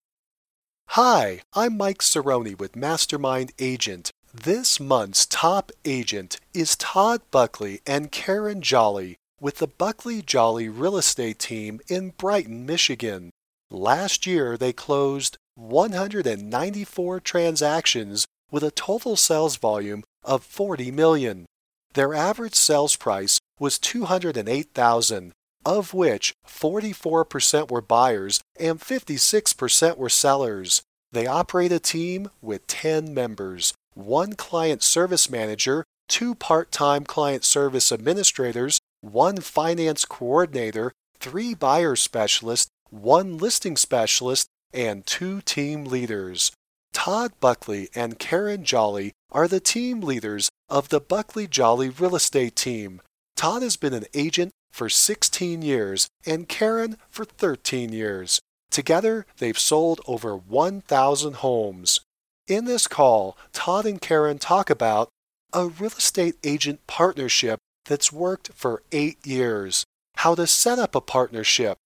Hi, 0.90 1.40
I'm 1.54 1.76
Mike 1.76 1.98
Cerrone 1.98 2.56
with 2.56 2.76
Mastermind 2.76 3.52
Agent. 3.58 4.12
This 4.32 4.78
month's 4.78 5.26
top 5.26 5.72
agent 5.84 6.38
is 6.54 6.76
Todd 6.76 7.22
Buckley 7.32 7.80
and 7.84 8.12
Karen 8.12 8.62
Jolly 8.62 9.16
with 9.40 9.58
the 9.58 9.66
Buckley 9.66 10.22
Jolly 10.22 10.68
Real 10.68 10.96
Estate 10.96 11.38
Team 11.38 11.80
in 11.88 12.10
Brighton, 12.10 12.66
Michigan. 12.66 13.30
Last 13.70 14.26
year, 14.26 14.56
they 14.56 14.72
closed 14.72 15.36
194 15.54 17.20
transactions 17.20 18.24
with 18.50 18.62
a 18.62 18.70
total 18.70 19.16
sales 19.16 19.56
volume 19.56 20.04
of 20.24 20.42
40 20.42 20.90
million. 20.90 21.46
Their 21.94 22.14
average 22.14 22.54
sales 22.54 22.96
price 22.96 23.38
was 23.58 23.78
208,000, 23.78 25.32
of 25.64 25.94
which 25.94 26.32
44% 26.46 27.70
were 27.70 27.80
buyers 27.80 28.40
and 28.58 28.80
56% 28.80 29.96
were 29.96 30.08
sellers. 30.08 30.82
They 31.12 31.26
operate 31.26 31.72
a 31.72 31.78
team 31.78 32.30
with 32.42 32.66
10 32.66 33.14
members, 33.14 33.74
one 33.94 34.34
client 34.34 34.82
service 34.82 35.30
manager, 35.30 35.84
two 36.08 36.34
part-time 36.34 37.04
client 37.04 37.44
service 37.44 37.92
administrators, 37.92 38.77
one 39.00 39.40
finance 39.40 40.04
coordinator, 40.04 40.92
three 41.20 41.54
buyer 41.54 41.96
specialists, 41.96 42.68
one 42.90 43.38
listing 43.38 43.76
specialist, 43.76 44.48
and 44.72 45.06
two 45.06 45.40
team 45.40 45.84
leaders. 45.84 46.52
Todd 46.92 47.32
Buckley 47.40 47.88
and 47.94 48.18
Karen 48.18 48.64
Jolly 48.64 49.12
are 49.30 49.48
the 49.48 49.60
team 49.60 50.00
leaders 50.00 50.48
of 50.68 50.88
the 50.88 51.00
Buckley 51.00 51.46
Jolly 51.46 51.88
Real 51.88 52.16
Estate 52.16 52.56
Team. 52.56 53.00
Todd 53.36 53.62
has 53.62 53.76
been 53.76 53.94
an 53.94 54.06
agent 54.14 54.50
for 54.70 54.88
16 54.88 55.62
years 55.62 56.08
and 56.26 56.48
Karen 56.48 56.96
for 57.08 57.24
13 57.24 57.92
years. 57.92 58.40
Together, 58.70 59.26
they've 59.38 59.58
sold 59.58 60.00
over 60.06 60.36
1,000 60.36 61.34
homes. 61.36 62.00
In 62.46 62.64
this 62.64 62.86
call, 62.86 63.36
Todd 63.52 63.86
and 63.86 64.00
Karen 64.00 64.38
talk 64.38 64.70
about 64.70 65.08
a 65.52 65.66
real 65.66 65.90
estate 65.90 66.36
agent 66.44 66.86
partnership 66.86 67.58
that's 67.88 68.12
worked 68.12 68.52
for 68.54 68.82
eight 68.92 69.26
years, 69.26 69.84
how 70.16 70.34
to 70.36 70.46
set 70.46 70.78
up 70.78 70.94
a 70.94 71.00
partnership, 71.00 71.78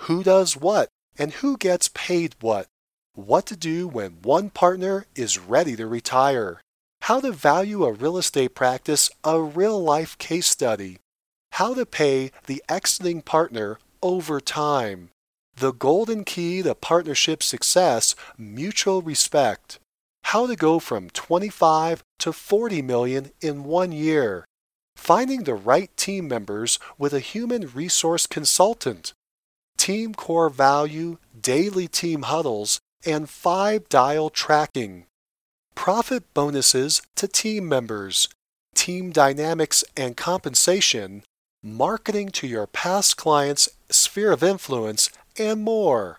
who 0.00 0.24
does 0.24 0.56
what, 0.56 0.88
and 1.18 1.34
who 1.34 1.56
gets 1.56 1.88
paid 1.88 2.34
what, 2.40 2.66
what 3.14 3.46
to 3.46 3.56
do 3.56 3.86
when 3.86 4.22
one 4.22 4.50
partner 4.50 5.06
is 5.14 5.38
ready 5.38 5.76
to 5.76 5.86
retire, 5.86 6.60
how 7.02 7.20
to 7.20 7.30
value 7.30 7.84
a 7.84 7.92
real 7.92 8.16
estate 8.16 8.54
practice, 8.54 9.10
a 9.22 9.40
real 9.40 9.80
life 9.82 10.16
case 10.18 10.46
study, 10.46 10.98
how 11.52 11.74
to 11.74 11.84
pay 11.84 12.30
the 12.46 12.62
exiting 12.68 13.20
partner 13.20 13.78
over 14.02 14.40
time, 14.40 15.10
the 15.56 15.72
golden 15.72 16.24
key 16.24 16.62
to 16.62 16.74
partnership 16.74 17.42
success, 17.42 18.14
mutual 18.38 19.02
respect, 19.02 19.78
how 20.24 20.46
to 20.46 20.56
go 20.56 20.78
from 20.78 21.10
25 21.10 22.02
to 22.20 22.32
40 22.32 22.82
million 22.82 23.30
in 23.40 23.64
one 23.64 23.92
year, 23.92 24.44
finding 24.96 25.44
the 25.44 25.54
right 25.54 25.94
team 25.96 26.28
members 26.28 26.78
with 26.98 27.12
a 27.12 27.20
human 27.20 27.68
resource 27.74 28.26
consultant, 28.26 29.12
team 29.76 30.14
core 30.14 30.50
value, 30.50 31.18
daily 31.40 31.88
team 31.88 32.22
huddles, 32.22 32.80
and 33.06 33.30
five 33.30 33.88
dial 33.88 34.30
tracking. 34.30 35.06
Profit 35.74 36.32
bonuses 36.34 37.00
to 37.16 37.26
team 37.26 37.68
members, 37.68 38.28
team 38.74 39.10
dynamics 39.10 39.82
and 39.96 40.16
compensation, 40.16 41.22
marketing 41.62 42.28
to 42.30 42.46
your 42.46 42.66
past 42.66 43.16
clients' 43.16 43.68
sphere 43.90 44.32
of 44.32 44.42
influence, 44.42 45.10
and 45.38 45.62
more. 45.62 46.18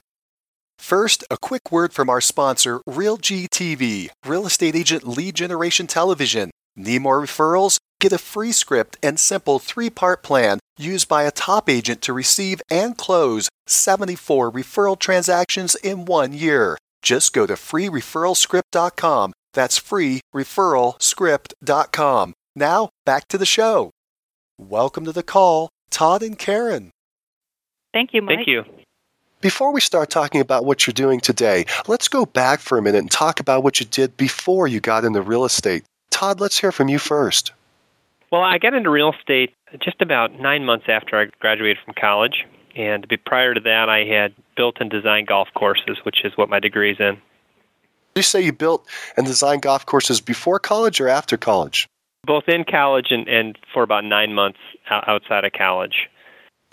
First, 0.79 1.23
a 1.29 1.37
quick 1.37 1.71
word 1.71 1.93
from 1.93 2.09
our 2.09 2.21
sponsor, 2.21 2.79
RealG 2.89 3.49
TV, 3.49 4.09
Real 4.25 4.47
Estate 4.47 4.75
Agent 4.75 5.07
Lead 5.07 5.35
Generation 5.35 5.85
Television. 5.85 6.49
Need 6.75 7.03
more 7.03 7.21
referrals? 7.21 7.77
Get 8.01 8.11
a 8.11 8.17
free 8.17 8.51
script 8.51 8.97
and 9.03 9.17
simple 9.19 9.59
three 9.59 9.91
part 9.91 10.23
plan 10.23 10.59
used 10.75 11.07
by 11.07 11.21
a 11.23 11.31
top 11.31 11.69
agent 11.69 12.01
to 12.01 12.13
receive 12.13 12.63
and 12.71 12.97
close 12.97 13.47
74 13.67 14.51
referral 14.51 14.97
transactions 14.97 15.75
in 15.75 16.05
one 16.05 16.33
year. 16.33 16.79
Just 17.03 17.31
go 17.31 17.45
to 17.45 17.53
freereferralscript.com. 17.53 19.33
That's 19.53 19.79
freereferralscript.com. 19.79 22.33
Now, 22.55 22.89
back 23.05 23.27
to 23.27 23.37
the 23.37 23.45
show. 23.45 23.91
Welcome 24.57 25.05
to 25.05 25.11
the 25.11 25.21
call, 25.21 25.69
Todd 25.91 26.23
and 26.23 26.39
Karen. 26.39 26.89
Thank 27.93 28.15
you, 28.15 28.23
Mike. 28.23 28.37
Thank 28.37 28.47
you. 28.47 28.63
Before 29.41 29.71
we 29.71 29.79
start 29.79 30.09
talking 30.09 30.41
about 30.41 30.65
what 30.65 30.87
you're 30.87 30.93
doing 30.93 31.19
today, 31.19 31.67
let's 31.87 32.07
go 32.07 32.25
back 32.25 32.61
for 32.61 32.79
a 32.79 32.81
minute 32.81 32.97
and 32.97 33.11
talk 33.11 33.39
about 33.39 33.63
what 33.63 33.79
you 33.79 33.85
did 33.85 34.17
before 34.17 34.67
you 34.67 34.79
got 34.79 35.05
into 35.05 35.21
real 35.21 35.45
estate. 35.45 35.83
Todd, 36.09 36.39
let's 36.39 36.59
hear 36.59 36.71
from 36.71 36.89
you 36.89 36.97
first. 36.97 37.51
Well, 38.31 38.41
I 38.41 38.59
got 38.59 38.73
into 38.73 38.89
real 38.89 39.13
estate 39.13 39.53
just 39.79 40.01
about 40.01 40.39
nine 40.39 40.63
months 40.63 40.85
after 40.87 41.19
I 41.19 41.25
graduated 41.39 41.77
from 41.83 41.93
college. 41.99 42.45
And 42.75 43.05
prior 43.25 43.53
to 43.53 43.59
that, 43.61 43.89
I 43.89 44.05
had 44.05 44.33
built 44.55 44.77
and 44.79 44.89
designed 44.89 45.27
golf 45.27 45.49
courses, 45.53 45.97
which 46.03 46.23
is 46.23 46.31
what 46.37 46.49
my 46.49 46.59
degree 46.59 46.91
is 46.91 46.99
in. 46.99 47.15
Did 48.15 48.19
you 48.19 48.23
say 48.23 48.41
you 48.41 48.53
built 48.53 48.87
and 49.17 49.25
designed 49.25 49.61
golf 49.61 49.85
courses 49.85 50.21
before 50.21 50.59
college 50.59 51.01
or 51.01 51.09
after 51.09 51.35
college? 51.35 51.87
Both 52.23 52.47
in 52.47 52.63
college 52.63 53.07
and, 53.09 53.27
and 53.27 53.57
for 53.73 53.83
about 53.83 54.05
nine 54.05 54.33
months 54.33 54.59
outside 54.89 55.43
of 55.43 55.51
college. 55.51 56.07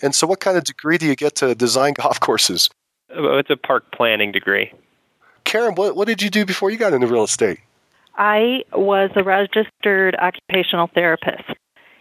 And 0.01 0.15
so, 0.15 0.27
what 0.27 0.41
kind 0.41 0.57
of 0.57 0.65
degree 0.65 0.99
do 0.99 1.07
you 1.07 1.17
get 1.17 1.37
to 1.37 1.55
design 1.55 1.95
golf 1.95 2.21
courses? 2.21 2.71
It's 3.11 3.51
a 3.51 3.57
park 3.57 3.91
planning 3.93 4.31
degree. 4.31 4.73
Karen, 5.45 5.75
what, 5.75 5.97
what 5.97 6.07
did 6.07 6.23
you 6.23 6.31
do 6.31 6.45
before 6.45 6.71
you 6.71 6.77
got 6.77 6.93
into 6.93 7.07
real 7.07 7.25
estate? 7.25 7.61
I 8.19 8.65
was 8.73 9.11
a 9.15 9.23
registered 9.23 10.17
occupational 10.17 10.89
therapist, 10.93 11.45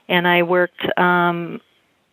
and 0.09 0.27
I 0.27 0.41
worked 0.41 0.83
um, 0.97 1.61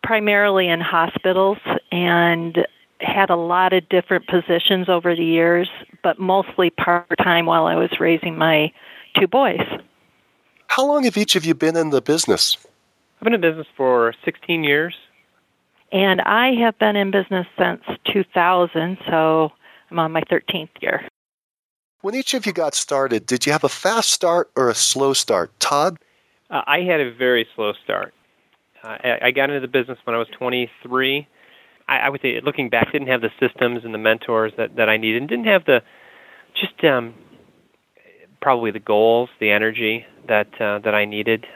primarily 0.03 0.69
in 0.69 0.79
hospitals 0.79 1.57
and 1.91 2.67
had 3.01 3.31
a 3.31 3.35
lot 3.35 3.73
of 3.73 3.89
different 3.89 4.27
positions 4.27 4.89
over 4.89 5.15
the 5.15 5.25
years, 5.25 5.67
but 6.03 6.19
mostly 6.19 6.69
part 6.69 7.07
time 7.17 7.47
while 7.47 7.65
I 7.65 7.75
was 7.75 7.89
raising 7.99 8.37
my 8.37 8.71
two 9.19 9.27
boys. 9.27 9.65
How 10.67 10.85
long 10.85 11.03
have 11.05 11.17
each 11.17 11.35
of 11.35 11.43
you 11.43 11.55
been 11.55 11.75
in 11.75 11.89
the 11.89 12.01
business? 12.01 12.57
I've 13.19 13.23
been 13.23 13.33
in 13.33 13.41
business 13.41 13.67
for 13.75 14.13
16 14.23 14.63
years. 14.63 14.95
And 15.91 16.21
I 16.21 16.53
have 16.55 16.77
been 16.77 16.95
in 16.95 17.09
business 17.09 17.47
since 17.57 17.81
2000, 18.13 18.97
so 19.09 19.51
I'm 19.89 19.99
on 19.99 20.11
my 20.11 20.21
13th 20.21 20.69
year. 20.81 21.07
When 22.05 22.13
each 22.13 22.35
of 22.35 22.45
you 22.45 22.53
got 22.53 22.75
started, 22.75 23.25
did 23.25 23.47
you 23.47 23.51
have 23.51 23.63
a 23.63 23.67
fast 23.67 24.11
start 24.11 24.51
or 24.55 24.69
a 24.69 24.75
slow 24.75 25.13
start? 25.13 25.59
Todd? 25.59 25.97
Uh, 26.51 26.61
I 26.67 26.81
had 26.81 27.01
a 27.01 27.11
very 27.11 27.47
slow 27.55 27.73
start. 27.83 28.13
Uh, 28.83 28.97
I, 29.23 29.31
got 29.31 29.49
into 29.49 29.59
the 29.59 29.67
business 29.67 29.97
when 30.03 30.15
I 30.15 30.19
was 30.19 30.27
23. 30.37 31.27
I, 31.87 31.97
I 31.97 32.09
would 32.09 32.21
say, 32.21 32.39
looking 32.41 32.69
back, 32.69 32.91
didn't 32.91 33.07
have 33.07 33.21
the 33.21 33.31
systems 33.39 33.83
and 33.83 33.91
the 33.91 33.97
mentors 33.97 34.53
that, 34.55 34.75
that 34.75 34.87
I 34.87 34.97
needed, 34.97 35.23
and 35.23 35.27
didn't 35.27 35.47
have 35.47 35.65
the 35.65 35.81
just 36.53 36.83
um, 36.83 37.15
probably 38.39 38.69
the 38.69 38.79
goals, 38.79 39.29
the 39.39 39.49
energy 39.49 40.05
that 40.27 40.61
uh, 40.61 40.77
that 40.83 40.93
I 40.93 41.05
needed, 41.05 41.47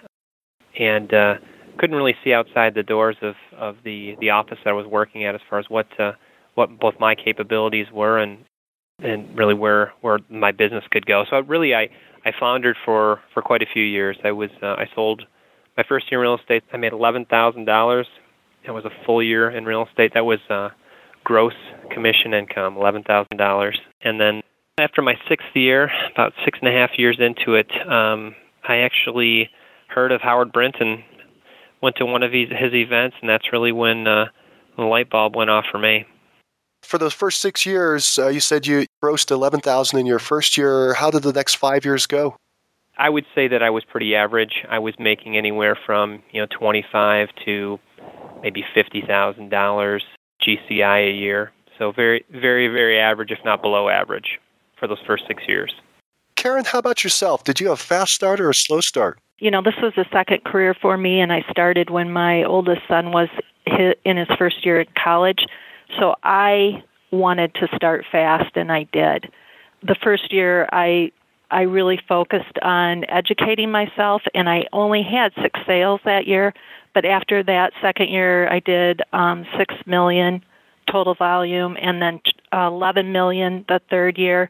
and 0.80 1.14
uh, 1.14 1.36
couldn't 1.78 1.96
really 1.96 2.16
see 2.24 2.34
outside 2.34 2.74
the 2.74 2.82
doors 2.82 3.18
of, 3.22 3.36
of 3.56 3.78
the, 3.84 4.16
the 4.20 4.32
office 4.32 4.58
that 4.64 4.72
I 4.72 4.74
was 4.74 4.88
working 4.88 5.26
at 5.26 5.36
as 5.36 5.42
far 5.48 5.60
as 5.60 5.70
what 5.70 5.88
uh, 6.00 6.14
what 6.56 6.80
both 6.80 6.96
my 7.00 7.14
capabilities 7.14 7.86
were 7.94 8.18
and 8.18 8.46
and 9.04 9.38
really 9.38 9.54
where 9.54 9.94
where 10.02 10.20
my 10.30 10.52
business 10.52 10.84
could 10.92 11.06
go. 11.06 11.26
So 11.30 11.40
really, 11.42 11.74
I 11.74 11.90
I 12.26 12.32
floundered 12.38 12.78
for 12.86 13.22
for 13.34 13.42
quite 13.42 13.62
a 13.62 13.68
few 13.72 13.84
years. 13.84 14.18
I 14.24 14.32
was 14.32 14.50
uh, 14.62 14.68
I 14.68 14.88
sold 14.96 15.24
my 15.78 15.84
first 15.88 16.12
year 16.12 16.22
in 16.22 16.30
real 16.30 16.38
estate. 16.40 16.64
I 16.74 16.78
made 16.78 16.94
eleven 16.94 17.26
thousand 17.26 17.66
dollars. 17.66 18.08
It 18.66 18.72
was 18.72 18.86
a 18.86 18.92
full 19.06 19.24
year 19.24 19.50
in 19.50 19.66
real 19.66 19.86
estate. 19.86 20.14
That 20.14 20.26
was 20.26 20.40
uh, 20.50 20.70
gross 21.24 21.54
commission 21.92 22.34
income, 22.34 22.78
eleven 22.78 23.04
thousand 23.04 23.38
dollars. 23.38 23.80
And 24.02 24.20
then 24.20 24.42
after 24.78 25.02
my 25.02 25.16
sixth 25.28 25.48
year, 25.56 25.90
about 26.14 26.34
six 26.46 26.60
and 26.62 26.70
a 26.70 26.72
half 26.72 26.92
years 26.98 27.18
into 27.20 27.56
it, 27.56 27.70
um, 27.88 28.36
I 28.68 28.78
actually 28.78 29.50
heard 29.88 30.12
of 30.12 30.22
Howard 30.22 30.52
Brinton. 30.52 31.04
Went 31.82 31.96
to 31.96 32.06
one 32.06 32.24
of 32.24 32.34
his, 32.34 32.50
his 32.50 32.74
events, 32.74 33.16
and 33.22 33.30
that's 33.30 33.54
really 33.54 33.72
when 33.72 34.06
uh, 34.06 34.26
the 34.76 34.84
light 34.84 35.10
bulb 35.10 35.34
went 35.38 35.50
off 35.50 35.64
for 35.72 35.80
me 35.80 36.06
for 36.82 36.98
those 36.98 37.14
first 37.14 37.42
six 37.42 37.66
years, 37.66 38.18
uh, 38.18 38.28
you 38.28 38.40
said 38.40 38.68
you 38.68 38.86
grossed 39.04 39.32
eleven 39.32 39.60
thousand 39.60 40.00
in 40.00 40.06
your 40.06 40.20
first 40.20 40.58
year. 40.58 40.94
How 40.94 41.12
did 41.12 41.24
the 41.24 41.34
next 41.34 41.56
five 41.56 41.86
years 41.86 42.06
go? 42.06 42.36
I 42.98 43.10
would 43.10 43.26
say 43.34 43.48
that 43.48 43.64
I 43.64 43.70
was 43.70 43.86
pretty 43.86 44.16
average. 44.16 44.66
I 44.70 44.80
was 44.80 44.94
making 45.00 45.38
anywhere 45.38 45.78
from 45.86 46.22
you 46.32 46.42
know 46.42 46.48
twenty 46.48 46.86
five 46.92 47.30
to 47.46 47.80
maybe 48.42 48.66
fifty 48.74 49.02
thousand 49.02 49.50
dollars 49.50 50.04
GCI 50.42 51.10
a 51.10 51.14
year. 51.14 51.52
So 51.78 51.92
very, 51.94 52.26
very, 52.30 52.68
very 52.68 53.00
average, 53.00 53.32
if 53.32 53.40
not 53.46 53.62
below 53.62 53.88
average, 53.88 54.40
for 54.78 54.88
those 54.88 55.00
first 55.08 55.24
six 55.28 55.44
years. 55.48 55.74
Karen, 56.36 56.66
how 56.66 56.80
about 56.80 57.04
yourself? 57.04 57.44
Did 57.44 57.60
you 57.60 57.68
have 57.68 57.80
a 57.80 57.82
fast 57.82 58.14
start 58.14 58.40
or 58.40 58.50
a 58.50 58.54
slow 58.54 58.82
start? 58.82 59.20
You 59.40 59.50
know, 59.50 59.62
this 59.62 59.76
was 59.82 59.94
a 59.98 60.06
second 60.12 60.44
career 60.44 60.74
for 60.74 60.98
me, 60.98 61.22
and 61.22 61.32
I 61.32 61.46
started 61.50 61.90
when 61.90 62.12
my 62.12 62.44
oldest 62.44 62.82
son 62.88 63.12
was 63.12 63.30
in 64.06 64.18
his 64.18 64.28
first 64.38 64.66
year 64.66 64.82
at 64.82 64.94
college. 64.96 65.46
So 65.98 66.16
I 66.24 66.84
wanted 67.12 67.54
to 67.56 67.68
start 67.76 68.06
fast, 68.12 68.56
and 68.56 68.72
I 68.72 68.84
did. 68.92 69.32
The 69.82 69.96
first 69.96 70.32
year, 70.32 70.68
I 70.72 71.12
I 71.52 71.62
really 71.64 72.00
focused 72.08 72.60
on 72.62 73.06
educating 73.10 73.72
myself, 73.72 74.22
and 74.36 74.48
I 74.48 74.66
only 74.72 75.02
had 75.02 75.34
six 75.42 75.60
sales 75.66 76.00
that 76.06 76.28
year. 76.28 76.54
But 76.94 77.06
after 77.06 77.42
that 77.44 77.74
second 77.82 78.10
year, 78.10 78.48
I 78.52 78.60
did 78.60 79.02
um, 79.14 79.46
six 79.58 79.74
million 79.86 80.44
total 80.92 81.16
volume, 81.16 81.76
and 81.82 82.02
then 82.02 82.22
uh, 82.52 82.68
11 82.68 83.12
million 83.12 83.66
the 83.68 83.80
third 83.90 84.18
year, 84.18 84.50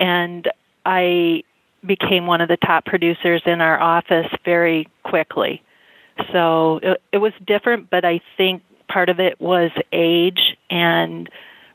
and 0.00 0.50
I 0.84 1.44
became 1.84 2.26
one 2.26 2.40
of 2.40 2.48
the 2.48 2.56
top 2.56 2.84
producers 2.86 3.42
in 3.46 3.60
our 3.60 3.80
office 3.80 4.26
very 4.44 4.88
quickly. 5.02 5.62
So 6.32 6.80
it, 6.82 7.02
it 7.12 7.18
was 7.18 7.32
different, 7.46 7.90
but 7.90 8.04
I 8.04 8.20
think 8.36 8.62
part 8.94 9.08
of 9.08 9.18
it 9.18 9.40
was 9.40 9.72
age 9.92 10.56
and 10.70 11.28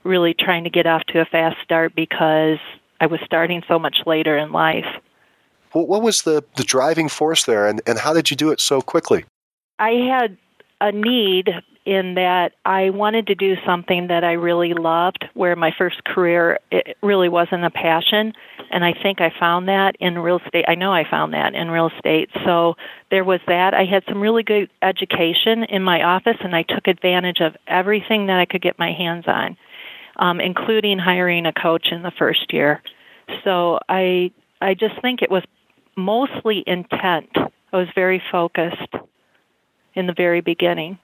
really 0.06 0.33
trying 0.33 0.63
to 0.63 0.69
get 0.69 0.88
off 0.88 1.04
to 1.04 1.19
a 1.19 1.25
fast 1.25 1.57
start 1.62 1.94
because 1.94 2.60
I 3.01 3.07
was 3.07 3.19
starting 3.25 3.62
so 3.68 3.77
much 3.77 3.98
later 4.06 4.38
in 4.38 4.54
life. 4.54 4.86
What 5.74 6.01
was 6.01 6.21
the, 6.21 6.44
the 6.56 6.63
driving 6.63 7.10
force 7.10 7.44
there, 7.44 7.68
and, 7.68 7.81
and 7.86 8.00
how 8.00 8.13
did 8.13 8.31
you 8.31 8.38
do 8.38 8.51
it 8.51 8.62
so 8.62 8.81
quickly? 8.81 9.25
I 9.77 9.92
had 9.92 10.38
a 10.80 10.94
need 10.94 11.50
in 11.85 12.15
that 12.15 12.53
I 12.65 12.89
wanted 12.89 13.27
to 13.27 13.35
do 13.35 13.55
something 13.65 14.07
that 14.07 14.23
I 14.23 14.33
really 14.33 14.73
loved, 14.73 15.25
where 15.33 15.55
my 15.55 15.71
first 15.77 16.03
career 16.03 16.59
it 16.71 16.97
really 17.01 17.29
wasn't 17.29 17.65
a 17.65 17.69
passion, 17.69 18.33
and 18.69 18.83
I 18.83 18.93
think 18.93 19.21
I 19.21 19.31
found 19.39 19.67
that 19.69 19.95
in 19.99 20.19
real 20.19 20.39
estate. 20.39 20.65
I 20.67 20.75
know 20.75 20.91
I 20.93 21.09
found 21.09 21.33
that 21.33 21.55
in 21.55 21.71
real 21.71 21.89
estate. 21.95 22.29
So 22.45 22.75
there 23.09 23.23
was 23.23 23.39
that. 23.47 23.73
I 23.73 23.85
had 23.85 24.03
some 24.07 24.21
really 24.21 24.43
good 24.43 24.69
education 24.81 25.63
in 25.63 25.81
my 25.83 26.03
office, 26.03 26.37
and 26.41 26.55
I 26.55 26.63
took 26.63 26.87
advantage 26.87 27.39
of 27.39 27.55
everything 27.67 28.27
that 28.27 28.39
I 28.39 28.45
could 28.45 28.61
get 28.61 28.77
my 28.77 28.91
hands 28.91 29.25
on, 29.27 29.57
um, 30.17 30.39
including 30.39 30.99
hiring 30.99 31.45
a 31.45 31.53
coach 31.53 31.87
in 31.91 32.03
the 32.03 32.11
first 32.11 32.53
year. 32.53 32.81
So 33.43 33.79
I 33.87 34.31
I 34.61 34.73
just 34.73 35.01
think 35.01 35.21
it 35.21 35.31
was 35.31 35.43
mostly 35.95 36.63
intent. 36.67 37.29
I 37.35 37.77
was 37.77 37.87
very 37.95 38.21
focused 38.31 38.93
in 39.93 40.07
the 40.07 40.13
very 40.13 40.41
beginning. 40.41 40.97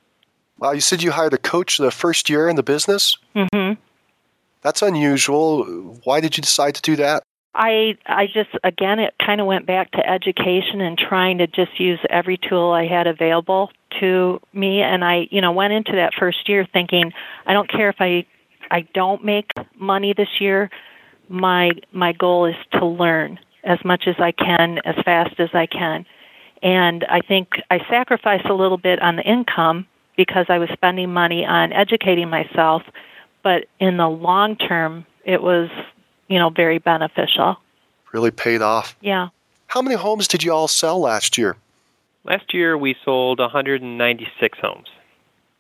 Wow, 0.60 0.72
you 0.72 0.81
said 0.81 1.04
you 1.04 1.12
hired 1.12 1.34
a 1.34 1.38
coach 1.38 1.78
the 1.78 1.92
first 1.92 2.30
year 2.30 2.48
in 2.48 2.56
the 2.56 2.63
business? 2.63 3.18
Mm-hmm. 3.36 3.80
That's 4.62 4.81
unusual. 4.81 5.63
Why 6.06 6.22
did 6.22 6.38
you 6.38 6.42
decide 6.42 6.75
to 6.75 6.81
do 6.81 6.96
that? 6.96 7.24
I 7.56 7.98
I 8.06 8.28
just 8.28 8.50
again 8.63 9.00
it 9.00 9.13
kind 9.25 9.40
of 9.40 9.48
went 9.48 9.66
back 9.66 9.92
to 9.92 10.10
education 10.10 10.81
and 10.81 10.98
trying 10.98 11.38
to 11.38 11.48
just 11.48 11.80
use 11.80 12.00
every 12.10 12.38
tool 12.38 12.72
I 12.72 12.86
had 12.86 13.07
available 13.07 13.72
to 14.02 14.42
me 14.54 14.81
and 14.81 15.06
I 15.06 15.28
you 15.31 15.40
know 15.40 15.54
went 15.54 15.72
into 15.72 15.94
that 15.94 16.13
first 16.13 16.50
year 16.50 16.68
thinking 16.72 17.13
I 17.46 17.54
don't 17.54 17.69
care 17.69 17.90
if 17.90 17.96
I 18.00 18.25
I 18.69 18.81
don't 18.94 19.24
make 19.24 19.51
money 19.78 20.13
this 20.13 20.42
year 20.42 20.69
my 21.30 21.72
my 21.94 22.12
goal 22.12 22.46
is 22.46 22.56
to 22.74 22.86
learn 22.86 23.40
as 23.63 23.80
much 23.86 24.04
as 24.08 24.16
I 24.19 24.34
can 24.34 24.80
as 24.80 24.96
fast 25.06 25.40
as 25.40 25.50
I 25.54 25.66
can 25.66 26.06
and 26.62 27.06
I 27.06 27.22
think 27.22 27.62
I 27.72 27.80
sacrificed 27.90 28.48
a 28.48 28.54
little 28.54 28.78
bit 28.78 29.01
on 29.01 29.16
the 29.16 29.24
income 29.24 29.88
because 30.18 30.46
I 30.50 30.58
was 30.58 30.70
spending 30.74 31.12
money 31.12 31.46
on 31.46 31.74
educating 31.74 32.30
myself, 32.30 32.84
but 33.44 33.66
in 33.80 33.98
the 33.98 34.08
long 34.08 34.56
term, 34.56 35.06
it 35.24 35.42
was, 35.42 35.70
you 36.28 36.40
know, 36.40 36.50
very 36.50 36.80
beneficial. 36.80 37.58
Really 38.14 38.32
paid 38.32 38.62
off. 38.62 38.96
Yeah. 39.02 39.30
How 39.68 39.82
many 39.82 39.96
homes 39.96 40.28
did 40.28 40.44
you 40.44 40.54
all 40.54 40.68
sell 40.68 41.00
last 41.00 41.38
year? 41.38 41.58
Last 42.24 42.54
year 42.54 42.78
we 42.78 42.96
sold 43.04 43.40
196 43.40 44.60
homes. 44.60 44.88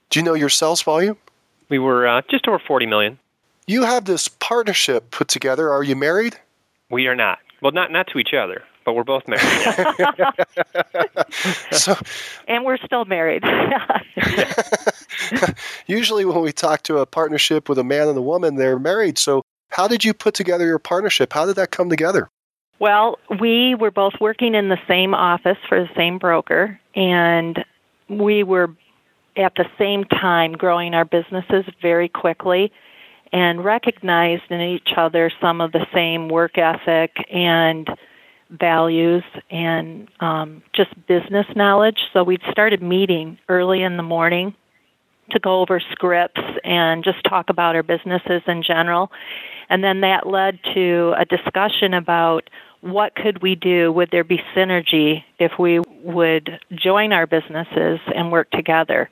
Do 0.09 0.19
you 0.19 0.25
know 0.25 0.33
your 0.33 0.49
sales 0.49 0.81
volume? 0.81 1.17
We 1.69 1.79
were 1.79 2.07
uh, 2.07 2.21
just 2.29 2.47
over 2.47 2.59
40 2.59 2.85
million. 2.85 3.19
You 3.67 3.83
have 3.83 4.05
this 4.05 4.27
partnership 4.27 5.11
put 5.11 5.27
together. 5.27 5.71
Are 5.71 5.83
you 5.83 5.95
married? 5.95 6.37
We 6.89 7.07
are 7.07 7.15
not. 7.15 7.39
Well, 7.61 7.71
not 7.71 7.91
not 7.91 8.07
to 8.07 8.19
each 8.19 8.33
other 8.33 8.63
but 8.85 8.95
we're 8.95 9.03
both 9.03 9.27
married. 9.27 9.41
so, 11.71 11.95
and 12.47 12.63
we're 12.63 12.77
still 12.77 13.05
married. 13.05 13.43
Usually, 15.87 16.23
when 16.23 16.41
we 16.41 16.53
talk 16.53 16.83
to 16.83 16.99
a 16.99 17.05
partnership 17.05 17.67
with 17.67 17.79
a 17.79 17.83
man 17.83 18.07
and 18.07 18.17
a 18.17 18.21
woman, 18.21 18.55
they're 18.55 18.79
married. 18.79 19.17
So, 19.17 19.41
how 19.69 19.87
did 19.87 20.05
you 20.05 20.13
put 20.13 20.35
together 20.35 20.65
your 20.65 20.79
partnership? 20.79 21.33
How 21.33 21.45
did 21.45 21.57
that 21.57 21.71
come 21.71 21.89
together? 21.89 22.29
Well, 22.79 23.19
we 23.39 23.75
were 23.75 23.91
both 23.91 24.13
working 24.21 24.53
in 24.53 24.69
the 24.69 24.79
same 24.87 25.13
office 25.13 25.57
for 25.67 25.81
the 25.81 25.89
same 25.95 26.17
broker, 26.17 26.79
and 26.95 27.63
we 28.07 28.43
were 28.43 28.73
at 29.37 29.55
the 29.55 29.65
same 29.77 30.05
time 30.05 30.53
growing 30.53 30.93
our 30.93 31.05
businesses 31.05 31.65
very 31.81 32.07
quickly 32.07 32.71
and 33.31 33.65
recognized 33.65 34.43
in 34.49 34.61
each 34.61 34.93
other 34.95 35.31
some 35.41 35.59
of 35.59 35.71
the 35.71 35.85
same 35.93 36.29
work 36.29 36.57
ethic 36.57 37.11
and 37.31 37.89
values 38.49 39.23
and 39.49 40.07
um, 40.19 40.61
just 40.73 40.91
business 41.07 41.45
knowledge. 41.55 41.99
So 42.13 42.23
we 42.23 42.37
started 42.51 42.81
meeting 42.81 43.37
early 43.49 43.81
in 43.81 43.97
the 43.97 44.03
morning 44.03 44.53
to 45.31 45.39
go 45.39 45.61
over 45.61 45.79
scripts 45.91 46.41
and 46.63 47.03
just 47.03 47.23
talk 47.23 47.49
about 47.49 47.75
our 47.75 47.83
businesses 47.83 48.41
in 48.47 48.61
general. 48.61 49.11
And 49.69 49.83
then 49.83 50.01
that 50.01 50.27
led 50.27 50.59
to 50.75 51.13
a 51.17 51.25
discussion 51.25 51.93
about 51.93 52.49
what 52.81 53.15
could 53.15 53.41
we 53.41 53.55
do? 53.55 53.91
Would 53.91 54.11
there 54.11 54.23
be 54.23 54.39
synergy 54.55 55.23
if 55.39 55.53
we 55.57 55.79
would 56.03 56.59
join 56.71 57.13
our 57.13 57.25
businesses 57.25 57.99
and 58.13 58.31
work 58.31 58.51
together? 58.51 59.09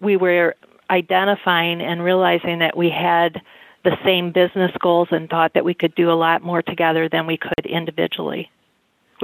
We 0.00 0.16
were 0.16 0.56
identifying 0.90 1.80
and 1.80 2.02
realizing 2.02 2.58
that 2.58 2.76
we 2.76 2.90
had 2.90 3.40
the 3.84 3.96
same 4.04 4.32
business 4.32 4.72
goals 4.80 5.08
and 5.12 5.30
thought 5.30 5.54
that 5.54 5.64
we 5.64 5.74
could 5.74 5.94
do 5.94 6.10
a 6.10 6.14
lot 6.14 6.42
more 6.42 6.62
together 6.62 7.08
than 7.08 7.26
we 7.26 7.36
could 7.36 7.66
individually. 7.66 8.50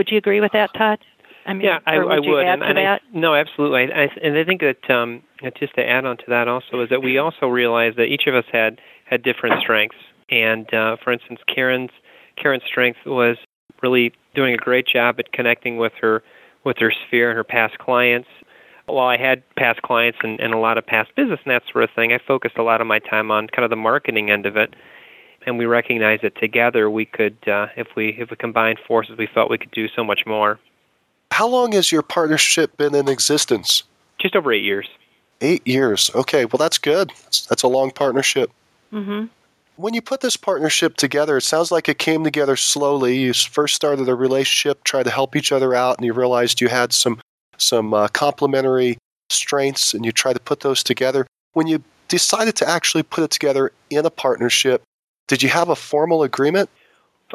Would 0.00 0.10
you 0.10 0.16
agree 0.16 0.40
with 0.40 0.52
that, 0.52 0.72
Todd? 0.72 0.98
I 1.44 1.52
mean, 1.52 1.66
yeah, 1.66 1.80
I, 1.84 1.98
would, 1.98 2.10
I 2.10 2.20
would. 2.20 2.46
and, 2.46 2.62
and 2.62 2.78
I, 2.78 3.00
no, 3.12 3.34
absolutely. 3.34 3.92
I, 3.92 4.04
I, 4.04 4.08
and 4.22 4.38
I 4.38 4.44
think 4.44 4.62
that 4.62 4.88
um, 4.90 5.22
just 5.58 5.74
to 5.74 5.86
add 5.86 6.06
on 6.06 6.16
to 6.16 6.24
that 6.28 6.48
also 6.48 6.80
is 6.80 6.88
that 6.88 7.02
we 7.02 7.18
also 7.18 7.48
realized 7.48 7.98
that 7.98 8.06
each 8.06 8.26
of 8.26 8.34
us 8.34 8.46
had 8.50 8.80
had 9.04 9.22
different 9.22 9.60
strengths. 9.60 9.98
And 10.30 10.72
uh, 10.72 10.96
for 11.04 11.12
instance, 11.12 11.40
Karen's 11.54 11.90
Karen's 12.36 12.62
strength 12.66 13.00
was 13.04 13.36
really 13.82 14.14
doing 14.34 14.54
a 14.54 14.56
great 14.56 14.86
job 14.86 15.16
at 15.18 15.32
connecting 15.32 15.76
with 15.76 15.92
her 16.00 16.22
with 16.64 16.78
her 16.78 16.90
sphere 17.06 17.28
and 17.28 17.36
her 17.36 17.44
past 17.44 17.76
clients. 17.76 18.28
While 18.86 19.08
I 19.08 19.18
had 19.18 19.42
past 19.56 19.82
clients 19.82 20.16
and, 20.22 20.40
and 20.40 20.54
a 20.54 20.58
lot 20.58 20.78
of 20.78 20.86
past 20.86 21.14
business 21.14 21.40
and 21.44 21.52
that 21.52 21.64
sort 21.70 21.84
of 21.84 21.90
thing, 21.94 22.14
I 22.14 22.20
focused 22.26 22.56
a 22.56 22.62
lot 22.62 22.80
of 22.80 22.86
my 22.86 23.00
time 23.00 23.30
on 23.30 23.48
kind 23.48 23.64
of 23.64 23.70
the 23.70 23.76
marketing 23.76 24.30
end 24.30 24.46
of 24.46 24.56
it 24.56 24.72
and 25.46 25.58
we 25.58 25.66
recognized 25.66 26.22
that 26.22 26.36
together 26.36 26.90
we 26.90 27.04
could, 27.04 27.36
uh, 27.48 27.68
if 27.76 27.88
we 27.96 28.10
if 28.18 28.30
we 28.30 28.36
combined 28.36 28.78
forces, 28.86 29.16
we 29.16 29.26
felt 29.26 29.50
we 29.50 29.58
could 29.58 29.70
do 29.70 29.88
so 29.88 30.04
much 30.04 30.26
more. 30.26 30.58
How 31.32 31.46
long 31.46 31.72
has 31.72 31.92
your 31.92 32.02
partnership 32.02 32.76
been 32.76 32.94
in 32.94 33.08
existence? 33.08 33.84
Just 34.18 34.36
over 34.36 34.52
eight 34.52 34.64
years. 34.64 34.88
Eight 35.40 35.66
years. 35.66 36.10
Okay, 36.14 36.44
well 36.44 36.58
that's 36.58 36.78
good. 36.78 37.12
That's, 37.48 37.62
a 37.62 37.68
long 37.68 37.90
partnership. 37.90 38.50
Mm-hmm. 38.92 39.26
When 39.76 39.94
you 39.94 40.02
put 40.02 40.20
this 40.20 40.36
partnership 40.36 40.96
together, 40.96 41.38
it 41.38 41.42
sounds 41.42 41.70
like 41.70 41.88
it 41.88 41.98
came 41.98 42.24
together 42.24 42.56
slowly. 42.56 43.16
You 43.16 43.32
first 43.32 43.74
started 43.74 44.08
a 44.08 44.14
relationship, 44.14 44.84
tried 44.84 45.04
to 45.04 45.10
help 45.10 45.34
each 45.36 45.52
other 45.52 45.74
out, 45.74 45.96
and 45.96 46.04
you 46.04 46.12
realized 46.12 46.60
you 46.60 46.68
had 46.68 46.92
some 46.92 47.20
some 47.56 47.94
uh, 47.94 48.08
complementary 48.08 48.98
strengths, 49.30 49.94
and 49.94 50.04
you 50.04 50.12
tried 50.12 50.34
to 50.34 50.40
put 50.40 50.60
those 50.60 50.82
together. 50.82 51.26
When 51.52 51.66
you 51.66 51.82
decided 52.08 52.56
to 52.56 52.68
actually 52.68 53.04
put 53.04 53.24
it 53.24 53.30
together 53.30 53.72
in 53.88 54.04
a 54.04 54.10
partnership, 54.10 54.82
did 55.30 55.44
you 55.44 55.48
have 55.48 55.68
a 55.68 55.76
formal 55.76 56.24
agreement? 56.24 56.68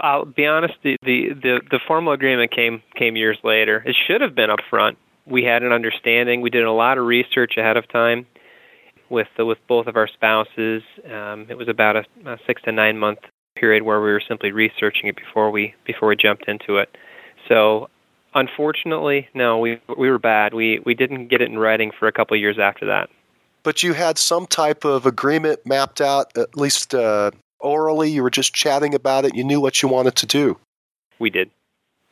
I'll 0.01 0.25
be 0.25 0.45
honest. 0.45 0.73
The, 0.83 0.97
the 1.01 1.29
the 1.29 1.61
the 1.71 1.79
formal 1.87 2.11
agreement 2.11 2.51
came 2.51 2.83
came 2.93 3.15
years 3.15 3.37
later. 3.41 3.81
It 3.85 3.95
should 4.05 4.19
have 4.19 4.35
been 4.35 4.49
up 4.49 4.59
front. 4.69 4.97
We 5.25 5.45
had 5.45 5.63
an 5.63 5.71
understanding. 5.71 6.41
We 6.41 6.49
did 6.49 6.65
a 6.65 6.71
lot 6.73 6.97
of 6.97 7.05
research 7.05 7.53
ahead 7.57 7.77
of 7.77 7.87
time 7.87 8.27
with 9.09 9.27
the, 9.37 9.45
with 9.45 9.59
both 9.69 9.87
of 9.87 9.95
our 9.95 10.09
spouses. 10.09 10.83
Um, 11.09 11.47
it 11.49 11.57
was 11.57 11.69
about 11.69 11.95
a, 11.95 12.03
a 12.25 12.37
six 12.45 12.61
to 12.63 12.73
nine 12.73 12.97
month 12.97 13.19
period 13.55 13.83
where 13.83 14.01
we 14.01 14.11
were 14.11 14.21
simply 14.27 14.51
researching 14.51 15.07
it 15.07 15.15
before 15.15 15.49
we 15.49 15.73
before 15.85 16.09
we 16.09 16.17
jumped 16.17 16.49
into 16.49 16.79
it. 16.79 16.97
So 17.47 17.89
unfortunately, 18.33 19.29
no, 19.33 19.59
we 19.59 19.79
we 19.97 20.09
were 20.09 20.19
bad. 20.19 20.53
We 20.53 20.79
we 20.85 20.95
didn't 20.95 21.29
get 21.29 21.41
it 21.41 21.49
in 21.49 21.57
writing 21.57 21.91
for 21.97 22.09
a 22.09 22.11
couple 22.11 22.35
of 22.35 22.41
years 22.41 22.59
after 22.59 22.87
that. 22.87 23.09
But 23.63 23.83
you 23.83 23.93
had 23.93 24.17
some 24.17 24.47
type 24.47 24.83
of 24.83 25.05
agreement 25.05 25.65
mapped 25.65 26.01
out, 26.01 26.37
at 26.37 26.57
least 26.57 26.93
uh, 26.93 27.31
orally? 27.59 28.09
You 28.11 28.23
were 28.23 28.29
just 28.29 28.53
chatting 28.53 28.93
about 28.93 29.25
it. 29.25 29.35
You 29.35 29.43
knew 29.43 29.59
what 29.59 29.81
you 29.81 29.89
wanted 29.89 30.15
to 30.17 30.25
do. 30.25 30.57
We 31.19 31.29
did. 31.29 31.49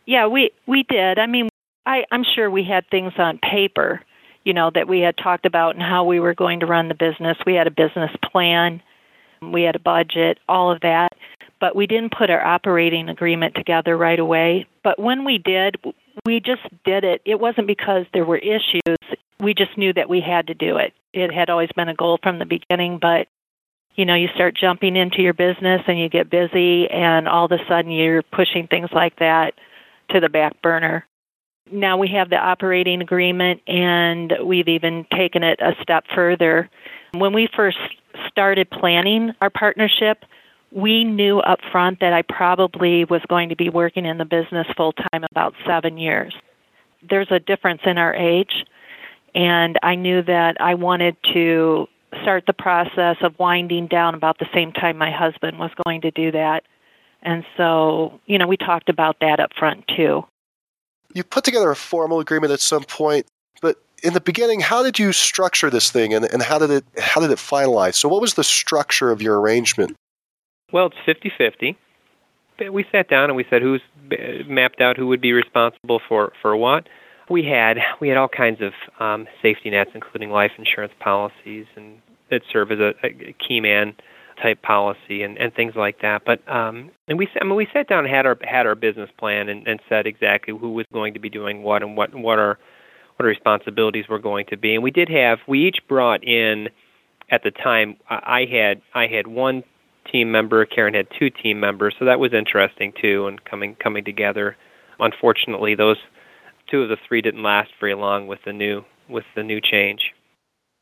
Yeah, 0.06 0.28
we 0.28 0.52
we 0.68 0.84
did. 0.84 1.20
I 1.20 1.26
mean, 1.26 1.50
I 1.86 2.06
I'm 2.12 2.24
sure 2.24 2.50
we 2.50 2.64
had 2.64 2.86
things 2.90 3.14
on 3.18 3.40
paper, 3.40 4.02
you 4.44 4.54
know, 4.54 4.72
that 4.74 4.88
we 4.88 5.00
had 5.00 5.18
talked 5.18 5.46
about 5.46 5.76
and 5.76 5.84
how 5.84 6.06
we 6.06 6.20
were 6.20 6.34
going 6.34 6.60
to 6.62 6.66
run 6.66 6.88
the 6.88 6.96
business. 6.96 7.38
We 7.46 7.56
had 7.56 7.68
a 7.68 7.72
business 7.72 8.12
plan. 8.32 8.82
We 9.42 9.64
had 9.64 9.76
a 9.76 9.80
budget, 9.80 10.40
all 10.48 10.72
of 10.72 10.82
that. 10.82 11.10
But 11.60 11.76
we 11.76 11.88
didn't 11.88 12.14
put 12.18 12.30
our 12.30 12.44
operating 12.44 13.10
agreement 13.10 13.56
together 13.56 13.96
right 13.96 14.20
away. 14.20 14.68
But 14.84 15.00
when 15.00 15.24
we 15.24 15.38
did, 15.38 15.78
we 16.26 16.40
just 16.40 16.62
did 16.84 17.04
it. 17.04 17.22
It 17.26 17.40
wasn't 17.40 17.68
because 17.68 18.06
there 18.14 18.26
were 18.26 18.38
issues. 18.38 18.98
We 19.40 19.54
just 19.54 19.78
knew 19.78 19.94
that 19.94 20.10
we 20.10 20.22
had 20.22 20.48
to 20.48 20.54
do 20.54 20.78
it. 20.78 20.94
It 21.14 21.32
had 21.34 21.50
always 21.50 21.70
been 21.76 21.90
a 21.90 21.94
goal 21.94 22.20
from 22.22 22.40
the 22.40 22.46
beginning, 22.46 23.00
but 23.00 23.28
you 23.96 24.06
know, 24.06 24.16
you 24.16 24.28
start 24.30 24.56
jumping 24.56 24.96
into 24.96 25.22
your 25.22 25.34
business 25.34 25.82
and 25.88 26.00
you 26.00 26.10
get 26.10 26.30
busy 26.30 26.90
and 26.90 27.28
all 27.28 27.46
of 27.46 27.52
a 27.52 27.60
sudden 27.68 27.92
you're 27.92 28.24
pushing 28.24 28.68
things 28.68 28.90
like 28.92 29.18
that 29.18 29.54
to 30.10 30.20
the 30.20 30.30
back 30.30 30.62
burner. 30.62 31.06
Now 31.72 31.98
we 31.98 32.10
have 32.10 32.30
the 32.30 32.38
operating 32.38 33.02
agreement 33.02 33.62
and 33.68 34.34
we've 34.44 34.68
even 34.68 35.06
taken 35.16 35.44
it 35.44 35.60
a 35.62 35.76
step 35.82 36.06
further. 36.14 36.70
When 37.14 37.34
we 37.34 37.48
first 37.56 37.78
started 38.28 38.70
planning 38.70 39.32
our 39.42 39.50
partnership, 39.50 40.26
we 40.72 41.04
knew 41.04 41.40
up 41.40 41.60
front 41.72 42.00
that 42.00 42.14
I 42.14 42.24
probably 42.24 43.06
was 43.06 43.22
going 43.28 43.50
to 43.50 43.56
be 43.56 43.70
working 43.70 44.06
in 44.06 44.18
the 44.18 44.26
business 44.26 44.68
full 44.76 44.94
time 44.94 45.24
about 45.32 45.54
seven 45.66 45.98
years. 45.98 46.36
There's 47.08 47.32
a 47.32 47.40
difference 47.40 47.82
in 47.86 47.98
our 47.98 48.14
age, 48.16 48.66
and 49.36 49.78
I 49.84 49.96
knew 49.96 50.24
that 50.24 50.58
I 50.60 50.74
wanted 50.74 51.16
to 51.34 51.88
start 52.22 52.46
the 52.46 52.54
process 52.54 53.18
of 53.22 53.38
winding 53.40 53.88
down 53.88 54.16
about 54.16 54.40
the 54.40 54.48
same 54.54 54.72
time 54.72 54.98
my 54.98 55.12
husband 55.12 55.60
was 55.60 55.72
going 55.86 56.02
to 56.02 56.12
do 56.12 56.32
that. 56.32 56.64
And 57.22 57.46
so, 57.58 58.20
you 58.26 58.38
know, 58.38 58.48
we 58.48 58.58
talked 58.58 58.90
about 58.90 59.18
that 59.22 59.40
up 59.40 59.52
front 59.58 59.88
too. 59.88 60.26
You 61.14 61.24
put 61.24 61.44
together 61.44 61.72
a 61.72 61.76
formal 61.76 62.20
agreement 62.20 62.52
at 62.52 62.60
some 62.60 62.84
point, 62.84 63.26
but 63.62 63.78
in 64.04 64.14
the 64.14 64.22
beginning, 64.22 64.60
how 64.60 64.84
did 64.84 65.00
you 65.00 65.14
structure 65.14 65.70
this 65.70 65.90
thing 65.90 66.14
and, 66.14 66.26
and 66.26 66.42
how 66.42 66.60
did 66.60 66.70
it 66.70 66.86
how 66.98 67.22
did 67.22 67.32
it 67.32 67.38
finalize? 67.38 67.96
So 67.96 68.10
what 68.10 68.22
was 68.22 68.34
the 68.34 68.44
structure 68.44 69.12
of 69.12 69.22
your 69.22 69.40
arrangement? 69.40 69.96
Well, 70.72 70.88
it's 70.88 71.22
50-50. 71.24 71.76
We 72.72 72.86
sat 72.92 73.10
down 73.10 73.26
and 73.26 73.36
we 73.36 73.46
said 73.50 73.62
who's 73.62 73.82
mapped 74.48 74.82
out 74.82 74.98
who 74.98 75.08
would 75.08 75.22
be 75.22 75.34
responsible 75.34 76.02
for 76.08 76.34
for 76.42 76.56
what. 76.56 76.88
We 77.30 77.44
had 77.44 77.78
we 78.00 78.10
had 78.10 78.18
all 78.18 78.28
kinds 78.28 78.60
of 78.62 78.74
um, 79.00 79.28
safety 79.42 79.70
nets, 79.70 79.92
including 79.94 80.30
life 80.30 80.52
insurance 80.58 80.94
policies, 81.00 81.66
and 81.76 82.02
that 82.34 82.44
serve 82.52 82.72
as 82.72 82.80
a, 82.80 82.94
a 83.04 83.34
key 83.34 83.60
man 83.60 83.96
type 84.42 84.62
policy 84.62 85.24
and, 85.24 85.38
and 85.38 85.54
things 85.54 85.76
like 85.76 86.02
that. 86.02 86.24
But 86.26 86.48
um, 86.50 86.92
and 87.08 87.18
we 87.18 87.28
I 87.40 87.44
mean, 87.44 87.56
we 87.56 87.68
sat 87.74 87.88
down 87.88 88.06
and 88.06 88.14
had 88.14 88.26
our 88.26 88.38
had 88.42 88.66
our 88.66 88.76
business 88.76 89.10
plan 89.18 89.50
and, 89.50 89.68
and 89.68 89.80
said 89.90 90.08
exactly 90.08 90.56
who 90.58 90.72
was 90.72 90.86
going 90.92 91.14
to 91.14 91.20
be 91.20 91.30
doing 91.30 91.64
what 91.64 91.84
and 91.84 91.96
what 91.96 92.14
what 92.14 92.40
our 92.40 92.60
what 93.16 93.26
our 93.26 93.28
responsibilities 93.28 94.08
were 94.08 94.20
going 94.20 94.46
to 94.48 94.58
be. 94.58 94.76
And 94.76 94.84
we 94.84 94.92
did 94.92 95.10
have 95.10 95.40
we 95.48 95.68
each 95.68 95.80
brought 95.88 96.24
in 96.24 96.70
at 97.30 97.44
the 97.44 97.52
time 97.52 97.98
I 98.10 98.46
had 98.52 98.82
I 98.94 99.08
had 99.08 99.28
one 99.28 99.64
team 100.12 100.32
member, 100.32 100.66
Karen 100.66 100.94
had 100.94 101.08
two 101.18 101.30
team 101.30 101.60
members, 101.60 101.96
so 101.98 102.06
that 102.06 102.20
was 102.20 102.34
interesting 102.34 102.94
too 103.00 103.28
and 103.28 103.44
coming 103.46 103.76
coming 103.76 104.04
together. 104.04 104.58
Unfortunately, 105.00 105.76
those 105.76 105.98
two 106.68 106.82
of 106.82 106.90
the 106.90 106.98
three 107.08 107.22
didn't 107.22 107.44
last 107.44 107.72
very 107.80 107.94
long 107.94 108.28
with 108.28 108.40
the 108.46 108.54
new 108.54 108.84
with 109.08 109.26
the 109.36 109.44
new 109.44 109.62
change. 109.62 110.14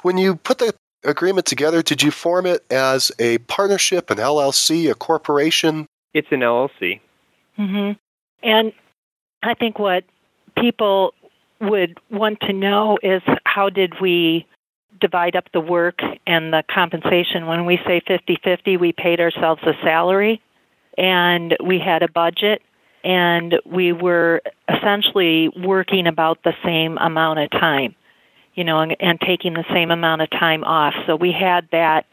When 0.02 0.18
you 0.18 0.36
put 0.36 0.58
the 0.58 0.74
agreement 1.04 1.46
together, 1.46 1.82
did 1.82 2.02
you 2.02 2.12
form 2.12 2.46
it 2.46 2.66
as 2.72 3.12
a 3.20 3.40
partnership, 3.40 4.10
an 4.10 4.18
LLC, 4.18 4.90
a 4.90 4.96
corporation? 4.96 5.88
It's 6.14 6.28
an 6.32 6.42
LLC. 6.42 7.00
Mm-hmm. 7.58 7.92
And 8.44 8.74
I 9.44 9.54
think 9.54 9.80
what 9.80 10.04
people 10.58 11.14
would 11.60 11.98
want 12.10 12.40
to 12.42 12.54
know 12.54 12.98
is 13.02 13.22
how 13.46 13.70
did 13.70 14.00
we 14.02 14.48
divide 15.00 15.36
up 15.36 15.46
the 15.54 15.60
work 15.60 16.00
and 16.28 16.54
the 16.54 16.64
compensation? 16.70 17.48
When 17.48 17.66
we 17.66 17.78
say 17.86 18.02
50/50, 18.02 18.80
we 18.80 18.92
paid 18.92 19.20
ourselves 19.20 19.62
a 19.64 19.74
salary 19.84 20.42
and 20.98 21.56
we 21.64 21.80
had 21.80 22.04
a 22.04 22.08
budget 22.10 22.62
and 23.04 23.56
we 23.66 23.92
were 23.92 24.42
essentially 24.70 25.50
working 25.50 26.08
about 26.08 26.44
the 26.44 26.54
same 26.64 26.98
amount 27.00 27.40
of 27.40 27.50
time, 27.52 27.96
you 28.54 28.64
know, 28.64 28.80
and, 28.82 28.96
and 29.00 29.20
taking 29.20 29.54
the 29.54 29.66
same 29.74 29.92
amount 29.92 30.22
of 30.22 30.30
time 30.30 30.64
off. 30.64 30.94
So 31.06 31.16
we 31.16 31.32
had 31.32 31.68
that 31.72 32.06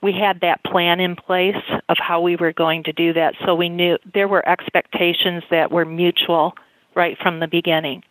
we 0.00 0.12
had 0.12 0.40
that 0.42 0.62
plan 0.62 1.00
in 1.00 1.16
place 1.16 1.56
of 1.88 1.96
how 1.98 2.20
we 2.20 2.36
were 2.36 2.52
going 2.52 2.84
to 2.84 2.92
do 2.92 3.12
that. 3.14 3.34
So 3.44 3.56
we 3.56 3.68
knew 3.68 3.98
there 4.14 4.28
were 4.28 4.48
expectations 4.48 5.42
that 5.50 5.72
were 5.72 5.84
mutual 5.84 6.54
right 6.94 7.18
from 7.18 7.40
the 7.40 7.48
beginning. 7.48 8.04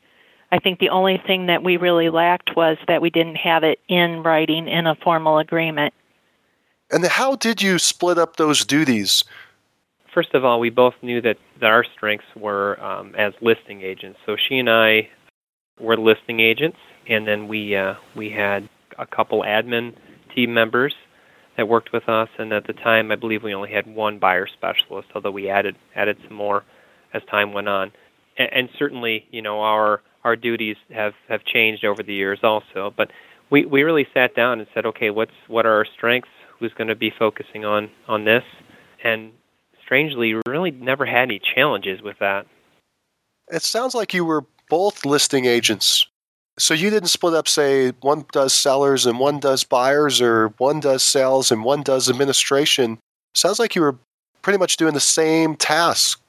I 0.52 0.60
think 0.60 0.80
the 0.80 0.90
only 0.90 1.22
thing 1.26 1.46
that 1.46 1.64
we 1.64 1.78
really 1.78 2.10
lacked 2.10 2.58
was 2.58 2.78
that 2.90 3.02
we 3.02 3.10
didn't 3.10 3.36
have 3.36 3.64
it 3.64 3.80
in 3.88 4.22
writing 4.22 4.68
in 4.68 4.86
a 4.86 4.96
formal 4.96 5.38
agreement. 5.38 5.94
And 6.92 7.06
how 7.06 7.38
did 7.38 7.62
you 7.62 7.80
split 7.80 8.18
up 8.18 8.36
those 8.36 8.66
duties? 8.66 9.24
first 10.18 10.34
of 10.34 10.44
all, 10.44 10.60
we 10.60 10.72
both 10.72 10.96
knew 11.04 11.22
that, 11.22 11.38
that 11.62 11.70
our 11.70 11.84
strengths 11.84 12.26
were 12.36 12.84
um, 12.84 13.14
as 13.16 13.34
listing 13.40 13.84
agents. 13.84 14.18
So 14.26 14.36
she 14.36 14.58
and 14.58 14.68
I 14.68 15.10
were 15.80 15.96
listing 15.96 16.40
agents, 16.40 16.80
and 17.10 17.28
then 17.28 17.48
we 17.48 17.76
uh, 17.76 17.96
we 18.16 18.30
had 18.30 18.70
a 18.98 19.06
couple 19.06 19.44
admin 19.44 19.96
team 20.34 20.54
members 20.54 20.94
that 21.58 21.68
worked 21.68 21.92
with 21.92 22.08
us. 22.08 22.30
And 22.38 22.54
at 22.54 22.68
the 22.68 22.74
time, 22.74 23.12
I 23.12 23.16
believe 23.16 23.44
we 23.44 23.54
only 23.54 23.72
had 23.72 23.88
one 23.88 24.20
buyer 24.20 24.48
specialist, 24.48 25.10
although 25.16 25.32
we 25.32 25.50
added 25.50 25.76
added 25.96 26.18
some 26.28 26.38
more 26.38 26.64
as 27.14 27.24
time 27.30 27.54
went 27.54 27.68
on. 27.68 27.92
And, 28.38 28.50
and 28.54 28.70
certainly, 28.78 29.28
you 29.32 29.42
know, 29.42 29.62
our 29.62 30.02
our 30.24 30.36
duties 30.36 30.78
have 30.92 31.14
have 31.28 31.44
changed 31.44 31.84
over 31.84 32.04
the 32.04 32.14
years 32.14 32.40
also. 32.44 32.94
But 32.96 33.12
we 33.50 33.66
we 33.66 33.84
really 33.84 34.08
sat 34.14 34.36
down 34.36 34.60
and 34.60 34.68
said, 34.74 34.86
okay, 34.86 35.10
what's 35.10 35.32
what 35.48 35.66
are 35.66 35.74
our 35.74 35.86
strengths? 35.86 36.30
Who's 36.60 36.74
going 36.74 36.88
to 36.88 36.96
be 36.96 37.12
focusing 37.12 37.66
on 37.66 37.90
on 38.08 38.26
this? 38.26 38.44
And 39.04 39.32
strangely, 39.84 40.36
really 40.48 40.72
never 40.72 41.06
had 41.06 41.24
any 41.24 41.40
challenges 41.40 42.02
with 42.02 42.20
that. 42.20 42.46
It 43.50 43.62
sounds 43.62 43.96
like 43.96 44.14
you 44.14 44.26
were 44.26 44.44
both 44.70 45.06
listing 45.06 45.46
agents. 45.46 46.06
So 46.60 46.74
you 46.74 46.90
didn't 46.90 47.10
split 47.10 47.34
up, 47.34 47.48
say, 47.48 47.92
one 48.02 48.26
does 48.32 48.54
sellers 48.54 49.06
and 49.06 49.20
one 49.20 49.40
does 49.40 49.64
buyers, 49.64 50.22
or 50.22 50.50
one 50.58 50.80
does 50.80 51.04
sales 51.04 51.52
and 51.52 51.64
one 51.64 51.84
does 51.84 52.10
administration. 52.10 52.98
Sounds 53.34 53.60
like 53.60 53.76
you 53.76 53.82
were 53.82 53.96
pretty 54.42 54.58
much 54.58 54.78
doing 54.78 54.94
the 54.94 55.00
same 55.00 55.56
task. 55.56 56.20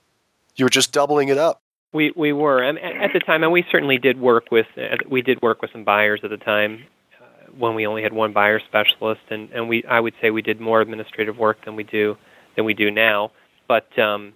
You 0.57 0.65
were 0.67 0.71
just 0.71 0.93
doubling 0.93 1.29
it 1.29 1.39
up. 1.39 1.61
We 1.95 2.13
we 2.15 2.35
were, 2.35 2.63
and 2.63 2.79
at 2.79 3.15
the 3.15 3.21
time, 3.21 3.43
and 3.43 3.51
we 3.51 3.65
certainly 3.71 3.97
did 3.97 4.21
work 4.21 4.51
with 4.51 4.67
uh, 4.77 4.97
we 5.09 5.23
did 5.23 5.41
work 5.41 5.63
with 5.63 5.71
some 5.73 5.85
buyers 5.85 6.21
at 6.23 6.29
the 6.29 6.37
time 6.37 6.85
uh, 7.19 7.51
when 7.57 7.75
we 7.75 7.87
only 7.87 8.03
had 8.03 8.13
one 8.13 8.35
buyer 8.35 8.61
specialist, 8.61 9.23
and 9.31 9.51
and 9.53 9.71
we 9.71 9.85
I 9.87 9.99
would 9.99 10.13
say 10.21 10.31
we 10.31 10.43
did 10.43 10.61
more 10.61 10.83
administrative 10.83 11.39
work 11.39 11.65
than 11.65 11.77
we 11.77 11.85
do 11.85 12.19
than 12.57 12.67
we 12.67 12.75
do 12.75 12.91
now 12.91 13.31
but 13.69 13.97
um, 13.99 14.33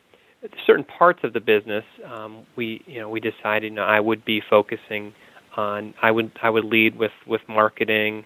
certain 0.66 0.84
parts 0.84 1.24
of 1.24 1.32
the 1.32 1.40
business, 1.40 1.84
um, 2.04 2.46
we 2.54 2.82
you 2.86 3.00
know 3.00 3.08
we 3.08 3.18
decided 3.18 3.72
you 3.72 3.76
know, 3.76 3.82
I 3.82 3.98
would 3.98 4.24
be 4.24 4.40
focusing 4.48 5.14
on 5.56 5.94
I 6.00 6.10
would 6.10 6.32
I 6.42 6.50
would 6.50 6.64
lead 6.64 6.96
with 6.96 7.12
with 7.26 7.42
marketing 7.48 8.24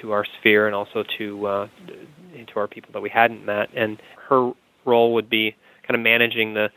to 0.00 0.12
our 0.12 0.24
sphere 0.24 0.66
and 0.66 0.74
also 0.74 1.04
to 1.18 1.46
uh, 1.46 1.68
to 2.46 2.60
our 2.60 2.66
people 2.66 2.90
that 2.92 3.00
we 3.00 3.10
hadn't 3.10 3.44
met, 3.44 3.70
and 3.74 4.00
her 4.28 4.52
role 4.84 5.14
would 5.14 5.30
be 5.30 5.56
kind 5.82 5.94
of 5.94 6.00
managing 6.00 6.54
the 6.54 6.70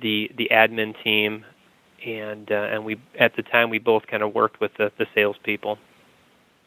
the 0.00 0.30
the 0.36 0.48
admin 0.52 0.94
team, 1.02 1.44
and 2.04 2.50
uh, 2.50 2.54
and 2.54 2.84
we 2.84 3.00
at 3.18 3.36
the 3.36 3.42
time 3.42 3.70
we 3.70 3.78
both 3.78 4.06
kind 4.06 4.22
of 4.22 4.34
worked 4.34 4.60
with 4.60 4.72
the 4.78 4.92
the 4.98 5.06
salespeople. 5.14 5.78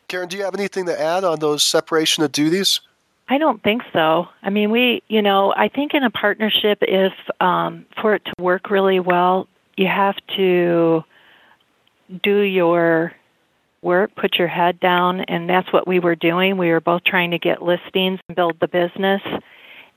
Karen, 0.08 0.30
do 0.30 0.38
you 0.38 0.44
have 0.44 0.54
anything 0.54 0.86
to 0.86 1.00
add 1.00 1.24
on 1.24 1.40
those 1.40 1.64
separation 1.64 2.24
of 2.24 2.32
duties? 2.32 2.80
I 3.28 3.40
don't 3.40 3.62
think 3.64 3.82
so. 3.92 4.28
I 4.44 4.52
mean, 4.52 4.70
we, 4.70 5.02
you 5.08 5.24
know, 5.24 5.52
I 5.52 5.68
think 5.68 5.96
in 5.96 6.04
a 6.04 6.12
partnership, 6.12 6.80
if 6.82 7.14
um, 7.42 7.88
for 8.00 8.14
it 8.14 8.24
to 8.26 8.34
work 8.40 8.70
really 8.70 9.00
well, 9.00 9.48
you 9.76 9.88
have 9.88 10.16
to 10.38 11.04
do 12.24 12.40
your 12.40 13.14
work, 13.82 14.16
put 14.16 14.36
your 14.36 14.48
head 14.48 14.80
down, 14.80 15.22
and 15.22 15.50
that's 15.50 15.72
what 15.72 15.88
we 15.88 16.00
were 16.00 16.16
doing. 16.16 16.58
We 16.58 16.70
were 16.70 16.82
both 16.82 17.04
trying 17.04 17.32
to 17.32 17.40
get 17.40 17.62
listings 17.62 18.20
and 18.28 18.36
build 18.36 18.58
the 18.60 18.68
business, 18.68 19.22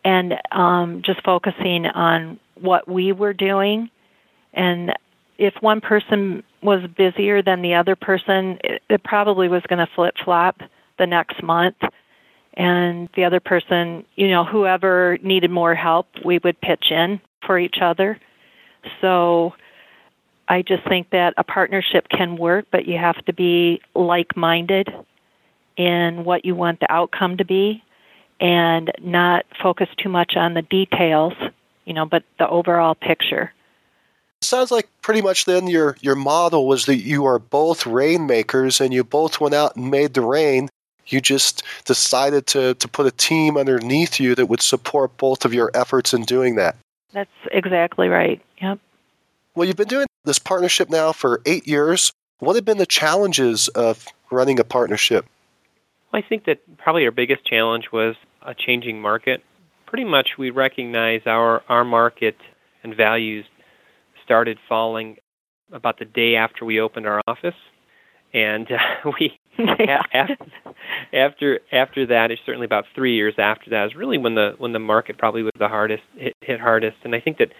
and 0.05 0.35
um, 0.53 1.03
just 1.05 1.23
focusing 1.25 1.87
on 1.87 2.39
what 2.61 2.89
we 2.89 3.13
were 3.13 3.33
doing. 3.33 3.91
And 4.53 4.93
if 5.39 5.55
one 5.61 5.81
person 5.81 6.43
was 6.63 6.81
busier 6.97 7.43
than 7.43 7.63
the 7.63 7.75
other 7.75 7.97
person, 7.97 8.59
it, 8.65 8.83
it 8.89 9.05
probably 9.05 9.49
was 9.49 9.63
going 9.69 9.79
to 9.79 9.89
flip 9.95 10.15
flop 10.25 10.61
the 10.99 11.07
next 11.07 11.43
month 11.43 11.77
and 12.59 13.09
the 13.15 13.25
other 13.25 13.39
person, 13.39 14.05
you 14.17 14.29
know, 14.29 14.45
whoever 14.45 15.17
needed 15.23 15.51
more 15.51 15.77
help, 15.77 16.09
we 16.25 16.39
would 16.43 16.61
pitch 16.61 16.91
in 16.91 17.21
for 17.47 17.57
each 17.57 17.77
other. 17.81 18.19
So 19.01 19.55
I 20.49 20.63
just 20.63 20.83
think 20.89 21.11
that 21.11 21.35
a 21.37 21.45
partnership 21.45 22.09
can 22.09 22.37
work, 22.37 22.67
but 22.71 22.87
you 22.87 22.97
have 22.97 23.23
to 23.27 23.33
be 23.33 23.83
like 23.95 24.37
minded 24.37 24.89
in 25.77 26.25
what 26.25 26.45
you 26.45 26.55
want 26.55 26.81
the 26.81 26.91
outcome 26.91 27.37
to 27.37 27.45
be 27.45 27.85
and 28.41 28.91
not 29.01 29.45
focus 29.63 29.89
too 29.99 30.09
much 30.09 30.37
on 30.37 30.55
the 30.55 30.63
details, 30.63 31.35
you 31.85 31.93
know, 31.93 32.07
but 32.07 32.23
the 32.39 32.49
overall 32.49 32.95
picture. 32.95 33.53
Sounds 34.41 34.71
like 34.71 34.89
pretty 35.03 35.21
much 35.21 35.45
then 35.45 35.67
your 35.67 35.97
your 36.01 36.15
model 36.15 36.67
was 36.67 36.87
that 36.87 36.99
you 36.99 37.25
are 37.25 37.39
both 37.39 37.87
rainmakers 37.87 38.81
and 38.81 38.95
you 38.95 39.03
both 39.05 39.41
went 39.41 39.55
out 39.55 39.77
and 39.77 39.91
made 39.91 40.15
the 40.15 40.21
rain 40.21 40.69
You 41.11 41.21
just 41.21 41.63
decided 41.85 42.47
to, 42.49 42.75
to 42.75 42.89
put 42.89 43.07
a 43.07 43.11
team 43.11 43.57
underneath 43.57 44.21
you 44.21 44.35
that 44.35 44.47
would 44.47 44.61
support 44.61 45.17
both 45.17 45.45
of 45.45 45.55
your 45.55 45.71
efforts 45.75 46.13
in 46.13 46.23
doing 46.23 46.57
that. 46.57 46.77
That's 47.13 47.31
exactly 47.51 48.09
right. 48.09 48.41
Yep. 48.61 48.79
Well, 49.59 49.67
you've 49.67 49.75
been 49.75 49.89
doing 49.89 50.07
this 50.25 50.39
partnership 50.39 50.89
now 50.89 51.11
for 51.11 51.43
eight 51.45 51.67
years. 51.67 52.13
What 52.39 52.55
have 52.55 52.65
been 52.65 52.79
the 52.79 52.87
challenges 52.87 53.67
of 53.67 54.07
running 54.31 54.61
a 54.61 54.63
partnership? 54.63 55.27
Well, 56.13 56.23
I 56.23 56.29
think 56.29 56.45
that 56.45 56.61
probably 56.79 57.05
our 57.07 57.11
biggest 57.11 57.45
challenge 57.45 57.91
was 57.93 58.15
a 58.43 58.55
changing 58.55 59.01
market. 59.01 59.43
Pretty 59.85 60.05
much 60.05 60.39
we 60.39 60.51
recognize 60.51 61.23
our, 61.27 61.65
our 61.69 61.85
market 61.85 62.37
and 62.85 62.95
values 62.95 63.47
started 64.25 64.59
falling 64.69 65.17
about 65.73 65.99
the 65.99 66.05
day 66.05 66.37
after 66.37 66.65
we 66.65 66.79
opened 66.79 67.09
our 67.09 67.21
office. 67.27 67.57
And 68.33 68.71
uh, 68.71 69.11
we 69.19 69.41
after, 69.59 70.37
after 71.13 71.61
after 71.73 72.07
that, 72.07 72.31
it's 72.31 72.43
certainly 72.47 72.67
about 72.67 72.85
three 72.95 73.17
years 73.17 73.35
after 73.39 73.71
that 73.71 73.87
is 73.87 73.97
really 73.97 74.19
when 74.19 74.37
the 74.37 74.55
when 74.59 74.73
the 74.73 74.79
market 74.79 75.19
probably 75.19 75.43
was 75.43 75.51
the 75.59 75.67
hardest 75.67 76.05
hit, 76.15 76.37
hit 76.43 76.61
hardest. 76.61 76.99
And 77.03 77.13
I 77.13 77.19
think 77.19 77.39
that 77.39 77.51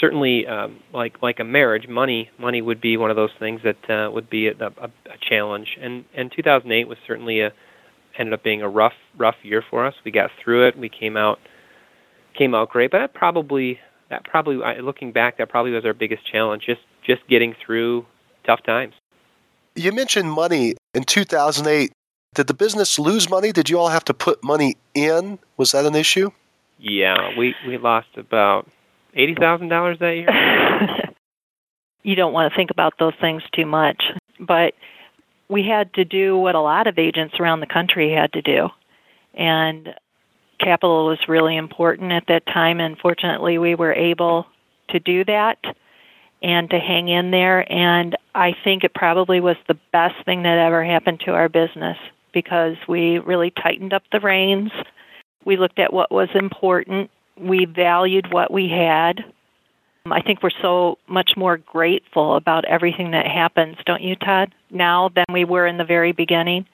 certainly 0.00 0.46
um, 0.46 0.80
like 0.92 1.22
like 1.22 1.40
a 1.40 1.44
marriage, 1.44 1.88
money 1.88 2.30
money 2.38 2.62
would 2.62 2.80
be 2.80 2.96
one 2.96 3.10
of 3.10 3.16
those 3.16 3.32
things 3.38 3.60
that 3.62 3.90
uh, 3.90 4.10
would 4.10 4.28
be 4.30 4.48
a, 4.48 4.54
a, 4.58 4.90
a 5.06 5.18
challenge. 5.20 5.76
And 5.80 6.04
and 6.14 6.30
2008 6.32 6.88
was 6.88 6.98
certainly 7.06 7.40
a 7.40 7.52
ended 8.16 8.32
up 8.32 8.42
being 8.42 8.62
a 8.62 8.68
rough 8.68 8.94
rough 9.16 9.36
year 9.42 9.62
for 9.68 9.84
us. 9.84 9.94
We 10.04 10.10
got 10.10 10.30
through 10.42 10.68
it. 10.68 10.78
We 10.78 10.88
came 10.88 11.16
out 11.16 11.38
came 12.34 12.54
out 12.54 12.70
great, 12.70 12.90
but 12.90 12.98
that 12.98 13.14
probably 13.14 13.80
that 14.10 14.24
probably 14.24 14.56
looking 14.80 15.12
back 15.12 15.38
that 15.38 15.48
probably 15.48 15.72
was 15.72 15.84
our 15.84 15.94
biggest 15.94 16.26
challenge 16.26 16.64
just 16.66 16.82
just 17.04 17.26
getting 17.28 17.54
through 17.54 18.06
tough 18.44 18.62
times. 18.62 18.94
You 19.74 19.92
mentioned 19.92 20.30
money 20.30 20.74
in 20.94 21.02
2008. 21.04 21.92
Did 22.34 22.46
the 22.46 22.54
business 22.54 22.98
lose 22.98 23.28
money? 23.28 23.52
Did 23.52 23.68
you 23.68 23.78
all 23.78 23.88
have 23.88 24.04
to 24.06 24.14
put 24.14 24.42
money 24.42 24.76
in? 24.94 25.38
Was 25.56 25.72
that 25.72 25.84
an 25.84 25.94
issue? 25.94 26.30
Yeah, 26.78 27.36
we 27.36 27.54
we 27.66 27.78
lost 27.78 28.08
about 28.16 28.68
eighty 29.14 29.34
thousand 29.34 29.68
dollars 29.68 29.98
that 30.00 30.16
year. 30.16 30.28
you 32.02 32.14
don't 32.14 32.32
want 32.32 32.52
to 32.52 32.56
think 32.56 32.70
about 32.70 32.94
those 32.98 33.14
things 33.20 33.42
too 33.52 33.66
much, 33.66 34.02
but 34.38 34.74
we 35.48 35.66
had 35.66 35.92
to 35.94 36.04
do 36.04 36.36
what 36.36 36.54
a 36.54 36.60
lot 36.60 36.86
of 36.86 36.98
agents 36.98 37.38
around 37.38 37.60
the 37.60 37.66
country 37.66 38.12
had 38.12 38.32
to 38.32 38.42
do, 38.42 38.68
and 39.34 39.94
capital 40.58 41.06
was 41.06 41.18
really 41.28 41.56
important 41.56 42.12
at 42.12 42.26
that 42.28 42.46
time. 42.46 42.80
And 42.80 42.98
fortunately, 42.98 43.58
we 43.58 43.74
were 43.74 43.92
able 43.92 44.46
to 44.88 45.00
do 45.00 45.24
that 45.24 45.58
and 46.42 46.68
to 46.70 46.78
hang 46.78 47.08
in 47.08 47.30
there. 47.30 47.70
And 47.72 48.16
I 48.34 48.54
think 48.64 48.84
it 48.84 48.94
probably 48.94 49.40
was 49.40 49.56
the 49.66 49.78
best 49.92 50.24
thing 50.24 50.42
that 50.42 50.58
ever 50.58 50.84
happened 50.84 51.20
to 51.20 51.32
our 51.32 51.48
business 51.48 51.96
because 52.32 52.76
we 52.88 53.18
really 53.18 53.50
tightened 53.50 53.92
up 53.92 54.02
the 54.12 54.20
reins. 54.20 54.70
We 55.44 55.56
looked 55.56 55.78
at 55.78 55.92
what 55.92 56.10
was 56.10 56.28
important. 56.34 57.10
We 57.40 57.66
valued 57.66 58.32
what 58.32 58.52
we 58.52 58.68
had. 58.68 59.24
I 60.06 60.20
think 60.20 60.42
we're 60.42 60.50
so 60.60 60.98
much 61.08 61.32
more 61.36 61.56
grateful 61.56 62.36
about 62.36 62.66
everything 62.66 63.12
that 63.12 63.26
happens, 63.26 63.76
don't 63.86 64.02
you, 64.02 64.16
Todd? 64.16 64.54
Now 64.70 65.08
than 65.08 65.24
we 65.32 65.44
were 65.44 65.66
in 65.66 65.78
the 65.78 65.84
very 65.84 66.12
beginning. 66.12 66.66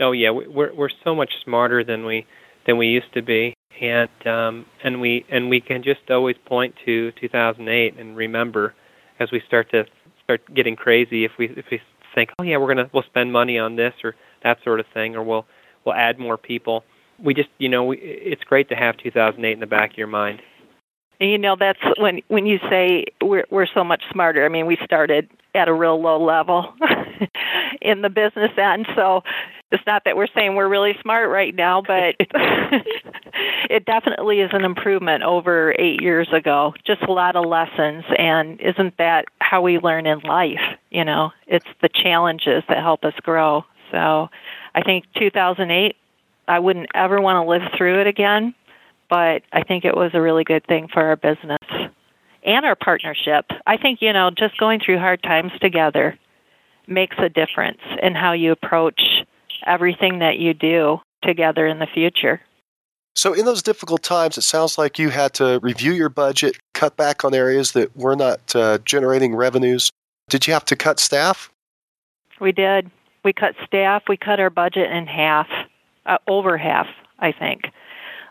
Oh 0.00 0.12
yeah, 0.12 0.30
we're 0.30 0.74
we're 0.74 0.90
so 1.02 1.14
much 1.14 1.32
smarter 1.44 1.82
than 1.82 2.04
we 2.04 2.26
than 2.66 2.76
we 2.76 2.88
used 2.88 3.12
to 3.14 3.22
be, 3.22 3.54
and 3.80 4.26
um, 4.26 4.66
and 4.82 5.00
we 5.00 5.24
and 5.30 5.48
we 5.48 5.60
can 5.60 5.82
just 5.82 6.10
always 6.10 6.36
point 6.46 6.74
to 6.84 7.12
2008 7.12 7.98
and 7.98 8.16
remember 8.16 8.74
as 9.20 9.30
we 9.32 9.40
start 9.46 9.70
to 9.70 9.84
start 10.24 10.42
getting 10.54 10.76
crazy 10.76 11.24
if 11.24 11.32
we 11.38 11.46
if 11.56 11.66
we 11.70 11.80
think 12.14 12.30
oh 12.38 12.42
yeah 12.42 12.56
we're 12.56 12.68
gonna 12.68 12.88
we'll 12.92 13.02
spend 13.04 13.32
money 13.32 13.58
on 13.58 13.76
this 13.76 13.92
or 14.02 14.14
that 14.42 14.58
sort 14.64 14.80
of 14.80 14.86
thing 14.92 15.16
or 15.16 15.22
we'll 15.22 15.46
we'll 15.84 15.94
add 15.94 16.18
more 16.18 16.36
people 16.36 16.84
we 17.18 17.34
just 17.34 17.48
you 17.58 17.68
know 17.68 17.84
we, 17.84 17.98
it's 17.98 18.44
great 18.44 18.68
to 18.68 18.74
have 18.74 18.96
2008 18.98 19.52
in 19.52 19.60
the 19.60 19.66
back 19.66 19.92
of 19.92 19.98
your 19.98 20.06
mind. 20.06 20.42
You 21.20 21.38
know 21.38 21.56
that's 21.58 21.78
when 21.98 22.20
when 22.28 22.46
you 22.46 22.58
say 22.68 23.06
we're 23.22 23.46
we're 23.50 23.66
so 23.72 23.84
much 23.84 24.02
smarter 24.10 24.44
i 24.44 24.48
mean 24.48 24.66
we 24.66 24.76
started 24.84 25.28
at 25.54 25.68
a 25.68 25.72
real 25.72 26.00
low 26.00 26.22
level 26.22 26.74
in 27.80 28.02
the 28.02 28.10
business 28.10 28.50
end 28.58 28.86
so 28.96 29.22
it's 29.70 29.86
not 29.86 30.02
that 30.04 30.16
we're 30.16 30.26
saying 30.34 30.56
we're 30.56 30.68
really 30.68 30.96
smart 31.00 31.30
right 31.30 31.54
now 31.54 31.80
but 31.80 32.16
it 33.70 33.84
definitely 33.86 34.40
is 34.40 34.50
an 34.52 34.64
improvement 34.64 35.22
over 35.22 35.74
8 35.78 36.02
years 36.02 36.28
ago. 36.32 36.74
Just 36.84 37.02
a 37.02 37.12
lot 37.12 37.36
of 37.36 37.46
lessons 37.46 38.04
and 38.18 38.60
isn't 38.60 38.96
that 38.98 39.26
how 39.40 39.62
we 39.62 39.78
learn 39.78 40.06
in 40.06 40.18
life 40.20 40.60
you 40.90 41.04
know? 41.04 41.30
It's 41.46 41.66
the 41.80 41.88
challenges 41.88 42.64
that 42.68 42.78
help 42.78 43.04
us 43.04 43.14
grow. 43.22 43.64
So 43.92 44.28
i 44.74 44.82
think 44.82 45.04
2008 45.16 45.96
I 46.48 46.58
wouldn't 46.58 46.88
ever 46.94 47.20
want 47.20 47.44
to 47.44 47.48
live 47.48 47.72
through 47.76 48.00
it 48.00 48.06
again, 48.06 48.54
but 49.08 49.42
I 49.52 49.62
think 49.62 49.84
it 49.84 49.96
was 49.96 50.10
a 50.14 50.20
really 50.20 50.44
good 50.44 50.66
thing 50.66 50.88
for 50.92 51.02
our 51.02 51.16
business 51.16 51.58
and 52.44 52.66
our 52.66 52.76
partnership. 52.76 53.46
I 53.66 53.76
think, 53.76 54.02
you 54.02 54.12
know, 54.12 54.30
just 54.30 54.58
going 54.58 54.80
through 54.80 54.98
hard 54.98 55.22
times 55.22 55.52
together 55.60 56.18
makes 56.86 57.16
a 57.18 57.28
difference 57.28 57.80
in 58.02 58.14
how 58.14 58.32
you 58.32 58.52
approach 58.52 59.00
everything 59.66 60.18
that 60.18 60.38
you 60.38 60.52
do 60.52 61.00
together 61.22 61.66
in 61.66 61.78
the 61.78 61.86
future. 61.86 62.40
So, 63.16 63.32
in 63.32 63.44
those 63.44 63.62
difficult 63.62 64.02
times, 64.02 64.36
it 64.36 64.42
sounds 64.42 64.76
like 64.76 64.98
you 64.98 65.08
had 65.08 65.34
to 65.34 65.60
review 65.62 65.92
your 65.92 66.08
budget, 66.08 66.56
cut 66.72 66.96
back 66.96 67.24
on 67.24 67.32
areas 67.32 67.72
that 67.72 67.96
were 67.96 68.16
not 68.16 68.54
uh, 68.56 68.78
generating 68.84 69.36
revenues. 69.36 69.90
Did 70.28 70.46
you 70.46 70.52
have 70.52 70.64
to 70.66 70.76
cut 70.76 70.98
staff? 70.98 71.50
We 72.40 72.50
did. 72.50 72.90
We 73.24 73.32
cut 73.32 73.54
staff. 73.64 74.02
We 74.08 74.16
cut 74.16 74.40
our 74.40 74.50
budget 74.50 74.90
in 74.90 75.06
half 75.06 75.46
uh, 76.06 76.18
over 76.26 76.56
half, 76.56 76.86
I 77.18 77.32
think. 77.32 77.70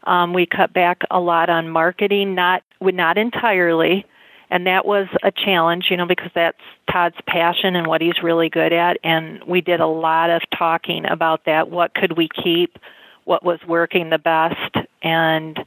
Um, 0.06 0.34
we 0.34 0.46
cut 0.46 0.74
back 0.74 1.04
a 1.10 1.20
lot 1.20 1.50
on 1.50 1.70
marketing, 1.70 2.36
not 2.36 2.64
not 2.82 3.18
entirely, 3.18 4.06
and 4.50 4.68
that 4.68 4.86
was 4.86 5.08
a 5.24 5.32
challenge, 5.32 5.88
you 5.90 5.98
know, 5.98 6.06
because 6.06 6.32
that's 6.36 6.60
Todd's 6.92 7.16
passion 7.26 7.76
and 7.76 7.88
what 7.88 8.02
he's 8.02 8.22
really 8.22 8.50
good 8.50 8.74
at. 8.74 8.98
And 9.04 9.42
we 9.46 9.62
did 9.62 9.80
a 9.80 9.88
lot 9.88 10.30
of 10.30 10.42
talking 10.56 11.06
about 11.06 11.46
that. 11.46 11.70
What 11.70 11.94
could 11.94 12.18
we 12.18 12.28
keep? 12.28 12.78
What 13.24 13.44
was 13.44 13.60
working 13.66 14.10
the 14.10 14.20
best? 14.20 14.76
And 15.02 15.58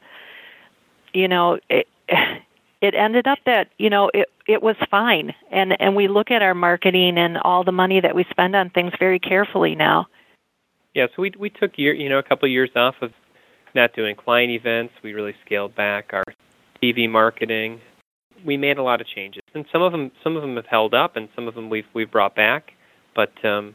you 1.14 1.28
know, 1.28 1.58
it, 1.70 1.88
it 2.82 2.94
ended 2.94 3.26
up 3.26 3.38
that 3.46 3.70
you 3.78 3.88
know 3.88 4.10
it 4.12 4.28
it 4.46 4.62
was 4.62 4.76
fine. 4.90 5.34
And 5.50 5.80
and 5.80 5.96
we 5.96 6.08
look 6.08 6.30
at 6.30 6.42
our 6.42 6.54
marketing 6.54 7.16
and 7.16 7.38
all 7.38 7.64
the 7.64 7.72
money 7.72 8.00
that 8.00 8.14
we 8.14 8.24
spend 8.24 8.54
on 8.54 8.68
things 8.68 8.92
very 8.98 9.18
carefully 9.18 9.74
now 9.74 10.08
yeah, 10.96 11.08
so 11.14 11.20
we 11.20 11.30
we 11.38 11.50
took 11.50 11.76
year 11.76 11.94
you 11.94 12.08
know 12.08 12.18
a 12.18 12.22
couple 12.22 12.46
of 12.46 12.50
years 12.50 12.70
off 12.74 12.94
of 13.02 13.12
not 13.74 13.94
doing 13.94 14.16
client 14.16 14.50
events. 14.50 14.94
We 15.04 15.12
really 15.12 15.34
scaled 15.44 15.76
back 15.76 16.10
our 16.14 16.24
TV 16.82 17.08
marketing. 17.08 17.82
We 18.46 18.56
made 18.56 18.78
a 18.78 18.82
lot 18.82 19.02
of 19.02 19.06
changes, 19.06 19.42
and 19.54 19.66
some 19.70 19.82
of 19.82 19.92
them 19.92 20.10
some 20.24 20.36
of 20.36 20.42
them 20.42 20.56
have 20.56 20.64
held 20.64 20.94
up, 20.94 21.14
and 21.14 21.28
some 21.36 21.48
of 21.48 21.54
them 21.54 21.68
we've 21.68 21.84
we've 21.92 22.10
brought 22.10 22.34
back. 22.34 22.72
But 23.14 23.44
um, 23.44 23.74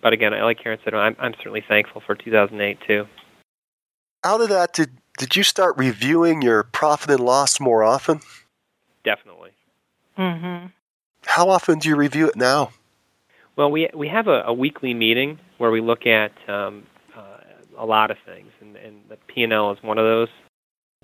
but 0.00 0.12
again, 0.12 0.30
like 0.40 0.62
Karen 0.62 0.78
said, 0.84 0.94
I'm 0.94 1.16
I'm 1.18 1.34
certainly 1.38 1.64
thankful 1.66 2.00
for 2.06 2.14
2008 2.14 2.78
too. 2.86 3.08
Out 4.22 4.40
of 4.40 4.48
that, 4.48 4.72
did 4.72 4.92
did 5.18 5.34
you 5.34 5.42
start 5.42 5.76
reviewing 5.76 6.40
your 6.40 6.62
profit 6.62 7.10
and 7.10 7.20
loss 7.20 7.58
more 7.58 7.82
often? 7.82 8.20
Definitely. 9.02 9.50
Mhm. 10.16 10.70
How 11.26 11.48
often 11.48 11.80
do 11.80 11.88
you 11.88 11.96
review 11.96 12.28
it 12.28 12.36
now? 12.36 12.70
Well, 13.56 13.70
we 13.70 13.88
we 13.94 14.08
have 14.08 14.26
a, 14.26 14.42
a 14.46 14.52
weekly 14.52 14.94
meeting 14.94 15.38
where 15.58 15.70
we 15.70 15.80
look 15.80 16.06
at 16.06 16.32
um, 16.48 16.86
uh, 17.16 17.38
a 17.78 17.86
lot 17.86 18.10
of 18.10 18.16
things, 18.26 18.50
and, 18.60 18.76
and 18.76 19.00
the 19.08 19.16
P&L 19.28 19.70
is 19.72 19.82
one 19.82 19.98
of 19.98 20.04
those. 20.04 20.28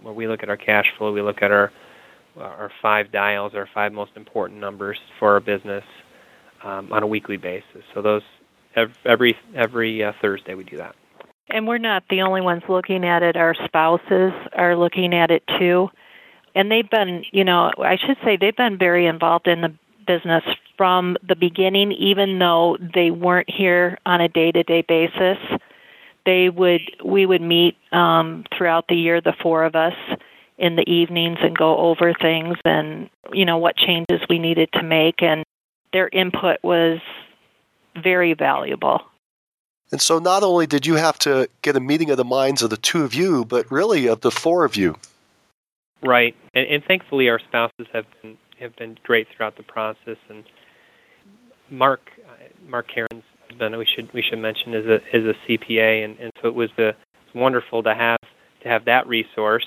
Where 0.03 0.15
we 0.15 0.27
look 0.27 0.43
at 0.43 0.49
our 0.49 0.57
cash 0.57 0.87
flow, 0.97 1.13
we 1.13 1.23
look 1.23 1.43
at 1.43 1.53
our 1.53 1.71
our 2.37 2.71
five 2.81 3.13
dials, 3.13 3.55
our 3.55 3.69
five 3.73 3.93
most 3.93 4.13
important 4.17 4.61
numbers 4.61 4.99
for 5.19 5.35
our 5.35 5.41
business 5.41 5.85
um, 6.63 6.93
on 6.93 7.03
a 7.03 7.07
weekly 7.07 7.37
basis. 7.37 7.85
So 7.95 8.03
those 8.03 8.23
every 9.05 9.37
every 9.55 10.03
uh, 10.03 10.13
Thursday 10.21 10.55
we 10.55 10.65
do 10.65 10.79
that. 10.79 10.95
And 11.49 11.67
we're 11.67 11.79
not 11.79 12.05
the 12.09 12.23
only 12.23 12.41
ones 12.41 12.63
looking 12.69 13.05
at 13.05 13.23
it. 13.23 13.37
Our 13.37 13.55
spouses 13.65 14.33
are 14.53 14.77
looking 14.77 15.15
at 15.15 15.31
it 15.31 15.43
too. 15.59 15.89
And 16.55 16.71
they've 16.71 16.89
been, 16.89 17.25
you 17.33 17.45
know, 17.45 17.73
I 17.79 17.97
should 17.97 18.17
say 18.25 18.37
they've 18.37 18.57
been 18.57 18.79
very 18.79 19.07
involved 19.07 19.47
in 19.47 19.61
the 19.61 19.73
business 20.11 20.43
from 20.77 21.17
the 21.27 21.37
beginning, 21.37 21.93
even 21.93 22.39
though 22.39 22.77
they 22.81 23.11
weren't 23.11 23.51
here 23.51 23.99
on 24.05 24.21
a 24.21 24.29
day 24.29 24.51
to 24.51 24.63
day 24.63 24.83
basis. 24.83 25.39
They 26.27 26.49
would 26.49 26.83
we 27.05 27.27
would 27.27 27.43
meet 27.43 27.77
um, 27.93 28.45
throughout 28.57 28.87
the 28.89 28.97
year, 28.97 29.21
the 29.21 29.35
four 29.43 29.65
of 29.65 29.75
us, 29.77 29.95
in 30.59 30.77
the 30.77 30.89
evenings 30.91 31.39
and 31.41 31.57
go 31.57 31.77
over 31.79 32.13
things 32.13 32.57
and 32.65 33.09
you 33.33 33.45
know 33.47 33.57
what 33.59 33.77
changes 33.77 34.21
we 34.29 34.39
needed 34.39 34.69
to 34.75 34.83
make, 34.83 35.23
and 35.23 35.45
their 35.93 36.09
input 36.09 36.59
was 36.63 36.99
very 38.03 38.35
valuable. 38.35 39.01
And 39.93 40.01
so, 40.01 40.19
not 40.19 40.43
only 40.43 40.67
did 40.67 40.87
you 40.87 40.95
have 40.95 41.19
to 41.21 41.49
get 41.63 41.77
a 41.77 41.81
meeting 41.81 42.11
of 42.11 42.17
the 42.17 42.25
minds 42.25 42.63
of 42.63 42.71
the 42.71 42.77
two 42.77 43.05
of 43.05 43.15
you, 43.15 43.45
but 43.45 43.71
really 43.71 44.07
of 44.07 44.21
the 44.21 44.31
four 44.31 44.65
of 44.65 44.77
you. 44.77 44.97
Right, 46.03 46.35
and, 46.55 46.67
and 46.67 46.85
thankfully, 46.85 47.29
our 47.29 47.39
spouses 47.39 47.87
have 47.93 48.07
been 48.23 48.39
have 48.61 48.77
been 48.77 48.99
great 49.03 49.27
throughout 49.29 49.57
the 49.57 49.63
process. 49.63 50.17
And 50.29 50.45
Mark, 51.71 52.01
uh, 52.29 52.69
Mark 52.69 52.89
Karen's, 52.89 53.25
husband, 53.49 53.77
we 53.77 53.87
should 53.87 54.13
we 54.13 54.23
should 54.23 54.39
mention, 54.39 54.75
is 54.75 54.87
a 54.87 54.97
is 55.17 55.25
a 55.27 55.35
CPA, 55.47 56.05
and, 56.05 56.19
and 56.19 56.33
so 56.41 56.49
it 56.49 56.55
was 56.55 56.71
the 56.77 56.95
wonderful 57.35 57.83
to 57.83 57.95
have 57.95 58.21
to 58.63 58.69
have 58.69 58.85
that 58.87 59.07
resource. 59.07 59.67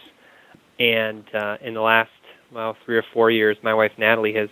And 0.79 1.23
uh, 1.34 1.58
in 1.62 1.73
the 1.73 1.82
last 1.82 2.12
well 2.51 2.75
three 2.86 2.97
or 2.97 3.06
four 3.13 3.29
years, 3.29 3.58
my 3.62 3.73
wife 3.73 3.91
Natalie 3.97 4.34
has 4.34 4.49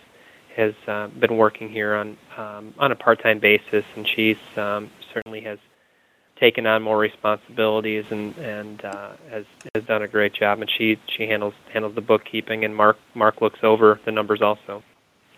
has 0.56 0.74
uh, 0.86 1.08
been 1.08 1.36
working 1.36 1.68
here 1.68 1.94
on 1.94 2.16
um, 2.36 2.74
on 2.78 2.92
a 2.92 2.96
part-time 2.96 3.38
basis, 3.38 3.84
and 3.96 4.06
she's 4.06 4.36
um, 4.56 4.90
certainly 5.12 5.40
has 5.40 5.58
taken 6.42 6.66
on 6.66 6.82
more 6.82 6.98
responsibilities 6.98 8.04
and 8.10 8.36
and 8.36 8.84
uh, 8.84 9.12
has 9.30 9.44
has 9.74 9.84
done 9.84 10.02
a 10.02 10.08
great 10.08 10.34
job. 10.34 10.60
And 10.60 10.68
she 10.68 10.98
she 11.16 11.26
handles 11.26 11.54
handles 11.72 11.94
the 11.94 12.00
bookkeeping, 12.00 12.64
and 12.64 12.74
Mark 12.74 12.98
Mark 13.14 13.40
looks 13.40 13.60
over 13.62 14.00
the 14.04 14.12
numbers 14.12 14.42
also. 14.42 14.82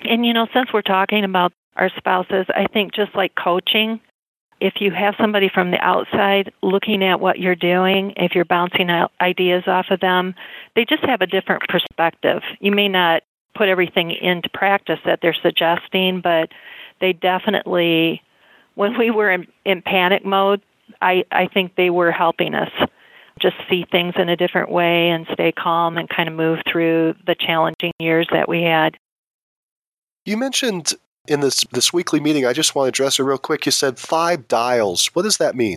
And 0.03 0.25
you 0.25 0.33
know, 0.33 0.47
since 0.55 0.73
we're 0.73 0.83
talking 0.83 1.25
about 1.25 1.53
our 1.77 1.91
spouses, 1.97 2.47
I 2.55 2.67
think 2.73 2.95
just 2.95 3.15
like 3.15 3.35
coaching, 3.35 4.01
if 4.61 4.81
you 4.81 4.91
have 4.93 5.15
somebody 5.21 5.51
from 5.53 5.71
the 5.71 5.81
outside 5.81 6.53
looking 6.63 7.05
at 7.05 7.21
what 7.21 7.39
you're 7.39 7.55
doing, 7.55 8.15
if 8.17 8.35
you're 8.35 8.45
bouncing 8.45 8.89
ideas 9.21 9.65
off 9.67 9.87
of 9.91 10.01
them, 10.01 10.35
they 10.75 10.85
just 10.85 11.05
have 11.05 11.21
a 11.21 11.27
different 11.27 11.63
perspective. 11.69 12.43
You 12.61 12.73
may 12.73 12.89
not 12.89 13.23
put 13.55 13.69
everything 13.69 14.11
into 14.11 14.49
practice 14.49 14.99
that 15.05 15.21
they're 15.21 15.37
suggesting, 15.43 16.21
but 16.21 16.51
they 17.01 17.13
definitely, 17.13 18.23
when 18.75 18.99
we 18.99 19.11
were 19.11 19.31
in, 19.31 19.47
in 19.65 19.83
panic 19.83 20.25
mode, 20.25 20.63
I, 21.01 21.25
I 21.31 21.49
think 21.49 21.77
they 21.77 21.91
were 21.91 22.11
helping 22.11 22.55
us 22.55 22.71
just 23.41 23.57
see 23.69 23.85
things 23.91 24.15
in 24.17 24.29
a 24.29 24.37
different 24.37 24.71
way 24.71 25.11
and 25.11 25.27
stay 25.33 25.53
calm 25.53 25.99
and 25.99 26.09
kind 26.09 26.29
of 26.29 26.35
move 26.35 26.61
through 26.71 27.15
the 27.27 27.35
challenging 27.35 27.93
years 27.99 28.29
that 28.33 28.49
we 28.49 28.63
had. 28.63 28.97
You 30.25 30.37
mentioned 30.37 30.95
in 31.27 31.41
this 31.41 31.65
this 31.73 31.93
weekly 31.93 32.21
meeting, 32.21 32.47
I 32.47 32.53
just 32.53 32.75
want 32.75 32.87
to 32.87 32.89
address 32.89 33.19
it 33.19 33.23
real 33.23 33.39
quick. 33.39 33.67
You 33.67 33.73
said 33.73 33.99
five 33.99 34.49
dials. 34.49 35.07
What 35.15 35.23
does 35.23 35.39
that 35.39 35.55
mean? 35.55 35.77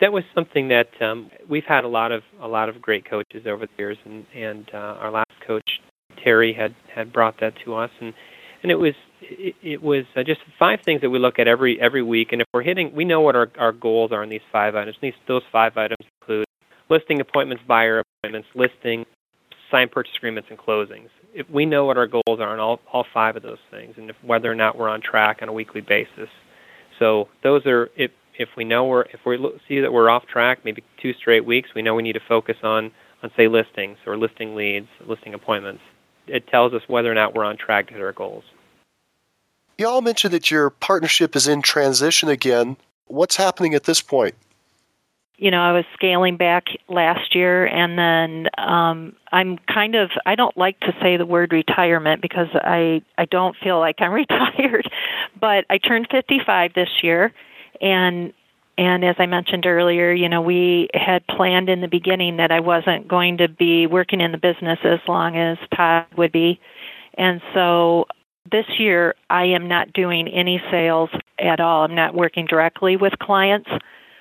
That 0.00 0.12
was 0.12 0.24
something 0.34 0.68
that 0.68 0.90
um, 1.00 1.30
we've 1.48 1.64
had 1.64 1.84
a 1.84 1.88
lot 1.88 2.12
of 2.12 2.22
a 2.40 2.48
lot 2.48 2.68
of 2.68 2.80
great 2.80 3.04
coaches 3.04 3.46
over 3.46 3.66
the 3.66 3.72
years, 3.78 3.98
and 4.04 4.26
and 4.34 4.70
uh, 4.72 4.96
our 5.00 5.10
last 5.10 5.30
coach 5.46 5.80
Terry 6.22 6.52
had 6.52 6.74
had 6.94 7.12
brought 7.12 7.40
that 7.40 7.54
to 7.64 7.74
us, 7.74 7.90
and 8.00 8.14
and 8.62 8.72
it 8.72 8.76
was 8.76 8.94
it, 9.22 9.82
was 9.82 10.04
uh, 10.16 10.22
just 10.22 10.40
five 10.58 10.80
things 10.84 11.00
that 11.00 11.10
we 11.10 11.18
look 11.18 11.38
at 11.38 11.48
every 11.48 11.80
every 11.80 12.02
week, 12.02 12.32
and 12.32 12.42
if 12.42 12.48
we're 12.52 12.62
hitting, 12.62 12.94
we 12.94 13.04
know 13.04 13.20
what 13.20 13.36
our 13.36 13.50
our 13.58 13.72
goals 13.72 14.12
are 14.12 14.22
in 14.22 14.28
these 14.28 14.42
five 14.50 14.74
items. 14.74 14.96
These 15.00 15.14
those 15.26 15.42
five 15.50 15.76
items 15.76 16.04
include 16.20 16.46
listing 16.88 17.20
appointments, 17.20 17.62
buyer 17.66 18.02
appointments, 18.22 18.48
listing, 18.54 19.06
signed 19.70 19.90
purchase 19.90 20.14
agreements, 20.16 20.48
and 20.50 20.58
closings. 20.58 21.08
If 21.34 21.48
we 21.48 21.64
know 21.64 21.84
what 21.84 21.96
our 21.96 22.06
goals 22.06 22.40
are 22.40 22.48
on 22.48 22.60
all 22.60 22.80
all 22.92 23.06
five 23.12 23.36
of 23.36 23.42
those 23.42 23.62
things, 23.70 23.94
and 23.96 24.10
if, 24.10 24.16
whether 24.22 24.50
or 24.50 24.54
not 24.54 24.76
we're 24.76 24.88
on 24.88 25.00
track 25.00 25.38
on 25.42 25.48
a 25.48 25.52
weekly 25.52 25.80
basis. 25.80 26.28
So 26.98 27.28
those 27.42 27.66
are 27.66 27.90
if 27.96 28.10
if 28.38 28.50
we 28.56 28.64
know 28.64 28.84
we're 28.84 29.02
if 29.02 29.20
we 29.26 29.38
see 29.68 29.80
that 29.80 29.92
we're 29.92 30.10
off 30.10 30.26
track, 30.26 30.64
maybe 30.64 30.82
two 31.00 31.12
straight 31.14 31.44
weeks, 31.44 31.70
we 31.74 31.82
know 31.82 31.94
we 31.94 32.02
need 32.02 32.14
to 32.14 32.20
focus 32.28 32.56
on 32.62 32.92
on 33.22 33.30
say 33.36 33.48
listings 33.48 33.98
or 34.06 34.16
listing 34.16 34.54
leads, 34.54 34.88
listing 35.06 35.34
appointments 35.34 35.82
it 36.26 36.46
tells 36.46 36.72
us 36.72 36.82
whether 36.86 37.10
or 37.10 37.14
not 37.14 37.34
we're 37.34 37.44
on 37.44 37.56
track 37.56 37.88
to 37.88 37.94
hit 37.94 38.02
our 38.02 38.12
goals. 38.12 38.44
You 39.78 39.88
all 39.88 40.02
mentioned 40.02 40.34
that 40.34 40.50
your 40.50 40.70
partnership 40.70 41.34
is 41.34 41.48
in 41.48 41.62
transition 41.62 42.28
again. 42.28 42.76
What's 43.06 43.36
happening 43.36 43.74
at 43.74 43.84
this 43.84 44.00
point? 44.00 44.34
You 45.36 45.50
know, 45.50 45.60
I 45.60 45.72
was 45.72 45.84
scaling 45.94 46.36
back 46.36 46.66
last 46.88 47.34
year, 47.34 47.66
and 47.66 47.98
then 47.98 48.48
um, 48.58 49.16
I'm 49.32 49.58
kind 49.58 49.96
of 49.96 50.10
I 50.24 50.36
don't 50.36 50.56
like 50.56 50.78
to 50.80 50.94
say 51.02 51.16
the 51.16 51.26
word 51.26 51.52
retirement 51.52 52.22
because 52.22 52.48
I 52.54 53.02
I 53.18 53.24
don't 53.24 53.56
feel 53.56 53.80
like 53.80 53.96
I'm 54.00 54.12
retired, 54.12 54.88
but 55.40 55.64
I 55.68 55.78
turned 55.78 56.06
55 56.10 56.74
this 56.74 56.90
year, 57.02 57.32
and 57.80 58.32
and 58.78 59.04
as 59.04 59.16
I 59.18 59.26
mentioned 59.26 59.66
earlier, 59.66 60.12
you 60.12 60.28
know, 60.28 60.40
we 60.40 60.88
had 60.94 61.26
planned 61.26 61.68
in 61.68 61.80
the 61.80 61.88
beginning 61.88 62.38
that 62.38 62.50
I 62.50 62.60
wasn't 62.60 63.06
going 63.06 63.38
to 63.38 63.48
be 63.48 63.86
working 63.86 64.20
in 64.20 64.32
the 64.32 64.38
business 64.38 64.78
as 64.84 65.00
long 65.06 65.36
as 65.36 65.58
Todd 65.74 66.06
would 66.16 66.32
be. 66.32 66.58
And 67.18 67.42
so 67.52 68.06
this 68.50 68.66
year, 68.78 69.14
I 69.30 69.44
am 69.46 69.68
not 69.68 69.92
doing 69.92 70.28
any 70.28 70.62
sales 70.70 71.10
at 71.38 71.60
all. 71.60 71.84
I'm 71.84 71.94
not 71.94 72.14
working 72.14 72.46
directly 72.46 72.96
with 72.96 73.18
clients. 73.18 73.70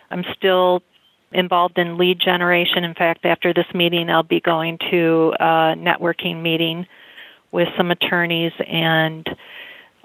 I'm 0.09 0.23
still 0.35 0.83
involved 1.31 1.77
in 1.77 1.97
lead 1.97 2.19
generation. 2.19 2.83
In 2.83 2.93
fact, 2.93 3.25
after 3.25 3.53
this 3.53 3.65
meeting, 3.73 4.09
I'll 4.09 4.23
be 4.23 4.41
going 4.41 4.77
to 4.91 5.33
a 5.39 5.75
networking 5.77 6.41
meeting 6.41 6.85
with 7.51 7.67
some 7.77 7.91
attorneys 7.91 8.53
and 8.67 9.27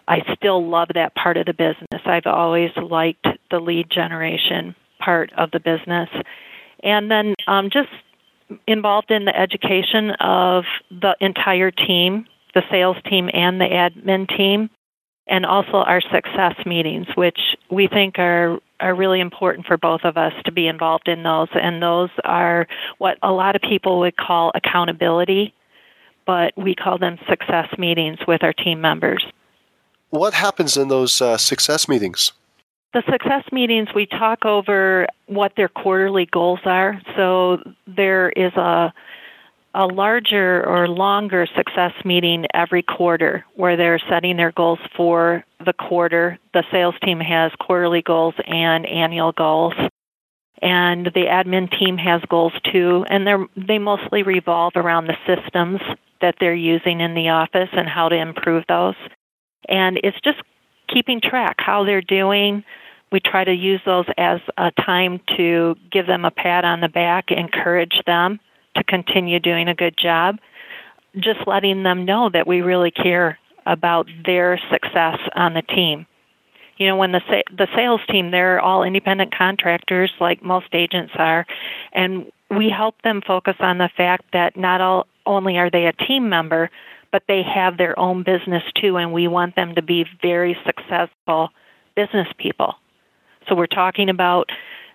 I 0.08 0.22
still 0.36 0.64
love 0.68 0.88
that 0.94 1.14
part 1.14 1.36
of 1.36 1.46
the 1.46 1.52
business. 1.52 2.02
I've 2.04 2.26
always 2.26 2.70
liked 2.76 3.26
the 3.50 3.58
lead 3.58 3.90
generation 3.90 4.74
part 5.00 5.32
of 5.36 5.50
the 5.50 5.60
business. 5.60 6.08
And 6.82 7.10
then 7.10 7.34
um, 7.48 7.70
just 7.70 7.88
involved 8.68 9.10
in 9.10 9.24
the 9.24 9.36
education 9.36 10.10
of 10.20 10.64
the 10.90 11.16
entire 11.20 11.72
team, 11.72 12.26
the 12.56 12.62
sales 12.70 12.96
team 13.04 13.28
and 13.34 13.60
the 13.60 13.66
admin 13.66 14.26
team, 14.34 14.70
and 15.28 15.44
also 15.44 15.74
our 15.74 16.00
success 16.00 16.54
meetings, 16.64 17.06
which 17.14 17.38
we 17.70 17.86
think 17.86 18.18
are 18.18 18.58
are 18.80 18.94
really 18.94 19.20
important 19.20 19.66
for 19.66 19.76
both 19.76 20.02
of 20.04 20.16
us 20.16 20.32
to 20.44 20.52
be 20.52 20.66
involved 20.66 21.08
in 21.08 21.22
those. 21.22 21.48
And 21.54 21.82
those 21.82 22.10
are 22.24 22.66
what 22.98 23.18
a 23.22 23.32
lot 23.32 23.56
of 23.56 23.62
people 23.62 24.00
would 24.00 24.16
call 24.16 24.52
accountability, 24.54 25.54
but 26.26 26.52
we 26.56 26.74
call 26.74 26.98
them 26.98 27.18
success 27.28 27.68
meetings 27.78 28.18
with 28.26 28.42
our 28.42 28.52
team 28.52 28.80
members. 28.80 29.24
What 30.10 30.34
happens 30.34 30.76
in 30.76 30.88
those 30.88 31.20
uh, 31.20 31.36
success 31.36 31.88
meetings? 31.88 32.32
The 32.94 33.02
success 33.10 33.44
meetings, 33.52 33.88
we 33.94 34.06
talk 34.06 34.46
over 34.46 35.06
what 35.26 35.52
their 35.56 35.68
quarterly 35.68 36.26
goals 36.26 36.60
are. 36.64 37.00
So 37.16 37.58
there 37.86 38.30
is 38.30 38.52
a 38.54 38.92
a 39.76 39.86
larger 39.86 40.66
or 40.66 40.88
longer 40.88 41.46
success 41.54 41.92
meeting 42.02 42.46
every 42.54 42.82
quarter 42.82 43.44
where 43.54 43.76
they're 43.76 44.00
setting 44.08 44.38
their 44.38 44.52
goals 44.52 44.78
for 44.96 45.44
the 45.64 45.74
quarter. 45.74 46.38
The 46.54 46.64
sales 46.72 46.94
team 47.04 47.20
has 47.20 47.52
quarterly 47.60 48.00
goals 48.00 48.34
and 48.46 48.86
annual 48.86 49.32
goals. 49.32 49.74
And 50.62 51.04
the 51.04 51.26
admin 51.26 51.70
team 51.78 51.98
has 51.98 52.22
goals 52.30 52.54
too, 52.72 53.04
and 53.10 53.26
they 53.26 53.34
they 53.68 53.78
mostly 53.78 54.22
revolve 54.22 54.72
around 54.74 55.06
the 55.06 55.16
systems 55.26 55.82
that 56.22 56.36
they're 56.40 56.54
using 56.54 57.02
in 57.02 57.12
the 57.12 57.28
office 57.28 57.68
and 57.72 57.86
how 57.86 58.08
to 58.08 58.16
improve 58.16 58.64
those. 58.66 58.94
And 59.68 60.00
it's 60.02 60.18
just 60.22 60.40
keeping 60.88 61.20
track 61.20 61.56
how 61.58 61.84
they're 61.84 62.00
doing. 62.00 62.64
We 63.12 63.20
try 63.20 63.44
to 63.44 63.52
use 63.52 63.82
those 63.84 64.06
as 64.16 64.40
a 64.56 64.70
time 64.70 65.20
to 65.36 65.76
give 65.92 66.06
them 66.06 66.24
a 66.24 66.30
pat 66.30 66.64
on 66.64 66.80
the 66.80 66.88
back, 66.88 67.30
encourage 67.30 68.00
them 68.06 68.40
to 68.76 68.84
continue 68.84 69.40
doing 69.40 69.68
a 69.68 69.74
good 69.74 69.96
job, 69.96 70.38
just 71.18 71.46
letting 71.46 71.82
them 71.82 72.04
know 72.04 72.28
that 72.30 72.46
we 72.46 72.60
really 72.60 72.90
care 72.90 73.38
about 73.66 74.08
their 74.24 74.60
success 74.70 75.18
on 75.34 75.54
the 75.54 75.62
team. 75.62 76.06
You 76.76 76.86
know, 76.88 76.96
when 76.96 77.12
the 77.12 77.22
sa- 77.26 77.54
the 77.56 77.68
sales 77.74 78.02
team, 78.08 78.30
they're 78.30 78.60
all 78.60 78.82
independent 78.82 79.34
contractors, 79.34 80.12
like 80.20 80.42
most 80.42 80.68
agents 80.72 81.12
are, 81.16 81.46
and 81.92 82.30
we 82.50 82.68
help 82.68 83.00
them 83.02 83.22
focus 83.26 83.56
on 83.60 83.78
the 83.78 83.90
fact 83.96 84.26
that 84.32 84.56
not 84.56 84.80
all, 84.80 85.06
only 85.24 85.58
are 85.58 85.70
they 85.70 85.86
a 85.86 85.92
team 85.92 86.28
member, 86.28 86.70
but 87.10 87.24
they 87.26 87.42
have 87.42 87.78
their 87.78 87.98
own 87.98 88.22
business 88.22 88.62
too, 88.74 88.96
and 88.98 89.12
we 89.12 89.26
want 89.26 89.56
them 89.56 89.74
to 89.74 89.82
be 89.82 90.06
very 90.22 90.56
successful 90.64 91.50
business 91.96 92.28
people. 92.36 92.74
So 93.48 93.54
we're 93.54 93.66
talking 93.66 94.10
about 94.10 94.50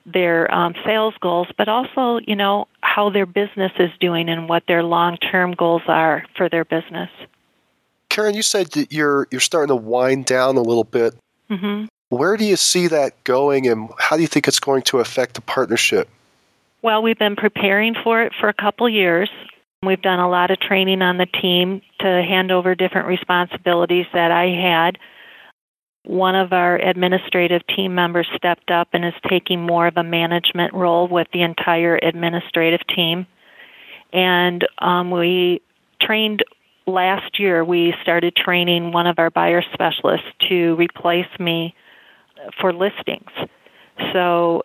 their 0.06 0.54
um, 0.54 0.74
sales 0.86 1.14
goals, 1.22 1.48
but 1.58 1.68
also, 1.68 2.20
you 2.26 2.36
know, 2.36 2.68
how 2.82 3.10
their 3.10 3.26
business 3.26 3.72
is 3.80 3.92
doing 4.00 4.30
and 4.30 4.50
what 4.50 4.64
their 4.68 4.84
long-term 4.84 5.54
goals 5.54 5.84
are 5.88 6.26
for 6.36 6.50
their 6.50 6.66
business. 6.66 7.10
Karen, 8.10 8.34
you 8.34 8.42
said 8.42 8.68
that 8.72 8.92
you're 8.92 9.28
you're 9.32 9.40
starting 9.40 9.70
to 9.70 9.76
wind 9.76 10.26
down 10.26 10.58
a 10.58 10.62
little 10.62 10.84
bit. 10.84 11.16
Mm-hmm. 11.50 11.86
Where 12.10 12.36
do 12.36 12.44
you 12.44 12.58
see 12.58 12.88
that 12.88 13.24
going, 13.24 13.68
and 13.68 13.90
how 14.00 14.18
do 14.18 14.22
you 14.22 14.28
think 14.28 14.48
it's 14.48 14.60
going 14.60 14.82
to 14.84 15.00
affect 15.00 15.36
the 15.36 15.42
partnership? 15.42 16.10
Well, 16.82 17.02
we've 17.02 17.18
been 17.18 17.38
preparing 17.38 17.96
for 18.04 18.22
it 18.22 18.34
for 18.38 18.50
a 18.50 18.54
couple 18.54 18.90
years. 18.90 19.30
We've 19.84 20.02
done 20.02 20.20
a 20.20 20.30
lot 20.30 20.52
of 20.52 20.60
training 20.60 21.02
on 21.02 21.18
the 21.18 21.26
team 21.26 21.82
to 22.00 22.06
hand 22.06 22.52
over 22.52 22.76
different 22.76 23.08
responsibilities 23.08 24.08
that 24.14 24.32
I 24.32 24.50
had. 24.50 24.98
One 26.04 26.36
of 26.36 26.52
our 26.52 26.78
administrative 26.78 27.66
team 27.68 27.94
members 27.94 28.28
stepped 28.36 28.72
up 28.72 28.90
and 28.94 29.06
is 29.06 29.14
taking 29.30 29.62
more 29.62 29.88
of 29.88 29.98
a 29.98 30.04
management 30.04 30.74
role 30.74 31.08
with 31.08 31.28
the 31.32 31.44
entire 31.44 32.00
administrative 32.02 32.86
team. 32.88 33.28
And 34.12 34.68
um, 34.80 35.12
we 35.12 35.62
trained 36.02 36.44
last 36.88 37.40
year, 37.40 37.64
we 37.64 37.94
started 38.02 38.36
training 38.36 38.92
one 38.92 39.08
of 39.08 39.20
our 39.20 39.30
buyer 39.30 39.64
specialists 39.74 40.28
to 40.50 40.76
replace 40.76 41.28
me 41.40 41.76
for 42.60 42.74
listings. 42.74 43.30
So, 44.14 44.64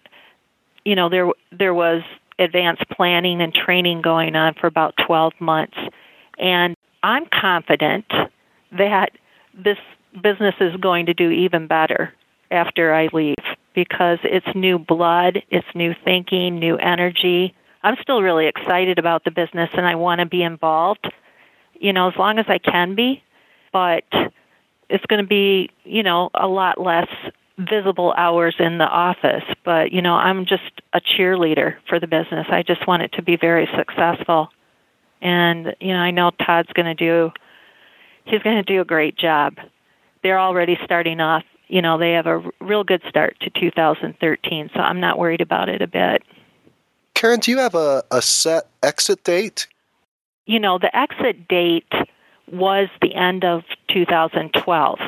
you 0.85 0.94
know, 0.94 1.09
there 1.09 1.29
there 1.53 1.75
was 1.75 2.03
advanced 2.38 2.88
planning 2.90 3.40
and 3.40 3.55
training 3.55 4.03
going 4.03 4.37
on 4.37 4.55
for 4.55 4.66
about 4.66 4.94
12 5.07 5.33
months. 5.40 5.77
And 6.38 6.75
I'm 7.03 7.27
confident 7.27 8.07
that 8.72 9.11
this 9.55 9.79
business 10.20 10.55
is 10.61 10.76
going 10.76 11.07
to 11.07 11.14
do 11.14 11.31
even 11.31 11.66
better 11.66 12.12
after 12.50 12.94
I 12.94 13.09
leave 13.12 13.37
because 13.74 14.18
it's 14.22 14.46
new 14.55 14.79
blood, 14.79 15.42
it's 15.50 15.66
new 15.74 15.94
thinking, 16.05 16.59
new 16.59 16.76
energy. 16.76 17.55
I'm 17.83 17.96
still 18.00 18.22
really 18.22 18.46
excited 18.46 18.98
about 18.98 19.24
the 19.24 19.31
business 19.31 19.70
and 19.74 19.87
I 19.87 19.94
want 19.96 20.20
to 20.20 20.26
be 20.26 20.42
involved, 20.42 21.12
you 21.79 21.92
know, 21.92 22.09
as 22.09 22.16
long 22.16 22.38
as 22.38 22.46
I 22.48 22.59
can 22.59 22.94
be, 22.94 23.22
but 23.72 24.05
it's 24.88 25.05
going 25.07 25.22
to 25.22 25.29
be, 25.29 25.70
you 25.85 26.02
know, 26.02 26.31
a 26.35 26.46
lot 26.46 26.81
less 26.81 27.09
visible 27.59 28.12
hours 28.16 28.55
in 28.59 28.79
the 28.79 28.85
office, 28.85 29.44
but 29.64 29.92
you 29.92 30.02
know, 30.02 30.14
I'm 30.14 30.44
just 30.44 30.83
a 30.92 31.00
cheerleader 31.00 31.76
for 31.88 31.98
the 31.98 32.07
business. 32.07 32.46
I 32.50 32.62
just 32.62 32.87
want 32.87 33.02
it 33.02 33.12
to 33.12 33.22
be 33.22 33.37
very 33.37 33.68
successful. 33.76 34.50
And 35.22 35.74
you 35.81 35.94
know, 35.94 35.98
I 35.98 36.11
know 36.11 36.31
Todd's 36.31 36.72
going 36.74 36.87
to 36.87 36.94
do 36.94 37.33
he's 38.26 38.42
going 38.42 38.57
to 38.57 38.62
do 38.62 38.81
a 38.81 38.85
great 38.85 39.16
job. 39.16 39.57
They're 40.27 40.41
already 40.41 40.77
starting 40.85 41.21
off, 41.21 41.45
you 41.69 41.81
know, 41.81 41.99
they 41.99 42.12
have 42.12 42.27
a 42.27 42.43
real 42.61 42.83
good 42.83 43.03
start 43.09 43.37
to 43.43 43.51
2013, 43.51 44.71
so 44.75 44.81
I'm 44.81 44.99
not 44.99 45.19
worried 45.19 45.41
about 45.41 45.69
it 45.69 45.83
a 45.83 45.87
bit. 45.87 46.25
Karen, 47.15 47.39
do 47.39 47.53
you 47.53 47.59
have 47.59 47.77
a, 47.77 48.03
a 48.11 48.21
set 48.21 48.67
exit 48.83 49.23
date? 49.23 49.69
You 50.47 50.59
know, 50.59 50.79
the 50.79 50.95
exit 50.97 51.47
date 51.47 51.93
was 52.51 52.89
the 53.01 53.15
end 53.15 53.45
of 53.45 53.62
2012. 53.89 54.99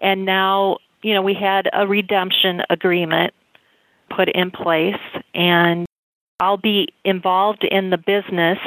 And 0.00 0.24
now 0.24 0.78
you 1.04 1.12
know, 1.12 1.20
we 1.20 1.34
had 1.34 1.68
a 1.72 1.86
redemption 1.86 2.62
agreement 2.70 3.34
put 4.08 4.30
in 4.30 4.50
place, 4.50 5.00
and 5.34 5.86
I'll 6.40 6.56
be 6.56 6.88
involved 7.04 7.62
in 7.62 7.90
the 7.90 7.98
business 7.98 8.58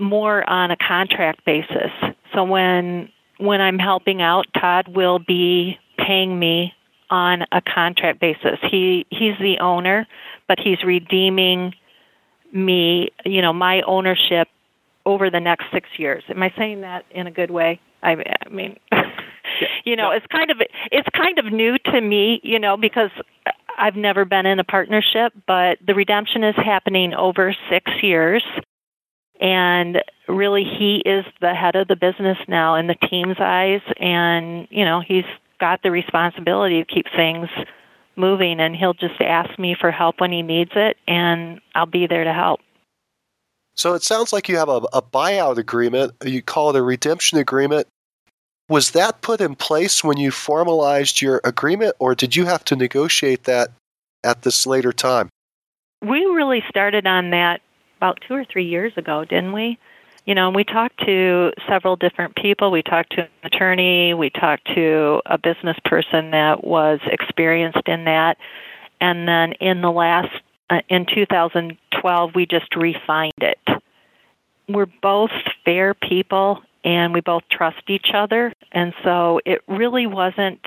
more 0.00 0.48
on 0.50 0.72
a 0.72 0.76
contract 0.76 1.44
basis. 1.44 1.92
So 2.34 2.42
when 2.42 3.10
when 3.40 3.60
I'm 3.60 3.78
helping 3.78 4.22
out, 4.22 4.46
Todd 4.58 4.88
will 4.88 5.18
be 5.18 5.78
paying 5.98 6.38
me 6.38 6.74
on 7.10 7.44
a 7.52 7.60
contract 7.60 8.20
basis. 8.20 8.58
He 8.70 9.06
he's 9.10 9.36
the 9.40 9.58
owner, 9.60 10.06
but 10.46 10.58
he's 10.58 10.82
redeeming 10.84 11.74
me, 12.52 13.10
you 13.24 13.42
know, 13.42 13.52
my 13.52 13.82
ownership 13.82 14.48
over 15.06 15.30
the 15.30 15.40
next 15.40 15.64
6 15.72 15.88
years. 15.96 16.22
Am 16.28 16.42
I 16.42 16.52
saying 16.56 16.82
that 16.82 17.04
in 17.10 17.26
a 17.26 17.30
good 17.30 17.50
way? 17.50 17.80
I, 18.02 18.12
I 18.12 18.48
mean 18.48 18.78
you 19.84 19.96
know, 19.96 20.10
it's 20.10 20.26
kind 20.26 20.50
of 20.50 20.60
it's 20.92 21.08
kind 21.16 21.38
of 21.38 21.52
new 21.52 21.78
to 21.78 22.00
me, 22.00 22.40
you 22.42 22.58
know, 22.58 22.76
because 22.76 23.10
I've 23.78 23.96
never 23.96 24.24
been 24.24 24.46
in 24.46 24.58
a 24.58 24.64
partnership, 24.64 25.32
but 25.46 25.78
the 25.84 25.94
redemption 25.94 26.44
is 26.44 26.54
happening 26.56 27.14
over 27.14 27.54
6 27.70 27.90
years. 28.02 28.44
And 29.40 30.02
really 30.28 30.64
he 30.64 31.02
is 31.04 31.24
the 31.40 31.54
head 31.54 31.74
of 31.74 31.88
the 31.88 31.96
business 31.96 32.38
now 32.46 32.74
in 32.74 32.86
the 32.86 32.94
team's 32.94 33.38
eyes 33.40 33.80
and, 33.96 34.68
you 34.70 34.84
know, 34.84 35.00
he's 35.00 35.24
got 35.58 35.82
the 35.82 35.90
responsibility 35.90 36.82
to 36.82 36.84
keep 36.84 37.06
things 37.16 37.48
moving 38.16 38.60
and 38.60 38.76
he'll 38.76 38.94
just 38.94 39.20
ask 39.20 39.58
me 39.58 39.74
for 39.78 39.90
help 39.90 40.20
when 40.20 40.30
he 40.30 40.42
needs 40.42 40.72
it 40.74 40.98
and 41.08 41.60
I'll 41.74 41.86
be 41.86 42.06
there 42.06 42.24
to 42.24 42.32
help. 42.32 42.60
So 43.76 43.94
it 43.94 44.02
sounds 44.02 44.32
like 44.32 44.48
you 44.48 44.58
have 44.58 44.68
a, 44.68 44.82
a 44.92 45.00
buyout 45.00 45.56
agreement. 45.56 46.12
You 46.22 46.42
call 46.42 46.70
it 46.70 46.76
a 46.76 46.82
redemption 46.82 47.38
agreement. 47.38 47.86
Was 48.68 48.90
that 48.90 49.22
put 49.22 49.40
in 49.40 49.54
place 49.54 50.04
when 50.04 50.18
you 50.18 50.30
formalized 50.30 51.20
your 51.20 51.40
agreement, 51.42 51.96
or 51.98 52.14
did 52.14 52.36
you 52.36 52.44
have 52.44 52.64
to 52.66 52.76
negotiate 52.76 53.44
that 53.44 53.70
at 54.22 54.42
this 54.42 54.66
later 54.66 54.92
time? 54.92 55.28
We 56.02 56.24
really 56.26 56.62
started 56.68 57.06
on 57.06 57.30
that 57.30 57.62
about 58.00 58.18
two 58.26 58.34
or 58.34 58.44
three 58.46 58.64
years 58.64 58.92
ago, 58.96 59.26
didn't 59.26 59.52
we? 59.52 59.78
You 60.24 60.34
know, 60.34 60.46
and 60.46 60.56
we 60.56 60.64
talked 60.64 60.98
to 61.04 61.52
several 61.68 61.96
different 61.96 62.34
people. 62.34 62.70
We 62.70 62.82
talked 62.82 63.12
to 63.16 63.22
an 63.22 63.28
attorney, 63.44 64.14
we 64.14 64.30
talked 64.30 64.66
to 64.74 65.20
a 65.26 65.36
business 65.36 65.76
person 65.84 66.30
that 66.30 66.64
was 66.64 67.00
experienced 67.04 67.86
in 67.86 68.04
that. 68.04 68.38
And 69.00 69.28
then 69.28 69.52
in 69.52 69.82
the 69.82 69.90
last, 69.90 70.30
uh, 70.70 70.80
in 70.88 71.04
2012, 71.04 72.34
we 72.34 72.46
just 72.46 72.74
refined 72.74 73.32
it. 73.38 73.58
We're 74.68 74.86
both 75.02 75.32
fair 75.64 75.92
people 75.92 76.62
and 76.84 77.12
we 77.12 77.20
both 77.20 77.42
trust 77.50 77.82
each 77.88 78.12
other 78.14 78.52
and 78.72 78.94
so 79.04 79.40
it 79.44 79.62
really 79.68 80.06
wasn't 80.06 80.64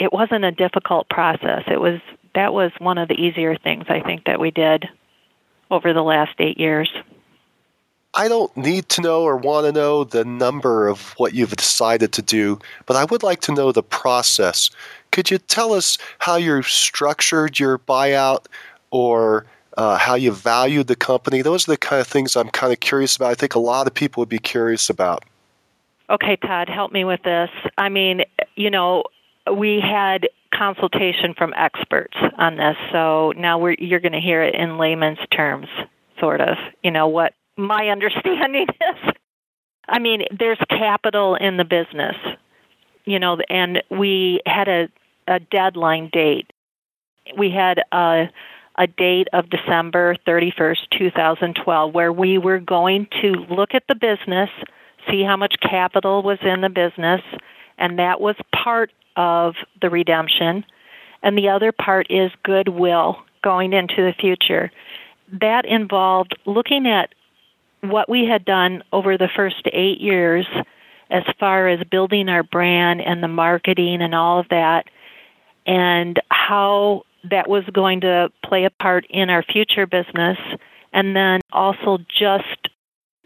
it 0.00 0.12
wasn't 0.12 0.44
a 0.44 0.50
difficult 0.50 1.08
process 1.08 1.62
it 1.68 1.80
was 1.80 2.00
that 2.34 2.52
was 2.52 2.72
one 2.78 2.98
of 2.98 3.08
the 3.08 3.14
easier 3.14 3.56
things 3.56 3.84
i 3.88 4.00
think 4.00 4.24
that 4.24 4.40
we 4.40 4.50
did 4.50 4.88
over 5.70 5.92
the 5.92 6.02
last 6.02 6.34
8 6.38 6.58
years 6.58 6.90
I 8.16 8.28
don't 8.28 8.56
need 8.56 8.88
to 8.90 9.00
know 9.00 9.22
or 9.22 9.36
want 9.36 9.66
to 9.66 9.72
know 9.72 10.04
the 10.04 10.24
number 10.24 10.86
of 10.86 11.14
what 11.16 11.34
you've 11.34 11.56
decided 11.56 12.12
to 12.12 12.22
do, 12.22 12.60
but 12.86 12.96
I 12.96 13.04
would 13.06 13.24
like 13.24 13.40
to 13.40 13.52
know 13.52 13.72
the 13.72 13.82
process. 13.82 14.70
Could 15.10 15.32
you 15.32 15.38
tell 15.38 15.72
us 15.72 15.98
how 16.20 16.36
you 16.36 16.62
structured 16.62 17.58
your 17.58 17.76
buyout 17.76 18.46
or 18.92 19.46
uh, 19.76 19.96
how 19.96 20.14
you 20.14 20.30
valued 20.32 20.86
the 20.86 20.96
company. 20.96 21.42
Those 21.42 21.68
are 21.68 21.72
the 21.72 21.76
kind 21.76 22.00
of 22.00 22.06
things 22.06 22.36
I'm 22.36 22.50
kind 22.50 22.72
of 22.72 22.80
curious 22.80 23.16
about. 23.16 23.30
I 23.30 23.34
think 23.34 23.54
a 23.54 23.58
lot 23.58 23.86
of 23.86 23.94
people 23.94 24.20
would 24.20 24.28
be 24.28 24.38
curious 24.38 24.88
about. 24.88 25.24
Okay, 26.10 26.36
Todd, 26.36 26.68
help 26.68 26.92
me 26.92 27.04
with 27.04 27.22
this. 27.22 27.50
I 27.78 27.88
mean, 27.88 28.22
you 28.56 28.70
know, 28.70 29.04
we 29.52 29.80
had 29.80 30.28
consultation 30.52 31.34
from 31.34 31.52
experts 31.56 32.16
on 32.38 32.56
this, 32.56 32.76
so 32.92 33.32
now 33.36 33.58
we're, 33.58 33.76
you're 33.78 34.00
going 34.00 34.12
to 34.12 34.20
hear 34.20 34.42
it 34.42 34.54
in 34.54 34.78
layman's 34.78 35.18
terms, 35.30 35.66
sort 36.20 36.40
of. 36.40 36.56
You 36.82 36.90
know 36.90 37.08
what 37.08 37.34
my 37.56 37.88
understanding 37.90 38.66
is. 38.68 39.12
I 39.88 39.98
mean, 39.98 40.24
there's 40.36 40.58
capital 40.70 41.34
in 41.34 41.56
the 41.56 41.64
business, 41.64 42.16
you 43.04 43.18
know, 43.18 43.38
and 43.48 43.82
we 43.90 44.40
had 44.46 44.68
a 44.68 44.88
a 45.26 45.40
deadline 45.40 46.10
date. 46.12 46.50
We 47.36 47.50
had 47.50 47.82
a 47.92 48.28
a 48.76 48.86
date 48.86 49.28
of 49.32 49.48
December 49.50 50.16
31st, 50.26 50.90
2012, 50.98 51.94
where 51.94 52.12
we 52.12 52.38
were 52.38 52.58
going 52.58 53.06
to 53.22 53.30
look 53.48 53.72
at 53.72 53.84
the 53.88 53.94
business, 53.94 54.50
see 55.08 55.22
how 55.22 55.36
much 55.36 55.54
capital 55.60 56.22
was 56.22 56.38
in 56.42 56.60
the 56.60 56.68
business, 56.68 57.20
and 57.78 57.98
that 57.98 58.20
was 58.20 58.36
part 58.52 58.90
of 59.16 59.54
the 59.80 59.90
redemption. 59.90 60.64
And 61.22 61.38
the 61.38 61.48
other 61.48 61.72
part 61.72 62.06
is 62.10 62.30
goodwill 62.42 63.22
going 63.42 63.72
into 63.72 63.96
the 63.96 64.14
future. 64.18 64.70
That 65.40 65.64
involved 65.64 66.36
looking 66.44 66.86
at 66.86 67.14
what 67.80 68.08
we 68.08 68.26
had 68.26 68.44
done 68.44 68.82
over 68.92 69.18
the 69.18 69.28
first 69.34 69.66
eight 69.72 70.00
years 70.00 70.46
as 71.10 71.22
far 71.38 71.68
as 71.68 71.84
building 71.90 72.28
our 72.28 72.42
brand 72.42 73.00
and 73.00 73.22
the 73.22 73.28
marketing 73.28 74.00
and 74.00 74.14
all 74.14 74.40
of 74.40 74.48
that, 74.48 74.86
and 75.66 76.20
how 76.30 77.02
that 77.30 77.48
was 77.48 77.64
going 77.72 78.00
to 78.02 78.30
play 78.42 78.64
a 78.64 78.70
part 78.70 79.06
in 79.10 79.30
our 79.30 79.42
future 79.42 79.86
business, 79.86 80.38
and 80.92 81.14
then 81.14 81.40
also 81.52 81.98
just 82.08 82.63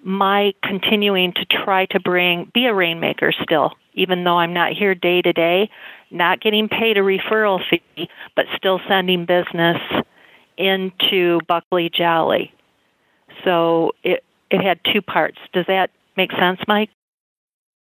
my 0.09 0.55
continuing 0.63 1.35
to 1.35 1.45
try 1.45 1.85
to 1.87 2.01
bring 2.01 2.51
be 2.55 2.65
a 2.65 2.73
rainmaker 2.73 3.31
still, 3.43 3.75
even 3.93 4.25
though 4.25 4.39
I'm 4.39 4.55
not 4.55 4.73
here 4.73 4.95
day 4.95 5.21
to 5.21 5.33
day, 5.35 5.71
not 6.11 6.41
getting 6.41 6.69
paid 6.69 6.97
a 6.97 7.01
referral 7.01 7.61
fee, 7.69 8.09
but 8.35 8.47
still 8.57 8.81
sending 8.89 9.27
business 9.27 9.77
into 10.57 11.41
Buckley 11.47 11.91
Jolly. 11.91 12.55
So 13.45 13.93
it 14.03 14.25
it 14.51 14.63
had 14.63 14.81
two 14.91 15.03
parts. 15.03 15.39
Does 15.53 15.67
that 15.67 15.91
make 16.17 16.33
sense, 16.33 16.61
Mike? 16.67 16.89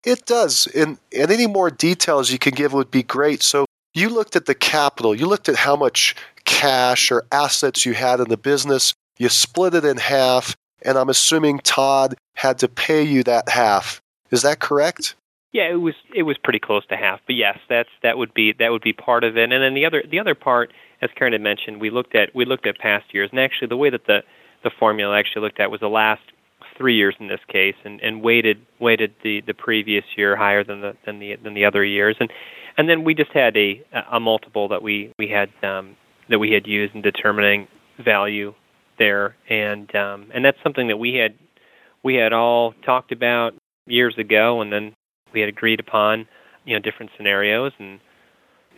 It 0.04 0.26
does. 0.26 0.66
And, 0.74 0.98
and 1.16 1.30
any 1.30 1.46
more 1.46 1.70
details 1.70 2.30
you 2.30 2.38
can 2.38 2.54
give 2.54 2.72
would 2.72 2.90
be 2.90 3.02
great. 3.04 3.42
So 3.42 3.66
you 3.94 4.08
looked 4.08 4.34
at 4.34 4.46
the 4.46 4.54
capital, 4.54 5.14
you 5.14 5.26
looked 5.26 5.48
at 5.48 5.56
how 5.56 5.76
much 5.76 6.16
cash 6.44 7.10
or 7.10 7.24
assets 7.30 7.86
you 7.86 7.94
had 7.94 8.18
in 8.18 8.28
the 8.28 8.36
business, 8.36 8.94
you 9.18 9.28
split 9.28 9.74
it 9.74 9.84
in 9.84 9.96
half, 9.96 10.56
and 10.86 10.96
I'm 10.96 11.08
assuming 11.10 11.58
Todd 11.58 12.14
had 12.34 12.58
to 12.60 12.68
pay 12.68 13.02
you 13.02 13.22
that 13.24 13.48
half. 13.48 14.00
Is 14.30 14.42
that 14.42 14.60
correct? 14.60 15.16
Yeah, 15.52 15.68
it 15.68 15.80
was 15.80 15.94
it 16.14 16.22
was 16.22 16.38
pretty 16.38 16.58
close 16.58 16.86
to 16.86 16.96
half. 16.96 17.20
But 17.26 17.36
yes, 17.36 17.58
that's 17.68 17.88
that 18.02 18.16
would 18.16 18.32
be 18.32 18.52
that 18.58 18.70
would 18.70 18.82
be 18.82 18.92
part 18.92 19.24
of 19.24 19.36
it. 19.36 19.52
And 19.52 19.52
then 19.52 19.74
the 19.74 19.84
other 19.84 20.02
the 20.08 20.18
other 20.18 20.34
part, 20.34 20.72
as 21.02 21.10
Karen 21.16 21.32
had 21.32 21.42
mentioned, 21.42 21.80
we 21.80 21.90
looked 21.90 22.14
at 22.14 22.34
we 22.34 22.44
looked 22.44 22.66
at 22.66 22.78
past 22.78 23.12
years, 23.12 23.30
and 23.30 23.40
actually 23.40 23.68
the 23.68 23.76
way 23.76 23.90
that 23.90 24.06
the 24.06 24.22
the 24.62 24.70
formula 24.70 25.18
actually 25.18 25.42
looked 25.42 25.60
at 25.60 25.70
was 25.70 25.80
the 25.80 25.88
last 25.88 26.22
three 26.76 26.94
years 26.94 27.14
in 27.18 27.28
this 27.28 27.40
case, 27.48 27.76
and, 27.84 28.00
and 28.02 28.22
weighted 28.22 28.58
weighted 28.78 29.14
the, 29.22 29.40
the 29.42 29.54
previous 29.54 30.04
year 30.16 30.36
higher 30.36 30.62
than 30.62 30.82
the 30.82 30.96
than 31.06 31.18
the 31.18 31.36
than 31.36 31.54
the 31.54 31.64
other 31.64 31.84
years, 31.84 32.16
and 32.20 32.30
and 32.76 32.88
then 32.88 33.02
we 33.02 33.14
just 33.14 33.32
had 33.32 33.56
a 33.56 33.82
a 34.10 34.20
multiple 34.20 34.68
that 34.68 34.82
we 34.82 35.10
we 35.18 35.28
had 35.28 35.48
um, 35.62 35.96
that 36.28 36.38
we 36.38 36.52
had 36.52 36.66
used 36.66 36.94
in 36.94 37.00
determining 37.00 37.66
value 37.98 38.54
there, 38.98 39.36
and 39.48 39.94
um, 39.94 40.30
and 40.34 40.44
that's 40.44 40.58
something 40.62 40.88
that 40.88 40.98
we 40.98 41.14
had 41.14 41.34
we 42.02 42.14
had 42.14 42.32
all 42.32 42.74
talked 42.84 43.12
about 43.12 43.54
years 43.86 44.16
ago, 44.18 44.60
and 44.60 44.72
then 44.72 44.94
we 45.32 45.40
had 45.40 45.48
agreed 45.48 45.80
upon 45.80 46.26
you 46.64 46.74
know 46.74 46.80
different 46.80 47.10
scenarios, 47.16 47.72
and 47.78 48.00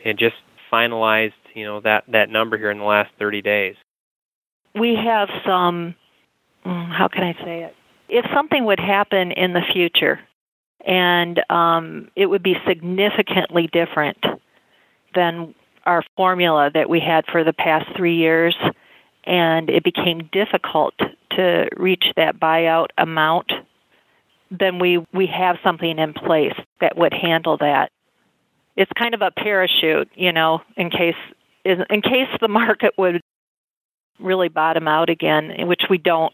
and 0.04 0.18
just 0.18 0.36
finalized 0.72 1.32
you 1.54 1.64
know 1.64 1.80
that 1.80 2.04
that 2.08 2.30
number 2.30 2.56
here 2.56 2.70
in 2.70 2.78
the 2.78 2.84
last 2.84 3.10
30 3.18 3.42
days. 3.42 3.76
We 4.74 4.94
have 4.94 5.28
some. 5.46 5.94
Mm, 6.64 6.90
how 6.90 7.08
can 7.08 7.22
I 7.22 7.32
say 7.44 7.62
it? 7.62 7.74
If 8.08 8.24
something 8.34 8.64
would 8.64 8.80
happen 8.80 9.32
in 9.32 9.52
the 9.52 9.62
future 9.72 10.20
and 10.84 11.40
um, 11.50 12.10
it 12.16 12.26
would 12.26 12.42
be 12.42 12.56
significantly 12.66 13.68
different 13.72 14.24
than 15.14 15.54
our 15.84 16.02
formula 16.16 16.70
that 16.72 16.88
we 16.88 17.00
had 17.00 17.26
for 17.26 17.44
the 17.44 17.52
past 17.52 17.86
three 17.96 18.16
years, 18.16 18.56
and 19.28 19.68
it 19.68 19.84
became 19.84 20.28
difficult 20.32 20.94
to 21.32 21.68
reach 21.76 22.06
that 22.16 22.40
buyout 22.40 22.88
amount, 22.96 23.52
then 24.50 24.78
we, 24.78 25.06
we 25.12 25.26
have 25.26 25.58
something 25.62 25.98
in 25.98 26.14
place 26.14 26.54
that 26.80 26.96
would 26.96 27.12
handle 27.12 27.58
that. 27.58 27.92
It's 28.74 28.90
kind 28.96 29.14
of 29.14 29.20
a 29.20 29.30
parachute, 29.30 30.08
you 30.14 30.32
know, 30.32 30.62
in 30.76 30.90
case 30.90 31.16
in 31.64 32.00
case 32.00 32.28
the 32.40 32.48
market 32.48 32.94
would 32.96 33.20
really 34.18 34.48
bottom 34.48 34.88
out 34.88 35.10
again, 35.10 35.66
which 35.66 35.82
we 35.90 35.98
don't 35.98 36.32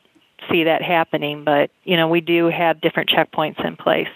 see 0.48 0.64
that 0.64 0.82
happening, 0.82 1.42
but 1.42 1.70
you 1.82 1.96
know, 1.96 2.06
we 2.06 2.20
do 2.20 2.46
have 2.46 2.80
different 2.80 3.10
checkpoints 3.10 3.64
in 3.66 3.76
place. 3.76 4.08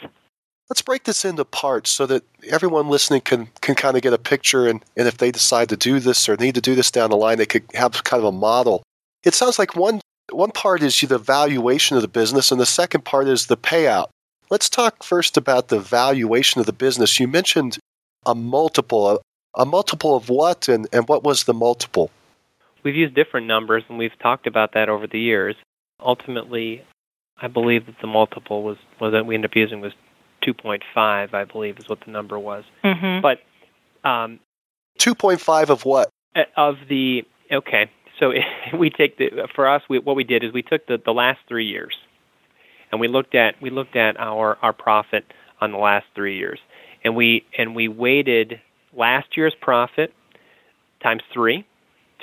Let's 0.70 0.83
break 0.83 1.04
this 1.04 1.24
into 1.24 1.46
parts 1.46 1.90
so 1.90 2.04
that 2.07 2.24
everyone 2.50 2.88
listening 2.88 3.22
can, 3.22 3.48
can 3.62 3.74
kind 3.74 3.96
of 3.96 4.02
get 4.02 4.12
a 4.12 4.18
picture 4.18 4.68
and, 4.68 4.85
and 4.96 5.09
if 5.09 5.16
they 5.16 5.31
decide 5.31 5.70
to 5.70 5.78
do 5.78 5.98
this 5.98 6.28
or 6.28 6.37
need 6.37 6.57
to 6.57 6.61
do 6.61 6.74
this 6.74 6.90
down 6.90 7.09
the 7.09 7.16
line, 7.16 7.38
they 7.38 7.46
could 7.46 7.64
have 7.72 8.04
kind 8.04 8.22
of 8.22 8.28
a 8.28 8.37
model. 8.37 8.83
It 9.24 9.35
sounds 9.35 9.59
like 9.59 9.76
one 9.76 10.00
one 10.31 10.50
part 10.50 10.83
is 10.83 11.00
the 11.00 11.16
valuation 11.16 11.96
of 11.96 12.02
the 12.02 12.09
business 12.09 12.52
and 12.52 12.61
the 12.61 12.66
second 12.66 13.07
part 13.07 13.28
is 13.28 13.46
the 13.46 13.57
payout. 13.57 14.09
Let's 14.50 14.68
talk 14.68 15.02
first 15.02 15.38
about 15.38 15.68
the 15.68 15.81
valuation 15.81 16.61
of 16.61 16.66
the 16.66 16.72
business. 16.72 17.18
You 17.18 17.28
mentioned 17.28 17.78
a 18.26 18.35
multiple. 18.35 19.09
A, 19.09 19.18
a 19.54 19.64
multiple 19.64 20.14
of 20.14 20.28
what 20.28 20.68
and, 20.68 20.87
and 20.92 21.09
what 21.09 21.24
was 21.24 21.44
the 21.44 21.54
multiple? 21.54 22.11
We've 22.83 22.94
used 22.94 23.14
different 23.14 23.46
numbers 23.46 23.85
and 23.88 23.98
we've 23.98 24.16
talked 24.18 24.46
about 24.46 24.74
that 24.74 24.90
over 24.90 25.07
the 25.07 25.18
years. 25.18 25.57
Ultimately, 25.98 26.85
I 27.40 27.48
believe 27.48 27.87
that 27.87 27.96
the 28.00 28.07
multiple 28.07 28.62
was, 28.62 28.76
was 29.00 29.12
that 29.12 29.24
we 29.24 29.35
ended 29.35 29.50
up 29.50 29.57
using 29.57 29.81
was 29.81 29.94
2.5, 30.42 31.35
I 31.35 31.44
believe, 31.44 31.79
is 31.79 31.88
what 31.88 32.01
the 32.05 32.11
number 32.11 32.38
was. 32.38 32.64
Mm-hmm. 32.85 33.20
But 33.22 33.40
um, 34.09 34.40
2.5 34.98 35.70
of 35.70 35.85
what? 35.85 36.11
Uh, 36.35 36.42
of 36.57 36.77
the 36.88 37.24
okay. 37.51 37.90
So 38.18 38.33
we 38.77 38.90
take 38.90 39.18
the 39.18 39.48
for 39.55 39.68
us, 39.68 39.83
we, 39.88 39.98
what 39.98 40.16
we 40.16 40.24
did 40.24 40.44
is 40.44 40.53
we 40.53 40.62
took 40.62 40.87
the, 40.87 41.01
the 41.03 41.12
last 41.12 41.40
three 41.48 41.66
years, 41.66 41.96
and 42.90 43.01
we 43.01 43.09
looked 43.09 43.35
at 43.35 43.61
we 43.61 43.70
looked 43.70 43.96
at 43.96 44.18
our 44.18 44.59
our 44.62 44.72
profit 44.72 45.24
on 45.61 45.72
the 45.72 45.79
last 45.79 46.07
three 46.14 46.37
years, 46.37 46.59
and 47.05 47.16
we 47.16 47.44
and 47.57 47.74
we 47.74 47.88
weighted 47.88 48.61
last 48.92 49.37
year's 49.37 49.55
profit 49.61 50.12
times 51.03 51.22
three, 51.33 51.66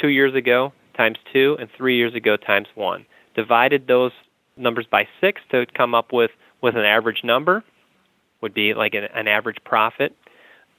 two 0.02 0.10
years 0.10 0.36
ago 0.36 0.74
times 0.96 1.18
two, 1.34 1.58
and 1.60 1.70
three 1.78 1.98
years 1.98 2.14
ago 2.14 2.38
times 2.38 2.68
one. 2.76 3.06
Divided 3.36 3.88
those 3.88 4.12
numbers 4.58 4.86
by 4.90 5.08
six 5.22 5.42
to 5.52 5.66
come 5.76 5.94
up 5.94 6.14
with 6.14 6.32
with 6.62 6.76
an 6.76 6.86
average 6.86 7.24
number, 7.24 7.64
would 8.46 8.54
be 8.54 8.76
like 8.76 8.94
an, 8.94 9.06
an 9.06 9.28
average 9.28 9.58
profit. 9.66 10.16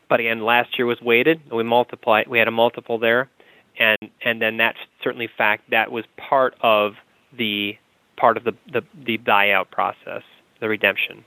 But 0.08 0.20
again, 0.20 0.44
last 0.44 0.78
year 0.78 0.86
was 0.86 1.00
weighted. 1.00 1.40
We 1.50 1.64
multiplied. 1.64 2.28
We 2.28 2.38
had 2.38 2.46
a 2.46 2.52
multiple 2.52 2.96
there, 2.96 3.28
and 3.76 3.98
and 4.24 4.40
then 4.40 4.56
that's 4.56 4.78
certainly 5.02 5.28
fact 5.36 5.68
that 5.70 5.90
was 5.90 6.04
part 6.16 6.54
of 6.60 6.94
the 7.36 7.76
part 8.16 8.36
of 8.36 8.44
the 8.44 8.54
the, 8.72 8.82
the 8.94 9.18
buyout 9.18 9.72
process, 9.72 10.22
the 10.60 10.68
redemption. 10.68 11.24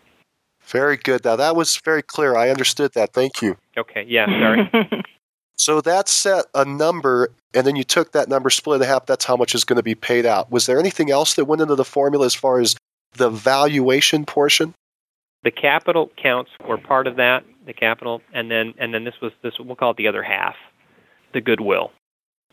Very 0.64 0.96
good. 0.96 1.26
Now 1.26 1.36
that 1.36 1.58
was 1.58 1.76
very 1.84 2.02
clear. 2.02 2.38
I 2.38 2.50
understood 2.50 2.94
that. 2.94 3.12
Thank 3.12 3.42
you. 3.42 3.58
Okay. 3.78 4.06
Yeah. 4.08 4.28
Sorry. 4.28 5.04
so 5.58 5.82
that 5.82 6.08
set 6.08 6.46
a 6.56 6.64
number, 6.64 7.34
and 7.54 7.68
then 7.68 7.76
you 7.76 7.84
took 7.84 8.14
that 8.14 8.30
number, 8.30 8.50
split 8.50 8.80
it 8.80 8.86
in 8.86 8.90
half. 8.90 9.08
That's 9.08 9.26
how 9.26 9.36
much 9.36 9.54
is 9.54 9.66
going 9.66 9.76
to 9.76 9.84
be 9.84 9.96
paid 9.96 10.26
out. 10.26 10.50
Was 10.50 10.68
there 10.68 10.80
anything 10.80 11.12
else 11.12 11.34
that 11.34 11.46
went 11.46 11.62
into 11.62 11.76
the 11.76 11.84
formula 11.84 12.26
as 12.26 12.34
far 12.34 12.62
as 12.62 12.78
the 13.16 13.30
valuation 13.30 14.26
portion? 14.26 14.74
The 15.44 15.52
capital 15.52 16.12
counts 16.22 16.52
were 16.68 16.78
part 16.78 17.08
of 17.08 17.16
that, 17.16 17.46
the 17.66 17.74
capital, 17.74 18.22
and 18.34 18.52
then 18.52 18.74
and 18.78 18.94
then 18.94 19.04
this 19.04 19.16
was 19.22 19.32
this 19.42 19.54
we'll 19.60 19.76
call 19.76 19.92
it 19.92 19.98
the 19.98 20.08
other 20.08 20.24
half, 20.24 20.56
the 21.34 21.42
goodwill. 21.42 21.92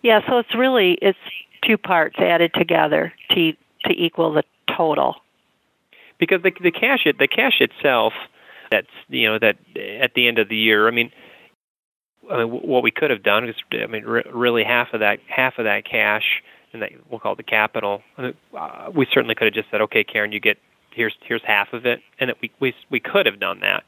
Yeah, 0.03 0.21
so 0.29 0.39
it's 0.39 0.55
really 0.55 0.99
it's 1.03 1.19
two 1.67 1.79
parts 1.79 2.17
added 2.19 2.53
together 2.55 3.13
to 3.31 3.53
to 3.87 3.93
equal 3.93 4.33
the 4.33 4.45
total. 4.77 5.17
Because 6.19 6.43
the 6.43 6.53
the 6.63 6.71
cash 6.71 7.07
it 7.07 7.19
the 7.19 7.29
cash 7.29 7.61
itself, 7.61 8.13
that's 8.71 8.87
you 9.09 9.29
know 9.29 9.39
that 9.39 9.57
at 9.77 10.15
the 10.15 10.29
end 10.29 10.39
of 10.39 10.49
the 10.49 10.57
year, 10.57 10.87
I 10.87 10.93
mean, 10.93 11.11
I 12.31 12.45
mean 12.45 12.49
what 12.49 12.85
we 12.85 12.93
could 12.93 13.11
have 13.11 13.23
done 13.23 13.49
is 13.49 13.57
I 13.73 13.87
mean 13.87 14.05
re- 14.05 14.31
really 14.33 14.63
half 14.63 14.93
of 14.93 15.01
that 15.01 15.19
half 15.29 15.59
of 15.59 15.65
that 15.65 15.85
cash 15.85 16.43
and 16.73 16.83
that 16.83 16.93
we'll 17.11 17.21
call 17.21 17.33
it 17.33 17.37
the 17.37 17.43
capital. 17.43 18.03
Uh, 18.19 18.33
we 18.95 19.07
certainly 19.11 19.35
could 19.35 19.47
have 19.47 19.55
just 19.55 19.71
said, 19.71 19.81
okay, 19.81 20.05
Karen, 20.05 20.33
you 20.33 20.41
get 20.41 20.59
here's 20.97 21.15
here's 21.23 21.43
half 21.45 21.73
of 21.73 21.87
it, 21.87 22.01
and 22.19 22.31
that 22.31 22.39
we 22.41 22.51
we 22.59 22.75
we 22.91 22.99
could 22.99 23.27
have 23.27 23.39
done 23.39 23.61
that, 23.61 23.85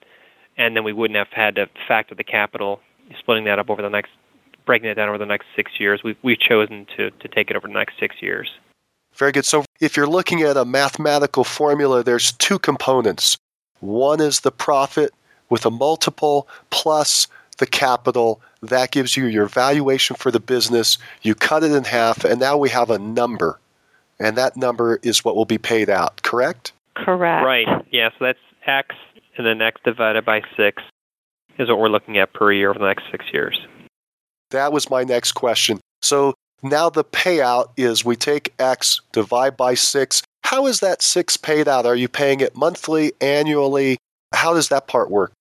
and 0.56 0.76
then 0.76 0.84
we 0.84 0.92
wouldn't 0.92 1.16
have 1.16 1.32
had 1.32 1.56
to 1.56 1.68
factor 1.88 2.14
the 2.14 2.22
capital, 2.22 2.80
splitting 3.18 3.44
that 3.44 3.58
up 3.58 3.70
over 3.70 3.82
the 3.82 3.90
next, 3.90 4.10
breaking 4.66 4.88
it 4.88 4.94
down 4.94 5.08
over 5.08 5.18
the 5.18 5.26
next 5.26 5.46
six 5.56 5.80
years. 5.80 6.02
We've 6.04 6.18
we've 6.22 6.38
chosen 6.38 6.86
to 6.96 7.10
to 7.10 7.28
take 7.28 7.50
it 7.50 7.56
over 7.56 7.66
the 7.66 7.74
next 7.74 7.98
six 7.98 8.22
years. 8.22 8.50
Very 9.14 9.32
good. 9.32 9.46
So 9.46 9.64
if 9.80 9.96
you're 9.96 10.06
looking 10.06 10.42
at 10.42 10.56
a 10.56 10.64
mathematical 10.64 11.42
formula, 11.42 12.04
there's 12.04 12.32
two 12.32 12.58
components. 12.58 13.36
One 13.80 14.20
is 14.20 14.40
the 14.40 14.52
profit 14.52 15.12
with 15.48 15.64
a 15.64 15.70
multiple 15.70 16.46
plus 16.70 17.26
the 17.56 17.66
capital. 17.66 18.40
That 18.62 18.90
gives 18.90 19.16
you 19.16 19.26
your 19.26 19.46
valuation 19.46 20.14
for 20.14 20.30
the 20.30 20.40
business. 20.40 20.98
You 21.22 21.34
cut 21.34 21.64
it 21.64 21.72
in 21.72 21.84
half, 21.84 22.24
and 22.24 22.38
now 22.38 22.56
we 22.56 22.68
have 22.68 22.90
a 22.90 22.98
number. 22.98 23.58
And 24.20 24.36
that 24.36 24.56
number 24.56 24.98
is 25.02 25.24
what 25.24 25.36
will 25.36 25.44
be 25.44 25.58
paid 25.58 25.88
out, 25.88 26.22
correct? 26.22 26.72
Correct. 27.04 27.44
Right. 27.44 27.66
Yeah. 27.90 28.10
So 28.18 28.26
that's 28.26 28.38
x, 28.66 28.94
and 29.36 29.46
then 29.46 29.62
x 29.62 29.80
divided 29.84 30.24
by 30.24 30.42
six 30.56 30.82
is 31.58 31.68
what 31.68 31.78
we're 31.78 31.88
looking 31.88 32.18
at 32.18 32.32
per 32.32 32.52
year 32.52 32.70
over 32.70 32.78
the 32.78 32.86
next 32.86 33.04
six 33.10 33.26
years. 33.32 33.58
That 34.50 34.72
was 34.72 34.88
my 34.90 35.04
next 35.04 35.32
question. 35.32 35.80
So 36.02 36.34
now 36.62 36.90
the 36.90 37.04
payout 37.04 37.70
is 37.76 38.04
we 38.04 38.16
take 38.16 38.54
x, 38.58 39.00
divide 39.12 39.56
by 39.56 39.74
six. 39.74 40.22
How 40.44 40.66
is 40.66 40.80
that 40.80 41.02
six 41.02 41.36
paid 41.36 41.68
out? 41.68 41.84
Are 41.84 41.96
you 41.96 42.08
paying 42.08 42.40
it 42.40 42.56
monthly, 42.56 43.12
annually? 43.20 43.98
How 44.32 44.54
does 44.54 44.68
that 44.68 44.86
part 44.86 45.10
work? 45.10 45.32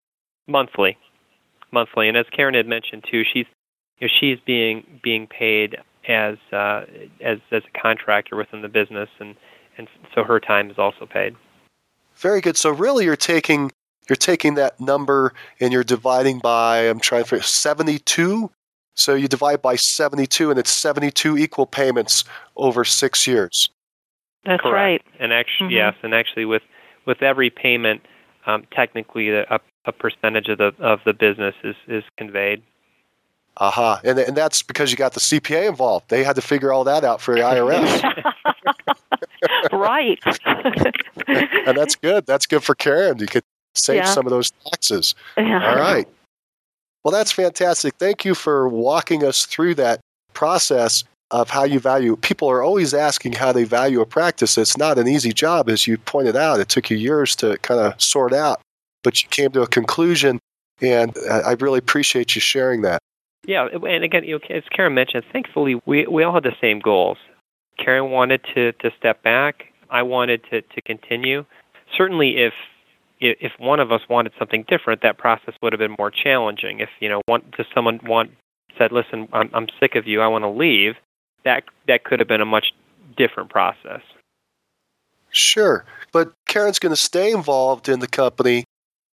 Monthly, 0.47 0.97
monthly. 1.71 2.07
And 2.07 2.17
as 2.17 2.25
Karen 2.31 2.53
had 2.53 2.67
mentioned 2.67 3.05
too, 3.09 3.23
she's 3.23 3.45
you 3.99 4.07
know, 4.07 4.13
she's 4.19 4.37
being 4.45 4.85
being 5.01 5.27
paid 5.27 5.77
as 6.07 6.37
uh, 6.51 6.85
as 7.21 7.39
as 7.51 7.63
a 7.63 7.79
contractor 7.79 8.35
within 8.35 8.61
the 8.61 8.69
business, 8.69 9.09
and 9.19 9.35
and 9.77 9.87
so 10.13 10.23
her 10.23 10.39
time 10.39 10.69
is 10.69 10.77
also 10.77 11.05
paid. 11.05 11.35
Very 12.17 12.41
good. 12.41 12.57
So 12.57 12.71
really, 12.71 13.05
you're 13.05 13.15
taking 13.15 13.71
you're 14.09 14.15
taking 14.15 14.55
that 14.55 14.79
number 14.79 15.33
and 15.59 15.71
you're 15.73 15.83
dividing 15.83 16.39
by 16.39 16.79
I'm 16.79 16.99
trying 16.99 17.25
to 17.25 17.41
72. 17.41 18.51
So 18.95 19.13
you 19.13 19.27
divide 19.27 19.61
by 19.61 19.75
72, 19.75 20.49
and 20.49 20.59
it's 20.59 20.71
72 20.71 21.37
equal 21.37 21.67
payments 21.67 22.23
over 22.55 22.83
six 22.83 23.27
years. 23.27 23.69
That's 24.43 24.61
Correct. 24.61 24.73
right. 24.73 25.01
And 25.19 25.31
actually, 25.31 25.67
mm-hmm. 25.67 25.75
yes, 25.75 25.95
and 26.01 26.15
actually, 26.15 26.45
with 26.45 26.63
with 27.05 27.21
every 27.21 27.49
payment, 27.49 28.01
um, 28.47 28.65
technically, 28.71 29.29
a, 29.29 29.59
a 29.85 29.91
percentage 29.91 30.47
of 30.47 30.57
the 30.57 30.73
of 30.79 31.01
the 31.05 31.13
business 31.13 31.53
is 31.63 31.75
is 31.87 32.03
conveyed. 32.17 32.63
Aha, 33.57 33.93
uh-huh. 33.93 34.01
and 34.03 34.19
and 34.19 34.35
that's 34.35 34.63
because 34.63 34.89
you 34.89 34.97
got 34.97 35.13
the 35.13 35.19
CPA 35.19 35.67
involved. 35.67 36.09
They 36.09 36.23
had 36.23 36.35
to 36.37 36.41
figure 36.41 36.71
all 36.71 36.85
that 36.85 37.03
out 37.03 37.21
for 37.21 37.35
the 37.35 37.41
IRS. 37.41 38.33
right. 39.71 40.19
and 41.27 41.77
that's 41.77 41.95
good. 41.95 42.25
That's 42.25 42.45
good 42.45 42.63
for 42.63 42.75
Karen. 42.75 43.17
You 43.19 43.27
could 43.27 43.43
save 43.75 43.97
Yeah. 43.97 44.05
some 44.05 44.25
of 44.25 44.31
those 44.31 44.51
taxes. 44.65 45.15
Yeah. 45.37 45.69
All 45.69 45.77
right. 45.77 46.07
Well, 47.03 47.11
that's 47.11 47.31
fantastic. 47.31 47.95
Thank 47.95 48.25
you 48.25 48.35
for 48.35 48.67
walking 48.67 49.23
us 49.23 49.45
through 49.45 49.75
that 49.75 49.99
process 50.33 51.03
of 51.31 51.49
how 51.49 51.63
you 51.63 51.79
value. 51.79 52.15
People 52.17 52.49
are 52.49 52.61
always 52.61 52.93
asking 52.93 53.33
how 53.33 53.51
they 53.51 53.63
value 53.63 54.01
a 54.01 54.05
practice. 54.05 54.57
It's 54.57 54.77
not 54.77 54.97
an 54.97 55.07
easy 55.07 55.31
job, 55.31 55.69
as 55.69 55.87
you 55.87 55.97
pointed 55.97 56.35
out. 56.35 56.59
It 56.59 56.69
took 56.69 56.89
you 56.89 56.97
years 56.97 57.35
to 57.37 57.57
kind 57.59 57.79
of 57.79 58.01
sort 58.01 58.33
out, 58.33 58.61
but 59.03 59.21
you 59.21 59.29
came 59.29 59.51
to 59.51 59.61
a 59.61 59.67
conclusion, 59.67 60.39
and 60.81 61.13
I 61.29 61.39
I 61.39 61.51
really 61.59 61.79
appreciate 61.79 62.35
you 62.35 62.41
sharing 62.41 62.81
that. 62.81 62.99
Yeah, 63.45 63.67
and 63.67 64.03
again, 64.03 64.23
you 64.25 64.39
know, 64.49 64.55
as 64.55 64.63
Karen 64.71 64.93
mentioned, 64.93 65.23
thankfully 65.31 65.79
we 65.85 66.07
we 66.07 66.23
all 66.23 66.33
had 66.33 66.43
the 66.43 66.55
same 66.59 66.79
goals. 66.79 67.17
Karen 67.77 68.11
wanted 68.11 68.41
to 68.55 68.71
to 68.73 68.91
step 68.97 69.23
back. 69.23 69.65
I 69.89 70.03
wanted 70.03 70.43
to 70.51 70.61
to 70.61 70.81
continue. 70.81 71.45
Certainly, 71.95 72.37
if 72.37 72.53
if 73.19 73.53
one 73.57 73.79
of 73.79 73.91
us 73.91 74.01
wanted 74.09 74.33
something 74.37 74.63
different, 74.67 75.01
that 75.01 75.17
process 75.17 75.55
would 75.61 75.73
have 75.73 75.79
been 75.79 75.95
more 75.97 76.11
challenging. 76.11 76.79
If 76.79 76.89
you 76.99 77.09
know, 77.09 77.21
one 77.25 77.43
just 77.55 77.69
someone 77.73 77.99
want 78.03 78.31
said, 78.77 78.91
"Listen, 78.91 79.27
I'm 79.33 79.49
I'm 79.53 79.67
sick 79.79 79.95
of 79.95 80.07
you. 80.07 80.21
I 80.21 80.27
want 80.27 80.43
to 80.43 80.49
leave." 80.49 80.95
That 81.43 81.63
that 81.87 82.03
could 82.03 82.19
have 82.19 82.27
been 82.27 82.41
a 82.41 82.45
much 82.45 82.73
different 83.15 83.49
process. 83.49 84.01
Sure. 85.31 85.85
But 86.11 86.33
Karen's 86.47 86.79
going 86.79 86.91
to 86.91 86.95
stay 86.95 87.31
involved 87.31 87.89
in 87.89 87.99
the 87.99 88.07
company 88.07 88.63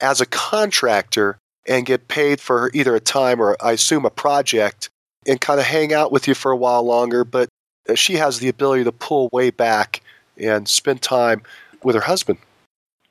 as 0.01 0.21
a 0.21 0.27
contractor 0.27 1.39
and 1.67 1.87
get 1.87 2.09
paid 2.09 2.41
for 2.41 2.71
either 2.75 2.95
a 2.95 3.01
time 3.01 3.41
or, 3.41 3.57
I 3.61 3.73
assume, 3.73 4.05
a 4.05 4.11
project 4.11 4.91
and 5.27 5.41
kind 5.41 5.61
of 5.61 5.67
hang 5.67 5.93
out 5.93 6.13
with 6.13 6.27
you 6.27 6.35
for 6.35 6.51
a 6.51 6.57
while 6.57 6.83
longer. 6.83 7.25
But 7.25 7.49
she 7.95 8.15
has 8.15 8.39
the 8.39 8.49
ability 8.49 8.85
to 8.85 8.93
pull 8.93 9.29
way 9.33 9.51
back 9.51 10.03
and 10.39 10.69
spend 10.69 11.03
time 11.03 11.43
with 11.83 11.95
her 11.95 12.03
husband. 12.03 12.39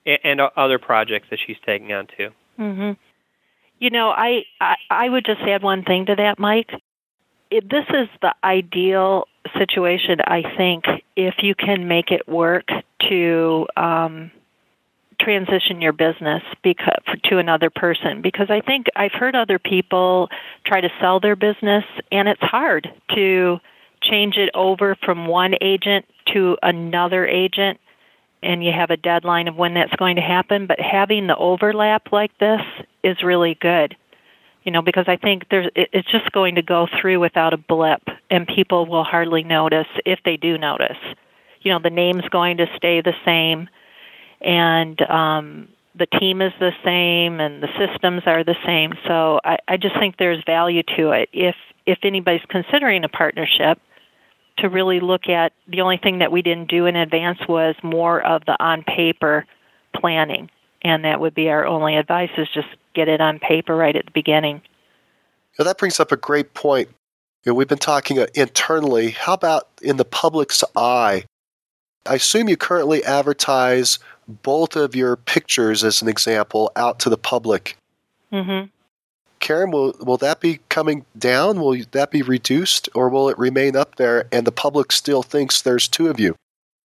And, 0.05 0.19
and 0.23 0.41
other 0.41 0.79
projects 0.79 1.27
that 1.29 1.39
she's 1.45 1.57
taking 1.65 1.93
on 1.93 2.07
too. 2.17 2.29
hmm 2.57 2.91
You 3.79 3.89
know, 3.89 4.09
I, 4.09 4.43
I 4.59 4.75
I 4.89 5.09
would 5.09 5.25
just 5.25 5.41
add 5.41 5.61
one 5.61 5.83
thing 5.83 6.05
to 6.07 6.15
that, 6.15 6.39
Mike. 6.39 6.71
It, 7.49 7.69
this 7.69 7.85
is 7.89 8.07
the 8.21 8.33
ideal 8.43 9.27
situation, 9.57 10.19
I 10.25 10.43
think, 10.55 10.85
if 11.15 11.35
you 11.41 11.53
can 11.55 11.87
make 11.87 12.11
it 12.11 12.27
work 12.27 12.69
to 13.09 13.67
um, 13.75 14.31
transition 15.19 15.81
your 15.81 15.93
business 15.93 16.43
because, 16.63 17.03
to 17.25 17.37
another 17.39 17.69
person. 17.69 18.21
Because 18.21 18.49
I 18.49 18.61
think 18.61 18.87
I've 18.95 19.11
heard 19.11 19.35
other 19.35 19.59
people 19.59 20.29
try 20.65 20.81
to 20.81 20.89
sell 21.01 21.19
their 21.19 21.35
business, 21.35 21.83
and 22.11 22.27
it's 22.27 22.41
hard 22.41 22.89
to 23.15 23.59
change 24.01 24.37
it 24.37 24.49
over 24.53 24.95
from 24.95 25.27
one 25.27 25.55
agent 25.61 26.05
to 26.33 26.57
another 26.61 27.25
agent 27.25 27.79
and 28.43 28.63
you 28.63 28.71
have 28.71 28.89
a 28.89 28.97
deadline 28.97 29.47
of 29.47 29.55
when 29.55 29.75
that's 29.75 29.95
going 29.95 30.15
to 30.15 30.21
happen, 30.21 30.65
but 30.65 30.79
having 30.79 31.27
the 31.27 31.35
overlap 31.35 32.11
like 32.11 32.35
this 32.39 32.61
is 33.03 33.21
really 33.23 33.55
good. 33.55 33.95
You 34.63 34.71
know, 34.71 34.81
because 34.81 35.05
I 35.07 35.17
think 35.17 35.49
there's 35.49 35.69
it's 35.75 36.09
just 36.11 36.31
going 36.31 36.55
to 36.55 36.61
go 36.61 36.87
through 36.99 37.19
without 37.19 37.53
a 37.53 37.57
blip 37.57 38.01
and 38.29 38.47
people 38.47 38.85
will 38.85 39.03
hardly 39.03 39.43
notice 39.43 39.87
if 40.05 40.19
they 40.23 40.37
do 40.37 40.57
notice. 40.57 40.97
You 41.61 41.71
know, 41.71 41.79
the 41.79 41.89
name's 41.89 42.27
going 42.29 42.57
to 42.57 42.67
stay 42.77 43.01
the 43.01 43.15
same 43.25 43.69
and 44.39 44.99
um 45.03 45.67
the 45.95 46.05
team 46.05 46.41
is 46.41 46.53
the 46.59 46.71
same 46.83 47.39
and 47.39 47.61
the 47.61 47.69
systems 47.77 48.23
are 48.25 48.43
the 48.43 48.55
same. 48.65 48.93
So 49.07 49.41
I, 49.43 49.57
I 49.67 49.77
just 49.77 49.97
think 49.99 50.17
there's 50.17 50.43
value 50.45 50.83
to 50.95 51.11
it. 51.11 51.29
If 51.33 51.55
if 51.85 51.99
anybody's 52.03 52.45
considering 52.47 53.03
a 53.03 53.09
partnership, 53.09 53.79
to 54.61 54.69
really 54.69 54.99
look 54.99 55.29
at 55.29 55.53
the 55.67 55.81
only 55.81 55.97
thing 55.97 56.19
that 56.19 56.31
we 56.31 56.41
didn't 56.41 56.69
do 56.69 56.85
in 56.85 56.95
advance 56.95 57.39
was 57.47 57.75
more 57.83 58.21
of 58.21 58.45
the 58.45 58.61
on 58.63 58.83
paper 58.83 59.45
planning. 59.95 60.49
And 60.81 61.05
that 61.05 61.19
would 61.19 61.33
be 61.33 61.49
our 61.49 61.65
only 61.65 61.95
advice 61.97 62.31
is 62.37 62.47
just 62.53 62.67
get 62.93 63.07
it 63.07 63.21
on 63.21 63.39
paper 63.39 63.75
right 63.75 63.95
at 63.95 64.05
the 64.05 64.11
beginning. 64.11 64.61
Now 65.59 65.65
that 65.65 65.77
brings 65.77 65.99
up 65.99 66.11
a 66.11 66.17
great 66.17 66.53
point. 66.53 66.89
You 67.43 67.51
know, 67.51 67.55
we've 67.55 67.67
been 67.67 67.77
talking 67.77 68.19
uh, 68.19 68.27
internally. 68.33 69.11
How 69.11 69.33
about 69.33 69.67
in 69.81 69.97
the 69.97 70.05
public's 70.05 70.63
eye? 70.75 71.25
I 72.05 72.15
assume 72.15 72.49
you 72.49 72.57
currently 72.57 73.03
advertise 73.03 73.99
both 74.27 74.75
of 74.75 74.95
your 74.95 75.15
pictures 75.15 75.83
as 75.83 76.01
an 76.01 76.07
example 76.07 76.71
out 76.75 76.99
to 76.99 77.09
the 77.09 77.17
public. 77.17 77.77
Mm-hmm. 78.31 78.69
Karen, 79.41 79.71
will 79.71 79.93
will 79.99 80.17
that 80.17 80.39
be 80.39 80.59
coming 80.69 81.05
down? 81.17 81.59
Will 81.59 81.75
that 81.91 82.11
be 82.11 82.21
reduced, 82.21 82.87
or 82.95 83.09
will 83.09 83.27
it 83.27 83.37
remain 83.37 83.75
up 83.75 83.95
there 83.95 84.27
and 84.31 84.47
the 84.47 84.51
public 84.51 84.91
still 84.91 85.23
thinks 85.23 85.61
there's 85.61 85.89
two 85.89 86.09
of 86.09 86.19
you? 86.19 86.35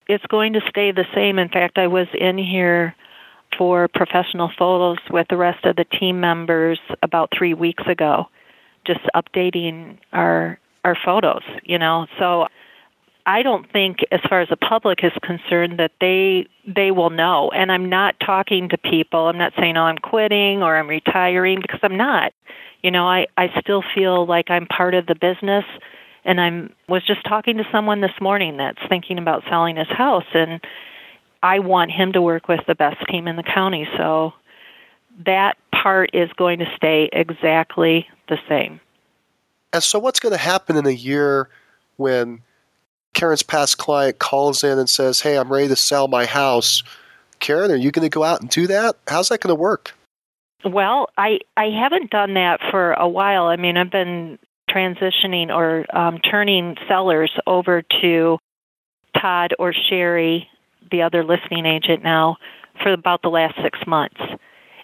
It's 0.07 0.25
going 0.25 0.53
to 0.53 0.61
stay 0.67 0.91
the 0.91 1.05
same. 1.13 1.39
In 1.39 1.49
fact, 1.49 1.77
I 1.77 1.87
was 1.87 2.07
in 2.13 2.37
here 2.37 2.95
for 3.57 3.87
professional 3.87 4.51
photos 4.57 4.97
with 5.09 5.27
the 5.29 5.37
rest 5.37 5.65
of 5.65 5.75
the 5.75 5.85
team 5.85 6.19
members 6.19 6.79
about 7.03 7.29
three 7.37 7.53
weeks 7.53 7.83
ago, 7.87 8.27
just 8.85 9.01
updating 9.15 9.97
our 10.11 10.59
our 10.83 10.97
photos. 11.05 11.43
You 11.63 11.77
know, 11.77 12.07
so 12.17 12.47
I 13.27 13.43
don't 13.43 13.69
think, 13.73 13.99
as 14.09 14.21
far 14.29 14.39
as 14.39 14.47
the 14.47 14.55
public 14.55 15.03
is 15.03 15.11
concerned, 15.21 15.77
that 15.79 15.91
they 15.99 16.47
they 16.65 16.91
will 16.91 17.09
know. 17.09 17.51
And 17.51 17.71
I'm 17.71 17.89
not 17.89 18.15
talking 18.21 18.69
to 18.69 18.77
people. 18.77 19.27
I'm 19.27 19.37
not 19.37 19.51
saying, 19.59 19.75
"Oh, 19.75 19.83
I'm 19.83 19.97
quitting" 19.97 20.63
or 20.63 20.77
"I'm 20.77 20.87
retiring," 20.87 21.59
because 21.61 21.81
I'm 21.83 21.97
not. 21.97 22.31
You 22.81 22.89
know, 22.89 23.05
I 23.05 23.27
I 23.35 23.49
still 23.59 23.83
feel 23.93 24.25
like 24.25 24.49
I'm 24.49 24.65
part 24.65 24.95
of 24.95 25.05
the 25.05 25.15
business. 25.15 25.65
And 26.23 26.39
I'm 26.39 26.73
was 26.87 27.03
just 27.03 27.23
talking 27.25 27.57
to 27.57 27.67
someone 27.69 27.99
this 27.99 28.19
morning 28.21 28.57
that's 28.57 28.79
thinking 28.87 29.17
about 29.17 29.43
selling 29.49 29.75
his 29.75 29.89
house, 29.89 30.25
and 30.33 30.61
I 31.43 31.59
want 31.59 31.91
him 31.91 32.13
to 32.13 32.21
work 32.21 32.47
with 32.47 32.61
the 32.65 32.75
best 32.75 33.05
team 33.07 33.27
in 33.27 33.35
the 33.35 33.43
county. 33.43 33.87
So 33.97 34.33
that 35.25 35.57
part 35.73 36.11
is 36.13 36.31
going 36.33 36.59
to 36.59 36.65
stay 36.77 37.09
exactly 37.11 38.07
the 38.29 38.37
same. 38.47 38.79
And 39.73 39.83
so, 39.83 39.99
what's 39.99 40.21
going 40.21 40.33
to 40.33 40.39
happen 40.39 40.77
in 40.77 40.85
a 40.85 40.91
year 40.91 41.49
when 41.97 42.41
Karen's 43.17 43.41
past 43.41 43.79
client 43.79 44.19
calls 44.19 44.63
in 44.63 44.77
and 44.77 44.87
says, 44.87 45.21
Hey, 45.21 45.39
I'm 45.39 45.51
ready 45.51 45.67
to 45.69 45.75
sell 45.75 46.07
my 46.07 46.25
house. 46.25 46.83
Karen, 47.39 47.71
are 47.71 47.75
you 47.75 47.89
going 47.89 48.05
to 48.05 48.13
go 48.13 48.23
out 48.23 48.41
and 48.41 48.49
do 48.49 48.67
that? 48.67 48.95
How's 49.07 49.29
that 49.29 49.41
going 49.41 49.49
to 49.49 49.59
work? 49.59 49.95
Well, 50.63 51.09
I 51.17 51.39
I 51.55 51.71
haven't 51.71 52.11
done 52.11 52.35
that 52.35 52.59
for 52.69 52.93
a 52.93 53.07
while. 53.07 53.45
I 53.45 53.55
mean, 53.55 53.75
I've 53.75 53.89
been 53.89 54.37
transitioning 54.69 55.49
or 55.49 55.85
um, 55.97 56.19
turning 56.19 56.77
sellers 56.87 57.31
over 57.47 57.81
to 58.01 58.37
Todd 59.19 59.55
or 59.57 59.73
Sherry, 59.73 60.47
the 60.91 61.01
other 61.01 61.23
listing 61.23 61.65
agent 61.65 62.03
now, 62.03 62.37
for 62.83 62.93
about 62.93 63.23
the 63.23 63.29
last 63.29 63.55
six 63.63 63.79
months. 63.87 64.21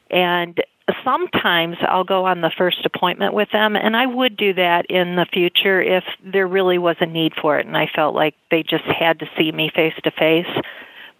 And 0.09 0.59
sometimes 1.03 1.77
I'll 1.81 2.03
go 2.03 2.25
on 2.25 2.41
the 2.41 2.51
first 2.57 2.85
appointment 2.85 3.33
with 3.33 3.49
them, 3.51 3.75
and 3.75 3.95
I 3.95 4.05
would 4.05 4.37
do 4.37 4.53
that 4.53 4.85
in 4.87 5.15
the 5.15 5.25
future 5.25 5.81
if 5.81 6.03
there 6.23 6.47
really 6.47 6.77
was 6.77 6.97
a 6.99 7.05
need 7.05 7.33
for 7.39 7.59
it 7.59 7.65
and 7.65 7.77
I 7.77 7.87
felt 7.93 8.15
like 8.15 8.35
they 8.51 8.63
just 8.63 8.85
had 8.85 9.19
to 9.19 9.29
see 9.37 9.51
me 9.51 9.71
face 9.73 9.93
to 10.03 10.11
face. 10.11 10.47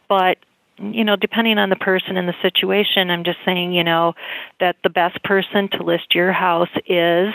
But 0.07 0.37
you 0.77 1.03
know, 1.03 1.15
depending 1.15 1.59
on 1.59 1.69
the 1.69 1.75
person 1.75 2.17
and 2.17 2.27
the 2.27 2.35
situation, 2.41 3.11
I'm 3.11 3.23
just 3.23 3.37
saying, 3.45 3.73
you 3.73 3.83
know, 3.83 4.15
that 4.59 4.75
the 4.83 4.89
best 4.89 5.21
person 5.23 5.69
to 5.69 5.83
list 5.83 6.15
your 6.15 6.31
house 6.31 6.69
is 6.87 7.33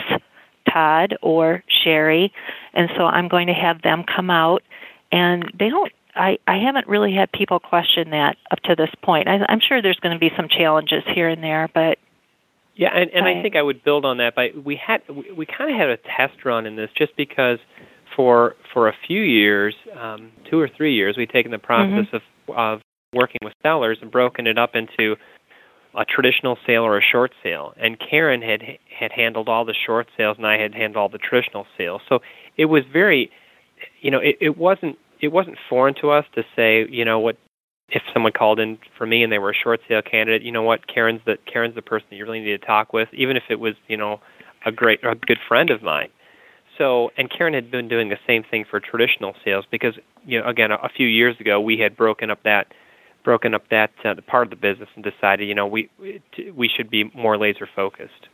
Todd 0.69 1.15
or 1.21 1.63
Sherry, 1.67 2.33
and 2.73 2.89
so 2.97 3.05
I'm 3.05 3.29
going 3.29 3.47
to 3.47 3.53
have 3.53 3.81
them 3.81 4.03
come 4.03 4.29
out 4.29 4.63
and 5.11 5.51
they 5.57 5.69
don't 5.69 5.91
I, 6.15 6.37
I 6.47 6.57
haven't 6.57 6.87
really 6.87 7.13
had 7.13 7.31
people 7.31 7.59
question 7.59 8.09
that 8.09 8.35
up 8.51 8.59
to 8.63 8.75
this 8.75 8.89
point. 9.01 9.27
I, 9.27 9.45
I'm 9.47 9.61
sure 9.61 9.81
there's 9.81 9.99
going 9.99 10.13
to 10.13 10.19
be 10.19 10.35
some 10.35 10.49
challenges 10.49 11.03
here 11.07 11.29
and 11.29 11.41
there, 11.41 11.69
but 11.73 11.97
yeah, 12.79 12.95
and, 12.95 13.11
and 13.11 13.25
right. 13.25 13.35
I 13.35 13.41
think 13.41 13.57
I 13.57 13.61
would 13.61 13.83
build 13.83 14.05
on 14.05 14.19
that 14.19 14.35
by 14.35 14.51
we 14.63 14.77
had 14.77 15.01
we, 15.09 15.29
we 15.33 15.45
kind 15.45 15.69
of 15.69 15.75
had 15.77 15.89
a 15.89 15.97
test 15.97 16.45
run 16.45 16.65
in 16.65 16.77
this 16.77 16.89
just 16.97 17.13
because 17.17 17.59
for 18.15 18.55
for 18.73 18.87
a 18.87 18.93
few 19.05 19.21
years, 19.21 19.75
um, 19.99 20.31
two 20.49 20.61
or 20.61 20.69
three 20.69 20.95
years, 20.95 21.17
we'd 21.17 21.29
taken 21.29 21.51
the 21.51 21.59
process 21.59 22.05
mm-hmm. 22.05 22.15
of 22.15 22.55
of 22.55 22.81
working 23.13 23.39
with 23.43 23.51
sellers 23.61 23.97
and 24.01 24.09
broken 24.09 24.47
it 24.47 24.57
up 24.57 24.75
into 24.75 25.17
a 25.93 26.05
traditional 26.05 26.57
sale 26.65 26.83
or 26.83 26.97
a 26.97 27.01
short 27.01 27.33
sale. 27.43 27.73
And 27.75 27.99
Karen 27.99 28.41
had 28.41 28.61
had 28.97 29.11
handled 29.11 29.49
all 29.49 29.65
the 29.65 29.75
short 29.85 30.07
sales, 30.15 30.37
and 30.37 30.47
I 30.47 30.57
had 30.57 30.73
handled 30.73 31.01
all 31.01 31.09
the 31.09 31.17
traditional 31.17 31.67
sales. 31.77 32.01
So 32.07 32.19
it 32.55 32.65
was 32.65 32.83
very, 32.93 33.29
you 33.99 34.09
know, 34.09 34.19
it, 34.19 34.37
it 34.39 34.57
wasn't 34.57 34.97
it 35.19 35.33
wasn't 35.33 35.57
foreign 35.69 35.95
to 35.95 36.11
us 36.11 36.23
to 36.35 36.43
say, 36.55 36.87
you 36.89 37.03
know, 37.03 37.19
what 37.19 37.35
if 37.91 38.03
someone 38.13 38.31
called 38.31 38.59
in 38.59 38.77
for 38.97 39.05
me 39.05 39.23
and 39.23 39.31
they 39.31 39.39
were 39.39 39.51
a 39.51 39.55
short 39.55 39.81
sale 39.87 40.01
candidate, 40.01 40.41
you 40.41 40.51
know 40.51 40.63
what, 40.63 40.87
Karen's 40.87 41.21
the 41.25 41.37
Karen's 41.45 41.75
the 41.75 41.81
person 41.81 42.07
that 42.09 42.15
you 42.15 42.25
really 42.25 42.39
need 42.39 42.59
to 42.59 42.65
talk 42.65 42.93
with, 42.93 43.09
even 43.13 43.37
if 43.37 43.43
it 43.49 43.59
was, 43.59 43.75
you 43.87 43.97
know, 43.97 44.19
a 44.65 44.71
great 44.71 45.03
a 45.03 45.15
good 45.15 45.39
friend 45.47 45.69
of 45.69 45.81
mine. 45.81 46.09
So, 46.77 47.11
and 47.17 47.29
Karen 47.29 47.53
had 47.53 47.69
been 47.69 47.89
doing 47.89 48.09
the 48.09 48.19
same 48.25 48.43
thing 48.43 48.63
for 48.69 48.79
traditional 48.79 49.35
sales 49.43 49.65
because, 49.69 49.95
you 50.25 50.39
know, 50.39 50.47
again, 50.47 50.71
a, 50.71 50.75
a 50.75 50.89
few 50.89 51.07
years 51.07 51.39
ago 51.39 51.59
we 51.59 51.77
had 51.77 51.95
broken 51.97 52.29
up 52.31 52.43
that 52.43 52.67
broken 53.23 53.53
up 53.53 53.67
that 53.69 53.91
uh, 54.05 54.15
part 54.27 54.47
of 54.47 54.49
the 54.49 54.55
business 54.55 54.89
and 54.95 55.03
decided, 55.03 55.47
you 55.47 55.55
know, 55.55 55.67
we 55.67 55.89
we 56.53 56.67
should 56.67 56.89
be 56.89 57.11
more 57.13 57.37
laser 57.37 57.67
focused. 57.75 58.27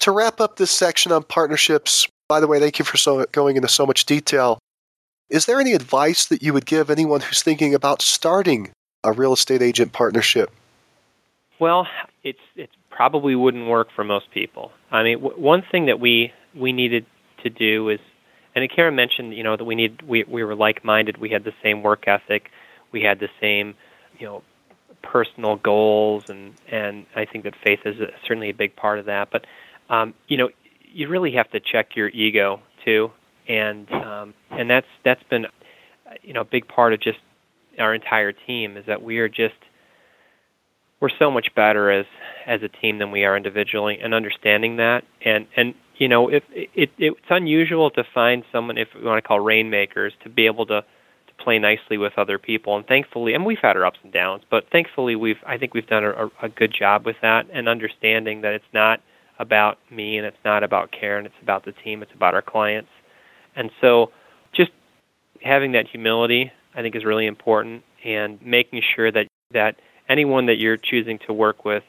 To 0.00 0.12
wrap 0.12 0.40
up 0.40 0.56
this 0.56 0.70
section 0.70 1.12
on 1.12 1.24
partnerships, 1.24 2.06
by 2.28 2.40
the 2.40 2.46
way, 2.46 2.58
thank 2.58 2.78
you 2.78 2.84
for 2.84 2.96
so, 2.96 3.26
going 3.32 3.56
into 3.56 3.68
so 3.68 3.84
much 3.84 4.06
detail. 4.06 4.58
Is 5.30 5.46
there 5.46 5.60
any 5.60 5.74
advice 5.74 6.26
that 6.26 6.42
you 6.42 6.52
would 6.52 6.66
give 6.66 6.90
anyone 6.90 7.20
who's 7.20 7.42
thinking 7.42 7.72
about 7.72 8.02
starting 8.02 8.72
a 9.04 9.12
real 9.12 9.32
estate 9.32 9.62
agent 9.62 9.92
partnership? 9.92 10.50
Well, 11.60 11.86
it's 12.24 12.40
it 12.56 12.70
probably 12.90 13.36
wouldn't 13.36 13.68
work 13.68 13.88
for 13.94 14.02
most 14.02 14.30
people. 14.32 14.72
I 14.90 15.04
mean, 15.04 15.20
w- 15.20 15.40
one 15.40 15.62
thing 15.62 15.86
that 15.86 16.00
we 16.00 16.32
we 16.54 16.72
needed 16.72 17.06
to 17.44 17.50
do 17.50 17.90
is, 17.90 18.00
and 18.56 18.68
Karen 18.68 18.96
mentioned, 18.96 19.34
you 19.34 19.44
know, 19.44 19.56
that 19.56 19.64
we 19.64 19.76
need 19.76 20.02
we 20.02 20.24
we 20.24 20.42
were 20.42 20.56
like-minded. 20.56 21.18
We 21.18 21.30
had 21.30 21.44
the 21.44 21.54
same 21.62 21.82
work 21.84 22.08
ethic. 22.08 22.50
We 22.90 23.02
had 23.02 23.20
the 23.20 23.28
same, 23.40 23.76
you 24.18 24.26
know, 24.26 24.42
personal 25.02 25.56
goals, 25.56 26.24
and 26.28 26.54
and 26.68 27.06
I 27.14 27.24
think 27.24 27.44
that 27.44 27.54
faith 27.62 27.80
is 27.84 28.00
a, 28.00 28.08
certainly 28.26 28.50
a 28.50 28.54
big 28.54 28.74
part 28.74 28.98
of 28.98 29.04
that. 29.06 29.30
But, 29.30 29.46
um, 29.90 30.12
you 30.26 30.36
know, 30.36 30.50
you 30.92 31.06
really 31.08 31.32
have 31.32 31.48
to 31.52 31.60
check 31.60 31.94
your 31.94 32.08
ego 32.08 32.60
too 32.84 33.12
and 33.48 33.90
um, 33.92 34.34
and 34.50 34.70
that's 34.70 34.86
that's 35.04 35.22
been 35.24 35.46
you 36.22 36.32
know 36.32 36.42
a 36.42 36.44
big 36.44 36.68
part 36.68 36.92
of 36.92 37.00
just 37.00 37.18
our 37.78 37.94
entire 37.94 38.32
team 38.32 38.76
is 38.76 38.86
that 38.86 39.02
we 39.02 39.18
are 39.18 39.28
just 39.28 39.54
we're 41.00 41.10
so 41.18 41.30
much 41.30 41.54
better 41.54 41.90
as 41.90 42.06
as 42.46 42.62
a 42.62 42.68
team 42.68 42.98
than 42.98 43.10
we 43.10 43.24
are 43.24 43.36
individually 43.36 43.98
and 44.00 44.14
understanding 44.14 44.76
that. 44.76 45.04
And 45.24 45.46
and 45.56 45.74
you 45.96 46.08
know 46.08 46.28
if 46.28 46.42
it, 46.50 46.70
it 46.74 46.90
it's 46.98 47.18
unusual 47.30 47.90
to 47.92 48.04
find 48.14 48.44
someone 48.52 48.78
if 48.78 48.88
we 48.94 49.02
want 49.02 49.22
to 49.22 49.26
call 49.26 49.40
rainmakers 49.40 50.12
to 50.22 50.28
be 50.28 50.46
able 50.46 50.66
to 50.66 50.82
to 50.82 51.44
play 51.44 51.58
nicely 51.58 51.96
with 51.96 52.12
other 52.18 52.38
people. 52.38 52.76
And 52.76 52.86
thankfully 52.86 53.34
and 53.34 53.46
we've 53.46 53.58
had 53.58 53.76
our 53.76 53.84
ups 53.84 53.98
and 54.02 54.12
downs 54.12 54.42
but 54.50 54.64
thankfully 54.70 55.16
we've 55.16 55.42
I 55.46 55.58
think 55.58 55.74
we've 55.74 55.86
done 55.86 56.04
a, 56.04 56.30
a 56.42 56.48
good 56.48 56.72
job 56.72 57.06
with 57.06 57.16
that 57.22 57.46
and 57.52 57.68
understanding 57.68 58.42
that 58.42 58.52
it's 58.52 58.72
not 58.72 59.00
about 59.38 59.78
me 59.90 60.18
and 60.18 60.26
it's 60.26 60.44
not 60.44 60.62
about 60.62 60.92
Karen 60.92 61.24
it's 61.24 61.42
about 61.42 61.64
the 61.64 61.72
team 61.72 62.02
it's 62.02 62.12
about 62.12 62.34
our 62.34 62.42
clients 62.42 62.90
and 63.56 63.70
so 63.80 64.10
just 64.52 64.70
having 65.42 65.72
that 65.72 65.88
humility, 65.88 66.52
I 66.74 66.82
think, 66.82 66.94
is 66.94 67.04
really 67.04 67.26
important, 67.26 67.82
and 68.04 68.40
making 68.42 68.82
sure 68.82 69.10
that, 69.10 69.26
that 69.52 69.76
anyone 70.08 70.46
that 70.46 70.58
you're 70.58 70.76
choosing 70.76 71.18
to 71.26 71.32
work 71.32 71.64
with, 71.64 71.84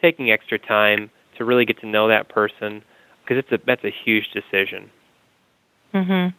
taking 0.00 0.30
extra 0.30 0.58
time 0.58 1.10
to 1.36 1.44
really 1.44 1.64
get 1.64 1.80
to 1.80 1.86
know 1.86 2.08
that 2.08 2.28
person 2.28 2.82
because 3.22 3.38
it's 3.38 3.52
a 3.52 3.64
that's 3.66 3.84
a 3.84 3.90
huge 3.90 4.30
decision. 4.30 4.90
Mhm. 5.92 6.32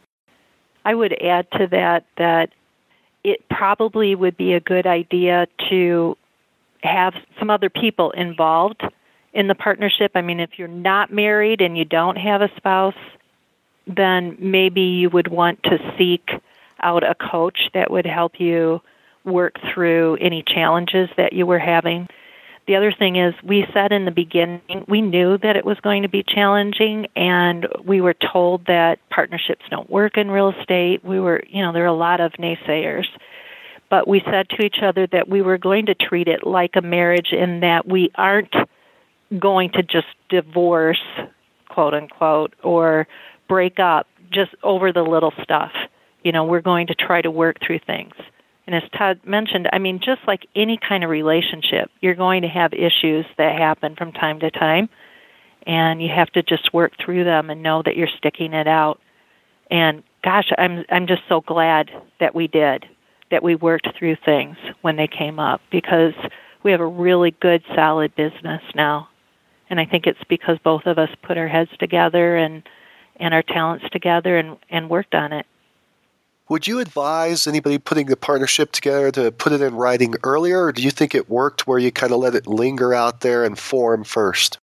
I 0.86 0.96
would 0.96 1.22
add 1.22 1.52
to 1.52 1.68
that 1.68 2.06
that 2.16 2.52
it 3.24 3.48
probably 3.50 4.16
would 4.16 4.38
be 4.38 4.54
a 4.54 4.60
good 4.60 4.88
idea 4.88 5.48
to 5.70 6.18
have 6.84 7.14
some 7.40 7.50
other 7.50 7.70
people 7.70 8.12
involved 8.12 8.82
in 9.34 9.48
the 9.48 9.56
partnership. 9.56 10.12
I 10.16 10.22
mean, 10.22 10.40
if 10.40 10.58
you're 10.58 10.68
not 10.68 11.12
married 11.12 11.62
and 11.62 11.78
you 11.78 11.84
don't 11.86 12.18
have 12.18 12.42
a 12.42 12.50
spouse, 12.56 12.96
then 13.88 14.38
maybe 14.40 14.82
you 14.82 15.10
would 15.10 15.28
want 15.28 15.64
to 15.64 15.78
seek 15.98 16.30
out 16.82 17.04
a 17.04 17.16
coach 17.16 17.70
that 17.74 17.90
would 17.90 18.06
help 18.06 18.40
you 18.40 18.82
work 19.24 19.60
through 19.74 20.18
any 20.22 20.44
challenges 20.44 21.10
that 21.18 21.34
you 21.34 21.46
were 21.46 21.60
having. 21.60 22.08
The 22.68 22.76
other 22.76 22.92
thing 22.92 23.16
is, 23.16 23.34
we 23.44 23.66
said 23.74 23.94
in 23.94 24.04
the 24.04 24.12
beginning, 24.12 24.84
we 24.88 25.02
knew 25.02 25.38
that 25.38 25.56
it 25.56 25.64
was 25.64 25.80
going 25.80 26.04
to 26.04 26.10
be 26.10 26.22
challenging, 26.22 27.08
and 27.16 27.66
we 27.84 28.02
were 28.02 28.14
told 28.14 28.66
that 28.66 29.00
partnerships 29.10 29.64
don't 29.70 29.90
work 29.90 30.18
in 30.18 30.30
real 30.30 30.50
estate. 30.50 31.04
We 31.04 31.20
were, 31.20 31.44
you 31.48 31.64
know, 31.64 31.72
there 31.72 31.84
are 31.84 31.88
a 31.88 31.94
lot 31.94 32.20
of 32.20 32.34
naysayers. 32.34 33.08
But 33.90 34.06
we 34.06 34.22
said 34.26 34.50
to 34.50 34.64
each 34.64 34.80
other 34.82 35.08
that 35.08 35.30
we 35.30 35.42
were 35.42 35.58
going 35.58 35.86
to 35.86 35.96
treat 35.96 36.28
it 36.28 36.46
like 36.46 36.76
a 36.76 36.82
marriage 36.82 37.32
in 37.32 37.62
that 37.62 37.88
we 37.88 38.12
aren't 38.16 38.54
going 39.40 39.72
to 39.72 39.84
just 39.84 40.08
divorce, 40.28 41.02
quote 41.70 41.94
unquote, 41.94 42.54
or 42.64 43.08
break 43.48 43.80
up 43.80 44.08
just 44.32 44.52
over 44.64 44.92
the 44.92 45.04
little 45.04 45.34
stuff. 45.42 45.72
You 46.24 46.32
know, 46.32 46.46
we're 46.46 46.62
going 46.62 46.88
to 46.88 46.96
try 46.96 47.22
to 47.22 47.32
work 47.32 47.58
through 47.66 47.80
things. 47.80 48.14
And 48.66 48.76
as 48.76 48.84
Todd 48.98 49.22
mentioned, 49.26 49.70
I 49.72 49.80
mean, 49.80 50.00
just 50.00 50.22
like 50.28 50.46
any 50.56 50.78
kind 50.78 51.04
of 51.04 51.10
relationship, 51.10 51.90
you're 52.02 52.16
going 52.16 52.42
to 52.42 52.50
have 52.50 52.74
issues 52.74 53.26
that 53.38 53.58
happen 53.58 53.96
from 53.96 54.12
time 54.12 54.42
to 54.42 54.52
time, 54.52 54.90
and 55.66 56.02
you 56.02 56.10
have 56.10 56.30
to 56.32 56.44
just 56.44 56.74
work 56.74 56.94
through 57.04 57.24
them 57.24 57.50
and 57.50 57.64
know 57.64 57.82
that 57.82 57.96
you're 57.96 58.10
sticking 58.18 58.54
it 58.54 58.68
out. 58.68 59.00
And 59.72 60.04
gosh, 60.22 60.52
I'm 60.58 60.84
I'm 60.90 61.08
just 61.08 61.24
so 61.30 61.40
glad 61.40 61.90
that 62.20 62.36
we 62.36 62.48
did, 62.48 62.86
that 63.32 63.42
we 63.42 63.56
worked 63.56 63.88
through 63.98 64.18
things 64.26 64.58
when 64.82 64.98
they 64.98 65.08
came 65.08 65.40
up 65.40 65.62
because 65.72 66.14
we 66.64 66.72
have 66.72 66.82
a 66.82 66.88
really 66.88 67.32
good, 67.32 67.64
solid 67.74 68.16
business 68.16 68.62
now. 68.76 69.08
And 69.70 69.80
I 69.80 69.86
think 69.86 70.08
it's 70.08 70.24
because 70.28 70.58
both 70.64 70.86
of 70.86 70.98
us 70.98 71.10
put 71.24 71.38
our 71.38 71.48
heads 71.48 71.72
together 71.80 72.36
and 72.36 72.64
and 73.20 73.34
our 73.34 73.44
talents 73.44 73.86
together 73.92 74.38
and, 74.38 74.58
and 74.70 74.90
worked 74.90 75.16
on 75.16 75.34
it. 75.34 75.46
Would 76.50 76.66
you 76.66 76.80
advise 76.80 77.46
anybody 77.46 77.78
putting 77.78 78.06
the 78.06 78.16
partnership 78.16 78.72
together 78.72 79.12
to 79.12 79.32
put 79.32 79.52
it 79.52 79.62
in 79.62 79.76
writing 79.76 80.16
earlier, 80.24 80.64
or 80.64 80.72
do 80.72 80.82
you 80.82 80.92
think 80.92 81.14
it 81.14 81.30
worked 81.30 81.68
where 81.68 81.80
you 81.80 81.92
kind 81.92 82.14
of 82.14 82.20
let 82.20 82.36
it 82.36 82.48
linger 82.48 82.94
out 82.94 83.20
there 83.20 83.44
and 83.44 83.60
form 83.60 84.06
first? 84.06 84.58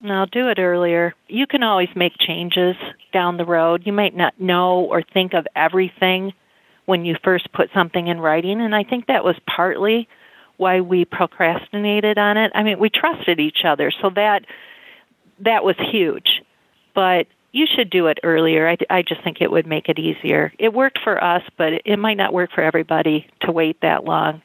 No, 0.00 0.26
do 0.30 0.48
it 0.48 0.60
earlier. 0.60 1.14
You 1.26 1.46
can 1.48 1.64
always 1.64 1.88
make 1.96 2.12
changes 2.18 2.76
down 3.12 3.38
the 3.38 3.44
road. 3.44 3.82
You 3.86 3.92
might 3.92 4.14
not 4.14 4.40
know 4.40 4.80
or 4.80 5.02
think 5.02 5.34
of 5.34 5.48
everything 5.56 6.32
when 6.84 7.04
you 7.04 7.16
first 7.24 7.52
put 7.52 7.70
something 7.74 8.06
in 8.06 8.20
writing, 8.20 8.60
and 8.60 8.74
I 8.74 8.84
think 8.84 9.06
that 9.06 9.24
was 9.24 9.36
partly 9.46 10.08
why 10.58 10.80
we 10.80 11.04
procrastinated 11.04 12.18
on 12.18 12.36
it. 12.36 12.52
I 12.54 12.62
mean, 12.62 12.78
we 12.78 12.88
trusted 12.88 13.40
each 13.40 13.64
other, 13.64 13.90
so 13.90 14.10
that 14.10 14.44
that 15.40 15.64
was 15.64 15.76
huge. 15.90 16.42
But 16.94 17.26
you 17.52 17.66
should 17.66 17.90
do 17.90 18.06
it 18.08 18.18
earlier. 18.22 18.68
I, 18.68 18.76
I 18.90 19.02
just 19.02 19.22
think 19.22 19.40
it 19.40 19.50
would 19.50 19.66
make 19.66 19.88
it 19.88 19.98
easier. 19.98 20.52
It 20.58 20.72
worked 20.72 20.98
for 21.02 21.22
us, 21.22 21.42
but 21.56 21.72
it, 21.84 21.98
might 21.98 22.16
not 22.16 22.32
work 22.32 22.50
for 22.52 22.62
everybody 22.62 23.26
to 23.40 23.52
wait 23.52 23.80
that 23.80 24.04
long. 24.04 24.42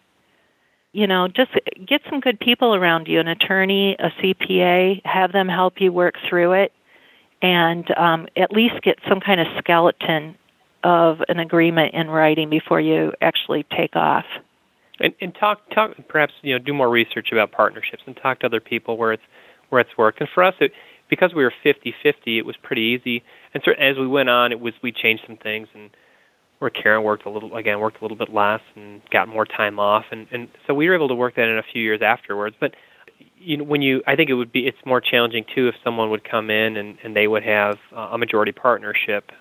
You 0.93 1.07
know, 1.07 1.27
just 1.27 1.51
get 1.85 2.01
some 2.09 2.19
good 2.19 2.39
people 2.39 2.75
around 2.75 3.07
you 3.07 3.19
an 3.19 3.27
attorney, 3.27 3.95
a 3.97 4.09
CPA, 4.09 5.05
have 5.05 5.31
them 5.31 5.47
help 5.47 5.79
you 5.79 5.91
work 5.91 6.15
through 6.27 6.53
it, 6.53 6.73
and 7.41 7.85
um, 7.97 8.27
at 8.35 8.51
least 8.51 8.81
get 8.81 8.99
some 9.07 9.19
kind 9.19 9.39
of 9.39 9.47
skeleton 9.57 10.35
of 10.83 11.21
an 11.29 11.39
agreement 11.39 11.93
in 11.93 12.09
writing 12.09 12.49
before 12.49 12.81
you 12.81 13.13
actually 13.21 13.63
take 13.63 13.95
off. 13.95 14.25
And, 14.99 15.13
and 15.21 15.33
talk, 15.33 15.69
talk, 15.71 15.95
perhaps 16.07 16.33
you 16.41 16.53
know, 16.53 16.59
do 16.59 16.73
more 16.73 16.89
research 16.89 17.31
about 17.31 17.51
partnerships 17.51 18.03
and 18.05 18.15
talk 18.15 18.39
to 18.39 18.45
other 18.45 18.59
people 18.59 18.97
where 18.97 19.13
it's 19.13 19.23
where 19.69 19.81
it's 19.81 19.97
worked. 19.97 20.19
And 20.19 20.29
for 20.29 20.43
us, 20.43 20.53
it, 20.59 20.73
because 21.11 21.33
we 21.35 21.43
were 21.43 21.53
50-50, 21.63 21.93
it 22.37 22.45
was 22.45 22.55
pretty 22.63 22.81
easy. 22.81 23.21
And 23.53 23.61
so 23.63 23.73
as 23.73 23.97
we 23.97 24.07
went 24.07 24.29
on, 24.29 24.51
it 24.51 24.59
was 24.59 24.73
we 24.81 24.91
changed 24.91 25.23
some 25.27 25.37
things 25.37 25.67
and 25.75 25.91
where 26.57 26.69
Karen 26.69 27.03
worked 27.03 27.25
a 27.25 27.29
little 27.29 27.55
again 27.55 27.79
worked 27.79 27.99
a 27.99 28.03
little 28.03 28.17
bit 28.17 28.31
less 28.31 28.61
and 28.75 29.01
got 29.09 29.27
more 29.27 29.47
time 29.47 29.79
off 29.79 30.05
and 30.11 30.27
and 30.31 30.47
so 30.67 30.75
we 30.75 30.87
were 30.87 30.93
able 30.93 31.07
to 31.07 31.15
work 31.15 31.35
that 31.35 31.47
in 31.49 31.57
a 31.57 31.63
few 31.63 31.81
years 31.81 32.03
afterwards. 32.03 32.55
But 32.59 32.75
you 33.35 33.57
know 33.57 33.63
when 33.63 33.81
you 33.81 34.03
I 34.05 34.15
think 34.15 34.29
it 34.29 34.35
would 34.35 34.51
be 34.51 34.67
it's 34.67 34.77
more 34.85 35.01
challenging 35.01 35.43
too 35.55 35.69
if 35.69 35.75
someone 35.83 36.11
would 36.11 36.23
come 36.23 36.51
in 36.51 36.77
and 36.77 36.99
and 37.03 37.15
they 37.15 37.27
would 37.27 37.41
have 37.41 37.79
a 37.91 38.15
majority 38.15 38.51
partnership. 38.51 39.31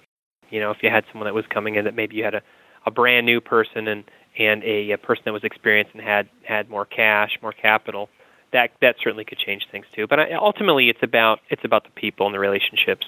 You 0.49 0.61
know 0.61 0.71
if 0.71 0.79
you 0.83 0.89
had 0.89 1.05
someone 1.13 1.27
that 1.27 1.35
was 1.35 1.45
coming 1.47 1.75
in 1.75 1.85
that 1.85 1.95
maybe 1.95 2.17
you 2.17 2.25
had 2.25 2.35
a 2.35 2.43
a 2.87 2.91
brand 2.91 3.27
new 3.27 3.43
person 3.43 3.87
and 3.87 4.05
and 4.39 4.65
a, 4.65 4.93
a 4.93 4.99
person 4.99 5.25
that 5.27 5.35
was 5.35 5.45
experienced 5.45 5.93
and 5.93 6.03
had 6.03 6.27
had 6.43 6.71
more 6.71 6.87
cash, 6.87 7.39
more 7.43 7.53
capital 7.53 8.09
that 8.53 8.71
that 8.81 8.97
certainly 9.03 9.25
could 9.25 9.39
change 9.39 9.69
things 9.71 9.87
too. 9.95 10.07
But 10.07 10.33
ultimately, 10.33 10.89
it's 10.89 11.03
about 11.03 11.41
it's 11.49 11.65
about 11.65 11.85
the 11.85 11.91
people 11.91 12.27
and 12.27 12.35
the 12.35 12.39
relationships. 12.39 13.07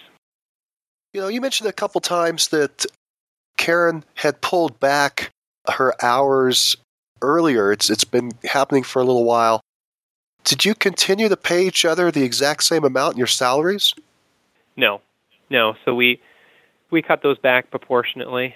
You 1.12 1.20
know, 1.20 1.28
you 1.28 1.40
mentioned 1.40 1.68
a 1.68 1.72
couple 1.72 2.00
times 2.00 2.48
that 2.48 2.86
Karen 3.56 4.04
had 4.14 4.40
pulled 4.40 4.80
back 4.80 5.30
her 5.68 5.94
hours 6.02 6.76
earlier. 7.20 7.72
It's 7.72 7.90
it's 7.90 8.04
been 8.04 8.32
happening 8.44 8.82
for 8.82 9.00
a 9.00 9.04
little 9.04 9.24
while. 9.24 9.60
Did 10.44 10.64
you 10.64 10.74
continue 10.74 11.28
to 11.28 11.36
pay 11.36 11.66
each 11.66 11.84
other 11.84 12.10
the 12.10 12.24
exact 12.24 12.64
same 12.64 12.84
amount 12.84 13.14
in 13.14 13.18
your 13.18 13.28
salaries? 13.28 13.94
No, 14.76 15.00
no. 15.50 15.76
So 15.84 15.94
we 15.94 16.20
we 16.90 17.02
cut 17.02 17.22
those 17.22 17.38
back 17.38 17.70
proportionately. 17.70 18.54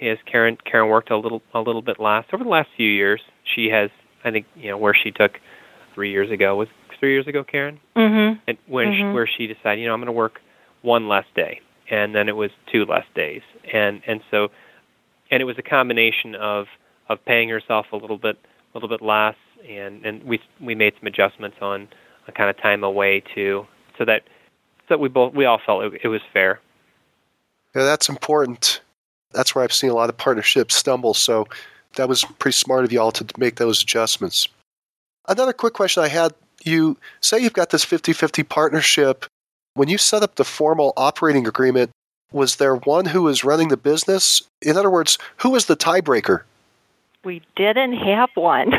As 0.00 0.18
Karen 0.26 0.56
Karen 0.64 0.88
worked 0.88 1.10
a 1.10 1.16
little 1.16 1.42
a 1.54 1.60
little 1.60 1.82
bit 1.82 2.00
less 2.00 2.24
over 2.32 2.42
the 2.42 2.50
last 2.50 2.70
few 2.76 2.88
years. 2.88 3.20
She 3.44 3.68
has 3.68 3.90
I 4.24 4.30
think 4.30 4.46
you 4.56 4.70
know 4.70 4.78
where 4.78 4.94
she 4.94 5.10
took 5.10 5.38
three 5.94 6.10
years 6.10 6.30
ago. 6.30 6.56
Was 6.56 6.68
three 6.98 7.12
years 7.12 7.26
ago, 7.26 7.44
Karen? 7.44 7.80
Mm-hmm. 7.96 8.40
And 8.46 8.58
when 8.66 8.88
mm-hmm. 8.88 9.10
she, 9.10 9.14
where 9.14 9.26
she 9.26 9.46
decided, 9.46 9.80
you 9.80 9.86
know, 9.86 9.94
I'm 9.94 10.00
going 10.00 10.06
to 10.06 10.12
work 10.12 10.40
one 10.82 11.08
less 11.08 11.26
day, 11.34 11.60
and 11.90 12.14
then 12.14 12.28
it 12.28 12.36
was 12.36 12.50
two 12.70 12.84
less 12.84 13.04
days, 13.14 13.42
and 13.72 14.02
and 14.06 14.20
so, 14.30 14.50
and 15.30 15.40
it 15.40 15.44
was 15.44 15.58
a 15.58 15.62
combination 15.62 16.34
of 16.34 16.66
of 17.08 17.24
paying 17.24 17.48
herself 17.48 17.86
a 17.92 17.96
little 17.96 18.18
bit 18.18 18.38
a 18.72 18.76
little 18.76 18.88
bit 18.88 19.02
less, 19.02 19.36
and 19.68 20.04
and 20.04 20.24
we 20.24 20.40
we 20.60 20.74
made 20.74 20.94
some 20.98 21.06
adjustments 21.06 21.56
on 21.60 21.88
a 22.28 22.32
kind 22.32 22.50
of 22.50 22.56
time 22.56 22.84
away 22.84 23.22
too, 23.34 23.66
so 23.98 24.04
that 24.04 24.22
so 24.80 24.86
that 24.90 25.00
we 25.00 25.08
both 25.08 25.34
we 25.34 25.44
all 25.44 25.60
felt 25.64 25.84
it, 25.84 26.00
it 26.04 26.08
was 26.08 26.22
fair. 26.32 26.60
Yeah, 27.74 27.84
that's 27.84 28.08
important. 28.08 28.80
That's 29.32 29.54
where 29.54 29.64
I've 29.64 29.72
seen 29.72 29.90
a 29.90 29.94
lot 29.94 30.10
of 30.10 30.16
partnerships 30.18 30.74
stumble. 30.74 31.14
So 31.14 31.46
that 31.96 32.08
was 32.08 32.24
pretty 32.38 32.54
smart 32.54 32.84
of 32.84 32.92
y'all 32.92 33.12
to 33.12 33.26
make 33.38 33.56
those 33.56 33.82
adjustments. 33.82 34.48
Another 35.28 35.52
quick 35.52 35.74
question 35.74 36.02
I 36.02 36.08
had 36.08 36.34
you 36.64 36.96
say 37.20 37.38
you've 37.38 37.52
got 37.52 37.70
this 37.70 37.84
50 37.84 38.12
50 38.12 38.42
partnership. 38.44 39.26
When 39.74 39.88
you 39.88 39.98
set 39.98 40.22
up 40.22 40.36
the 40.36 40.44
formal 40.44 40.92
operating 40.96 41.46
agreement, 41.46 41.90
was 42.30 42.56
there 42.56 42.76
one 42.76 43.06
who 43.06 43.22
was 43.22 43.44
running 43.44 43.68
the 43.68 43.76
business? 43.76 44.42
In 44.60 44.76
other 44.76 44.90
words, 44.90 45.18
who 45.38 45.50
was 45.50 45.66
the 45.66 45.76
tiebreaker? 45.76 46.42
We 47.24 47.42
didn't 47.56 47.94
have 47.94 48.30
one. 48.34 48.72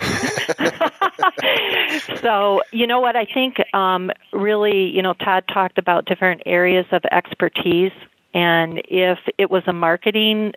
so, 2.20 2.62
you 2.72 2.86
know 2.86 3.00
what? 3.00 3.16
I 3.16 3.24
think 3.24 3.62
um, 3.74 4.10
really, 4.32 4.88
you 4.88 5.02
know, 5.02 5.14
Todd 5.14 5.44
talked 5.52 5.78
about 5.78 6.06
different 6.06 6.42
areas 6.46 6.86
of 6.92 7.02
expertise. 7.10 7.92
And 8.34 8.82
if 8.88 9.18
it 9.38 9.50
was 9.50 9.62
a 9.66 9.72
marketing, 9.72 10.54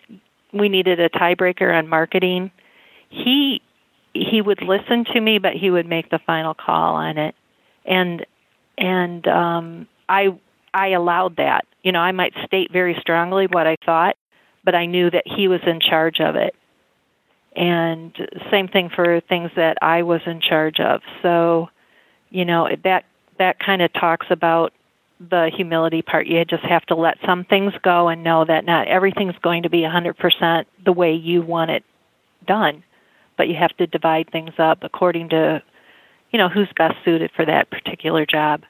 we 0.54 0.70
needed 0.70 1.00
a 1.00 1.10
tiebreaker 1.10 1.78
on 1.78 1.88
marketing. 1.88 2.52
He 3.10 3.62
he 4.14 4.42
would 4.42 4.62
listen 4.62 5.06
to 5.06 5.22
me, 5.22 5.40
but 5.40 5.54
he 5.54 5.70
would 5.70 5.88
make 5.88 6.10
the 6.10 6.20
final 6.20 6.54
call 6.54 6.96
on 6.96 7.18
it, 7.18 7.36
and 7.86 8.26
and 8.78 9.28
um, 9.28 9.88
I 10.08 10.38
I 10.74 10.90
allowed 10.90 11.38
that. 11.38 11.66
You 11.84 11.92
know, 11.92 12.00
I 12.00 12.12
might 12.12 12.34
state 12.46 12.72
very 12.72 12.96
strongly 13.00 13.48
what 13.48 13.68
I 13.68 13.78
thought, 13.86 14.18
but 14.64 14.76
I 14.76 14.86
knew 14.86 15.10
that 15.10 15.28
he 15.28 15.48
was 15.48 15.62
in 15.66 15.80
charge 15.80 16.20
of 16.20 16.36
it. 16.36 16.56
And 17.56 18.14
same 18.52 18.68
thing 18.68 18.90
for 18.90 19.22
things 19.22 19.52
that 19.56 19.78
I 19.82 20.04
was 20.04 20.22
in 20.26 20.40
charge 20.40 20.80
of. 20.80 21.02
So, 21.22 21.70
you 22.30 22.46
know, 22.46 22.70
that 22.84 23.06
that 23.38 23.60
kind 23.60 23.82
of 23.82 23.92
talks 23.94 24.28
about 24.30 24.74
the 25.20 25.52
humility 25.54 26.02
part. 26.02 26.28
You 26.28 26.44
just 26.46 26.64
have 26.64 26.86
to 26.88 26.96
let 26.96 27.18
some 27.26 27.44
things 27.44 27.74
go 27.82 28.08
and 28.08 28.24
know 28.24 28.46
that 28.46 28.66
not 28.66 28.88
everything's 28.88 29.38
going 29.42 29.64
to 29.64 29.70
be 29.70 29.82
100% 29.82 30.66
the 30.86 30.94
way 30.94 31.14
you 31.14 31.42
want 31.42 31.72
it 31.72 31.84
done 32.46 32.84
but 33.40 33.48
you 33.48 33.56
have 33.56 33.76
to 33.78 33.88
divide 33.88 34.30
things 34.30 34.54
up 34.58 34.80
according 34.82 35.30
to, 35.30 35.64
you 36.30 36.38
know, 36.38 36.50
who's 36.50 36.68
best 36.76 36.98
suited 37.06 37.32
for 37.34 37.46
that 37.46 37.70
particular 37.72 38.26
job. 38.26 38.64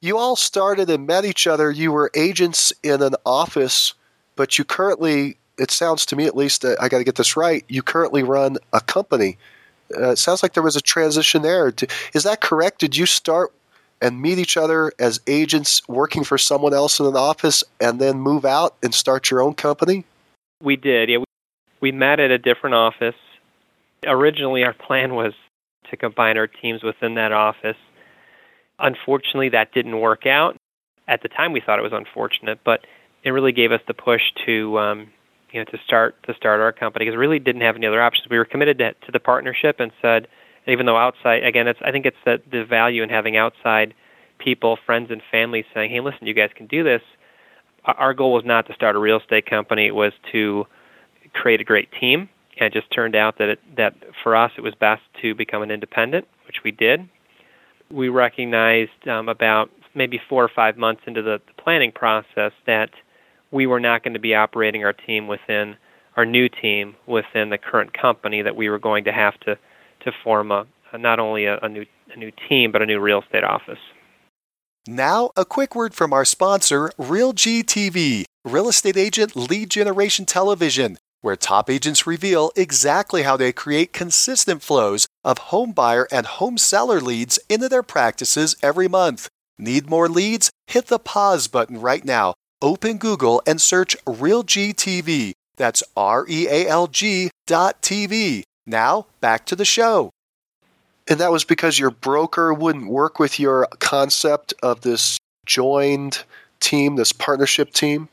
You 0.00 0.18
all 0.18 0.34
started 0.34 0.90
and 0.90 1.06
met 1.06 1.24
each 1.24 1.46
other. 1.46 1.70
You 1.70 1.92
were 1.92 2.10
agents 2.16 2.72
in 2.82 3.00
an 3.00 3.14
office, 3.24 3.94
but 4.34 4.58
you 4.58 4.64
currently, 4.64 5.36
it 5.56 5.70
sounds 5.70 6.04
to 6.06 6.16
me 6.16 6.26
at 6.26 6.36
least, 6.36 6.64
uh, 6.64 6.74
I 6.80 6.88
got 6.88 6.98
to 6.98 7.04
get 7.04 7.14
this 7.14 7.36
right, 7.36 7.64
you 7.68 7.80
currently 7.80 8.24
run 8.24 8.58
a 8.72 8.80
company. 8.80 9.38
Uh, 9.96 10.10
it 10.10 10.18
sounds 10.18 10.42
like 10.42 10.54
there 10.54 10.64
was 10.64 10.74
a 10.74 10.80
transition 10.80 11.42
there. 11.42 11.72
Is 12.12 12.24
that 12.24 12.40
correct? 12.40 12.80
Did 12.80 12.96
you 12.96 13.06
start 13.06 13.52
and 14.00 14.20
meet 14.20 14.38
each 14.38 14.56
other 14.56 14.90
as 14.98 15.20
agents 15.28 15.80
working 15.86 16.24
for 16.24 16.38
someone 16.38 16.74
else 16.74 16.98
in 16.98 17.06
an 17.06 17.14
office 17.16 17.62
and 17.80 18.00
then 18.00 18.18
move 18.18 18.44
out 18.44 18.74
and 18.82 18.92
start 18.92 19.30
your 19.30 19.40
own 19.40 19.54
company? 19.54 20.04
We 20.60 20.74
did. 20.74 21.08
Yeah, 21.08 21.18
we, 21.18 21.24
we 21.80 21.92
met 21.92 22.18
at 22.18 22.32
a 22.32 22.38
different 22.38 22.74
office. 22.74 23.14
Originally, 24.06 24.64
our 24.64 24.72
plan 24.72 25.14
was 25.14 25.32
to 25.90 25.96
combine 25.96 26.36
our 26.36 26.46
teams 26.46 26.82
within 26.82 27.14
that 27.14 27.32
office. 27.32 27.76
Unfortunately, 28.78 29.50
that 29.50 29.72
didn't 29.72 30.00
work 30.00 30.26
out. 30.26 30.56
At 31.06 31.22
the 31.22 31.28
time, 31.28 31.52
we 31.52 31.60
thought 31.60 31.78
it 31.78 31.82
was 31.82 31.92
unfortunate, 31.92 32.60
but 32.64 32.80
it 33.22 33.30
really 33.30 33.52
gave 33.52 33.72
us 33.72 33.80
the 33.86 33.94
push 33.94 34.22
to 34.46 34.78
um, 34.78 35.08
you 35.52 35.60
know 35.60 35.64
to 35.66 35.78
start 35.84 36.16
to 36.24 36.34
start 36.34 36.60
our 36.60 36.72
company 36.72 37.04
because 37.04 37.16
we 37.16 37.18
really 37.18 37.38
didn't 37.38 37.62
have 37.62 37.76
any 37.76 37.86
other 37.86 38.02
options. 38.02 38.28
We 38.28 38.38
were 38.38 38.44
committed 38.44 38.78
to, 38.78 38.92
to 38.92 39.12
the 39.12 39.20
partnership 39.20 39.76
and 39.78 39.92
said, 40.00 40.26
even 40.66 40.86
though 40.86 40.96
outside 40.96 41.44
again, 41.44 41.68
it's 41.68 41.80
I 41.84 41.92
think 41.92 42.06
it's 42.06 42.16
the 42.24 42.40
the 42.50 42.64
value 42.64 43.02
in 43.02 43.08
having 43.08 43.36
outside 43.36 43.94
people, 44.38 44.78
friends 44.84 45.10
and 45.10 45.22
family 45.30 45.64
saying, 45.72 45.90
hey, 45.90 46.00
listen, 46.00 46.26
you 46.26 46.34
guys 46.34 46.50
can 46.54 46.66
do 46.66 46.82
this. 46.82 47.02
Our 47.84 48.14
goal 48.14 48.32
was 48.32 48.44
not 48.44 48.66
to 48.66 48.74
start 48.74 48.96
a 48.96 48.98
real 48.98 49.18
estate 49.18 49.46
company; 49.46 49.86
it 49.86 49.94
was 49.94 50.12
to 50.32 50.66
create 51.34 51.60
a 51.60 51.64
great 51.64 51.88
team. 52.00 52.28
And 52.58 52.66
it 52.66 52.72
just 52.72 52.92
turned 52.92 53.16
out 53.16 53.38
that 53.38 53.48
it, 53.48 53.60
that 53.76 53.94
for 54.22 54.36
us 54.36 54.52
it 54.56 54.60
was 54.60 54.74
best 54.74 55.02
to 55.22 55.34
become 55.34 55.62
an 55.62 55.70
independent, 55.70 56.26
which 56.46 56.62
we 56.64 56.70
did. 56.70 57.08
We 57.90 58.08
recognized 58.08 59.08
um, 59.08 59.28
about 59.28 59.70
maybe 59.94 60.20
four 60.28 60.44
or 60.44 60.50
five 60.54 60.76
months 60.76 61.02
into 61.06 61.22
the, 61.22 61.40
the 61.46 61.62
planning 61.62 61.92
process 61.92 62.52
that 62.66 62.90
we 63.50 63.66
were 63.66 63.80
not 63.80 64.02
going 64.02 64.14
to 64.14 64.20
be 64.20 64.34
operating 64.34 64.84
our 64.84 64.92
team 64.92 65.28
within 65.28 65.76
our 66.16 66.26
new 66.26 66.48
team 66.48 66.94
within 67.06 67.50
the 67.50 67.58
current 67.58 67.92
company 67.92 68.42
that 68.42 68.56
we 68.56 68.68
were 68.68 68.78
going 68.78 69.04
to 69.04 69.12
have 69.12 69.38
to 69.40 69.56
to 70.04 70.12
form 70.24 70.50
a, 70.50 70.66
a 70.92 70.98
not 70.98 71.18
only 71.18 71.46
a, 71.46 71.58
a 71.58 71.68
new 71.68 71.86
a 72.12 72.18
new 72.18 72.30
team 72.48 72.72
but 72.72 72.82
a 72.82 72.86
new 72.86 73.00
real 73.00 73.22
estate 73.22 73.44
office. 73.44 73.78
Now, 74.86 75.30
a 75.36 75.44
quick 75.44 75.76
word 75.76 75.94
from 75.94 76.12
our 76.12 76.24
sponsor, 76.24 76.90
RealG 76.98 77.62
TV, 77.62 78.24
real 78.44 78.68
estate 78.68 78.96
agent 78.96 79.36
lead 79.36 79.70
generation 79.70 80.26
television, 80.26 80.98
where 81.22 81.34
top 81.34 81.70
agents 81.70 82.06
reveal 82.06 82.52
exactly 82.54 83.22
how 83.22 83.36
they 83.36 83.52
create 83.52 83.92
consistent 83.92 84.62
flows 84.62 85.06
of 85.24 85.38
home 85.50 85.72
buyer 85.72 86.06
and 86.12 86.26
home 86.26 86.58
seller 86.58 87.00
leads 87.00 87.38
into 87.48 87.68
their 87.68 87.82
practices 87.82 88.54
every 88.62 88.88
month. 88.88 89.28
Need 89.58 89.88
more 89.88 90.08
leads? 90.08 90.50
Hit 90.66 90.88
the 90.88 90.98
pause 90.98 91.48
button 91.48 91.80
right 91.80 92.04
now 92.04 92.34
open 92.62 92.96
Google 92.96 93.42
and 93.46 93.60
search 93.60 93.96
RealG 94.06 94.74
TV. 94.74 95.32
That's 95.56 95.82
R 95.96 96.24
E 96.28 96.46
A 96.48 96.68
L 96.68 96.86
G 96.86 97.30
dot 97.46 97.82
TV. 97.82 98.44
Now, 98.66 99.06
back 99.20 99.44
to 99.46 99.56
the 99.56 99.64
show. 99.64 100.10
And 101.08 101.18
that 101.18 101.32
was 101.32 101.44
because 101.44 101.80
your 101.80 101.90
broker 101.90 102.54
wouldn't 102.54 102.86
work 102.86 103.18
with 103.18 103.40
your 103.40 103.66
concept 103.80 104.54
of 104.62 104.82
this 104.82 105.18
joined 105.44 106.22
team, 106.60 106.94
this 106.94 107.12
partnership 107.12 107.72
team? 107.72 108.08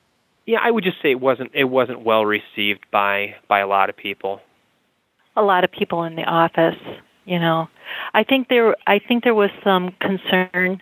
Yeah, 0.50 0.62
I 0.64 0.72
would 0.72 0.84
just 0.84 1.00
say 1.04 1.12
it 1.12 1.20
wasn't 1.20 1.52
it 1.54 1.66
wasn't 1.66 2.02
well 2.02 2.26
received 2.26 2.84
by 2.90 3.36
by 3.48 3.60
a 3.60 3.68
lot 3.68 3.92
of 3.92 3.96
people. 3.96 4.42
A 5.36 5.44
lot 5.44 5.64
of 5.64 5.72
people 5.72 6.06
in 6.06 6.16
the 6.16 6.24
office, 6.24 6.80
you 7.26 7.38
know. 7.38 7.70
I 8.16 8.24
think 8.24 8.48
there 8.48 8.76
I 8.88 8.98
think 8.98 9.24
there 9.24 9.36
was 9.36 9.52
some 9.64 9.92
concern 10.02 10.82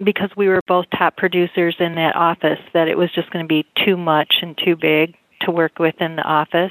because 0.00 0.30
we 0.36 0.46
were 0.46 0.60
both 0.68 0.86
top 0.96 1.16
producers 1.16 1.74
in 1.80 1.96
that 1.96 2.14
office 2.14 2.60
that 2.74 2.86
it 2.86 2.96
was 2.96 3.10
just 3.10 3.28
going 3.32 3.44
to 3.44 3.48
be 3.48 3.66
too 3.84 3.96
much 3.96 4.36
and 4.40 4.56
too 4.56 4.76
big 4.76 5.16
to 5.40 5.50
work 5.50 5.80
with 5.80 6.00
in 6.00 6.14
the 6.14 6.22
office 6.22 6.70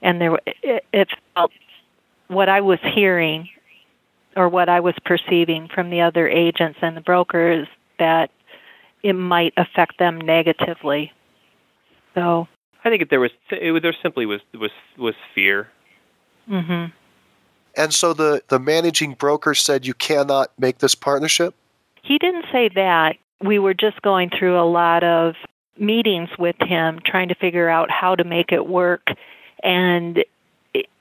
and 0.00 0.22
there 0.22 0.38
it, 0.46 0.86
it 0.94 1.08
felt 1.34 1.52
what 2.28 2.48
I 2.48 2.62
was 2.62 2.78
hearing 2.94 3.46
or 4.34 4.48
what 4.48 4.70
I 4.70 4.80
was 4.80 4.94
perceiving 5.04 5.68
from 5.68 5.90
the 5.90 6.00
other 6.00 6.28
agents 6.28 6.78
and 6.80 6.96
the 6.96 7.02
brokers 7.02 7.68
that 7.98 8.30
it 9.02 9.12
might 9.12 9.52
affect 9.58 9.98
them 9.98 10.18
negatively. 10.18 11.12
So 12.18 12.48
I 12.84 12.90
think 12.90 13.08
there 13.10 13.20
was 13.20 13.30
it 13.50 13.72
was 13.72 13.82
there 13.82 13.94
simply 14.02 14.26
was 14.26 14.40
was 14.54 14.70
was 14.96 15.14
fear. 15.34 15.68
Mm-hmm. 16.48 16.92
And 17.76 17.94
so 17.94 18.12
the 18.12 18.42
the 18.48 18.58
managing 18.58 19.14
broker 19.14 19.54
said 19.54 19.86
you 19.86 19.94
cannot 19.94 20.50
make 20.58 20.78
this 20.78 20.94
partnership? 20.94 21.54
He 22.02 22.18
didn't 22.18 22.46
say 22.50 22.68
that. 22.74 23.16
We 23.42 23.58
were 23.58 23.74
just 23.74 24.00
going 24.02 24.30
through 24.30 24.58
a 24.58 24.66
lot 24.66 25.04
of 25.04 25.34
meetings 25.78 26.30
with 26.38 26.56
him 26.60 26.98
trying 27.04 27.28
to 27.28 27.34
figure 27.36 27.68
out 27.68 27.90
how 27.90 28.16
to 28.16 28.24
make 28.24 28.50
it 28.50 28.66
work 28.66 29.06
and 29.62 30.24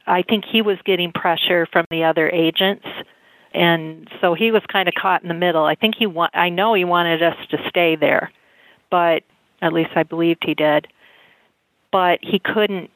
I 0.05 0.21
think 0.21 0.45
he 0.45 0.61
was 0.61 0.77
getting 0.85 1.11
pressure 1.11 1.67
from 1.71 1.85
the 1.89 2.03
other 2.03 2.29
agents 2.29 2.85
and 3.53 4.07
so 4.21 4.35
he 4.35 4.51
was 4.51 4.61
kind 4.67 4.87
of 4.87 4.93
caught 4.93 5.23
in 5.23 5.29
the 5.29 5.33
middle. 5.33 5.65
I 5.65 5.73
think 5.73 5.95
he 5.95 6.05
want 6.05 6.35
I 6.35 6.49
know 6.49 6.75
he 6.75 6.83
wanted 6.83 7.23
us 7.23 7.35
to 7.49 7.57
stay 7.69 7.95
there, 7.95 8.31
but 8.91 9.23
at 9.61 9.73
least 9.73 9.91
I 9.95 10.03
believed 10.03 10.43
he 10.45 10.53
did. 10.53 10.87
But 11.91 12.19
he 12.21 12.39
couldn't 12.39 12.91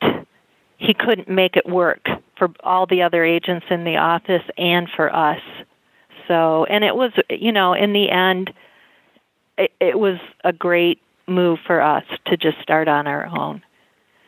he 0.78 0.94
couldn't 0.94 1.30
make 1.30 1.56
it 1.56 1.68
work 1.68 2.08
for 2.38 2.50
all 2.64 2.88
the 2.88 3.04
other 3.04 3.24
agents 3.24 3.68
in 3.70 3.84
the 3.84 3.98
office 3.98 4.44
and 4.58 4.90
for 4.90 5.14
us. 5.14 5.42
So 6.28 6.66
and 6.66 6.84
it 6.84 6.96
was 6.96 7.12
you 7.30 7.52
know 7.52 7.74
in 7.74 7.94
the 7.94 8.10
end 8.10 8.54
it, 9.58 9.72
it 9.80 10.00
was 10.00 10.18
a 10.44 10.54
great 10.54 11.02
move 11.28 11.60
for 11.66 11.82
us 11.82 12.04
to 12.26 12.38
just 12.38 12.60
start 12.62 12.88
on 12.88 13.08
our 13.08 13.26
own. 13.26 13.62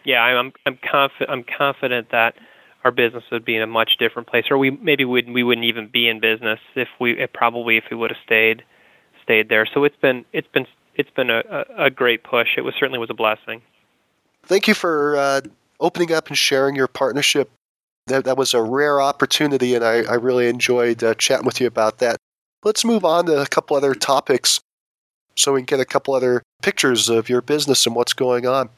Yeah 0.05 0.22
i'm 0.22 0.51
i'm 0.66 0.78
confident 0.78 1.30
i'm 1.30 1.43
confident 1.43 2.11
that 2.11 2.36
our 2.84 2.91
business 2.91 3.24
would 3.32 3.45
be 3.45 3.55
in 3.55 3.61
a 3.61 3.68
much 3.68 3.97
different 3.97 4.28
place 4.28 4.45
or 4.51 4.57
we 4.57 4.70
maybe 4.70 5.05
would 5.05 5.30
we 5.30 5.43
wouldn't 5.43 5.66
even 5.66 5.88
be 5.88 6.09
in 6.09 6.20
business 6.20 6.59
if 6.76 6.89
we 6.99 7.14
it 7.18 7.32
probably 7.34 7.78
if 7.78 7.86
we 7.89 7.95
would 7.95 8.11
have 8.11 8.20
stayed 8.26 8.64
stayed 9.24 9.49
there. 9.49 9.66
So 9.66 9.84
it's 9.84 9.95
been 9.95 10.26
it's 10.32 10.47
been 10.47 10.68
it's 10.95 11.09
been 11.09 11.30
a, 11.30 11.41
a, 11.49 11.86
a 11.86 11.89
great 11.89 12.24
push. 12.24 12.49
It 12.57 12.61
was 12.61 12.76
certainly 12.76 12.99
was 12.99 13.09
a 13.09 13.16
blessing 13.16 13.61
thank 14.45 14.67
you 14.67 14.73
for 14.73 15.17
uh, 15.17 15.41
opening 15.79 16.11
up 16.13 16.27
and 16.27 16.37
sharing 16.37 16.75
your 16.75 16.87
partnership 16.87 17.49
that, 18.07 18.25
that 18.25 18.37
was 18.37 18.53
a 18.53 18.61
rare 18.61 19.01
opportunity, 19.01 19.75
and 19.75 19.83
I, 19.83 20.03
I 20.03 20.15
really 20.15 20.47
enjoyed 20.47 21.03
uh, 21.03 21.13
chatting 21.15 21.45
with 21.45 21.61
you 21.61 21.67
about 21.67 21.99
that. 21.99 22.17
Let's 22.63 22.83
move 22.85 23.05
on 23.05 23.25
to 23.27 23.41
a 23.41 23.47
couple 23.47 23.75
other 23.77 23.93
topics 23.93 24.59
so 25.35 25.53
we 25.53 25.61
can 25.61 25.65
get 25.65 25.79
a 25.79 25.85
couple 25.85 26.13
other 26.13 26.43
pictures 26.61 27.09
of 27.09 27.29
your 27.29 27.41
business 27.41 27.85
and 27.85 27.95
what's 27.95 28.13
going 28.13 28.45
on. 28.45 28.69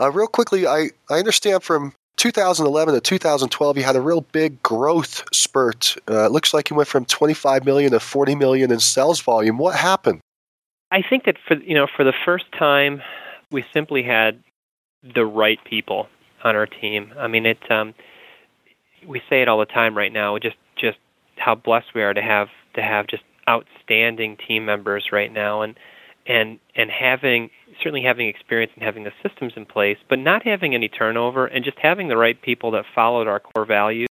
Uh, 0.00 0.10
real 0.10 0.26
quickly, 0.26 0.66
I, 0.66 0.90
I 1.10 1.18
understand 1.18 1.62
from 1.62 1.92
2011 2.16 2.94
to 2.94 3.00
2012 3.00 3.76
you 3.76 3.82
had 3.82 3.96
a 3.96 4.00
real 4.00 4.20
big 4.20 4.62
growth 4.62 5.24
spurt. 5.32 5.96
Uh, 6.08 6.26
it 6.26 6.32
looks 6.32 6.54
like 6.54 6.70
you 6.70 6.76
went 6.76 6.88
from 6.88 7.04
25 7.04 7.64
million 7.64 7.92
to 7.92 8.00
40 8.00 8.34
million 8.34 8.70
in 8.70 8.80
sales 8.80 9.20
volume. 9.20 9.58
What 9.58 9.76
happened? 9.76 10.20
I 10.90 11.02
think 11.02 11.24
that 11.24 11.36
for 11.46 11.56
you 11.56 11.74
know 11.74 11.86
for 11.96 12.04
the 12.04 12.14
first 12.24 12.44
time 12.52 13.02
we 13.50 13.64
simply 13.72 14.02
had 14.02 14.42
the 15.14 15.26
right 15.26 15.58
people 15.64 16.08
on 16.42 16.56
our 16.56 16.66
team. 16.66 17.12
I 17.18 17.28
mean 17.28 17.46
it 17.46 17.58
um, 17.70 17.94
we 19.06 19.20
say 19.28 19.42
it 19.42 19.48
all 19.48 19.58
the 19.58 19.66
time 19.66 19.96
right 19.96 20.12
now. 20.12 20.38
Just 20.38 20.56
just 20.76 20.98
how 21.36 21.54
blessed 21.54 21.94
we 21.94 22.02
are 22.02 22.14
to 22.14 22.22
have 22.22 22.48
to 22.74 22.82
have 22.82 23.06
just 23.06 23.22
outstanding 23.48 24.36
team 24.36 24.64
members 24.64 25.08
right 25.12 25.32
now, 25.32 25.62
and 25.62 25.78
and 26.26 26.58
and 26.74 26.90
having 26.90 27.50
certainly 27.78 28.02
having 28.02 28.28
experience 28.28 28.72
and 28.74 28.84
having 28.84 29.04
the 29.04 29.12
systems 29.22 29.52
in 29.56 29.66
place, 29.66 29.98
but 30.08 30.18
not 30.18 30.44
having 30.44 30.74
any 30.74 30.88
turnover, 30.88 31.46
and 31.46 31.64
just 31.64 31.78
having 31.78 32.08
the 32.08 32.16
right 32.16 32.40
people 32.40 32.70
that 32.72 32.84
followed 32.94 33.26
our 33.26 33.40
core 33.40 33.66
values. 33.66 34.08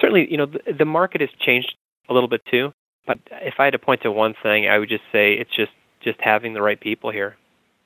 Certainly, 0.00 0.30
you 0.30 0.36
know, 0.36 0.46
the, 0.46 0.72
the 0.72 0.84
market 0.84 1.20
has 1.20 1.30
changed 1.38 1.74
a 2.08 2.14
little 2.14 2.28
bit 2.28 2.42
too. 2.50 2.72
But 3.06 3.18
if 3.30 3.54
I 3.58 3.64
had 3.64 3.72
to 3.72 3.78
point 3.78 4.02
to 4.02 4.10
one 4.10 4.34
thing, 4.42 4.66
I 4.68 4.78
would 4.78 4.88
just 4.88 5.04
say 5.12 5.34
it's 5.34 5.54
just 5.54 5.72
just 6.02 6.20
having 6.20 6.54
the 6.54 6.62
right 6.62 6.80
people 6.80 7.10
here. 7.10 7.36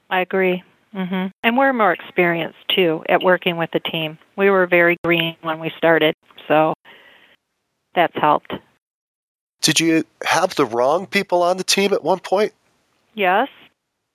I 0.09 0.21
agree. 0.21 0.63
Mm-hmm. 0.95 1.29
And 1.43 1.57
we're 1.57 1.73
more 1.73 1.93
experienced 1.93 2.59
too 2.75 3.05
at 3.09 3.23
working 3.23 3.57
with 3.57 3.71
the 3.73 3.81
team. 3.81 4.19
We 4.37 4.51
were 4.51 4.67
very 4.67 4.97
green 5.05 5.37
when 5.43 5.61
we 5.61 5.73
started, 5.77 6.15
so 6.49 6.75
that's 7.95 8.17
helped. 8.17 8.53
Did 9.61 9.79
you 9.79 10.05
have 10.25 10.55
the 10.55 10.65
wrong 10.65 11.07
people 11.07 11.43
on 11.43 11.59
the 11.59 11.65
team 11.65 11.93
at 11.93 12.03
one 12.03 12.19
point? 12.19 12.53
Yes. 13.15 13.49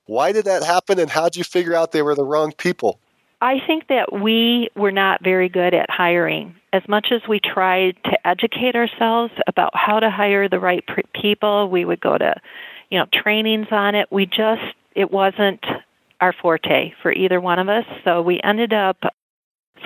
Why 0.07 0.31
did 0.31 0.45
that 0.45 0.63
happen, 0.63 0.99
and 0.99 1.09
how 1.09 1.25
did 1.25 1.37
you 1.37 1.43
figure 1.43 1.73
out 1.73 1.91
they 1.91 2.01
were 2.01 2.15
the 2.15 2.23
wrong 2.23 2.51
people? 2.51 2.99
I 3.41 3.59
think 3.65 3.87
that 3.87 4.13
we 4.13 4.69
were 4.75 4.91
not 4.91 5.23
very 5.23 5.49
good 5.49 5.73
at 5.73 5.89
hiring. 5.89 6.55
As 6.73 6.83
much 6.87 7.07
as 7.11 7.21
we 7.27 7.39
tried 7.39 7.95
to 8.05 8.27
educate 8.27 8.75
ourselves 8.75 9.33
about 9.47 9.75
how 9.75 9.99
to 9.99 10.09
hire 10.09 10.49
the 10.49 10.59
right 10.59 10.83
people, 11.13 11.69
we 11.69 11.85
would 11.85 12.01
go 12.01 12.17
to, 12.17 12.35
you 12.89 12.99
know, 12.99 13.05
trainings 13.13 13.67
on 13.71 13.95
it. 13.95 14.11
We 14.11 14.25
just 14.25 14.63
it 14.95 15.11
wasn't 15.11 15.63
our 16.21 16.33
forte 16.33 16.93
for 17.01 17.11
either 17.11 17.39
one 17.39 17.59
of 17.59 17.69
us. 17.69 17.85
So 18.03 18.21
we 18.21 18.39
ended 18.43 18.73
up 18.73 18.97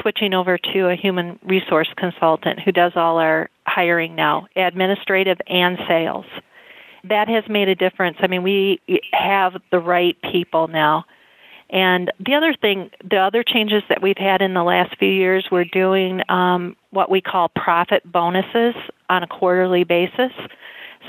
switching 0.01 0.33
over 0.33 0.57
to 0.57 0.89
a 0.89 0.95
human 0.95 1.39
resource 1.43 1.89
consultant 1.97 2.59
who 2.59 2.71
does 2.71 2.93
all 2.95 3.17
our 3.17 3.49
hiring 3.65 4.15
now, 4.15 4.47
administrative 4.55 5.39
and 5.47 5.77
sales. 5.87 6.25
That 7.03 7.27
has 7.29 7.43
made 7.49 7.69
a 7.69 7.75
difference. 7.75 8.17
I 8.19 8.27
mean, 8.27 8.43
we 8.43 8.81
have 9.13 9.53
the 9.71 9.79
right 9.79 10.17
people 10.21 10.67
now. 10.67 11.05
And 11.69 12.11
the 12.19 12.33
other 12.33 12.53
thing, 12.53 12.89
the 13.07 13.17
other 13.17 13.43
changes 13.43 13.83
that 13.89 14.01
we've 14.01 14.17
had 14.17 14.41
in 14.41 14.53
the 14.53 14.63
last 14.63 14.97
few 14.97 15.09
years, 15.09 15.47
we're 15.51 15.65
doing 15.65 16.21
um, 16.29 16.75
what 16.89 17.11
we 17.11 17.21
call 17.21 17.49
profit 17.49 18.01
bonuses 18.11 18.73
on 19.09 19.23
a 19.23 19.27
quarterly 19.27 19.83
basis. 19.83 20.31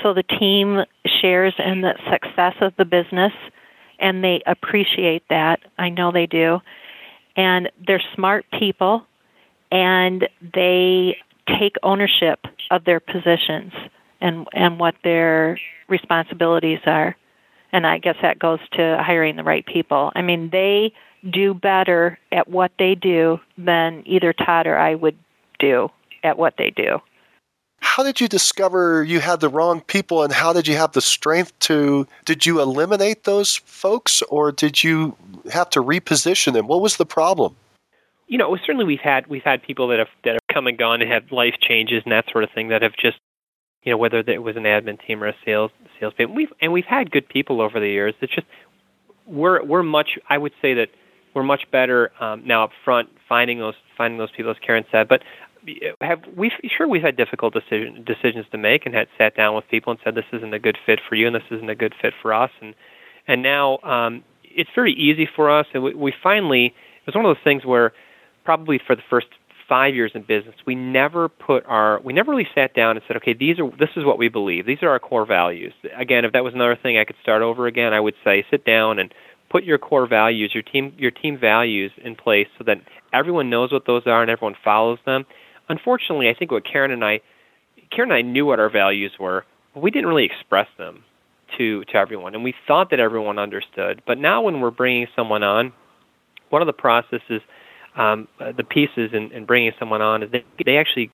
so 0.01 0.13
the 0.13 0.23
team 0.23 0.83
shares 1.05 1.53
in 1.57 1.81
the 1.81 1.95
success 2.11 2.55
of 2.61 2.73
the 2.77 2.85
business 2.85 3.33
and 4.01 4.23
they 4.23 4.41
appreciate 4.45 5.23
that. 5.29 5.61
I 5.77 5.89
know 5.89 6.11
they 6.11 6.25
do. 6.25 6.59
And 7.37 7.71
they're 7.87 8.03
smart 8.13 8.45
people 8.51 9.05
and 9.71 10.27
they 10.53 11.17
take 11.47 11.75
ownership 11.83 12.39
of 12.69 12.83
their 12.83 12.99
positions 12.99 13.71
and 14.19 14.47
and 14.53 14.79
what 14.79 14.95
their 15.03 15.59
responsibilities 15.87 16.79
are. 16.85 17.15
And 17.71 17.87
I 17.87 17.99
guess 17.99 18.17
that 18.21 18.37
goes 18.37 18.59
to 18.73 19.01
hiring 19.01 19.37
the 19.37 19.43
right 19.43 19.65
people. 19.65 20.11
I 20.13 20.21
mean, 20.21 20.49
they 20.49 20.93
do 21.29 21.53
better 21.53 22.19
at 22.31 22.49
what 22.49 22.71
they 22.77 22.95
do 22.95 23.39
than 23.57 24.03
either 24.05 24.33
Todd 24.33 24.67
or 24.67 24.77
I 24.77 24.95
would 24.95 25.17
do 25.59 25.89
at 26.23 26.37
what 26.37 26.55
they 26.57 26.71
do. 26.71 26.99
How 27.91 28.03
did 28.03 28.21
you 28.21 28.29
discover 28.29 29.03
you 29.03 29.19
had 29.19 29.41
the 29.41 29.49
wrong 29.49 29.81
people 29.81 30.23
and 30.23 30.31
how 30.31 30.53
did 30.53 30.65
you 30.65 30.77
have 30.77 30.93
the 30.93 31.01
strength 31.01 31.51
to 31.67 32.07
did 32.23 32.45
you 32.45 32.61
eliminate 32.61 33.25
those 33.25 33.57
folks 33.57 34.21
or 34.29 34.53
did 34.53 34.81
you 34.81 35.17
have 35.51 35.69
to 35.71 35.83
reposition 35.83 36.53
them? 36.53 36.67
What 36.67 36.81
was 36.81 36.95
the 36.95 37.05
problem? 37.05 37.57
You 38.27 38.37
know, 38.37 38.55
certainly 38.55 38.85
we've 38.85 39.01
had 39.01 39.27
we've 39.27 39.43
had 39.43 39.61
people 39.61 39.89
that 39.89 39.99
have 39.99 40.07
that 40.23 40.35
have 40.35 40.47
come 40.49 40.67
and 40.67 40.77
gone 40.77 41.01
and 41.01 41.11
had 41.11 41.33
life 41.33 41.55
changes 41.59 42.01
and 42.05 42.13
that 42.13 42.31
sort 42.31 42.45
of 42.45 42.51
thing 42.51 42.69
that 42.69 42.81
have 42.81 42.93
just 42.95 43.17
you 43.83 43.91
know 43.91 43.97
whether 43.97 44.19
it 44.19 44.41
was 44.41 44.55
an 44.55 44.63
admin 44.63 45.05
team 45.05 45.21
or 45.21 45.27
a 45.27 45.35
sales 45.43 45.71
sales 45.99 46.13
team. 46.17 46.33
We've 46.33 46.53
and 46.61 46.71
we've 46.71 46.85
had 46.85 47.11
good 47.11 47.27
people 47.27 47.59
over 47.59 47.81
the 47.81 47.89
years. 47.89 48.13
It's 48.21 48.33
just 48.33 48.47
we're 49.25 49.61
we're 49.65 49.83
much 49.83 50.17
I 50.29 50.37
would 50.37 50.53
say 50.61 50.75
that 50.75 50.91
we're 51.33 51.43
much 51.43 51.69
better 51.71 52.13
um, 52.21 52.47
now 52.47 52.63
up 52.63 52.71
front 52.85 53.09
finding 53.27 53.59
those 53.59 53.75
finding 53.97 54.17
those 54.17 54.31
people 54.31 54.51
as 54.51 54.57
Karen 54.65 54.85
said. 54.93 55.09
But 55.09 55.23
have 56.01 56.23
we 56.35 56.51
sure 56.75 56.87
we've 56.87 57.01
had 57.01 57.15
difficult 57.15 57.53
decision, 57.53 58.03
decisions 58.03 58.45
to 58.51 58.57
make 58.57 58.85
and 58.85 58.95
had 58.95 59.07
sat 59.17 59.35
down 59.35 59.55
with 59.55 59.67
people 59.69 59.91
and 59.91 59.99
said 60.03 60.15
this 60.15 60.25
isn't 60.33 60.53
a 60.53 60.59
good 60.59 60.77
fit 60.85 60.99
for 61.07 61.15
you 61.15 61.27
and 61.27 61.35
this 61.35 61.43
isn't 61.51 61.69
a 61.69 61.75
good 61.75 61.93
fit 62.01 62.13
for 62.21 62.33
us. 62.33 62.51
And 62.61 62.73
and 63.27 63.41
now 63.43 63.79
um, 63.83 64.23
it's 64.43 64.69
very 64.73 64.93
easy 64.93 65.27
for 65.35 65.49
us 65.49 65.67
and 65.73 65.83
we, 65.83 65.93
we 65.93 66.13
finally 66.23 66.67
it 66.67 67.05
was 67.05 67.15
one 67.15 67.25
of 67.25 67.35
those 67.35 67.43
things 67.43 67.65
where 67.65 67.93
probably 68.43 68.79
for 68.85 68.95
the 68.95 69.03
first 69.09 69.27
five 69.67 69.95
years 69.95 70.11
in 70.15 70.23
business 70.23 70.55
we 70.65 70.75
never 70.75 71.29
put 71.29 71.65
our 71.65 71.99
we 72.01 72.11
never 72.11 72.31
really 72.31 72.47
sat 72.53 72.73
down 72.73 72.97
and 72.97 73.05
said 73.07 73.15
okay 73.17 73.33
these 73.33 73.59
are 73.59 73.69
this 73.77 73.89
is 73.95 74.03
what 74.03 74.17
we 74.17 74.29
believe. 74.29 74.65
These 74.65 74.83
are 74.83 74.89
our 74.89 74.99
core 74.99 75.25
values. 75.25 75.73
Again 75.95 76.25
if 76.25 76.33
that 76.33 76.43
was 76.43 76.53
another 76.53 76.75
thing 76.75 76.97
I 76.97 77.05
could 77.05 77.17
start 77.21 77.41
over 77.41 77.67
again 77.67 77.93
I 77.93 77.99
would 77.99 78.15
say 78.23 78.45
sit 78.49 78.65
down 78.65 78.99
and 78.99 79.13
put 79.49 79.63
your 79.63 79.77
core 79.77 80.07
values 80.07 80.51
your 80.53 80.63
team 80.63 80.93
your 80.97 81.11
team 81.11 81.37
values 81.37 81.91
in 82.03 82.15
place 82.15 82.47
so 82.57 82.63
that 82.63 82.81
everyone 83.13 83.49
knows 83.49 83.71
what 83.71 83.85
those 83.85 84.07
are 84.07 84.21
and 84.21 84.31
everyone 84.31 84.55
follows 84.63 84.99
them 85.05 85.25
unfortunately, 85.71 86.29
I 86.29 86.33
think 86.33 86.51
what 86.51 86.65
Karen 86.65 86.91
and 86.91 87.03
I, 87.03 87.21
Karen 87.89 88.11
and 88.11 88.17
I 88.17 88.21
knew 88.21 88.45
what 88.45 88.59
our 88.59 88.69
values 88.69 89.13
were, 89.19 89.45
but 89.73 89.81
we 89.81 89.89
didn't 89.89 90.07
really 90.07 90.25
express 90.25 90.67
them 90.77 91.03
to 91.57 91.83
to 91.85 91.95
everyone, 91.95 92.35
and 92.35 92.43
we 92.43 92.53
thought 92.67 92.91
that 92.91 92.99
everyone 92.99 93.39
understood. 93.39 94.01
But 94.05 94.17
now, 94.17 94.41
when 94.41 94.61
we're 94.61 94.71
bringing 94.71 95.07
someone 95.15 95.43
on, 95.43 95.73
one 96.49 96.61
of 96.61 96.65
the 96.65 96.73
processes, 96.73 97.41
um, 97.95 98.27
the 98.39 98.63
pieces 98.63 99.11
in, 99.13 99.31
in 99.31 99.45
bringing 99.45 99.71
someone 99.79 100.01
on 100.01 100.23
is 100.23 100.31
they, 100.31 100.45
they 100.65 100.77
actually 100.77 101.11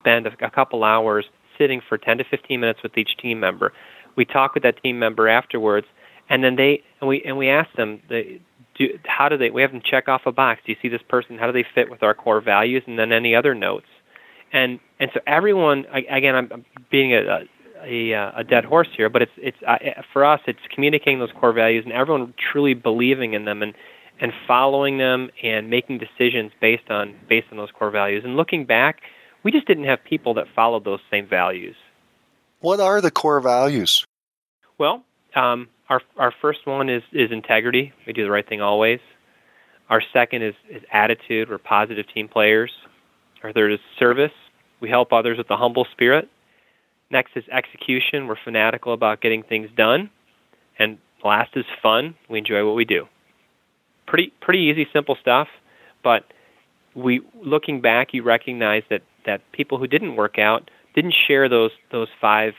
spend 0.00 0.26
a, 0.26 0.32
a 0.44 0.50
couple 0.50 0.84
hours 0.84 1.26
sitting 1.56 1.80
for 1.86 1.98
10 1.98 2.18
to 2.18 2.24
15 2.24 2.60
minutes 2.60 2.82
with 2.82 2.96
each 2.96 3.16
team 3.18 3.38
member. 3.40 3.72
We 4.16 4.24
talk 4.24 4.54
with 4.54 4.62
that 4.64 4.82
team 4.82 4.98
member 4.98 5.28
afterwards, 5.28 5.86
and 6.28 6.42
then 6.42 6.56
they 6.56 6.82
and 7.00 7.08
we 7.08 7.22
and 7.22 7.36
we 7.36 7.48
ask 7.48 7.70
them, 7.76 8.02
they, 8.08 8.40
do 8.76 8.98
how 9.04 9.28
do 9.28 9.36
they 9.36 9.50
we 9.50 9.62
have 9.62 9.72
them 9.72 9.82
check 9.84 10.08
off 10.08 10.22
a 10.26 10.32
box. 10.32 10.60
Do 10.64 10.72
you 10.72 10.78
see 10.80 10.88
this 10.88 11.02
person? 11.08 11.38
How 11.38 11.46
do 11.46 11.52
they 11.52 11.66
fit 11.74 11.90
with 11.90 12.02
our 12.02 12.14
core 12.14 12.40
values? 12.40 12.82
And 12.86 12.98
then 12.98 13.12
any 13.12 13.34
other 13.34 13.54
notes 13.54 13.86
and 14.52 14.80
and 14.98 15.10
so 15.14 15.20
everyone 15.26 15.86
again 15.92 16.34
i'm 16.34 16.64
being 16.90 17.14
a 17.14 17.44
a, 17.82 18.12
a 18.36 18.44
dead 18.44 18.64
horse 18.64 18.88
here 18.96 19.08
but 19.08 19.22
it's 19.22 19.32
it's 19.36 19.56
uh, 19.66 19.78
for 20.12 20.24
us 20.24 20.40
it's 20.46 20.60
communicating 20.74 21.18
those 21.18 21.32
core 21.32 21.52
values 21.52 21.84
and 21.84 21.92
everyone 21.92 22.34
truly 22.52 22.74
believing 22.74 23.34
in 23.34 23.44
them 23.44 23.62
and 23.62 23.74
and 24.20 24.32
following 24.46 24.98
them 24.98 25.30
and 25.42 25.70
making 25.70 25.98
decisions 25.98 26.52
based 26.60 26.90
on 26.90 27.14
based 27.28 27.46
on 27.50 27.56
those 27.56 27.70
core 27.70 27.90
values 27.90 28.22
and 28.24 28.36
looking 28.36 28.64
back 28.64 29.00
we 29.42 29.50
just 29.50 29.66
didn't 29.66 29.84
have 29.84 30.02
people 30.04 30.34
that 30.34 30.46
followed 30.54 30.84
those 30.84 31.00
same 31.10 31.26
values 31.26 31.76
what 32.60 32.80
are 32.80 33.00
the 33.00 33.10
core 33.10 33.40
values 33.40 34.04
well 34.76 35.02
um, 35.34 35.68
our 35.88 36.00
our 36.16 36.32
first 36.40 36.66
one 36.66 36.88
is 36.88 37.02
is 37.12 37.30
integrity. 37.32 37.92
We 38.06 38.12
do 38.12 38.24
the 38.24 38.30
right 38.30 38.48
thing 38.48 38.60
always. 38.60 39.00
Our 39.88 40.02
second 40.12 40.42
is 40.42 40.54
is 40.68 40.82
attitude. 40.92 41.50
We're 41.50 41.58
positive 41.58 42.06
team 42.12 42.28
players. 42.28 42.70
Our 43.42 43.52
third 43.52 43.72
is 43.72 43.80
service. 43.98 44.32
We 44.80 44.88
help 44.88 45.12
others 45.12 45.38
with 45.38 45.50
a 45.50 45.56
humble 45.56 45.86
spirit. 45.92 46.28
Next 47.10 47.32
is 47.36 47.44
execution. 47.50 48.26
We're 48.26 48.36
fanatical 48.42 48.92
about 48.92 49.20
getting 49.20 49.42
things 49.42 49.68
done. 49.76 50.10
And 50.78 50.98
last 51.24 51.50
is 51.56 51.64
fun. 51.82 52.14
We 52.28 52.38
enjoy 52.38 52.64
what 52.66 52.76
we 52.76 52.84
do. 52.84 53.06
Pretty 54.06 54.32
pretty 54.40 54.60
easy, 54.60 54.86
simple 54.92 55.16
stuff. 55.20 55.48
But 56.02 56.24
we 56.94 57.20
looking 57.42 57.80
back, 57.80 58.12
you 58.12 58.22
recognize 58.22 58.82
that 58.90 59.02
that 59.26 59.40
people 59.52 59.78
who 59.78 59.86
didn't 59.86 60.16
work 60.16 60.38
out 60.38 60.70
didn't 60.94 61.14
share 61.26 61.48
those 61.48 61.72
those 61.92 62.08
five 62.20 62.54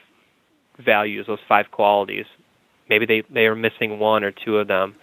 values, 0.78 1.28
those 1.28 1.40
five 1.48 1.72
qualities 1.72 2.26
maybe 2.92 3.06
they 3.06 3.24
they 3.34 3.46
are 3.48 3.56
missing 3.56 3.98
one 3.98 4.24
or 4.24 4.32
two 4.32 4.58
of 4.58 4.68
them. 4.68 4.96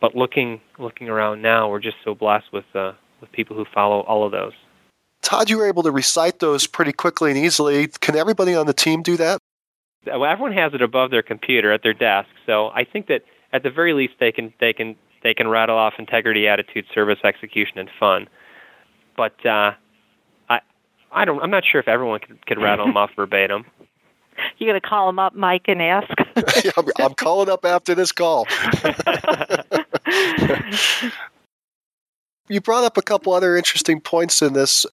But 0.00 0.14
looking 0.14 0.60
looking 0.78 1.08
around 1.10 1.42
now, 1.42 1.68
we're 1.68 1.80
just 1.80 1.96
so 2.04 2.14
blessed 2.14 2.46
with 2.52 2.64
uh, 2.74 2.92
with 3.20 3.30
people 3.32 3.56
who 3.56 3.66
follow 3.74 4.00
all 4.00 4.24
of 4.24 4.32
those. 4.32 4.52
Todd, 5.26 5.50
you 5.50 5.58
were 5.58 5.66
able 5.66 5.82
to 5.82 5.90
recite 5.90 6.38
those 6.38 6.68
pretty 6.68 6.92
quickly 6.92 7.32
and 7.32 7.38
easily. 7.38 7.88
Can 7.88 8.14
everybody 8.14 8.54
on 8.54 8.66
the 8.66 8.72
team 8.72 9.02
do 9.02 9.16
that? 9.16 9.40
Well, 10.06 10.24
everyone 10.24 10.52
has 10.52 10.72
it 10.72 10.82
above 10.82 11.10
their 11.10 11.24
computer 11.24 11.72
at 11.72 11.82
their 11.82 11.94
desk, 11.94 12.28
so 12.46 12.68
I 12.68 12.84
think 12.84 13.08
that 13.08 13.24
at 13.52 13.64
the 13.64 13.70
very 13.70 13.92
least 13.92 14.14
they 14.20 14.30
can 14.30 14.54
they 14.60 14.72
can 14.72 14.94
they 15.24 15.34
can 15.34 15.48
rattle 15.48 15.76
off 15.76 15.94
integrity, 15.98 16.46
attitude, 16.46 16.84
service, 16.94 17.18
execution, 17.24 17.76
and 17.80 17.90
fun. 17.98 18.28
But 19.16 19.44
uh, 19.44 19.72
I 20.48 20.60
I 21.10 21.24
don't 21.24 21.42
I'm 21.42 21.50
not 21.50 21.64
sure 21.64 21.80
if 21.80 21.88
everyone 21.88 22.20
could, 22.20 22.46
could 22.46 22.62
rattle 22.62 22.86
them 22.86 22.96
off 22.96 23.10
verbatim. 23.16 23.64
You 24.58 24.68
going 24.68 24.80
to 24.80 24.86
call 24.86 25.08
them 25.08 25.18
up, 25.18 25.34
Mike, 25.34 25.64
and 25.66 25.82
ask? 25.82 26.08
I'm, 26.76 26.84
I'm 27.00 27.14
calling 27.14 27.48
up 27.48 27.64
after 27.64 27.96
this 27.96 28.12
call. 28.12 28.46
you 32.48 32.60
brought 32.60 32.84
up 32.84 32.96
a 32.96 33.02
couple 33.02 33.32
other 33.32 33.56
interesting 33.56 34.00
points 34.00 34.40
in 34.40 34.52
this. 34.52 34.86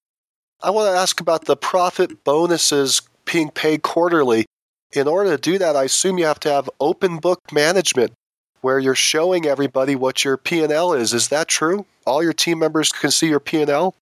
I 0.64 0.70
want 0.70 0.90
to 0.90 0.98
ask 0.98 1.20
about 1.20 1.44
the 1.44 1.56
profit 1.56 2.24
bonuses 2.24 3.02
being 3.30 3.50
paid 3.50 3.82
quarterly. 3.82 4.46
In 4.92 5.06
order 5.06 5.36
to 5.36 5.36
do 5.36 5.58
that, 5.58 5.76
I 5.76 5.84
assume 5.84 6.16
you 6.16 6.24
have 6.24 6.40
to 6.40 6.50
have 6.50 6.70
open 6.80 7.18
book 7.18 7.52
management 7.52 8.14
where 8.62 8.78
you're 8.78 8.94
showing 8.94 9.44
everybody 9.44 9.94
what 9.94 10.24
your 10.24 10.38
P&L 10.38 10.94
is. 10.94 11.12
Is 11.12 11.28
that 11.28 11.48
true? 11.48 11.84
All 12.06 12.22
your 12.22 12.32
team 12.32 12.60
members 12.60 12.92
can 12.92 13.10
see 13.10 13.28
your 13.28 13.40
P&L? 13.40 13.94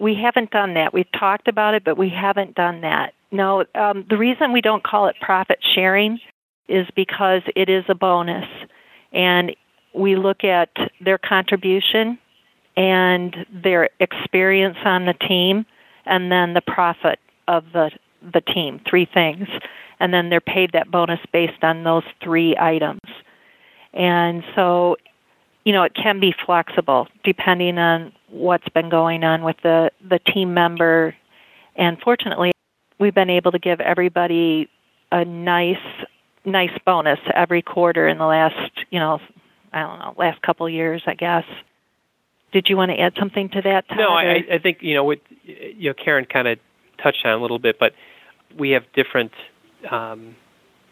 We 0.00 0.14
haven't 0.14 0.50
done 0.50 0.74
that. 0.74 0.92
We've 0.92 1.10
talked 1.12 1.48
about 1.48 1.72
it, 1.72 1.82
but 1.82 1.96
we 1.96 2.10
haven't 2.10 2.56
done 2.56 2.82
that. 2.82 3.14
No, 3.30 3.64
um, 3.74 4.04
the 4.10 4.18
reason 4.18 4.52
we 4.52 4.60
don't 4.60 4.84
call 4.84 5.06
it 5.06 5.16
profit 5.22 5.60
sharing 5.74 6.20
is 6.68 6.86
because 6.94 7.40
it 7.56 7.70
is 7.70 7.84
a 7.88 7.94
bonus. 7.94 8.48
And 9.14 9.56
we 9.94 10.16
look 10.16 10.44
at 10.44 10.68
their 11.00 11.16
contribution 11.16 12.18
and 12.76 13.46
their 13.50 13.88
experience 13.98 14.76
on 14.84 15.06
the 15.06 15.14
team 15.14 15.64
and 16.06 16.30
then 16.30 16.54
the 16.54 16.60
profit 16.60 17.18
of 17.48 17.64
the 17.72 17.90
the 18.32 18.40
team, 18.40 18.80
three 18.88 19.04
things. 19.04 19.48
And 19.98 20.12
then 20.12 20.30
they're 20.30 20.40
paid 20.40 20.72
that 20.72 20.90
bonus 20.90 21.20
based 21.32 21.62
on 21.62 21.84
those 21.84 22.04
three 22.22 22.56
items. 22.56 23.00
And 23.92 24.42
so, 24.54 24.96
you 25.64 25.72
know, 25.72 25.82
it 25.82 25.94
can 25.94 26.20
be 26.20 26.34
flexible 26.44 27.08
depending 27.24 27.78
on 27.78 28.12
what's 28.28 28.68
been 28.70 28.88
going 28.88 29.24
on 29.24 29.42
with 29.42 29.56
the, 29.62 29.90
the 30.08 30.18
team 30.18 30.54
member. 30.54 31.14
And 31.76 32.00
fortunately, 32.00 32.52
we've 32.98 33.14
been 33.14 33.30
able 33.30 33.52
to 33.52 33.58
give 33.58 33.80
everybody 33.80 34.68
a 35.10 35.24
nice 35.24 35.76
nice 36.44 36.76
bonus 36.84 37.20
every 37.32 37.62
quarter 37.62 38.08
in 38.08 38.18
the 38.18 38.26
last 38.26 38.72
you 38.90 38.98
know 38.98 39.20
I 39.72 39.82
don't 39.82 40.00
know 40.00 40.14
last 40.16 40.42
couple 40.42 40.68
years 40.68 41.02
I 41.06 41.14
guess. 41.14 41.44
Did 42.52 42.68
you 42.68 42.76
want 42.76 42.90
to 42.90 43.00
add 43.00 43.14
something 43.18 43.48
to 43.50 43.62
that? 43.62 43.88
Todd, 43.88 43.98
no, 43.98 44.08
I, 44.10 44.44
I 44.52 44.58
think 44.58 44.78
you 44.82 44.94
know 44.94 45.04
what 45.04 45.20
you 45.44 45.90
know 45.90 45.94
Karen 45.94 46.26
kind 46.26 46.48
of 46.48 46.58
touched 47.02 47.24
on 47.24 47.32
a 47.32 47.42
little 47.42 47.58
bit, 47.58 47.78
but 47.78 47.94
we 48.58 48.70
have 48.70 48.84
different 48.94 49.32
um, 49.90 50.36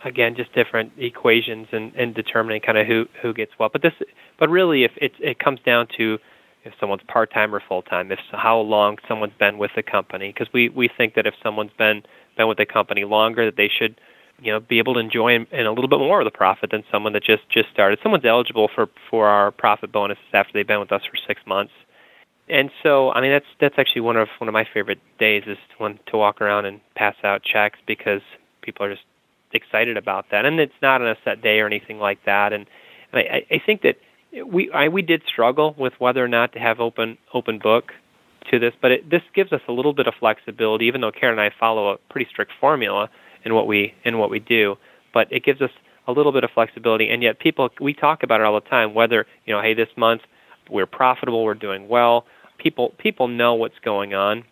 again 0.04 0.34
just 0.34 0.52
different 0.54 0.92
equations 0.96 1.68
in, 1.72 1.92
in 1.94 2.12
determining 2.12 2.61
kind 2.61 2.78
of 2.78 2.86
who 2.86 3.06
who 3.22 3.34
gets 3.34 3.52
what. 3.58 3.72
But 3.72 3.82
this 3.82 3.92
but 4.38 4.48
really 4.48 4.84
if 4.84 4.92
it 4.96 5.12
it 5.20 5.38
comes 5.38 5.61
down 5.61 5.88
to 5.98 6.18
if 6.64 6.74
someone's 6.78 7.02
part 7.08 7.32
time 7.32 7.54
or 7.54 7.61
full 7.61 7.82
time, 7.82 8.12
if 8.12 8.18
how 8.32 8.58
long 8.58 8.98
someone's 9.08 9.32
been 9.38 9.58
with 9.58 9.70
the 9.76 9.82
company, 9.82 10.32
because 10.32 10.52
we 10.52 10.68
we 10.68 10.88
think 10.88 11.14
that 11.14 11.26
if 11.26 11.34
someone's 11.42 11.72
been 11.78 12.02
been 12.36 12.48
with 12.48 12.58
the 12.58 12.66
company 12.66 13.04
longer, 13.04 13.44
that 13.44 13.56
they 13.56 13.68
should 13.68 14.00
you 14.43 14.53
know 14.53 14.61
be 14.61 14.78
able 14.78 14.95
to 14.95 15.01
enjoy 15.01 15.34
in, 15.34 15.47
in 15.51 15.66
a 15.66 15.70
little 15.72 15.88
bit 15.88 15.99
more 15.99 16.20
of 16.20 16.24
the 16.24 16.30
profit 16.30 16.70
than 16.70 16.84
someone 16.91 17.12
that 17.12 17.24
just 17.24 17.49
just 17.51 17.70
started. 17.70 17.99
Someone's 18.03 18.24
eligible 18.24 18.68
for 18.74 18.88
for 19.11 19.26
our 19.28 19.51
profit 19.51 19.93
bonuses 19.93 20.24
after 20.32 20.53
they've 20.53 20.66
been 20.66 20.80
with 20.80 20.93
us 20.93 21.03
for 21.05 21.16
six 21.26 21.41
months, 21.47 21.72
and 22.49 22.70
so 22.82 23.11
I 23.12 23.20
mean 23.20 23.32
that's 23.32 23.47
that's 23.61 23.76
actually 23.78 24.03
one 24.03 24.16
of 24.16 24.28
one 24.38 24.49
of 24.49 24.53
my 24.53 24.66
favorite 24.72 25.01
days 25.18 25.45
is 25.47 25.59
when 25.78 25.99
to 26.07 26.16
walk 26.16 26.41
around 26.41 26.66
and 26.66 26.80
pass 26.95 27.16
out 27.24 27.43
checks 27.43 27.78
because 27.86 28.22
people 28.62 28.84
are 28.86 28.91
just 28.91 29.05
excited 29.53 29.97
about 29.97 30.26
that. 30.30 30.45
And 30.45 30.61
it's 30.61 30.72
not 30.82 31.01
on 31.01 31.09
a 31.09 31.16
set 31.24 31.43
day 31.43 31.61
or 31.61 31.66
anything 31.66 31.99
like 31.99 32.24
that. 32.24 32.53
And, 32.53 32.66
and 33.12 33.20
I, 33.20 33.47
I 33.51 33.62
think 33.64 33.82
that 33.82 33.97
we 34.47 34.70
I, 34.70 34.88
we 34.88 35.03
did 35.03 35.22
struggle 35.26 35.74
with 35.78 35.95
whether 35.99 36.24
or 36.24 36.28
not 36.28 36.53
to 36.53 36.59
have 36.59 36.80
open 36.80 37.18
open 37.34 37.59
book 37.59 37.93
to 38.51 38.59
this, 38.59 38.74
but 38.80 38.91
it, 38.93 39.11
this 39.11 39.22
gives 39.34 39.53
us 39.53 39.61
a 39.68 39.72
little 39.72 39.93
bit 39.93 40.07
of 40.07 40.14
flexibility. 40.18 40.86
Even 40.86 41.01
though 41.01 41.12
Karen 41.12 41.38
and 41.38 41.41
I 41.41 41.55
follow 41.59 41.91
a 41.91 41.99
pretty 42.11 42.28
strict 42.30 42.53
formula 42.61 43.11
in 43.45 43.55
what 43.55 43.66
we 43.66 43.95
in 44.05 44.18
what 44.18 44.30
we 44.30 44.38
do, 44.38 44.76
but 45.12 45.28
it 45.30 45.45
gives 45.45 45.61
us 45.61 45.70
a 46.07 46.12
little 46.12 46.32
bit 46.32 46.45
of 46.45 46.51
flexibility. 46.51 47.09
And 47.09 47.22
yet, 47.22 47.38
people 47.38 47.70
we 47.80 47.95
talk 47.95 48.22
about 48.22 48.41
it 48.41 48.47
all 48.47 48.55
the 48.55 48.68
time. 48.68 48.95
Whether 48.95 49.26
you 49.47 49.55
know, 49.55 49.61
hey, 49.61 49.74
this 49.74 49.88
month 49.97 50.22
we're 50.68 50.86
profitable, 50.86 51.45
we're 51.45 51.55
doing 51.55 51.88
well. 51.88 52.26
People 52.59 52.91
people 52.99 53.28
know 53.28 53.55
what's 53.55 53.78
going 53.84 54.14
on, 54.14 54.45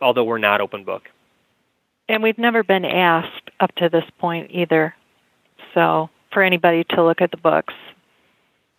although 0.00 0.24
we're 0.24 0.38
not 0.38 0.60
open 0.60 0.84
book. 0.84 1.04
And 2.08 2.22
we've 2.22 2.38
never 2.38 2.62
been 2.62 2.84
asked 2.84 3.50
up 3.60 3.74
to 3.76 3.88
this 3.88 4.04
point 4.18 4.50
either. 4.50 4.94
So 5.74 6.08
for 6.32 6.42
anybody 6.42 6.84
to 6.90 7.04
look 7.04 7.20
at 7.20 7.30
the 7.30 7.36
books. 7.36 7.74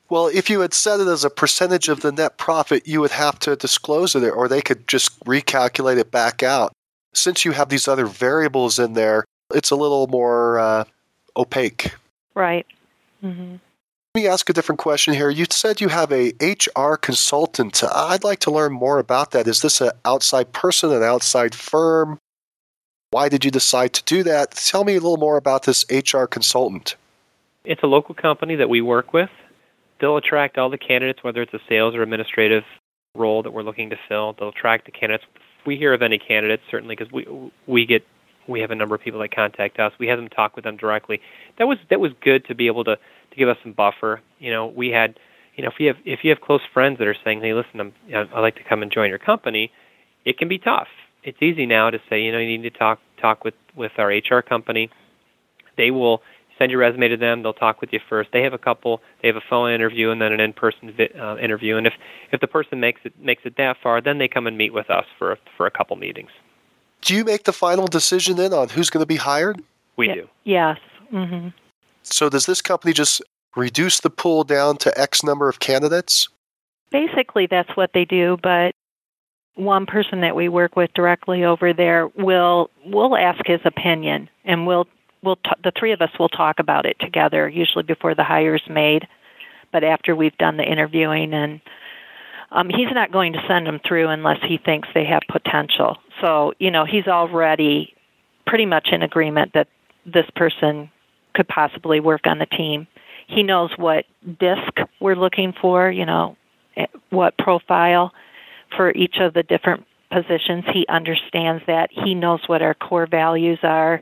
Well, 0.10 0.28
if 0.28 0.50
you 0.50 0.62
had 0.62 0.74
set 0.74 1.00
it 1.00 1.08
as 1.08 1.24
a 1.24 1.30
percentage 1.30 1.88
of 1.88 2.02
the 2.02 2.12
net 2.12 2.38
profit, 2.38 2.88
you 2.88 3.00
would 3.02 3.12
have 3.12 3.38
to 3.40 3.56
disclose 3.56 4.16
it, 4.16 4.24
or 4.24 4.48
they 4.48 4.62
could 4.62 4.88
just 4.88 5.20
recalculate 5.26 6.00
it 6.00 6.10
back 6.10 6.42
out. 6.42 6.74
Since 7.14 7.46
you 7.46 7.52
have 7.52 7.70
these 7.70 7.88
other 7.88 8.08
variables 8.08 8.80
in 8.80 8.94
there, 8.94 9.26
it's 9.54 9.72
a 9.72 9.76
little 9.76 10.08
more 10.08 10.60
uh, 10.60 10.84
opaque. 11.38 11.96
Right. 12.36 12.66
Mm-hmm. 13.24 13.58
Let 14.16 14.24
me 14.24 14.28
ask 14.28 14.50
a 14.50 14.54
different 14.54 14.80
question 14.80 15.14
here. 15.14 15.30
You 15.30 15.46
said 15.50 15.82
you 15.82 15.90
have 15.90 16.12
a 16.12 16.34
HR 16.42 16.96
consultant. 16.96 17.84
I'd 17.84 18.24
like 18.24 18.40
to 18.40 18.52
learn 18.52 18.74
more 18.74 18.98
about 18.98 19.32
that. 19.32 19.48
Is 19.48 19.62
this 19.62 19.82
an 19.82 19.92
outside 20.04 20.52
person, 20.52 20.92
an 20.92 21.04
outside 21.04 21.54
firm? 21.54 22.18
Why 23.12 23.30
did 23.30 23.46
you 23.46 23.52
decide 23.52 23.94
to 23.94 24.04
do 24.04 24.24
that? 24.24 24.52
Tell 24.52 24.84
me 24.84 24.94
a 24.94 25.00
little 25.00 25.18
more 25.18 25.38
about 25.38 25.64
this 25.64 25.86
HR 25.92 26.26
consultant. 26.26 26.96
It's 27.64 27.84
a 27.84 27.88
local 27.88 28.16
company 28.16 28.56
that 28.56 28.70
we 28.70 28.82
work 28.82 29.14
with. 29.14 29.30
They'll 30.00 30.18
attract 30.18 30.58
all 30.58 30.70
the 30.70 30.78
candidates, 30.78 31.24
whether 31.24 31.42
it's 31.42 31.54
a 31.54 31.60
sales 31.68 31.94
or 31.94 32.02
administrative 32.02 32.64
role 33.16 33.44
that 33.44 33.52
we're 33.52 33.64
looking 33.64 33.90
to 33.90 34.00
fill. 34.08 34.34
They'll 34.34 34.50
attract 34.50 34.86
the 34.86 34.92
candidates. 34.92 35.26
If 35.36 35.68
we 35.68 35.76
hear 35.76 35.94
of 35.94 36.02
any 36.02 36.18
candidates, 36.18 36.64
certainly, 36.72 36.96
because 36.96 37.12
we 37.12 37.52
we 37.68 37.86
get 37.86 38.06
we 38.50 38.62
have 38.62 38.72
a 38.72 38.76
number 38.76 38.96
of 38.96 39.02
people 39.02 39.20
that 39.22 39.34
contact 39.34 39.80
us. 39.80 39.94
We 40.00 40.08
have 40.08 40.20
them 40.20 40.30
talk 40.30 40.56
with 40.56 40.66
them 40.66 40.78
directly. 40.78 41.22
That 41.58 41.68
was 41.68 41.78
that 41.90 42.00
was 42.00 42.12
good 42.22 42.46
to 42.46 42.56
be 42.56 42.68
able 42.68 42.84
to 42.86 42.96
to 42.96 43.36
give 43.38 43.50
us 43.50 43.58
some 43.64 43.74
buffer. 43.74 44.22
You 44.40 44.52
know, 44.52 44.68
we 44.68 44.90
had 44.90 45.20
you 45.56 45.64
know 45.64 45.70
if 45.70 45.80
you 45.80 45.88
have 45.88 45.98
if 46.06 46.24
you 46.24 46.30
have 46.32 46.42
close 46.42 46.62
friends 46.74 47.00
that 47.00 47.08
are 47.08 47.16
saying, 47.24 47.42
hey, 47.42 47.54
listen, 47.54 47.80
I'm, 47.80 47.94
I'd 48.14 48.42
like 48.42 48.56
to 48.56 48.64
come 48.64 48.82
and 48.82 48.92
join 48.92 49.10
your 49.10 49.20
company, 49.20 49.72
it 50.26 50.38
can 50.38 50.48
be 50.48 50.58
tough 50.58 50.88
it's 51.24 51.42
easy 51.42 51.66
now 51.66 51.90
to 51.90 52.00
say, 52.10 52.22
you 52.22 52.32
know, 52.32 52.38
you 52.40 52.58
need 52.58 52.72
to 52.72 52.78
talk 52.78 53.00
talk 53.20 53.44
with 53.44 53.56
with 53.76 53.92
our 53.98 54.08
HR 54.08 54.42
company. 54.42 54.90
They 55.78 55.92
will 55.92 56.22
send 56.58 56.72
your 56.72 56.80
resume 56.80 57.10
to 57.10 57.18
them. 57.18 57.44
They'll 57.44 57.54
talk 57.54 57.82
with 57.82 57.94
you 57.94 58.00
first. 58.10 58.30
They 58.32 58.44
have 58.44 58.54
a 58.54 58.58
couple. 58.58 59.02
They 59.22 59.28
have 59.28 59.38
a 59.38 59.44
phone 59.50 59.72
interview 59.72 60.12
and 60.12 60.22
then 60.22 60.34
an 60.34 60.40
in-person 60.40 60.94
vi- 60.96 61.20
uh, 61.20 61.38
interview. 61.38 61.78
And 61.78 61.88
if 61.88 61.94
if 62.32 62.42
the 62.42 62.48
person 62.48 62.80
makes 62.80 63.02
it 63.04 63.14
makes 63.20 63.44
it 63.46 63.56
that 63.58 63.78
far, 63.82 64.02
then 64.02 64.18
they 64.18 64.28
come 64.28 64.48
and 64.48 64.58
meet 64.58 64.74
with 64.74 64.90
us 64.90 65.06
for 65.18 65.34
a, 65.34 65.38
for 65.58 65.66
a 65.66 65.72
couple 65.72 65.96
meetings. 65.96 66.32
Do 67.02 67.16
you 67.16 67.24
make 67.24 67.46
the 67.46 67.54
final 67.54 67.88
decision 67.88 68.38
then 68.38 68.54
on 68.54 68.70
who's 68.70 68.90
going 68.90 69.02
to 69.02 69.08
be 69.08 69.16
hired? 69.16 69.62
We 69.96 70.08
yeah. 70.08 70.16
do. 70.16 70.30
Yes. 70.44 70.80
Mm-hmm. 71.12 71.50
So 72.04 72.30
does 72.30 72.46
this 72.46 72.62
company 72.62 72.94
just 72.94 73.22
reduce 73.56 74.00
the 74.00 74.10
pool 74.10 74.44
down 74.44 74.78
to 74.78 75.00
X 75.00 75.24
number 75.24 75.50
of 75.50 75.60
candidates? 75.60 76.30
Basically, 76.92 77.46
that's 77.46 77.76
what 77.76 77.92
they 77.94 78.06
do. 78.06 78.38
But 78.42 78.74
one 79.60 79.86
person 79.86 80.22
that 80.22 80.36
we 80.36 80.48
work 80.48 80.76
with 80.76 80.94
directly 80.94 81.44
over 81.44 81.74
there 81.74 82.08
will 82.16 82.70
will 82.86 83.16
ask 83.16 83.46
his 83.46 83.60
opinion 83.66 84.30
and 84.46 84.66
we'll 84.66 84.88
we'll 85.22 85.36
t- 85.36 85.52
the 85.64 85.72
three 85.78 85.92
of 85.92 86.02
us 86.02 86.12
will 86.18 86.30
talk 86.30 86.60
about 86.60 86.86
it 86.86 86.98
together 87.00 87.48
usually 87.50 87.84
before 87.84 88.16
the 88.16 88.24
hire 88.24 88.56
is 88.56 88.70
made 88.70 89.06
but 89.74 89.84
after 89.84 90.16
we've 90.16 90.38
done 90.38 90.56
the 90.56 90.64
interviewing 90.64 91.34
and 91.34 91.60
um 92.52 92.70
he's 92.70 92.92
not 92.92 93.12
going 93.12 93.34
to 93.34 93.44
send 93.48 93.66
them 93.66 93.80
through 93.86 94.08
unless 94.08 94.40
he 94.48 94.58
thinks 94.58 94.88
they 94.94 95.06
have 95.06 95.22
potential 95.30 95.98
so 96.22 96.54
you 96.60 96.72
know 96.72 96.86
he's 96.86 97.08
already 97.08 97.94
pretty 98.46 98.66
much 98.66 98.90
in 98.92 99.02
agreement 99.02 99.54
that 99.54 99.68
this 100.06 100.26
person 100.36 100.90
could 101.34 101.48
possibly 101.48 102.00
work 102.00 102.26
on 102.26 102.40
the 102.40 102.46
team 102.46 102.88
he 103.28 103.44
knows 103.44 103.72
what 103.78 104.06
disc 104.40 104.74
we're 105.00 105.16
looking 105.16 105.54
for 105.62 105.90
you 105.90 106.06
know 106.06 106.36
eh, 106.78 106.88
what 107.10 107.38
profile 107.38 108.14
for 108.76 108.92
each 108.92 109.18
of 109.20 109.34
the 109.34 109.44
different 109.44 109.86
positions. 110.10 110.66
He 110.74 110.86
understands 110.88 111.64
that. 111.68 111.90
He 111.92 112.16
knows 112.16 112.42
what 112.48 112.62
our 112.62 112.74
core 112.74 113.08
values 113.08 113.60
are. 113.64 114.02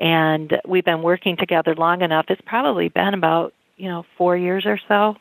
And 0.00 0.52
we've 0.66 0.84
been 0.84 1.02
working 1.02 1.36
together 1.36 1.74
long 1.74 2.02
enough. 2.02 2.26
It's 2.28 2.40
probably 2.44 2.88
been 2.88 3.14
about, 3.14 3.54
you 3.76 3.88
know, 3.88 4.04
four 4.18 4.36
years 4.36 4.66
or 4.66 4.78
so. 4.88 5.16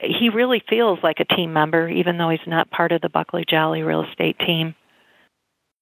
He 0.00 0.28
really 0.28 0.62
feels 0.68 0.98
like 1.02 1.20
a 1.20 1.24
team 1.24 1.52
member, 1.52 1.88
even 1.88 2.18
though 2.18 2.28
he's 2.28 2.46
not 2.46 2.70
part 2.70 2.92
of 2.92 3.00
the 3.00 3.08
Buckley 3.08 3.44
Jolly 3.48 3.82
real 3.82 4.04
estate 4.04 4.38
team. 4.38 4.74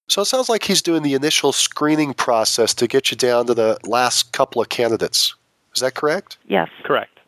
So 0.08 0.22
it 0.22 0.26
sounds 0.26 0.48
like 0.48 0.64
he's 0.64 0.82
doing 0.82 1.02
the 1.02 1.14
initial 1.14 1.52
screening 1.52 2.12
process 2.12 2.74
to 2.74 2.86
get 2.86 3.10
you 3.10 3.16
down 3.16 3.46
to 3.46 3.54
the 3.54 3.78
last 3.84 4.32
couple 4.32 4.60
of 4.60 4.68
candidates. 4.68 5.34
Is 5.74 5.80
that 5.80 5.94
correct? 5.94 6.36
Yes. 6.46 6.68
Correct. 6.84 7.18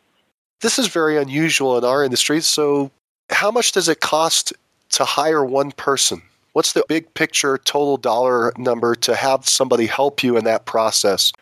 This 0.61 0.77
is 0.77 0.87
very 0.87 1.17
unusual 1.17 1.77
in 1.77 1.83
our 1.83 2.03
industry. 2.03 2.41
So, 2.41 2.91
how 3.29 3.49
much 3.49 3.71
does 3.71 3.89
it 3.89 4.01
cost 4.01 4.53
to 4.91 5.03
hire 5.03 5.43
one 5.43 5.71
person? 5.71 6.21
What's 6.53 6.73
the 6.73 6.85
big 6.87 7.13
picture 7.15 7.57
total 7.57 7.97
dollar 7.97 8.53
number 8.57 8.95
to 8.95 9.15
have 9.15 9.49
somebody 9.49 9.87
help 9.87 10.23
you 10.23 10.37
in 10.37 10.45
that 10.45 10.65
process? 10.65 11.33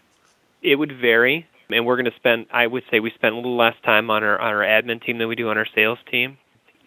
It 0.61 0.77
would 0.77 0.93
vary, 0.93 1.45
and 1.73 1.85
we're 1.85 1.95
going 1.95 2.11
to 2.11 2.15
spend. 2.15 2.47
I 2.51 2.67
would 2.67 2.83
say 2.91 2.99
we 2.99 3.11
spend 3.11 3.33
a 3.33 3.37
little 3.37 3.57
less 3.57 3.75
time 3.83 4.09
on 4.09 4.23
our 4.23 4.39
on 4.39 4.53
our 4.53 4.61
admin 4.61 5.03
team 5.03 5.17
than 5.17 5.27
we 5.27 5.35
do 5.35 5.49
on 5.49 5.57
our 5.57 5.67
sales 5.75 5.99
team. 6.09 6.37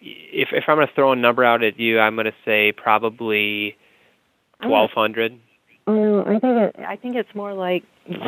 If 0.01 0.49
if 0.51 0.65
I'm 0.67 0.77
going 0.77 0.87
to 0.87 0.93
throw 0.93 1.11
a 1.11 1.15
number 1.15 1.43
out 1.43 1.63
at 1.63 1.79
you, 1.79 1.99
I'm 1.99 2.15
going 2.15 2.25
to 2.25 2.35
say 2.45 2.71
probably 2.71 3.77
twelve 4.61 4.91
hundred. 4.91 5.39
Um, 5.87 6.23
I 6.27 6.39
think 6.39 6.43
it, 6.43 6.75
I 6.79 6.95
think 6.97 7.15
it's 7.15 7.33
more 7.33 7.53
like 7.53 7.83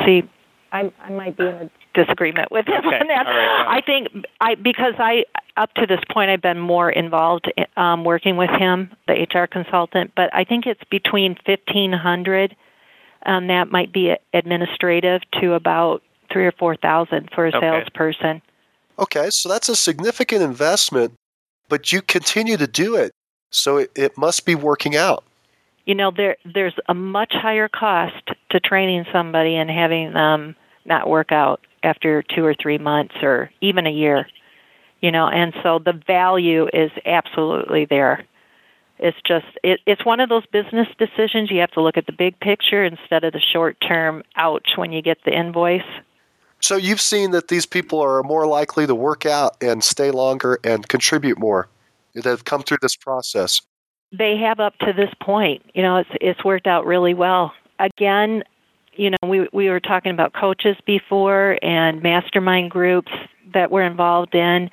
see, 0.05 0.23
I 0.71 0.91
I 1.01 1.09
might 1.09 1.37
be 1.37 1.43
in 1.43 1.55
a 1.55 1.69
disagreement 1.93 2.51
with 2.51 2.67
him 2.67 2.85
okay. 2.85 2.99
on 2.99 3.07
that. 3.07 3.25
Right, 3.25 3.65
I 3.67 3.81
think 3.81 4.25
I 4.39 4.55
because 4.55 4.93
I 4.97 5.25
up 5.57 5.73
to 5.75 5.85
this 5.85 5.99
point 6.09 6.29
I've 6.29 6.41
been 6.41 6.59
more 6.59 6.89
involved 6.89 7.51
um, 7.75 8.03
working 8.03 8.37
with 8.37 8.49
him, 8.49 8.91
the 9.07 9.13
HR 9.13 9.47
consultant, 9.47 10.13
but 10.15 10.33
I 10.33 10.43
think 10.43 10.65
it's 10.65 10.83
between 10.89 11.37
fifteen 11.45 11.91
hundred. 11.91 12.55
Um, 13.25 13.47
that 13.47 13.69
might 13.69 13.91
be 13.91 14.15
administrative 14.33 15.21
to 15.41 15.53
about 15.53 16.01
three 16.31 16.45
or 16.45 16.51
four 16.53 16.75
thousand 16.75 17.29
for 17.33 17.45
a 17.45 17.49
Okay. 17.49 17.59
salesperson. 17.59 18.41
Okay, 18.97 19.29
so 19.29 19.47
that's 19.47 19.69
a 19.69 19.75
significant 19.75 20.41
investment, 20.41 21.13
but 21.69 21.91
you 21.91 22.01
continue 22.01 22.57
to 22.57 22.67
do 22.67 22.95
it. 22.95 23.11
So 23.51 23.77
it, 23.77 23.91
it 23.95 24.17
must 24.17 24.45
be 24.45 24.55
working 24.55 24.95
out. 24.95 25.23
You 25.85 25.95
know, 25.95 26.11
there 26.11 26.35
there's 26.45 26.75
a 26.87 26.93
much 26.93 27.33
higher 27.33 27.67
cost 27.67 28.29
to 28.51 28.59
training 28.59 29.05
somebody 29.11 29.55
and 29.55 29.69
having 29.69 30.13
them 30.13 30.55
not 30.85 31.09
work 31.09 31.31
out 31.31 31.61
after 31.81 32.21
two 32.21 32.45
or 32.45 32.53
three 32.53 32.77
months 32.77 33.15
or 33.21 33.49
even 33.61 33.87
a 33.87 33.91
year. 33.91 34.27
You 35.01 35.11
know, 35.11 35.27
and 35.27 35.53
so 35.63 35.79
the 35.79 35.93
value 35.93 36.67
is 36.73 36.91
absolutely 37.05 37.85
there. 37.85 38.25
It's 38.99 39.17
just 39.25 39.45
it, 39.63 39.79
it's 39.85 40.05
one 40.05 40.19
of 40.19 40.27
those 40.27 40.45
business 40.47 40.87
decisions 40.97 41.49
you 41.49 41.61
have 41.61 41.71
to 41.71 41.81
look 41.81 41.95
at 41.95 42.05
the 42.05 42.11
big 42.11 42.39
picture 42.39 42.83
instead 42.83 43.23
of 43.23 43.31
the 43.31 43.39
short 43.39 43.77
term 43.79 44.23
ouch 44.35 44.71
when 44.75 44.91
you 44.91 45.01
get 45.01 45.19
the 45.23 45.31
invoice. 45.31 45.81
So 46.61 46.75
you've 46.75 47.01
seen 47.01 47.31
that 47.31 47.47
these 47.47 47.65
people 47.65 47.99
are 48.01 48.21
more 48.23 48.45
likely 48.45 48.85
to 48.85 48.93
work 48.95 49.25
out 49.25 49.55
and 49.61 49.83
stay 49.83 50.11
longer 50.11 50.59
and 50.63 50.87
contribute 50.87 51.39
more 51.39 51.67
that 52.15 52.25
have 52.25 52.43
come 52.45 52.63
through 52.63 52.79
this 52.81 52.95
process. 52.95 53.61
they 54.11 54.37
have 54.37 54.59
up 54.59 54.77
to 54.79 54.91
this 54.93 55.13
point. 55.21 55.63
You 55.73 55.83
know, 55.83 55.97
it's 55.97 56.09
it's 56.19 56.43
worked 56.43 56.67
out 56.67 56.85
really 56.85 57.13
well. 57.13 57.53
Again, 57.79 58.43
you 58.93 59.11
know, 59.11 59.17
we 59.25 59.47
we 59.53 59.69
were 59.69 59.79
talking 59.79 60.11
about 60.11 60.33
coaches 60.33 60.75
before 60.85 61.57
and 61.61 62.01
mastermind 62.01 62.71
groups 62.71 63.11
that 63.53 63.71
we're 63.71 63.83
involved 63.83 64.35
in. 64.35 64.69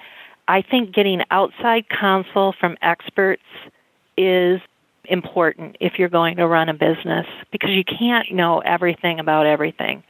I 0.49 0.62
think 0.62 0.95
getting 0.95 1.22
outside 1.30 1.89
counsel 1.89 2.55
from 2.59 2.76
experts 2.82 3.43
is 4.16 4.61
important 5.05 5.76
if 5.80 5.99
you're 5.99 6.09
going 6.09 6.37
to 6.37 6.47
run 6.47 6.68
a 6.68 6.74
business 6.74 7.26
because 7.53 7.70
you 7.70 7.84
can't 7.84 8.32
know 8.32 8.59
everything 8.61 9.20
about 9.20 9.47
everything. 9.47 10.03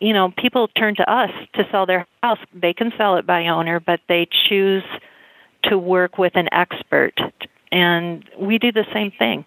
You 0.00 0.12
know, 0.12 0.32
people 0.36 0.68
turn 0.68 0.94
to 0.96 1.10
us 1.10 1.30
to 1.54 1.66
sell 1.70 1.86
their 1.86 2.06
house. 2.22 2.38
They 2.54 2.72
can 2.72 2.92
sell 2.96 3.16
it 3.16 3.26
by 3.26 3.48
owner, 3.48 3.80
but 3.80 4.00
they 4.08 4.28
choose 4.48 4.84
to 5.64 5.76
work 5.76 6.18
with 6.18 6.36
an 6.36 6.48
expert 6.52 7.14
and 7.70 8.24
we 8.38 8.58
do 8.58 8.72
the 8.72 8.86
same 8.92 9.10
thing. 9.10 9.44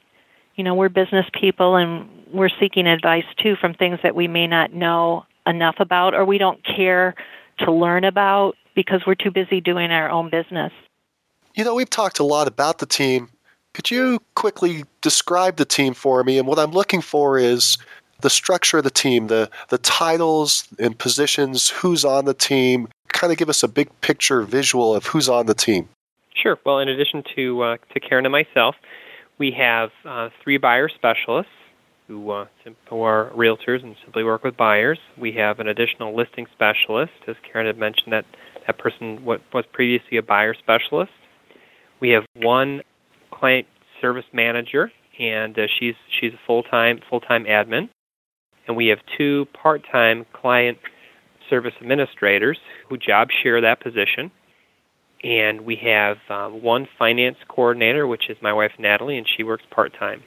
You 0.55 0.63
know, 0.63 0.75
we're 0.75 0.89
business 0.89 1.25
people 1.33 1.75
and 1.75 2.07
we're 2.31 2.49
seeking 2.59 2.87
advice 2.87 3.25
too 3.37 3.55
from 3.55 3.73
things 3.73 3.99
that 4.03 4.15
we 4.15 4.27
may 4.27 4.47
not 4.47 4.73
know 4.73 5.25
enough 5.47 5.75
about 5.79 6.13
or 6.13 6.25
we 6.25 6.37
don't 6.37 6.63
care 6.63 7.15
to 7.59 7.71
learn 7.71 8.03
about 8.03 8.55
because 8.75 9.01
we're 9.05 9.15
too 9.15 9.31
busy 9.31 9.59
doing 9.59 9.91
our 9.91 10.09
own 10.09 10.29
business. 10.29 10.71
You 11.55 11.63
know, 11.63 11.75
we've 11.75 11.89
talked 11.89 12.19
a 12.19 12.23
lot 12.23 12.47
about 12.47 12.77
the 12.77 12.85
team. 12.85 13.29
Could 13.73 13.89
you 13.89 14.21
quickly 14.35 14.85
describe 15.01 15.57
the 15.57 15.65
team 15.65 15.93
for 15.93 16.23
me? 16.23 16.37
And 16.37 16.47
what 16.47 16.59
I'm 16.59 16.71
looking 16.71 17.01
for 17.01 17.37
is 17.37 17.77
the 18.21 18.29
structure 18.29 18.77
of 18.77 18.83
the 18.83 18.89
team, 18.91 19.27
the, 19.27 19.49
the 19.69 19.77
titles 19.77 20.67
and 20.79 20.97
positions, 20.97 21.69
who's 21.69 22.05
on 22.05 22.25
the 22.25 22.33
team. 22.33 22.87
Kind 23.09 23.31
of 23.31 23.37
give 23.37 23.49
us 23.49 23.61
a 23.61 23.67
big 23.67 23.89
picture 24.01 24.41
visual 24.43 24.95
of 24.95 25.07
who's 25.07 25.27
on 25.27 25.45
the 25.45 25.53
team. 25.53 25.89
Sure. 26.33 26.57
Well, 26.65 26.79
in 26.79 26.87
addition 26.87 27.23
to 27.35 27.61
uh, 27.61 27.77
to 27.93 27.99
Karen 27.99 28.25
and 28.25 28.31
myself, 28.31 28.75
we 29.37 29.51
have 29.51 29.91
uh, 30.05 30.29
three 30.43 30.57
buyer 30.57 30.87
specialists 30.87 31.51
who, 32.07 32.29
uh, 32.31 32.45
who 32.89 33.01
are 33.01 33.29
realtors 33.31 33.83
and 33.83 33.95
simply 34.03 34.23
work 34.23 34.43
with 34.43 34.57
buyers. 34.57 34.99
We 35.17 35.31
have 35.33 35.59
an 35.59 35.67
additional 35.67 36.15
listing 36.15 36.45
specialist, 36.51 37.13
as 37.27 37.35
Karen 37.41 37.67
had 37.67 37.77
mentioned, 37.77 38.11
that 38.13 38.25
that 38.67 38.77
person 38.77 39.23
was 39.25 39.65
previously 39.71 40.17
a 40.17 40.21
buyer 40.21 40.53
specialist. 40.53 41.11
We 41.99 42.09
have 42.09 42.25
one 42.35 42.81
client 43.31 43.67
service 44.01 44.25
manager, 44.33 44.91
and 45.19 45.57
uh, 45.57 45.67
she's 45.79 45.95
she's 46.19 46.33
a 46.33 46.39
full 46.45 46.63
time 46.63 46.99
full 47.09 47.21
time 47.21 47.45
admin, 47.45 47.89
and 48.71 48.77
we 48.77 48.87
have 48.87 48.99
two 49.17 49.47
part 49.51 49.83
time 49.91 50.25
client 50.31 50.77
service 51.49 51.73
administrators 51.81 52.57
who 52.87 52.97
job 52.97 53.27
share 53.43 53.59
that 53.59 53.81
position. 53.81 54.31
And 55.25 55.61
we 55.61 55.75
have 55.75 56.17
uh, 56.29 56.47
one 56.47 56.87
finance 56.97 57.37
coordinator, 57.49 58.07
which 58.07 58.29
is 58.29 58.37
my 58.41 58.53
wife 58.53 58.71
Natalie, 58.79 59.17
and 59.17 59.27
she 59.27 59.43
works 59.43 59.63
part 59.69 59.93
time. 59.93 60.23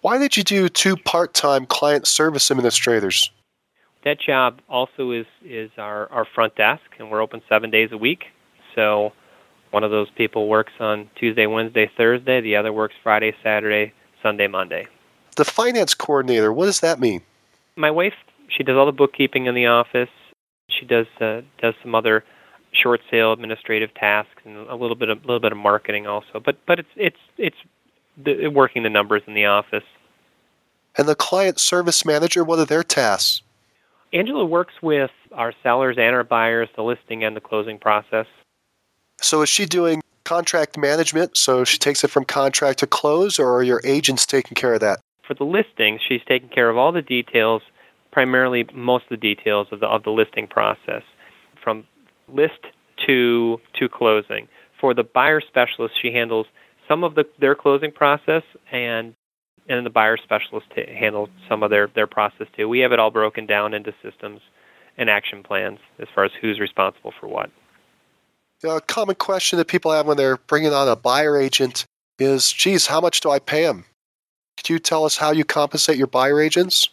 Why 0.00 0.16
did 0.16 0.38
you 0.38 0.42
do 0.42 0.70
two 0.70 0.96
part-time 0.96 1.66
client 1.66 2.06
service 2.06 2.50
administrators? 2.50 3.30
That 4.04 4.18
job 4.18 4.62
also 4.66 5.10
is 5.10 5.26
is 5.44 5.70
our 5.76 6.10
our 6.10 6.24
front 6.24 6.56
desk, 6.56 6.82
and 6.98 7.10
we're 7.10 7.20
open 7.20 7.42
seven 7.46 7.70
days 7.70 7.90
a 7.92 7.98
week. 7.98 8.24
So 8.74 9.12
one 9.70 9.84
of 9.84 9.90
those 9.90 10.08
people 10.16 10.48
works 10.48 10.72
on 10.80 11.10
Tuesday, 11.14 11.44
Wednesday, 11.44 11.90
Thursday. 11.94 12.40
The 12.40 12.56
other 12.56 12.72
works 12.72 12.94
Friday, 13.02 13.34
Saturday, 13.42 13.92
Sunday, 14.22 14.46
Monday. 14.46 14.86
The 15.36 15.44
finance 15.44 15.92
coordinator. 15.94 16.50
What 16.50 16.64
does 16.64 16.80
that 16.80 16.98
mean? 16.98 17.20
My 17.80 17.90
wife, 17.90 18.14
she 18.48 18.62
does 18.62 18.76
all 18.76 18.86
the 18.86 18.92
bookkeeping 18.92 19.46
in 19.46 19.54
the 19.54 19.66
office. 19.66 20.10
She 20.68 20.84
does 20.84 21.06
uh, 21.20 21.40
does 21.60 21.74
some 21.82 21.94
other 21.94 22.24
short 22.72 23.00
sale 23.10 23.32
administrative 23.32 23.92
tasks 23.94 24.42
and 24.44 24.56
a 24.68 24.74
little 24.74 24.96
bit 24.96 25.08
of 25.08 25.18
a 25.18 25.26
little 25.26 25.40
bit 25.40 25.52
of 25.52 25.58
marketing 25.58 26.06
also. 26.06 26.40
But 26.44 26.58
but 26.66 26.78
it's 26.78 26.88
it's 26.94 27.16
it's 27.38 27.56
the, 28.22 28.48
working 28.48 28.82
the 28.82 28.90
numbers 28.90 29.22
in 29.26 29.34
the 29.34 29.46
office. 29.46 29.84
And 30.96 31.08
the 31.08 31.14
client 31.14 31.58
service 31.58 32.04
manager, 32.04 32.44
what 32.44 32.58
are 32.58 32.66
their 32.66 32.82
tasks? 32.82 33.42
Angela 34.12 34.44
works 34.44 34.74
with 34.82 35.10
our 35.32 35.54
sellers 35.62 35.96
and 35.98 36.14
our 36.14 36.24
buyers, 36.24 36.68
the 36.76 36.82
listing 36.82 37.24
and 37.24 37.34
the 37.34 37.40
closing 37.40 37.78
process. 37.78 38.26
So 39.20 39.42
is 39.42 39.48
she 39.48 39.66
doing 39.66 40.02
contract 40.24 40.76
management? 40.76 41.36
So 41.36 41.64
she 41.64 41.78
takes 41.78 42.04
it 42.04 42.08
from 42.08 42.24
contract 42.24 42.80
to 42.80 42.86
close, 42.86 43.38
or 43.38 43.54
are 43.54 43.62
your 43.62 43.80
agents 43.84 44.26
taking 44.26 44.54
care 44.54 44.74
of 44.74 44.80
that? 44.80 45.00
For 45.26 45.34
the 45.34 45.44
listings, 45.44 46.00
she's 46.06 46.22
taking 46.26 46.48
care 46.48 46.68
of 46.68 46.76
all 46.76 46.90
the 46.90 47.02
details, 47.02 47.62
primarily 48.10 48.66
most 48.74 49.04
of 49.04 49.10
the 49.10 49.16
details 49.16 49.68
of 49.70 49.80
the 49.80 49.86
of 49.86 50.02
the 50.02 50.10
listing 50.10 50.46
process, 50.46 51.02
from 51.62 51.84
list 52.28 52.60
to 53.06 53.60
to 53.74 53.88
closing. 53.88 54.48
For 54.80 54.94
the 54.94 55.04
buyer 55.04 55.40
specialist, 55.40 55.94
she 56.00 56.12
handles 56.12 56.46
some 56.88 57.04
of 57.04 57.14
the, 57.14 57.24
their 57.38 57.54
closing 57.54 57.92
process, 57.92 58.42
and 58.72 59.14
and 59.68 59.86
the 59.86 59.90
buyer 59.90 60.16
specialist 60.16 60.66
to 60.74 60.86
handle 60.86 61.28
some 61.48 61.62
of 61.62 61.70
their 61.70 61.88
their 61.88 62.06
process 62.06 62.46
too. 62.56 62.68
We 62.68 62.80
have 62.80 62.92
it 62.92 62.98
all 62.98 63.10
broken 63.10 63.46
down 63.46 63.74
into 63.74 63.94
systems 64.02 64.40
and 64.96 65.08
action 65.08 65.42
plans 65.42 65.78
as 65.98 66.08
far 66.14 66.24
as 66.24 66.32
who's 66.40 66.58
responsible 66.58 67.12
for 67.18 67.28
what. 67.28 67.50
A 68.62 68.80
common 68.80 69.14
question 69.14 69.58
that 69.58 69.68
people 69.68 69.92
have 69.92 70.06
when 70.06 70.16
they're 70.16 70.36
bringing 70.36 70.74
on 70.74 70.88
a 70.88 70.96
buyer 70.96 71.36
agent 71.36 71.86
is, 72.18 72.52
"Geez, 72.52 72.88
how 72.88 73.00
much 73.00 73.20
do 73.20 73.30
I 73.30 73.38
pay 73.38 73.62
them?" 73.64 73.86
Could 74.56 74.68
you 74.68 74.78
tell 74.78 75.04
us 75.04 75.16
how 75.16 75.30
you 75.30 75.44
compensate 75.44 75.96
your 75.96 76.06
buyer 76.06 76.40
agents? 76.40 76.90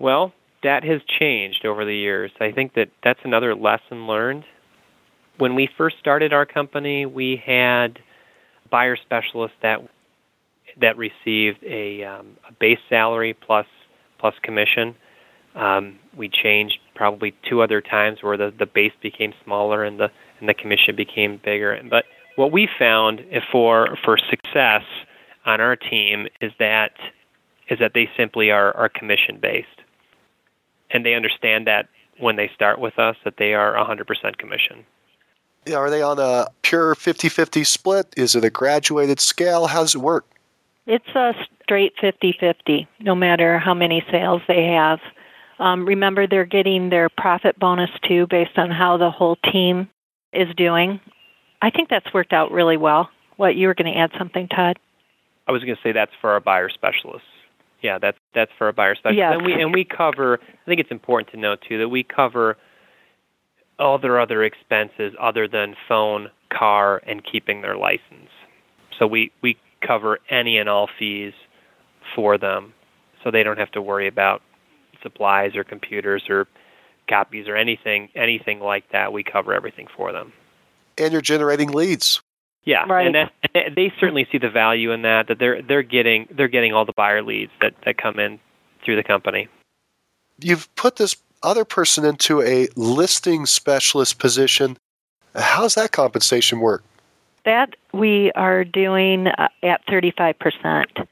Well, 0.00 0.32
that 0.62 0.84
has 0.84 1.00
changed 1.18 1.64
over 1.64 1.84
the 1.84 1.94
years. 1.94 2.30
I 2.40 2.52
think 2.52 2.74
that 2.74 2.90
that's 3.02 3.20
another 3.24 3.54
lesson 3.54 4.06
learned. 4.06 4.44
When 5.38 5.54
we 5.54 5.68
first 5.76 5.98
started 5.98 6.32
our 6.32 6.46
company, 6.46 7.06
we 7.06 7.42
had 7.44 7.98
buyer 8.70 8.96
specialist 8.96 9.54
that 9.62 9.80
that 10.78 10.96
received 10.98 11.62
a, 11.64 12.04
um, 12.04 12.36
a 12.48 12.52
base 12.52 12.78
salary 12.88 13.34
plus 13.34 13.66
plus 14.18 14.34
commission. 14.42 14.94
Um, 15.54 15.98
we 16.14 16.28
changed 16.28 16.78
probably 16.94 17.34
two 17.48 17.62
other 17.62 17.80
times 17.80 18.22
where 18.22 18.36
the, 18.36 18.52
the 18.58 18.66
base 18.66 18.92
became 19.00 19.32
smaller 19.44 19.84
and 19.84 19.98
the 19.98 20.10
and 20.40 20.48
the 20.48 20.54
commission 20.54 20.96
became 20.96 21.40
bigger. 21.42 21.80
But 21.88 22.04
what 22.36 22.52
we 22.52 22.68
found 22.78 23.22
for 23.50 23.96
for 24.04 24.18
success 24.18 24.82
on 25.44 25.60
our 25.60 25.76
team 25.76 26.28
is 26.40 26.52
that 26.58 26.92
is 27.68 27.78
that 27.78 27.92
they 27.94 28.08
simply 28.16 28.50
are, 28.50 28.76
are 28.76 28.88
commission 28.88 29.38
based, 29.40 29.75
and 30.90 31.04
they 31.04 31.14
understand 31.14 31.66
that 31.66 31.88
when 32.18 32.36
they 32.36 32.50
start 32.54 32.78
with 32.78 32.98
us 32.98 33.16
that 33.24 33.36
they 33.36 33.54
are 33.54 33.74
100% 33.74 34.38
commission. 34.38 34.84
Are 35.74 35.90
they 35.90 36.02
on 36.02 36.18
a 36.18 36.46
pure 36.62 36.94
50 36.94 37.28
50 37.28 37.64
split? 37.64 38.14
Is 38.16 38.34
it 38.34 38.44
a 38.44 38.50
graduated 38.50 39.18
scale? 39.18 39.66
How 39.66 39.80
does 39.80 39.94
it 39.94 40.00
work? 40.00 40.24
It's 40.86 41.08
a 41.14 41.34
straight 41.62 41.94
50 42.00 42.36
50, 42.38 42.88
no 43.00 43.14
matter 43.14 43.58
how 43.58 43.74
many 43.74 44.04
sales 44.10 44.42
they 44.46 44.66
have. 44.66 45.00
Um, 45.58 45.84
remember, 45.86 46.26
they're 46.26 46.44
getting 46.44 46.90
their 46.90 47.08
profit 47.08 47.58
bonus 47.58 47.90
too 48.06 48.26
based 48.28 48.58
on 48.58 48.70
how 48.70 48.96
the 48.96 49.10
whole 49.10 49.36
team 49.36 49.88
is 50.32 50.54
doing. 50.54 51.00
I 51.62 51.70
think 51.70 51.88
that's 51.88 52.12
worked 52.14 52.32
out 52.32 52.52
really 52.52 52.76
well. 52.76 53.10
What 53.36 53.56
you 53.56 53.66
were 53.66 53.74
going 53.74 53.92
to 53.92 53.98
add 53.98 54.12
something, 54.18 54.48
Todd? 54.48 54.78
I 55.48 55.52
was 55.52 55.62
going 55.64 55.76
to 55.76 55.82
say 55.82 55.92
that's 55.92 56.12
for 56.20 56.30
our 56.30 56.40
buyer 56.40 56.68
specialists. 56.68 57.28
Yeah, 57.86 57.98
that's 57.98 58.18
that's 58.34 58.50
for 58.58 58.66
a 58.66 58.72
buyer 58.72 58.96
specialists. 58.96 59.18
Yes. 59.18 59.34
And 59.36 59.46
we 59.46 59.52
and 59.52 59.72
we 59.72 59.84
cover. 59.84 60.40
I 60.42 60.64
think 60.66 60.80
it's 60.80 60.90
important 60.90 61.30
to 61.30 61.36
note 61.36 61.60
too 61.68 61.78
that 61.78 61.88
we 61.88 62.02
cover 62.02 62.56
all 63.78 63.96
their 63.96 64.18
other 64.18 64.42
expenses 64.42 65.14
other 65.20 65.46
than 65.46 65.76
phone, 65.86 66.28
car, 66.50 67.00
and 67.06 67.22
keeping 67.24 67.62
their 67.62 67.76
license. 67.76 68.30
So 68.98 69.06
we, 69.06 69.30
we 69.40 69.56
cover 69.86 70.18
any 70.30 70.58
and 70.58 70.68
all 70.68 70.88
fees 70.98 71.34
for 72.14 72.38
them 72.38 72.72
so 73.22 73.30
they 73.30 73.44
don't 73.44 73.58
have 73.58 73.70
to 73.72 73.82
worry 73.82 74.08
about 74.08 74.42
supplies 75.00 75.54
or 75.54 75.62
computers 75.62 76.24
or 76.28 76.48
copies 77.08 77.46
or 77.46 77.54
anything 77.54 78.08
anything 78.16 78.58
like 78.58 78.90
that. 78.90 79.12
We 79.12 79.22
cover 79.22 79.52
everything 79.52 79.86
for 79.96 80.10
them. 80.10 80.32
And 80.98 81.12
you're 81.12 81.22
generating 81.22 81.70
leads. 81.70 82.20
Yeah, 82.66 82.84
right. 82.88 83.06
and 83.06 83.14
that, 83.14 83.74
they 83.76 83.92
certainly 83.98 84.26
see 84.30 84.38
the 84.38 84.50
value 84.50 84.90
in 84.90 85.02
that. 85.02 85.28
That 85.28 85.38
they're 85.38 85.62
they're 85.62 85.84
getting 85.84 86.28
they're 86.30 86.48
getting 86.48 86.72
all 86.72 86.84
the 86.84 86.92
buyer 86.92 87.22
leads 87.22 87.52
that 87.62 87.74
that 87.84 87.96
come 87.96 88.18
in 88.18 88.40
through 88.84 88.96
the 88.96 89.04
company. 89.04 89.48
You've 90.40 90.72
put 90.74 90.96
this 90.96 91.16
other 91.44 91.64
person 91.64 92.04
into 92.04 92.42
a 92.42 92.68
listing 92.74 93.46
specialist 93.46 94.18
position. 94.18 94.76
How's 95.34 95.76
that 95.76 95.92
compensation 95.92 96.58
work? 96.58 96.82
That 97.44 97.76
we 97.92 98.32
are 98.32 98.64
doing 98.64 99.28
uh, 99.28 99.48
at 99.62 99.86
35%. 99.86 101.06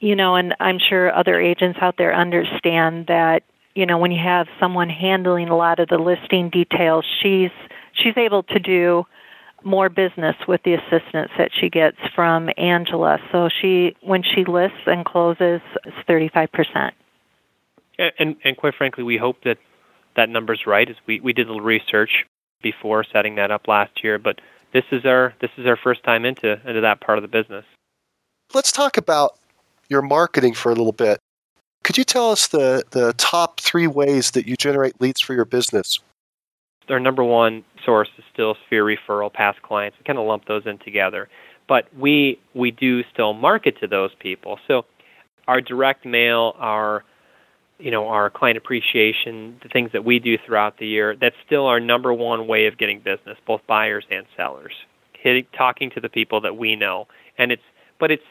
You 0.00 0.16
know, 0.16 0.34
and 0.34 0.54
I'm 0.60 0.78
sure 0.78 1.14
other 1.14 1.40
agents 1.40 1.78
out 1.80 1.96
there 1.96 2.12
understand 2.12 3.06
that, 3.06 3.44
you 3.74 3.86
know, 3.86 3.96
when 3.96 4.10
you 4.10 4.22
have 4.22 4.48
someone 4.58 4.90
handling 4.90 5.48
a 5.48 5.56
lot 5.56 5.78
of 5.78 5.88
the 5.88 5.98
listing 5.98 6.50
details, 6.50 7.04
she's 7.22 7.50
she's 7.92 8.16
able 8.16 8.42
to 8.42 8.58
do 8.58 9.06
more 9.66 9.88
business 9.88 10.36
with 10.48 10.62
the 10.62 10.74
assistance 10.74 11.30
that 11.36 11.50
she 11.52 11.68
gets 11.68 11.98
from 12.14 12.48
Angela. 12.56 13.18
So 13.32 13.48
she 13.48 13.96
when 14.00 14.22
she 14.22 14.44
lists 14.44 14.86
and 14.86 15.04
closes, 15.04 15.60
it's 15.84 15.96
35%. 16.08 16.92
And, 18.18 18.36
and 18.44 18.56
quite 18.56 18.74
frankly, 18.74 19.02
we 19.04 19.16
hope 19.16 19.42
that 19.44 19.58
that 20.16 20.28
number's 20.28 20.66
right. 20.66 20.88
As 20.88 20.96
we, 21.06 21.20
we 21.20 21.32
did 21.32 21.46
a 21.46 21.52
little 21.52 21.64
research 21.64 22.26
before 22.62 23.04
setting 23.04 23.34
that 23.36 23.50
up 23.50 23.68
last 23.68 24.04
year, 24.04 24.18
but 24.18 24.40
this 24.72 24.84
is 24.92 25.04
our 25.04 25.34
this 25.40 25.50
is 25.56 25.66
our 25.66 25.76
first 25.76 26.02
time 26.04 26.24
into 26.24 26.60
into 26.68 26.80
that 26.80 27.00
part 27.00 27.18
of 27.18 27.22
the 27.22 27.28
business. 27.28 27.64
Let's 28.54 28.72
talk 28.72 28.96
about 28.96 29.38
your 29.88 30.02
marketing 30.02 30.54
for 30.54 30.70
a 30.70 30.74
little 30.74 30.92
bit. 30.92 31.18
Could 31.84 31.98
you 31.98 32.04
tell 32.04 32.30
us 32.32 32.48
the, 32.48 32.82
the 32.90 33.12
top 33.16 33.60
three 33.60 33.86
ways 33.86 34.32
that 34.32 34.46
you 34.46 34.56
generate 34.56 35.00
leads 35.00 35.20
for 35.20 35.34
your 35.34 35.44
business? 35.44 36.00
Our 36.88 37.00
number 37.00 37.24
one 37.24 37.64
source 37.84 38.08
is 38.16 38.24
still 38.32 38.56
Sphere 38.66 38.84
referral 38.84 39.32
past 39.32 39.60
clients. 39.62 39.98
We 39.98 40.04
kind 40.04 40.18
of 40.18 40.26
lump 40.26 40.46
those 40.46 40.66
in 40.66 40.78
together, 40.78 41.28
but 41.68 41.88
we 41.96 42.38
we 42.54 42.70
do 42.70 43.02
still 43.12 43.32
market 43.32 43.80
to 43.80 43.86
those 43.86 44.10
people. 44.20 44.58
So 44.68 44.84
our 45.48 45.60
direct 45.60 46.04
mail, 46.04 46.54
our 46.58 47.04
you 47.78 47.90
know, 47.90 48.08
our 48.08 48.30
client 48.30 48.56
appreciation, 48.56 49.58
the 49.62 49.68
things 49.68 49.90
that 49.92 50.04
we 50.04 50.18
do 50.18 50.38
throughout 50.38 50.78
the 50.78 50.86
year, 50.86 51.14
that's 51.14 51.36
still 51.44 51.66
our 51.66 51.78
number 51.80 52.12
one 52.12 52.46
way 52.46 52.66
of 52.66 52.78
getting 52.78 53.00
business, 53.00 53.36
both 53.46 53.60
buyers 53.66 54.04
and 54.10 54.24
sellers. 54.36 54.72
Hitting, 55.12 55.46
talking 55.56 55.90
to 55.90 56.00
the 56.00 56.08
people 56.08 56.40
that 56.42 56.56
we 56.56 56.76
know, 56.76 57.06
and 57.36 57.52
it's, 57.52 57.62
but 57.98 58.10
it's, 58.10 58.22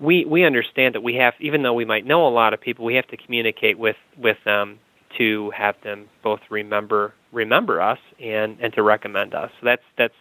we 0.00 0.24
we 0.24 0.44
understand 0.44 0.94
that 0.94 1.02
we 1.02 1.14
have, 1.16 1.34
even 1.40 1.62
though 1.62 1.74
we 1.74 1.84
might 1.84 2.06
know 2.06 2.26
a 2.26 2.30
lot 2.30 2.54
of 2.54 2.60
people, 2.60 2.84
we 2.84 2.94
have 2.94 3.06
to 3.08 3.16
communicate 3.16 3.78
with 3.78 3.96
with 4.16 4.36
them 4.44 4.78
to 5.16 5.50
have 5.50 5.76
them 5.82 6.08
both 6.22 6.40
remember 6.50 7.14
remember 7.32 7.80
us 7.80 7.98
and 8.20 8.56
and 8.60 8.72
to 8.74 8.82
recommend 8.82 9.34
us. 9.34 9.50
So 9.60 9.66
that's 9.66 9.82
that's 9.96 10.14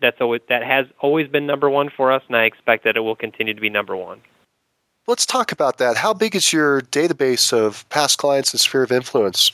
that's 0.00 0.20
always 0.20 0.40
that 0.48 0.62
has 0.62 0.86
always 1.00 1.28
been 1.28 1.46
number 1.46 1.68
one 1.68 1.90
for 1.90 2.12
us, 2.12 2.22
and 2.28 2.36
I 2.36 2.44
expect 2.44 2.84
that 2.84 2.96
it 2.96 3.00
will 3.00 3.16
continue 3.16 3.54
to 3.54 3.60
be 3.60 3.70
number 3.70 3.96
one. 3.96 4.20
Let's 5.06 5.26
talk 5.26 5.50
about 5.50 5.78
that. 5.78 5.96
How 5.96 6.14
big 6.14 6.36
is 6.36 6.52
your 6.52 6.82
database 6.82 7.52
of 7.52 7.88
past 7.88 8.18
clients 8.18 8.52
and 8.52 8.60
sphere 8.60 8.82
of 8.82 8.92
influence? 8.92 9.50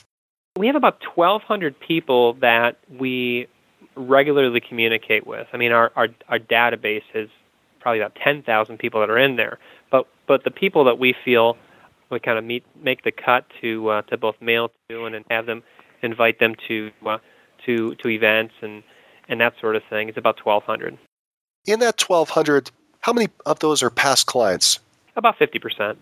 We 0.57 0.67
have 0.67 0.75
about 0.75 1.01
1,200 1.15 1.79
people 1.79 2.33
that 2.35 2.77
we 2.99 3.47
regularly 3.95 4.59
communicate 4.59 5.25
with. 5.25 5.47
I 5.53 5.57
mean, 5.57 5.71
our, 5.71 5.91
our, 5.95 6.09
our 6.29 6.39
database 6.39 7.03
is 7.13 7.29
probably 7.79 7.99
about 7.99 8.15
10,000 8.15 8.77
people 8.77 8.99
that 8.99 9.09
are 9.09 9.17
in 9.17 9.35
there. 9.35 9.59
But, 9.89 10.07
but 10.27 10.43
the 10.43 10.51
people 10.51 10.83
that 10.83 10.99
we 10.99 11.15
feel 11.25 11.57
we 12.09 12.19
kind 12.19 12.37
of 12.37 12.45
meet, 12.45 12.63
make 12.81 13.03
the 13.03 13.11
cut 13.11 13.45
to, 13.61 13.89
uh, 13.89 14.01
to 14.03 14.17
both 14.17 14.35
mail 14.41 14.71
to 14.89 15.05
and, 15.05 15.15
and 15.15 15.25
have 15.29 15.45
them 15.45 15.63
invite 16.01 16.39
them 16.39 16.55
to, 16.67 16.91
uh, 17.05 17.17
to, 17.65 17.95
to 17.95 18.07
events 18.09 18.53
and, 18.61 18.83
and 19.27 19.41
that 19.41 19.53
sort 19.59 19.75
of 19.75 19.83
thing 19.89 20.09
is 20.09 20.17
about 20.17 20.43
1,200. 20.45 20.97
In 21.65 21.79
that 21.79 22.01
1,200, 22.01 22.71
how 23.01 23.13
many 23.13 23.27
of 23.45 23.59
those 23.59 23.83
are 23.83 23.89
past 23.89 24.25
clients? 24.25 24.79
About 25.15 25.37
50%. 25.37 25.97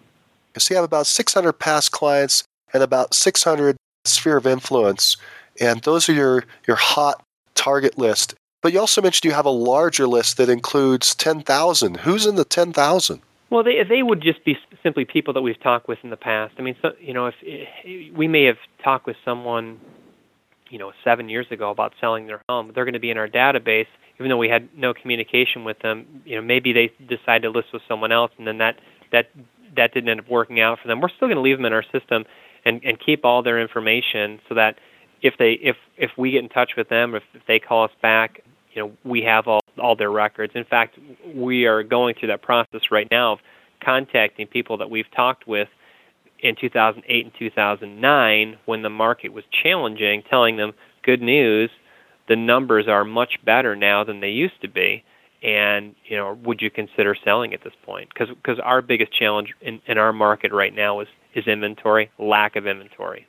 So 0.57 0.73
you 0.73 0.75
have 0.75 0.85
about 0.85 1.07
600 1.07 1.53
past 1.53 1.91
clients 1.91 2.43
and 2.73 2.83
about 2.83 3.13
600 3.13 3.77
sphere 4.05 4.37
of 4.37 4.47
influence, 4.47 5.17
and 5.59 5.81
those 5.81 6.07
are 6.07 6.13
your, 6.13 6.43
your 6.67 6.77
hot 6.77 7.21
target 7.55 7.97
list. 7.97 8.35
But 8.61 8.73
you 8.73 8.79
also 8.79 9.01
mentioned 9.01 9.25
you 9.25 9.35
have 9.35 9.45
a 9.45 9.49
larger 9.49 10.07
list 10.07 10.37
that 10.37 10.49
includes 10.49 11.13
10,000. 11.15 11.97
Who's 11.97 12.25
in 12.25 12.35
the 12.35 12.45
10,000? 12.45 13.21
Well, 13.49 13.63
they 13.63 13.83
they 13.87 14.01
would 14.01 14.21
just 14.21 14.43
be 14.43 14.57
simply 14.81 15.05
people 15.05 15.33
that 15.35 15.41
we've 15.41 15.59
talked 15.61 15.87
with 15.87 15.99
in 16.03 16.09
the 16.09 16.17
past. 16.17 16.55
I 16.57 16.61
mean, 16.61 16.75
so, 16.81 16.91
you 16.99 17.13
know, 17.13 17.27
if, 17.27 17.35
if 17.41 18.15
we 18.15 18.27
may 18.27 18.45
have 18.45 18.57
talked 18.83 19.05
with 19.05 19.17
someone, 19.23 19.79
you 20.69 20.79
know, 20.79 20.91
seven 21.03 21.29
years 21.29 21.45
ago 21.51 21.69
about 21.69 21.93
selling 22.01 22.27
their 22.27 22.41
home, 22.49 22.71
they're 22.73 22.85
going 22.85 22.93
to 22.93 22.99
be 22.99 23.11
in 23.11 23.17
our 23.17 23.27
database, 23.27 23.87
even 24.19 24.29
though 24.29 24.37
we 24.37 24.49
had 24.49 24.69
no 24.75 24.93
communication 24.93 25.63
with 25.63 25.79
them. 25.79 26.23
You 26.25 26.37
know, 26.37 26.41
maybe 26.41 26.73
they 26.73 26.91
decide 27.07 27.43
to 27.43 27.49
list 27.49 27.67
with 27.71 27.83
someone 27.87 28.11
else, 28.11 28.31
and 28.37 28.47
then 28.47 28.57
that 28.57 28.79
that 29.11 29.29
that 29.75 29.93
didn't 29.93 30.09
end 30.09 30.21
up 30.21 30.29
working 30.29 30.59
out 30.59 30.79
for 30.81 30.87
them. 30.87 30.99
We're 30.99 31.09
still 31.09 31.27
going 31.27 31.37
to 31.37 31.41
leave 31.41 31.57
them 31.57 31.65
in 31.65 31.73
our 31.73 31.85
system 31.91 32.25
and 32.65 32.81
and 32.83 32.99
keep 32.99 33.23
all 33.25 33.43
their 33.43 33.61
information 33.61 34.39
so 34.49 34.55
that 34.55 34.79
if 35.21 35.35
they 35.37 35.53
if 35.53 35.75
if 35.97 36.11
we 36.17 36.31
get 36.31 36.43
in 36.43 36.49
touch 36.49 36.71
with 36.75 36.89
them, 36.89 37.13
if, 37.13 37.23
if 37.33 37.43
they 37.47 37.59
call 37.59 37.83
us 37.83 37.91
back, 38.01 38.41
you 38.73 38.81
know, 38.81 38.91
we 39.03 39.21
have 39.21 39.47
all 39.47 39.61
all 39.79 39.95
their 39.95 40.11
records. 40.11 40.53
In 40.55 40.65
fact, 40.65 40.97
we 41.33 41.65
are 41.65 41.83
going 41.83 42.15
through 42.15 42.29
that 42.29 42.41
process 42.41 42.81
right 42.91 43.07
now 43.09 43.33
of 43.33 43.39
contacting 43.83 44.47
people 44.47 44.77
that 44.77 44.89
we've 44.89 45.09
talked 45.15 45.47
with 45.47 45.67
in 46.39 46.55
2008 46.55 47.25
and 47.25 47.33
2009 47.37 48.57
when 48.65 48.81
the 48.81 48.89
market 48.89 49.33
was 49.33 49.43
challenging, 49.51 50.23
telling 50.29 50.57
them 50.57 50.73
good 51.03 51.21
news, 51.21 51.69
the 52.27 52.35
numbers 52.35 52.87
are 52.87 53.05
much 53.05 53.39
better 53.43 53.75
now 53.75 54.03
than 54.03 54.19
they 54.19 54.29
used 54.29 54.59
to 54.61 54.67
be. 54.67 55.03
And 55.43 55.95
you 56.05 56.17
know 56.17 56.39
would 56.43 56.61
you 56.61 56.71
consider 56.71 57.15
selling 57.23 57.53
at 57.53 57.63
this 57.63 57.73
point? 57.83 58.09
Because 58.09 58.59
our 58.59 58.81
biggest 58.81 59.13
challenge 59.13 59.53
in, 59.61 59.79
in 59.85 59.97
our 59.97 60.11
market 60.11 60.51
right 60.51 60.73
now 60.73 61.01
is 61.01 61.07
is 61.35 61.45
inventory 61.45 62.09
lack 62.17 62.55
of 62.55 62.65
inventory. 62.65 63.27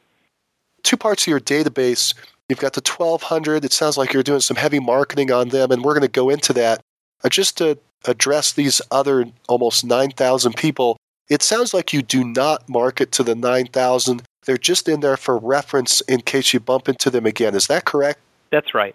Two 0.82 0.96
parts 0.96 1.24
of 1.24 1.28
your 1.28 1.40
database 1.40 2.14
you've 2.48 2.60
got 2.60 2.72
the 2.74 2.80
1200 2.80 3.64
it 3.64 3.72
sounds 3.72 3.96
like 3.96 4.12
you're 4.12 4.22
doing 4.22 4.40
some 4.40 4.56
heavy 4.56 4.80
marketing 4.80 5.30
on 5.30 5.48
them 5.48 5.70
and 5.70 5.82
we're 5.82 5.94
going 5.94 6.02
to 6.02 6.08
go 6.08 6.28
into 6.30 6.52
that 6.52 6.80
uh, 7.24 7.28
just 7.28 7.58
to 7.58 7.78
address 8.06 8.52
these 8.52 8.80
other 8.90 9.26
almost 9.48 9.84
9000 9.84 10.56
people 10.56 10.96
it 11.28 11.42
sounds 11.42 11.74
like 11.74 11.92
you 11.92 12.02
do 12.02 12.22
not 12.22 12.68
market 12.68 13.10
to 13.12 13.22
the 13.22 13.34
9000 13.34 14.22
they're 14.44 14.56
just 14.56 14.88
in 14.88 15.00
there 15.00 15.16
for 15.16 15.38
reference 15.38 16.00
in 16.02 16.20
case 16.20 16.52
you 16.52 16.60
bump 16.60 16.88
into 16.88 17.10
them 17.10 17.26
again 17.26 17.54
is 17.54 17.66
that 17.66 17.84
correct 17.84 18.20
that's 18.50 18.74
right 18.74 18.94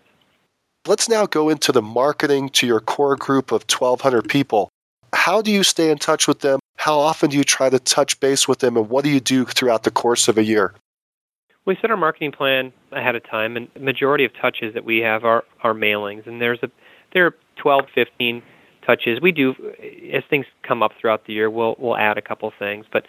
Let's 0.88 1.08
now 1.08 1.28
go 1.28 1.50
into 1.50 1.72
the 1.72 1.84
marketing 1.84 2.50
to 2.50 2.66
your 2.66 2.80
core 2.80 3.16
group 3.16 3.52
of 3.52 3.66
1,200 3.70 4.28
people. 4.28 4.70
How 5.14 5.40
do 5.44 5.52
you 5.52 5.62
stay 5.62 5.92
in 5.92 6.00
touch 6.00 6.28
with 6.28 6.40
them? 6.40 6.60
How 6.78 6.98
often 6.98 7.30
do 7.30 7.38
you 7.38 7.44
try 7.44 7.70
to 7.70 7.78
touch 7.78 8.20
base 8.20 8.48
with 8.48 8.60
them, 8.60 8.76
and 8.76 8.90
what 8.90 9.04
do 9.04 9.12
you 9.12 9.20
do 9.20 9.46
throughout 9.46 9.84
the 9.84 9.92
course 9.92 10.28
of 10.28 10.40
a 10.40 10.44
year? 10.44 10.74
We 11.66 11.78
set 11.80 11.92
our 11.92 11.98
marketing 11.98 12.32
plan 12.32 12.74
ahead 12.92 13.16
of 13.16 13.24
time, 13.30 13.56
and 13.56 13.68
the 13.74 13.80
majority 13.80 14.26
of 14.26 14.32
touches 14.42 14.74
that 14.74 14.84
we 14.84 15.00
have 15.00 15.24
are, 15.24 15.44
are 15.64 15.74
mailings, 15.74 16.26
and 16.28 16.42
there's 16.42 16.60
a 16.64 16.70
there 17.14 17.28
are 17.28 17.36
12, 17.58 17.86
15 17.94 18.42
touches. 18.86 19.20
We 19.22 19.32
do 19.32 19.54
as 20.14 20.24
things 20.30 20.46
come 20.64 20.82
up 20.82 20.92
throughout 21.00 21.26
the 21.26 21.34
year, 21.34 21.50
we'll 21.50 21.76
we'll 21.78 21.98
add 21.98 22.18
a 22.18 22.22
couple 22.22 22.52
things, 22.58 22.86
but 22.92 23.06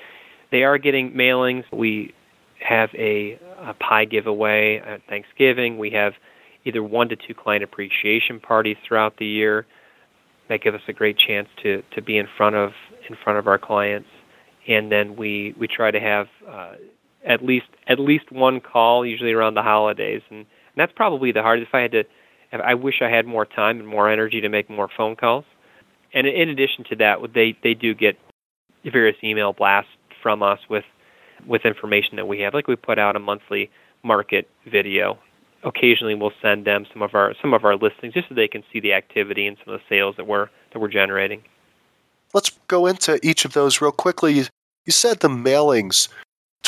they 0.51 0.65
are 0.65 0.77
getting 0.77 1.13
mailings. 1.13 1.65
We 1.73 2.15
have 2.61 2.91
a, 2.95 3.39
a 3.59 3.75
pie 3.75 4.05
giveaway 4.05 4.79
at 4.79 5.01
Thanksgiving. 5.09 5.79
We 5.79 5.91
have 5.91 6.13
either 6.65 6.83
one 6.83 7.09
to 7.09 7.17
two 7.17 7.35
client 7.35 7.65
appreciation 7.65 8.39
parties 8.39 8.77
throughout 8.87 9.17
the 9.17 9.27
year 9.27 9.67
that 10.49 10.63
give 10.63 10.75
us 10.75 10.83
a 10.89 10.93
great 10.93 11.17
chance 11.19 11.49
to 11.63 11.83
to 11.95 12.03
be 12.03 12.19
in 12.19 12.27
front 12.37 12.57
of 12.57 12.73
in 13.09 13.17
front 13.25 13.39
of 13.39 13.47
our 13.47 13.59
clients 13.59 14.09
and 14.69 14.93
then 14.93 15.17
we 15.17 15.55
we 15.59 15.67
try 15.67 15.91
to 15.91 16.01
have 16.01 16.29
uh, 16.49 16.75
at 17.25 17.45
least 17.45 17.67
at 17.87 17.99
least 17.99 18.31
one 18.31 18.61
call 18.61 19.05
usually 19.07 19.33
around 19.33 19.55
the 19.55 19.63
holidays. 19.63 20.23
And, 20.31 20.41
and 20.41 20.47
that's 20.77 20.93
probably 20.95 21.33
the 21.33 21.43
hardest. 21.43 21.69
If 21.69 21.75
I 21.75 21.81
had 21.81 21.93
to 21.93 22.05
I 22.53 22.75
wish 22.75 23.01
I 23.01 23.09
had 23.09 23.27
more 23.27 23.47
time 23.47 23.79
and 23.79 23.89
more 23.89 24.11
energy 24.11 24.41
to 24.41 24.49
make 24.49 24.69
more 24.69 24.89
phone 24.95 25.17
calls. 25.17 25.45
And 26.13 26.27
in 26.27 26.49
addition 26.49 26.85
to 26.91 26.97
that 26.97 27.19
they 27.35 27.57
they 27.63 27.75
do 27.75 27.95
get 27.95 28.19
various 28.85 29.17
email 29.23 29.53
blasts 29.53 29.91
from 30.23 30.43
us 30.43 30.59
with 30.69 30.85
with 31.47 31.65
information 31.65 32.17
that 32.17 32.29
we 32.29 32.41
have. 32.41 32.55
Like 32.55 32.69
we 32.69 32.77
put 32.77 32.99
out 32.99 33.17
a 33.17 33.21
monthly 33.21 33.71
market 34.03 34.49
video. 34.71 35.19
Occasionally 35.65 36.15
we'll 36.15 36.33
send 36.43 36.65
them 36.67 36.87
some 36.93 37.03
of 37.03 37.15
our 37.15 37.35
some 37.41 37.55
of 37.55 37.65
our 37.65 37.77
listings 37.77 38.15
just 38.15 38.29
so 38.29 38.35
they 38.35 38.49
can 38.49 38.65
see 38.73 38.81
the 38.81 38.93
activity 38.93 39.47
and 39.47 39.57
some 39.65 39.73
of 39.75 39.81
the 39.81 39.87
sales 39.89 40.17
that 40.17 40.27
we're 40.27 40.49
that 40.73 40.81
we're 40.81 40.89
generating. 40.89 41.43
Let's 42.35 42.51
go 42.67 42.87
into 42.87 43.19
each 43.23 43.45
of 43.45 43.53
those 43.53 43.81
real 43.83 43.93
quickly. 43.93 44.33
You, 44.33 44.45
you 44.87 44.93
said 44.93 45.21
the 45.21 45.29
mailings 45.29 46.09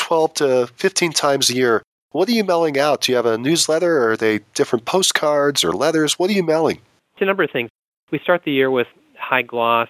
12 0.05 0.33
to 0.35 0.67
15 0.75 1.13
times 1.13 1.49
a 1.49 1.55
year. 1.55 1.81
What 2.11 2.29
are 2.29 2.31
you 2.31 2.43
mailing 2.43 2.77
out? 2.77 3.01
Do 3.01 3.11
you 3.11 3.15
have 3.15 3.25
a 3.25 3.39
newsletter 3.39 3.97
or 3.97 4.11
are 4.11 4.17
they 4.17 4.41
different 4.53 4.85
postcards 4.85 5.63
or 5.63 5.71
letters? 5.71 6.19
What 6.19 6.29
are 6.29 6.33
you 6.33 6.43
mailing? 6.43 6.77
It's 7.13 7.21
a 7.21 7.25
number 7.25 7.41
of 7.41 7.49
things. 7.49 7.71
We 8.11 8.19
start 8.19 8.43
the 8.45 8.51
year 8.51 8.69
with 8.69 8.85
high 9.17 9.41
gloss 9.41 9.89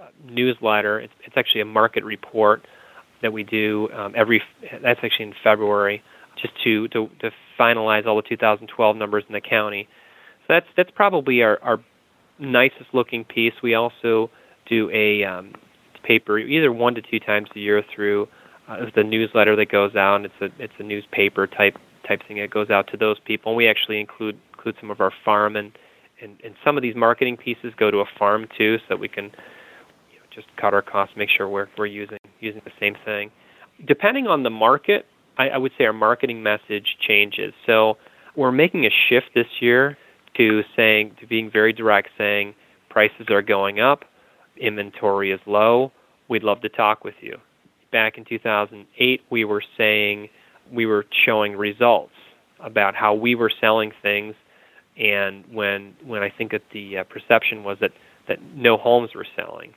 uh, 0.00 0.06
newsletter. 0.24 1.00
It's, 1.00 1.12
it's 1.24 1.36
actually 1.36 1.62
a 1.62 1.64
market 1.64 2.04
report 2.04 2.64
that 3.22 3.32
we 3.32 3.42
do 3.42 3.90
um, 3.92 4.14
every. 4.16 4.40
That's 4.82 5.00
actually 5.02 5.26
in 5.26 5.34
February 5.42 6.00
just 6.40 6.54
to, 6.62 6.86
to, 6.88 7.10
to 7.18 7.32
finalize 7.58 8.06
all 8.06 8.14
the 8.14 8.22
2012 8.22 8.96
numbers 8.96 9.24
in 9.26 9.32
the 9.32 9.40
county. 9.40 9.88
So 10.42 10.54
that's 10.54 10.66
that's 10.76 10.90
probably 10.92 11.42
our, 11.42 11.58
our 11.60 11.80
nicest 12.38 12.94
looking 12.94 13.24
piece. 13.24 13.54
We 13.64 13.74
also 13.74 14.30
do 14.66 14.88
a 14.92 15.24
um, 15.24 15.54
paper 16.04 16.38
either 16.38 16.72
one 16.72 16.94
to 16.94 17.02
two 17.02 17.18
times 17.18 17.48
a 17.56 17.58
year 17.58 17.82
through 17.92 18.28
uh, 18.68 18.86
the 18.94 19.04
newsletter 19.04 19.56
that 19.56 19.70
goes 19.70 19.94
out. 19.94 20.24
It's 20.24 20.34
a 20.40 20.50
it's 20.58 20.74
a 20.78 20.82
newspaper 20.82 21.46
type 21.46 21.76
type 22.06 22.22
thing 22.26 22.38
that 22.38 22.50
goes 22.50 22.70
out 22.70 22.88
to 22.88 22.96
those 22.96 23.18
people. 23.20 23.52
And 23.52 23.56
we 23.56 23.68
actually 23.68 24.00
include 24.00 24.38
include 24.52 24.76
some 24.80 24.90
of 24.90 25.00
our 25.00 25.12
farm 25.24 25.56
and 25.56 25.72
and, 26.20 26.40
and 26.42 26.54
some 26.64 26.76
of 26.76 26.82
these 26.82 26.96
marketing 26.96 27.36
pieces 27.36 27.74
go 27.76 27.90
to 27.90 27.98
a 27.98 28.06
farm 28.18 28.48
too, 28.56 28.78
so 28.88 28.96
we 28.96 29.08
can 29.08 29.24
you 29.24 30.18
know, 30.18 30.24
just 30.34 30.46
cut 30.56 30.72
our 30.72 30.82
costs, 30.82 31.16
make 31.16 31.28
sure 31.28 31.48
we're 31.48 31.68
we're 31.76 31.86
using 31.86 32.18
using 32.40 32.62
the 32.64 32.72
same 32.80 32.96
thing. 33.04 33.30
Depending 33.84 34.26
on 34.26 34.42
the 34.42 34.50
market, 34.50 35.06
I, 35.36 35.50
I 35.50 35.58
would 35.58 35.72
say 35.76 35.84
our 35.84 35.92
marketing 35.92 36.42
message 36.42 36.96
changes. 36.98 37.52
So 37.66 37.98
we're 38.34 38.52
making 38.52 38.86
a 38.86 38.90
shift 38.90 39.30
this 39.34 39.46
year 39.60 39.98
to 40.36 40.62
saying 40.74 41.16
to 41.20 41.26
being 41.26 41.50
very 41.50 41.72
direct, 41.72 42.10
saying 42.16 42.54
prices 42.88 43.26
are 43.30 43.42
going 43.42 43.80
up, 43.80 44.04
inventory 44.56 45.32
is 45.32 45.40
low. 45.46 45.92
We'd 46.28 46.42
love 46.42 46.62
to 46.62 46.68
talk 46.68 47.04
with 47.04 47.14
you. 47.20 47.38
Back 47.92 48.18
in 48.18 48.24
2008, 48.24 49.22
we 49.30 49.44
were 49.44 49.62
saying 49.76 50.28
we 50.72 50.86
were 50.86 51.06
showing 51.10 51.56
results 51.56 52.12
about 52.60 52.94
how 52.94 53.14
we 53.14 53.34
were 53.34 53.50
selling 53.60 53.92
things, 54.02 54.34
and 54.96 55.44
when 55.52 55.94
when 56.04 56.22
I 56.22 56.30
think 56.30 56.52
that 56.52 56.62
the 56.72 56.98
uh, 56.98 57.04
perception 57.04 57.64
was 57.64 57.78
that 57.80 57.92
that 58.28 58.42
no 58.54 58.76
homes 58.76 59.14
were 59.14 59.26
selling, 59.36 59.74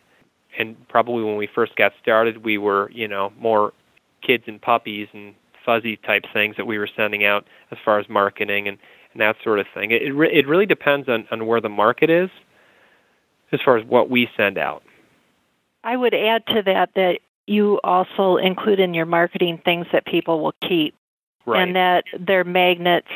and 0.57 0.76
probably 0.88 1.23
when 1.23 1.38
we 1.38 1.48
first 1.48 1.76
got 1.76 1.94
started, 2.02 2.44
we 2.44 2.57
were 2.57 2.90
you 2.91 3.07
know 3.07 3.31
more 3.38 3.73
kids 4.22 4.45
and 4.48 4.61
puppies 4.61 5.07
and 5.14 5.36
fuzzy 5.65 5.98
type 5.98 6.26
things 6.34 6.56
that 6.57 6.65
we 6.65 6.77
were 6.77 6.90
sending 6.95 7.23
out 7.26 7.45
as 7.72 7.77
far 7.84 7.99
as 7.99 8.10
marketing 8.10 8.68
and, 8.68 8.77
and 9.14 9.22
that 9.22 9.36
sort 9.44 9.60
of 9.60 9.68
thing. 9.73 9.91
It, 9.91 10.02
it, 10.02 10.14
re- 10.14 10.31
it 10.31 10.48
really 10.48 10.65
depends 10.65 11.07
on, 11.07 11.27
on 11.31 11.45
where 11.45 11.61
the 11.61 11.69
market 11.69 12.10
is 12.10 12.30
as 13.52 13.60
far 13.64 13.77
as 13.77 13.86
what 13.86 14.10
we 14.10 14.30
send 14.36 14.57
out. 14.57 14.84
I 15.84 15.95
would 15.95 16.14
add 16.14 16.45
to 16.48 16.61
that 16.64 16.90
that 16.95 17.19
you 17.49 17.80
also 17.84 18.38
include 18.38 18.80
in 18.80 18.93
your 18.93 19.07
marketing 19.07 19.59
things 19.65 19.88
that 19.91 20.05
people 20.05 20.41
will 20.41 20.55
keep. 20.61 20.95
Right. 21.45 21.63
And 21.63 21.76
that 21.76 22.03
they're 22.19 22.43
magnets 22.43 23.07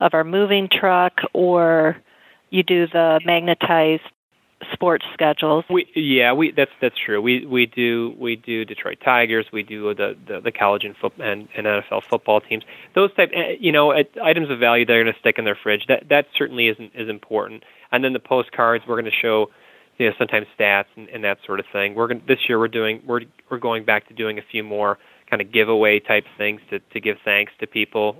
of 0.00 0.12
our 0.12 0.24
moving 0.24 0.68
truck 0.68 1.20
or 1.32 1.96
you 2.50 2.62
do 2.64 2.86
the 2.88 3.20
magnetized 3.24 4.02
sports 4.72 5.04
schedules. 5.12 5.64
We 5.70 5.86
yeah, 5.94 6.32
we 6.32 6.50
that's 6.50 6.70
that's 6.80 6.96
true. 6.98 7.20
We 7.20 7.46
we 7.46 7.66
do 7.66 8.14
we 8.18 8.34
do 8.34 8.64
Detroit 8.64 8.98
Tigers. 9.04 9.46
We 9.52 9.62
do 9.62 9.94
the 9.94 10.16
the, 10.26 10.40
the 10.40 10.52
college 10.52 10.84
and, 10.84 10.96
foot, 10.96 11.12
and 11.18 11.48
and 11.56 11.66
NFL 11.66 12.02
football 12.08 12.40
teams. 12.40 12.64
Those 12.94 13.14
type 13.14 13.30
eh, 13.32 13.56
you 13.60 13.70
know 13.70 13.92
items 14.22 14.50
of 14.50 14.58
value 14.58 14.84
they're 14.84 15.02
going 15.02 15.12
to 15.12 15.20
stick 15.20 15.38
in 15.38 15.44
their 15.44 15.58
fridge. 15.60 15.86
That 15.86 16.08
that 16.08 16.26
certainly 16.36 16.68
isn't 16.68 16.92
is 16.94 17.08
important. 17.08 17.64
And 17.92 18.02
then 18.02 18.14
the 18.14 18.20
postcards 18.20 18.84
we're 18.86 19.00
going 19.00 19.12
to 19.12 19.16
show 19.16 19.50
you 19.98 20.08
know 20.08 20.14
sometimes 20.18 20.46
stats 20.58 20.86
and, 20.96 21.08
and 21.08 21.24
that 21.24 21.38
sort 21.46 21.60
of 21.60 21.66
thing. 21.72 21.94
We're 21.94 22.08
going 22.08 22.22
this 22.26 22.48
year 22.48 22.58
we're 22.58 22.68
doing 22.68 23.02
we're 23.06 23.22
we're 23.50 23.58
going 23.58 23.84
back 23.84 24.08
to 24.08 24.14
doing 24.14 24.38
a 24.38 24.42
few 24.42 24.62
more 24.62 24.98
kind 25.28 25.40
of 25.40 25.52
giveaway 25.52 26.00
type 26.00 26.24
things 26.36 26.60
to 26.70 26.80
to 26.80 27.00
give 27.00 27.16
thanks 27.24 27.52
to 27.60 27.66
people. 27.66 28.16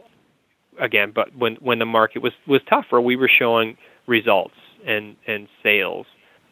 Again, 0.80 1.12
but 1.14 1.36
when 1.36 1.56
when 1.56 1.78
the 1.78 1.86
market 1.86 2.22
was 2.22 2.32
was 2.46 2.60
tougher, 2.68 3.00
we 3.00 3.16
were 3.16 3.30
showing 3.30 3.76
results 4.06 4.54
and 4.86 5.16
and 5.26 5.48
sales, 5.62 6.06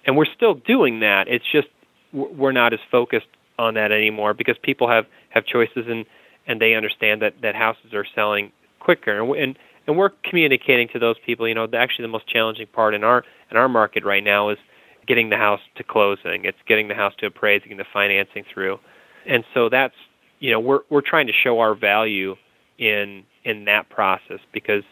and 0.07 0.16
we're 0.16 0.27
still 0.27 0.55
doing 0.55 1.01
that. 1.01 1.27
It's 1.28 1.44
just 1.51 1.69
we're 2.12 2.53
not 2.53 2.73
as 2.73 2.81
focused 2.90 3.27
on 3.59 3.74
that 3.74 3.93
anymore 3.93 4.35
because 4.35 4.57
people 4.62 4.89
have 4.89 5.07
have 5.31 5.44
choices 5.44 5.86
and 5.89 6.05
and 6.47 6.61
they 6.61 6.74
understand 6.74 7.23
that 7.23 7.35
that 7.43 7.55
houses 7.55 7.93
are 7.94 8.07
selling 8.15 8.53
quicker 8.81 9.20
and 9.20 9.35
and 9.36 9.59
and 9.86 9.97
we're 9.97 10.11
communicating 10.24 10.89
to 10.89 10.99
those 10.99 11.16
people 11.24 11.49
you 11.49 11.55
know 11.55 11.69
actually 11.74 12.03
the 12.03 12.09
most 12.09 12.27
challenging 12.27 12.66
part 12.66 12.94
in 12.94 13.05
our 13.05 13.24
in 13.51 13.57
our 13.57 13.69
market 13.69 14.05
right 14.05 14.24
now 14.24 14.49
is 14.49 14.59
getting 15.06 15.30
the 15.30 15.36
house 15.36 15.60
to 15.76 15.84
closing 15.84 16.44
it's 16.44 16.58
getting 16.66 16.88
the 16.88 16.94
house 16.94 17.14
to 17.18 17.26
appraising, 17.26 17.76
the 17.76 17.84
financing 17.92 18.44
through 18.52 18.78
and 19.26 19.44
so 19.54 19.68
that's 19.68 19.94
you 20.40 20.50
know 20.50 20.60
we're 20.60 20.80
we're 20.90 21.00
trying 21.00 21.26
to 21.26 21.32
show 21.32 21.60
our 21.60 21.74
value 21.74 22.36
in 22.78 23.24
in 23.44 23.64
that 23.64 23.88
process 23.88 24.40
because 24.52 24.84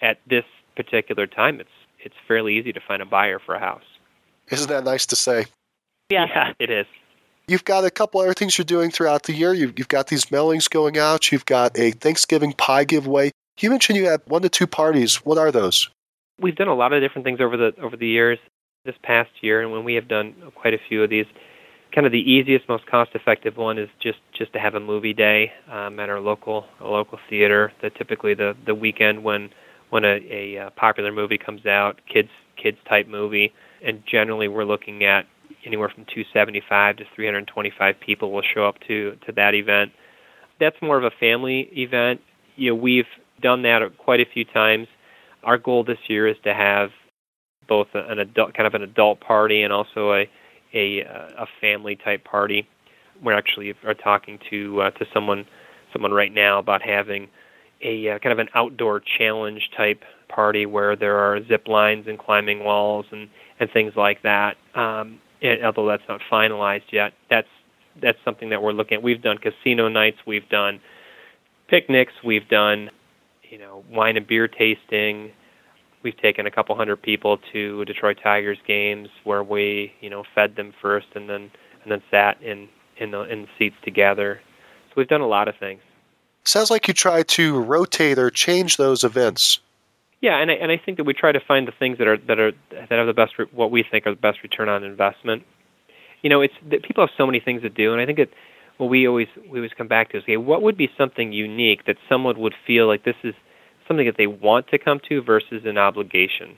at 0.00 0.18
this 0.28 0.44
particular 0.76 1.26
time 1.26 1.60
it's 1.60 1.70
it's 1.98 2.14
fairly 2.26 2.56
easy 2.56 2.72
to 2.72 2.80
find 2.80 3.02
a 3.02 3.06
buyer 3.06 3.38
for 3.38 3.54
a 3.54 3.60
house 3.60 3.84
isn't 4.48 4.68
that 4.68 4.84
nice 4.84 5.06
to 5.06 5.16
say 5.16 5.46
yeah, 6.10 6.26
yeah 6.28 6.52
it 6.58 6.70
is 6.70 6.86
You've 7.50 7.64
got 7.64 7.84
a 7.84 7.90
couple 7.90 8.20
other 8.20 8.32
things 8.32 8.56
you're 8.56 8.64
doing 8.64 8.92
throughout 8.92 9.24
the 9.24 9.32
year. 9.32 9.52
You've, 9.52 9.76
you've 9.76 9.88
got 9.88 10.06
these 10.06 10.26
mailings 10.26 10.70
going 10.70 10.96
out. 10.96 11.32
You've 11.32 11.46
got 11.46 11.76
a 11.76 11.90
Thanksgiving 11.90 12.52
pie 12.52 12.84
giveaway. 12.84 13.32
You 13.58 13.70
mentioned 13.70 13.96
you 13.96 14.08
have 14.08 14.22
one 14.26 14.42
to 14.42 14.48
two 14.48 14.68
parties. 14.68 15.16
What 15.16 15.36
are 15.36 15.50
those? 15.50 15.90
We've 16.38 16.54
done 16.54 16.68
a 16.68 16.76
lot 16.76 16.92
of 16.92 17.02
different 17.02 17.24
things 17.24 17.40
over 17.40 17.56
the 17.56 17.74
over 17.82 17.96
the 17.96 18.06
years. 18.06 18.38
This 18.86 18.94
past 19.02 19.28
year, 19.42 19.60
and 19.60 19.70
when 19.70 19.84
we 19.84 19.92
have 19.96 20.08
done 20.08 20.34
quite 20.54 20.72
a 20.72 20.78
few 20.88 21.02
of 21.02 21.10
these, 21.10 21.26
kind 21.94 22.06
of 22.06 22.12
the 22.12 22.32
easiest, 22.32 22.66
most 22.66 22.86
cost-effective 22.86 23.58
one 23.58 23.76
is 23.76 23.90
just 24.00 24.20
just 24.32 24.54
to 24.54 24.58
have 24.58 24.74
a 24.74 24.80
movie 24.80 25.12
day 25.12 25.52
um, 25.70 26.00
at 26.00 26.08
our 26.08 26.18
local 26.18 26.64
local 26.80 27.18
theater. 27.28 27.74
That 27.82 27.94
typically 27.94 28.32
the 28.32 28.56
the 28.64 28.74
weekend 28.74 29.22
when 29.22 29.50
when 29.90 30.06
a, 30.06 30.16
a, 30.30 30.54
a 30.54 30.66
uh, 30.66 30.70
popular 30.70 31.12
movie 31.12 31.36
comes 31.36 31.66
out, 31.66 32.00
kids 32.10 32.30
kids 32.56 32.78
type 32.88 33.06
movie, 33.06 33.52
and 33.84 34.02
generally 34.06 34.48
we're 34.48 34.64
looking 34.64 35.04
at 35.04 35.26
anywhere 35.66 35.90
from 35.90 36.06
275 36.06 36.96
to 36.96 37.04
325 37.14 38.00
people 38.00 38.32
will 38.32 38.40
show 38.40 38.64
up 38.64 38.80
to 38.88 39.14
to 39.26 39.32
that 39.32 39.54
event. 39.54 39.92
That's 40.58 40.80
more 40.80 40.96
of 40.96 41.04
a 41.04 41.10
family 41.20 41.68
event. 41.76 42.22
You 42.56 42.70
know, 42.70 42.76
we've 42.76 43.04
done 43.42 43.60
that 43.64 43.82
quite 43.98 44.20
a 44.20 44.26
few 44.32 44.46
times. 44.46 44.88
Our 45.44 45.58
goal 45.58 45.84
this 45.84 45.98
year 46.08 46.26
is 46.26 46.36
to 46.44 46.54
have 46.54 46.92
both 47.70 47.88
an 47.94 48.18
adult, 48.18 48.52
kind 48.52 48.66
of 48.66 48.74
an 48.74 48.82
adult 48.82 49.20
party, 49.20 49.62
and 49.62 49.72
also 49.72 50.12
a 50.12 50.28
a, 50.74 51.00
a 51.00 51.46
family 51.60 51.96
type 51.96 52.24
party. 52.24 52.68
We're 53.22 53.32
actually 53.32 53.74
are 53.86 53.94
talking 53.94 54.38
to 54.50 54.82
uh, 54.82 54.90
to 54.90 55.06
someone 55.14 55.46
someone 55.92 56.12
right 56.12 56.32
now 56.32 56.58
about 56.58 56.82
having 56.82 57.28
a 57.82 58.10
uh, 58.10 58.18
kind 58.18 58.32
of 58.32 58.40
an 58.40 58.48
outdoor 58.54 59.00
challenge 59.00 59.70
type 59.76 60.02
party 60.28 60.66
where 60.66 60.96
there 60.96 61.18
are 61.18 61.42
zip 61.46 61.68
lines 61.68 62.06
and 62.06 62.18
climbing 62.18 62.64
walls 62.64 63.06
and 63.12 63.28
and 63.60 63.70
things 63.70 63.94
like 63.96 64.22
that. 64.22 64.56
Um, 64.74 65.20
and 65.40 65.64
although 65.64 65.86
that's 65.86 66.02
not 66.08 66.20
finalized 66.30 66.92
yet, 66.92 67.12
that's 67.30 67.48
that's 68.00 68.18
something 68.24 68.50
that 68.50 68.62
we're 68.62 68.72
looking 68.72 68.96
at. 68.96 69.02
We've 69.02 69.22
done 69.22 69.38
casino 69.38 69.88
nights, 69.88 70.18
we've 70.26 70.48
done 70.48 70.80
picnics, 71.68 72.12
we've 72.24 72.48
done 72.48 72.90
you 73.48 73.58
know 73.58 73.84
wine 73.90 74.16
and 74.16 74.26
beer 74.26 74.48
tasting. 74.48 75.32
We've 76.02 76.16
taken 76.16 76.46
a 76.46 76.50
couple 76.50 76.74
hundred 76.76 77.02
people 77.02 77.38
to 77.52 77.84
Detroit 77.84 78.18
Tigers 78.22 78.58
games 78.66 79.08
where 79.24 79.42
we 79.42 79.92
you 80.00 80.10
know 80.10 80.24
fed 80.34 80.56
them 80.56 80.72
first 80.80 81.08
and 81.14 81.28
then 81.28 81.50
and 81.82 81.92
then 81.92 82.02
sat 82.10 82.40
in 82.42 82.68
in 82.96 83.10
the 83.10 83.22
in 83.22 83.42
the 83.42 83.48
seats 83.58 83.76
together. 83.82 84.40
So 84.88 84.94
we've 84.96 85.08
done 85.08 85.20
a 85.20 85.28
lot 85.28 85.48
of 85.48 85.56
things. 85.56 85.80
Sounds 86.44 86.70
like 86.70 86.88
you 86.88 86.94
try 86.94 87.22
to 87.22 87.60
rotate 87.60 88.18
or 88.18 88.30
change 88.30 88.76
those 88.76 89.04
events. 89.04 89.60
Yeah, 90.20 90.36
and 90.36 90.50
I, 90.50 90.54
and 90.54 90.70
I 90.70 90.76
think 90.76 90.98
that 90.98 91.04
we 91.04 91.14
try 91.14 91.32
to 91.32 91.40
find 91.40 91.66
the 91.66 91.72
things 91.72 91.98
that 91.98 92.06
are 92.06 92.18
that 92.18 92.38
are 92.38 92.52
that 92.70 92.90
have 92.90 93.06
the 93.06 93.14
best 93.14 93.38
re- 93.38 93.46
what 93.52 93.70
we 93.70 93.82
think 93.82 94.06
are 94.06 94.10
the 94.10 94.20
best 94.20 94.42
return 94.42 94.68
on 94.68 94.84
investment. 94.84 95.44
You 96.22 96.28
know, 96.28 96.42
it's 96.42 96.54
that 96.70 96.82
people 96.82 97.06
have 97.06 97.14
so 97.16 97.26
many 97.26 97.40
things 97.40 97.62
to 97.62 97.70
do, 97.70 97.92
and 97.92 98.00
I 98.00 98.06
think 98.06 98.18
that 98.18 98.28
what 98.76 98.88
we 98.90 99.08
always 99.08 99.28
we 99.50 99.58
always 99.58 99.72
come 99.76 99.88
back 99.88 100.10
to 100.10 100.18
is 100.18 100.24
okay, 100.24 100.36
what 100.36 100.62
would 100.62 100.76
be 100.76 100.90
something 100.98 101.32
unique 101.32 101.86
that 101.86 101.96
someone 102.08 102.38
would 102.38 102.54
feel 102.66 102.86
like 102.86 103.04
this 103.04 103.16
is 103.22 103.34
something 103.90 104.06
that 104.06 104.16
they 104.16 104.28
want 104.28 104.68
to 104.68 104.78
come 104.78 105.00
to 105.08 105.20
versus 105.20 105.62
an 105.64 105.76
obligation. 105.76 106.56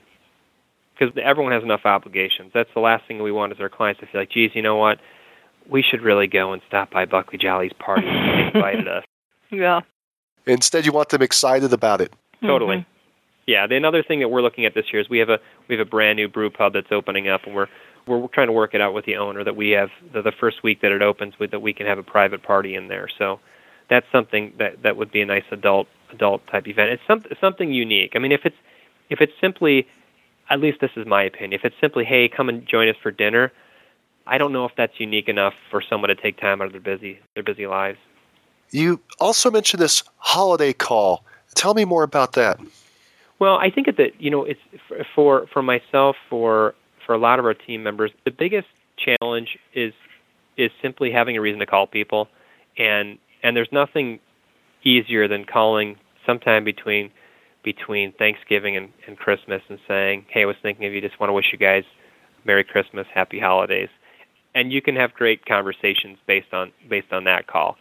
Because 0.93 1.17
everyone 1.21 1.51
has 1.51 1.63
enough 1.63 1.81
obligations. 1.83 2.51
That's 2.53 2.69
the 2.75 2.79
last 2.79 3.07
thing 3.07 3.23
we 3.23 3.31
want 3.31 3.51
is 3.51 3.59
our 3.59 3.69
clients 3.69 4.01
to 4.01 4.05
feel 4.05 4.21
like, 4.21 4.29
geez, 4.29 4.51
you 4.53 4.61
know 4.61 4.75
what? 4.75 4.99
We 5.67 5.81
should 5.81 6.03
really 6.03 6.27
go 6.27 6.53
and 6.53 6.61
stop 6.67 6.91
by 6.91 7.05
Buckley 7.05 7.39
Jolly's 7.39 7.73
party. 7.73 8.05
they 8.05 8.51
invited 8.53 8.87
us. 8.87 9.03
Yeah. 9.49 9.81
Instead, 10.45 10.85
you 10.85 10.91
want 10.91 11.09
them 11.09 11.23
excited 11.23 11.73
about 11.73 12.01
it. 12.01 12.13
Totally. 12.41 12.77
Mm-hmm. 12.77 12.89
Yeah, 13.47 13.65
the 13.67 13.75
another 13.75 14.03
thing 14.03 14.19
that 14.19 14.29
we're 14.29 14.41
looking 14.41 14.65
at 14.65 14.75
this 14.75 14.85
year 14.93 15.01
is 15.01 15.09
we 15.09 15.17
have 15.17 15.29
a 15.29 15.39
we 15.67 15.75
have 15.75 15.85
a 15.85 15.89
brand 15.89 16.17
new 16.17 16.29
brew 16.29 16.49
pub 16.49 16.73
that's 16.73 16.91
opening 16.91 17.27
up, 17.27 17.41
and 17.45 17.53
we're 17.53 17.67
we're 18.07 18.27
trying 18.27 18.47
to 18.47 18.53
work 18.53 18.73
it 18.73 18.79
out 18.79 18.93
with 18.93 19.05
the 19.05 19.17
owner 19.17 19.43
that 19.43 19.55
we 19.55 19.71
have 19.71 19.89
the, 20.13 20.21
the 20.21 20.31
first 20.31 20.63
week 20.63 20.81
that 20.81 20.91
it 20.91 21.01
opens 21.01 21.37
with 21.39 21.51
that 21.51 21.59
we 21.59 21.73
can 21.73 21.85
have 21.85 21.97
a 21.97 22.03
private 22.03 22.41
party 22.41 22.75
in 22.75 22.87
there. 22.87 23.09
So 23.17 23.39
that's 23.89 24.05
something 24.13 24.53
that 24.59 24.83
that 24.83 24.95
would 24.95 25.11
be 25.11 25.21
a 25.21 25.25
nice 25.25 25.43
adult 25.51 25.87
adult 26.13 26.45
type 26.47 26.67
event. 26.67 26.91
It's 26.91 27.03
some, 27.07 27.23
something 27.41 27.71
unique. 27.71 28.13
I 28.15 28.19
mean, 28.19 28.31
if 28.31 28.45
it's 28.45 28.55
if 29.09 29.21
it's 29.21 29.33
simply, 29.41 29.87
at 30.49 30.59
least 30.59 30.79
this 30.79 30.91
is 30.95 31.05
my 31.05 31.23
opinion. 31.23 31.53
If 31.53 31.65
it's 31.65 31.75
simply, 31.81 32.05
hey, 32.05 32.29
come 32.29 32.49
and 32.49 32.65
join 32.65 32.87
us 32.89 32.95
for 33.01 33.11
dinner, 33.11 33.51
I 34.25 34.37
don't 34.37 34.53
know 34.53 34.65
if 34.65 34.71
that's 34.75 34.99
unique 34.99 35.27
enough 35.27 35.53
for 35.69 35.81
someone 35.81 36.09
to 36.09 36.15
take 36.15 36.37
time 36.37 36.61
out 36.61 36.67
of 36.67 36.71
their 36.71 36.81
busy 36.81 37.19
their 37.35 37.43
busy 37.43 37.67
lives. 37.67 37.99
You 38.71 39.01
also 39.19 39.51
mentioned 39.51 39.81
this 39.81 40.03
holiday 40.17 40.73
call. 40.73 41.25
Tell 41.55 41.73
me 41.73 41.85
more 41.85 42.03
about 42.03 42.33
that. 42.33 42.59
Well, 43.39 43.57
I 43.57 43.69
think 43.69 43.87
that 43.97 44.19
you 44.19 44.31
know 44.31 44.45
it's 44.45 44.61
for 45.13 45.47
for 45.47 45.61
myself 45.61 46.15
for 46.29 46.75
for 47.05 47.13
a 47.13 47.17
lot 47.17 47.39
of 47.39 47.45
our 47.45 47.53
team 47.53 47.83
members 47.83 48.11
the 48.23 48.31
biggest 48.31 48.67
challenge 48.97 49.57
is 49.73 49.93
is 50.55 50.71
simply 50.81 51.11
having 51.11 51.35
a 51.35 51.41
reason 51.41 51.59
to 51.59 51.65
call 51.65 51.87
people 51.87 52.29
and 52.77 53.17
and 53.41 53.55
there's 53.55 53.71
nothing 53.71 54.19
easier 54.83 55.27
than 55.27 55.45
calling 55.45 55.97
sometime 56.25 56.63
between 56.63 57.11
between 57.63 58.11
Thanksgiving 58.13 58.75
and, 58.75 58.89
and 59.07 59.17
Christmas 59.17 59.61
and 59.69 59.79
saying, 59.87 60.25
"Hey, 60.29 60.41
I 60.41 60.45
was 60.45 60.57
thinking 60.61 60.85
of 60.85 60.93
you. 60.93 61.01
Just 61.01 61.19
want 61.19 61.29
to 61.29 61.33
wish 61.33 61.51
you 61.51 61.57
guys 61.57 61.83
Merry 62.45 62.63
Christmas, 62.63 63.07
Happy 63.13 63.39
Holidays," 63.39 63.89
and 64.55 64.71
you 64.71 64.81
can 64.81 64.95
have 64.95 65.13
great 65.13 65.45
conversations 65.45 66.17
based 66.27 66.53
on 66.53 66.71
based 66.89 67.11
on 67.11 67.23
that 67.25 67.47
call. 67.47 67.77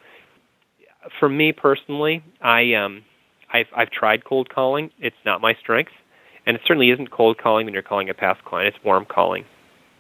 For 1.19 1.29
me 1.29 1.53
personally, 1.53 2.23
I 2.41 2.75
um 2.75 3.05
I've 3.53 3.69
I've 3.77 3.91
tried 3.91 4.25
cold 4.25 4.49
calling. 4.49 4.91
It's 4.99 5.17
not 5.25 5.41
my 5.41 5.55
strength, 5.55 5.93
and 6.47 6.57
it 6.57 6.63
certainly 6.67 6.91
isn't 6.91 7.11
cold 7.11 7.39
calling 7.39 7.67
when 7.67 7.75
you're 7.75 7.83
calling 7.83 8.09
a 8.09 8.15
past 8.15 8.45
client. 8.45 8.75
It's 8.75 8.85
warm 8.85 9.05
calling. 9.05 9.45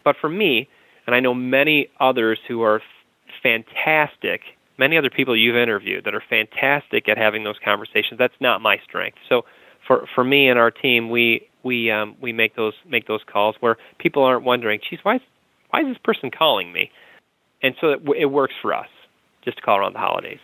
But 0.04 0.16
for 0.20 0.28
me, 0.28 0.68
and 1.06 1.14
I 1.14 1.20
know 1.20 1.34
many 1.34 1.88
others 2.00 2.38
who 2.48 2.62
are 2.62 2.80
fantastic, 3.42 4.42
many 4.82 4.98
other 4.98 5.10
people 5.10 5.36
you've 5.36 5.56
interviewed 5.56 6.04
that 6.04 6.14
are 6.14 6.24
fantastic 6.28 7.08
at 7.08 7.16
having 7.16 7.44
those 7.44 7.58
conversations. 7.64 8.18
That's 8.18 8.34
not 8.40 8.60
my 8.60 8.78
strength. 8.78 9.18
So 9.28 9.44
for 9.86 10.08
for 10.12 10.24
me 10.24 10.48
and 10.48 10.58
our 10.58 10.72
team, 10.72 11.08
we 11.08 11.48
we 11.62 11.88
um, 11.90 12.16
we 12.20 12.32
make 12.32 12.56
those 12.56 12.74
make 12.84 13.06
those 13.06 13.22
calls 13.32 13.54
where 13.60 13.76
people 13.98 14.24
aren't 14.24 14.44
wondering, 14.44 14.80
"Geez, 14.88 14.98
why 15.04 15.16
is 15.16 15.22
why 15.70 15.82
is 15.82 15.86
this 15.86 15.98
person 16.02 16.32
calling 16.32 16.72
me?" 16.72 16.90
And 17.62 17.76
so 17.80 17.90
it, 17.90 18.02
it 18.16 18.26
works 18.26 18.54
for 18.60 18.74
us 18.74 18.88
just 19.44 19.58
to 19.58 19.62
call 19.62 19.78
around 19.78 19.92
the 19.92 20.00
holidays. 20.00 20.40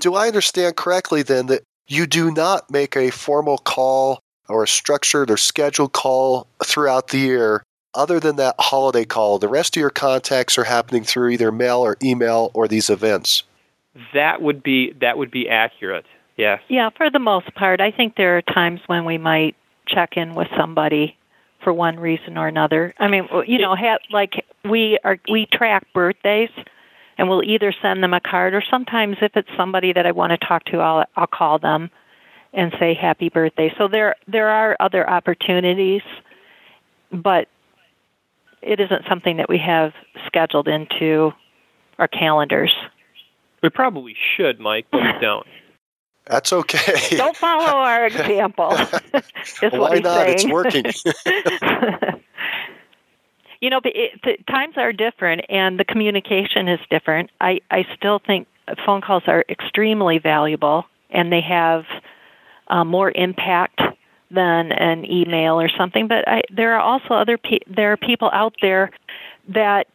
Do 0.00 0.16
I 0.16 0.26
understand 0.26 0.74
correctly 0.74 1.22
then 1.22 1.46
that 1.46 1.62
you 1.86 2.06
do 2.06 2.32
not 2.32 2.68
make 2.68 2.96
a 2.96 3.10
formal 3.10 3.58
call 3.58 4.18
or 4.48 4.64
a 4.64 4.68
structured 4.68 5.30
or 5.30 5.36
scheduled 5.36 5.92
call 5.92 6.48
throughout 6.64 7.08
the 7.08 7.18
year 7.18 7.62
other 7.94 8.18
than 8.18 8.36
that 8.36 8.54
holiday 8.58 9.04
call. 9.04 9.38
The 9.38 9.48
rest 9.48 9.76
of 9.76 9.80
your 9.80 9.90
contacts 9.90 10.58
are 10.58 10.64
happening 10.64 11.04
through 11.04 11.30
either 11.30 11.52
mail 11.52 11.80
or 11.80 11.96
email 12.02 12.50
or 12.54 12.66
these 12.66 12.90
events. 12.90 13.44
That 14.14 14.40
would 14.40 14.62
be 14.62 14.92
that 15.00 15.18
would 15.18 15.30
be 15.30 15.48
accurate. 15.48 16.06
Yes. 16.36 16.60
Yeah, 16.68 16.90
for 16.96 17.10
the 17.10 17.18
most 17.18 17.54
part. 17.54 17.80
I 17.80 17.90
think 17.90 18.16
there 18.16 18.38
are 18.38 18.42
times 18.42 18.80
when 18.86 19.04
we 19.04 19.18
might 19.18 19.54
check 19.86 20.16
in 20.16 20.34
with 20.34 20.48
somebody 20.56 21.16
for 21.62 21.72
one 21.72 21.98
reason 22.00 22.38
or 22.38 22.48
another. 22.48 22.94
I 22.98 23.08
mean, 23.08 23.28
you 23.46 23.58
know, 23.58 23.76
ha- 23.76 23.98
like 24.10 24.44
we 24.64 24.98
are 25.04 25.18
we 25.30 25.46
track 25.46 25.86
birthdays 25.94 26.50
and 27.18 27.28
we'll 27.28 27.42
either 27.42 27.74
send 27.82 28.02
them 28.02 28.14
a 28.14 28.20
card 28.20 28.54
or 28.54 28.62
sometimes 28.70 29.18
if 29.20 29.36
it's 29.36 29.48
somebody 29.56 29.92
that 29.92 30.06
I 30.06 30.12
want 30.12 30.30
to 30.30 30.38
talk 30.38 30.64
to, 30.66 30.78
I'll 30.78 31.04
I'll 31.16 31.26
call 31.26 31.58
them 31.58 31.90
and 32.52 32.72
say 32.78 32.94
happy 32.94 33.28
birthday. 33.28 33.72
So 33.78 33.88
there 33.88 34.16
there 34.26 34.48
are 34.48 34.76
other 34.80 35.08
opportunities, 35.08 36.02
but 37.12 37.48
it 38.62 38.80
isn't 38.80 39.04
something 39.08 39.36
that 39.38 39.48
we 39.48 39.58
have 39.58 39.92
scheduled 40.26 40.68
into 40.68 41.32
our 41.98 42.08
calendars. 42.08 42.72
We 43.62 43.70
probably 43.70 44.16
should, 44.36 44.60
Mike, 44.60 44.86
but 44.90 45.02
we 45.02 45.12
don't. 45.20 45.46
That's 46.26 46.52
okay. 46.52 47.16
Don't 47.16 47.36
follow 47.36 47.64
our 47.64 48.06
example. 48.06 48.70
Why 49.70 49.98
not? 49.98 50.16
Saying. 50.16 50.34
It's 50.34 50.46
working. 50.46 50.84
you 53.60 53.70
know, 53.70 53.80
it, 53.84 54.20
the 54.22 54.36
times 54.48 54.74
are 54.76 54.92
different 54.92 55.42
and 55.48 55.80
the 55.80 55.84
communication 55.84 56.68
is 56.68 56.80
different. 56.90 57.30
I, 57.40 57.60
I 57.70 57.86
still 57.96 58.20
think 58.24 58.46
phone 58.86 59.00
calls 59.00 59.24
are 59.26 59.44
extremely 59.48 60.18
valuable 60.18 60.84
and 61.10 61.32
they 61.32 61.40
have 61.40 61.84
uh, 62.68 62.84
more 62.84 63.10
impact 63.10 63.80
than 64.30 64.72
an 64.72 65.04
email 65.10 65.60
or 65.60 65.68
something. 65.68 66.08
But 66.08 66.26
I, 66.26 66.42
there 66.50 66.74
are 66.74 66.80
also 66.80 67.14
other 67.14 67.36
pe- 67.36 67.58
there 67.66 67.92
are 67.92 67.96
people 67.96 68.30
out 68.32 68.54
there 68.62 68.90
that 69.48 69.88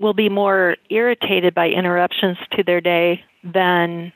will 0.00 0.14
be 0.14 0.28
more 0.28 0.76
irritated 0.88 1.54
by 1.54 1.68
interruptions 1.68 2.38
to 2.52 2.64
their 2.64 2.80
day 2.80 3.22
than 3.44 4.12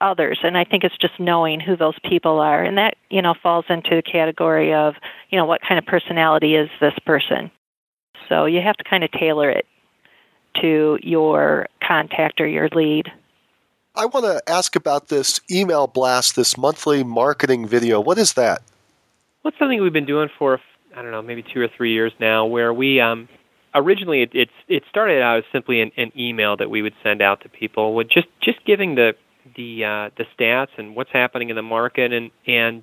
others. 0.00 0.38
And 0.42 0.56
i 0.58 0.64
think 0.64 0.84
it's 0.84 0.96
just 0.98 1.18
knowing 1.18 1.58
who 1.60 1.76
those 1.76 1.98
people 2.04 2.38
are. 2.38 2.62
And 2.62 2.78
that 2.78 2.96
you 3.10 3.20
know 3.20 3.34
falls 3.42 3.64
into 3.68 3.96
the 3.96 4.02
category 4.02 4.72
of 4.72 4.94
you 5.30 5.38
know 5.38 5.44
what 5.44 5.60
kind 5.60 5.78
of 5.78 5.86
personality 5.86 6.54
is 6.54 6.70
this 6.80 6.94
person? 7.04 7.50
So 8.28 8.46
you 8.46 8.60
have 8.60 8.76
to 8.76 8.84
kind 8.84 9.04
of 9.04 9.10
tailor 9.12 9.50
it 9.50 9.66
to 10.60 10.98
your 11.02 11.66
contact 11.86 12.40
or 12.40 12.46
your 12.46 12.68
lead. 12.70 13.12
I 13.94 14.06
want 14.06 14.26
to 14.26 14.42
ask 14.50 14.76
about 14.76 15.08
this 15.08 15.40
email 15.50 15.86
blast 15.86 16.36
this 16.36 16.58
monthly 16.58 17.02
marketing 17.02 17.66
video. 17.66 18.00
What 18.00 18.18
is 18.18 18.34
that? 18.34 18.62
What's 19.42 19.58
something 19.58 19.80
we've 19.80 19.92
been 19.92 20.06
doing 20.06 20.28
for 20.38 20.60
i 20.96 21.02
don't 21.02 21.10
know 21.10 21.22
maybe 21.22 21.42
two 21.42 21.60
or 21.60 21.68
three 21.76 21.92
years 21.92 22.12
now 22.18 22.46
where 22.46 22.72
we 22.72 23.00
um 23.00 23.28
originally 23.76 24.22
it, 24.22 24.30
it's 24.32 24.52
it 24.68 24.82
started 24.88 25.22
out 25.22 25.38
as 25.38 25.44
simply 25.52 25.80
an, 25.80 25.92
an 25.96 26.10
email 26.18 26.56
that 26.56 26.70
we 26.70 26.82
would 26.82 26.94
send 27.02 27.22
out 27.22 27.42
to 27.42 27.48
people 27.48 27.94
with 27.94 28.08
just 28.08 28.26
just 28.40 28.64
giving 28.64 28.94
the 28.94 29.14
the 29.54 29.84
uh, 29.84 30.10
the 30.16 30.24
stats 30.36 30.70
and 30.78 30.96
what's 30.96 31.10
happening 31.12 31.50
in 31.50 31.56
the 31.56 31.62
market. 31.62 32.12
And 32.12 32.30
and 32.46 32.82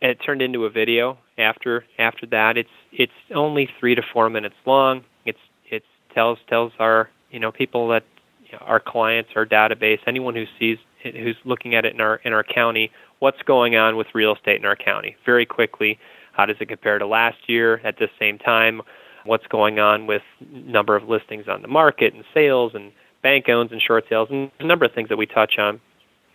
it 0.00 0.18
turned 0.24 0.42
into 0.42 0.64
a 0.64 0.70
video 0.70 1.18
after 1.38 1.84
after 1.98 2.26
that. 2.26 2.56
It's 2.56 2.70
it's 2.92 3.12
only 3.34 3.68
3 3.78 3.94
to 3.94 4.02
4 4.12 4.30
minutes 4.30 4.56
long. 4.66 5.04
It's 5.24 5.38
it 5.70 5.84
tells 6.14 6.38
tells 6.48 6.72
our 6.78 7.10
you 7.30 7.38
know 7.38 7.52
people 7.52 7.88
that 7.88 8.04
you 8.46 8.52
know, 8.52 8.64
our 8.64 8.80
clients 8.80 9.30
our 9.36 9.46
database 9.46 9.98
anyone 10.06 10.34
who 10.34 10.44
sees 10.58 10.78
who's 11.02 11.36
looking 11.44 11.74
at 11.74 11.84
it 11.84 11.94
in 11.94 12.00
our 12.00 12.16
in 12.24 12.32
our 12.32 12.44
county 12.44 12.90
what's 13.18 13.40
going 13.42 13.76
on 13.76 13.96
with 13.96 14.08
real 14.14 14.34
estate 14.34 14.58
in 14.58 14.66
our 14.66 14.76
county. 14.76 15.16
Very 15.24 15.46
quickly 15.46 15.98
how 16.32 16.46
does 16.46 16.56
it 16.60 16.66
compare 16.66 16.98
to 16.98 17.06
last 17.06 17.36
year 17.46 17.80
at 17.84 17.98
the 17.98 18.08
same 18.18 18.38
time 18.38 18.82
what's 19.24 19.46
going 19.46 19.78
on 19.78 20.06
with 20.06 20.22
number 20.50 20.96
of 20.96 21.08
listings 21.08 21.48
on 21.48 21.62
the 21.62 21.68
market 21.68 22.14
and 22.14 22.24
sales 22.34 22.72
and 22.74 22.92
bank 23.22 23.48
owns 23.48 23.72
and 23.72 23.80
short 23.80 24.04
sales 24.08 24.28
and 24.30 24.50
a 24.58 24.64
number 24.64 24.84
of 24.84 24.92
things 24.92 25.08
that 25.08 25.16
we 25.16 25.26
touch 25.26 25.58
on. 25.58 25.80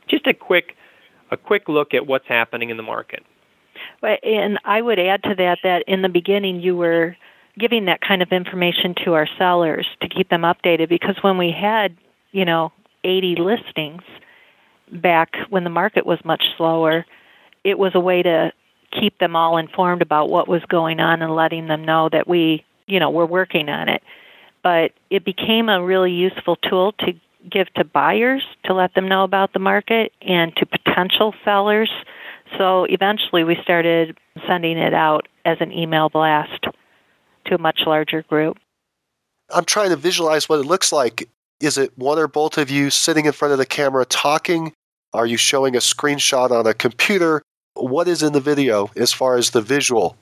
Just 0.07 0.25
a 0.27 0.33
quick 0.33 0.75
a 1.29 1.37
quick 1.37 1.67
look 1.67 1.93
at 1.93 2.07
what's 2.07 2.27
happening 2.27 2.69
in 2.69 2.77
the 2.77 2.83
market. 2.83 3.23
And 4.01 4.59
I 4.63 4.81
would 4.81 4.99
add 4.99 5.23
to 5.23 5.35
that 5.35 5.59
that 5.63 5.83
in 5.87 6.01
the 6.01 6.09
beginning 6.09 6.61
you 6.61 6.75
were 6.75 7.17
giving 7.59 7.85
that 7.85 8.01
kind 8.01 8.21
of 8.21 8.31
information 8.31 8.95
to 9.03 9.13
our 9.13 9.27
sellers 9.37 9.87
to 10.01 10.07
keep 10.07 10.29
them 10.29 10.43
updated 10.43 10.89
because 10.89 11.17
when 11.21 11.37
we 11.37 11.51
had, 11.51 11.97
you 12.31 12.45
know, 12.45 12.71
80 13.03 13.37
listings 13.37 14.03
back 14.91 15.35
when 15.49 15.63
the 15.63 15.69
market 15.69 16.05
was 16.05 16.23
much 16.23 16.43
slower, 16.55 17.05
it 17.63 17.77
was 17.77 17.93
a 17.95 17.99
way 17.99 18.21
to 18.23 18.51
keep 18.91 19.17
them 19.19 19.35
all 19.35 19.57
informed 19.57 20.01
about 20.01 20.29
what 20.29 20.47
was 20.47 20.63
going 20.65 20.99
on 20.99 21.21
and 21.21 21.35
letting 21.35 21.67
them 21.67 21.83
know 21.83 22.09
that 22.09 22.27
we 22.27 22.63
you 22.87 22.99
know, 22.99 23.09
we're 23.09 23.25
working 23.25 23.69
on 23.69 23.89
it. 23.89 24.01
But 24.63 24.93
it 25.09 25.23
became 25.23 25.69
a 25.69 25.83
really 25.83 26.11
useful 26.11 26.55
tool 26.55 26.93
to 26.99 27.13
give 27.49 27.71
to 27.75 27.83
buyers 27.83 28.43
to 28.65 28.73
let 28.73 28.93
them 28.95 29.07
know 29.07 29.23
about 29.23 29.53
the 29.53 29.59
market 29.59 30.11
and 30.21 30.55
to 30.57 30.65
potential 30.65 31.33
sellers. 31.45 31.91
So 32.57 32.85
eventually 32.85 33.43
we 33.43 33.57
started 33.61 34.17
sending 34.47 34.77
it 34.77 34.93
out 34.93 35.27
as 35.45 35.57
an 35.61 35.71
email 35.71 36.09
blast 36.09 36.65
to 37.45 37.55
a 37.55 37.57
much 37.57 37.81
larger 37.85 38.23
group. 38.23 38.57
I'm 39.49 39.65
trying 39.65 39.89
to 39.89 39.95
visualize 39.95 40.49
what 40.49 40.59
it 40.59 40.65
looks 40.65 40.91
like. 40.91 41.29
Is 41.59 41.77
it 41.77 41.97
one 41.97 42.19
or 42.19 42.27
both 42.27 42.57
of 42.57 42.69
you 42.69 42.89
sitting 42.89 43.25
in 43.25 43.31
front 43.31 43.53
of 43.53 43.57
the 43.57 43.65
camera 43.65 44.05
talking? 44.05 44.73
Are 45.13 45.25
you 45.25 45.37
showing 45.37 45.75
a 45.75 45.79
screenshot 45.79 46.51
on 46.51 46.67
a 46.67 46.73
computer? 46.73 47.41
What 47.73 48.07
is 48.07 48.21
in 48.21 48.33
the 48.33 48.41
video 48.41 48.91
as 48.95 49.13
far 49.13 49.37
as 49.37 49.51
the 49.51 49.61
visual? 49.61 50.17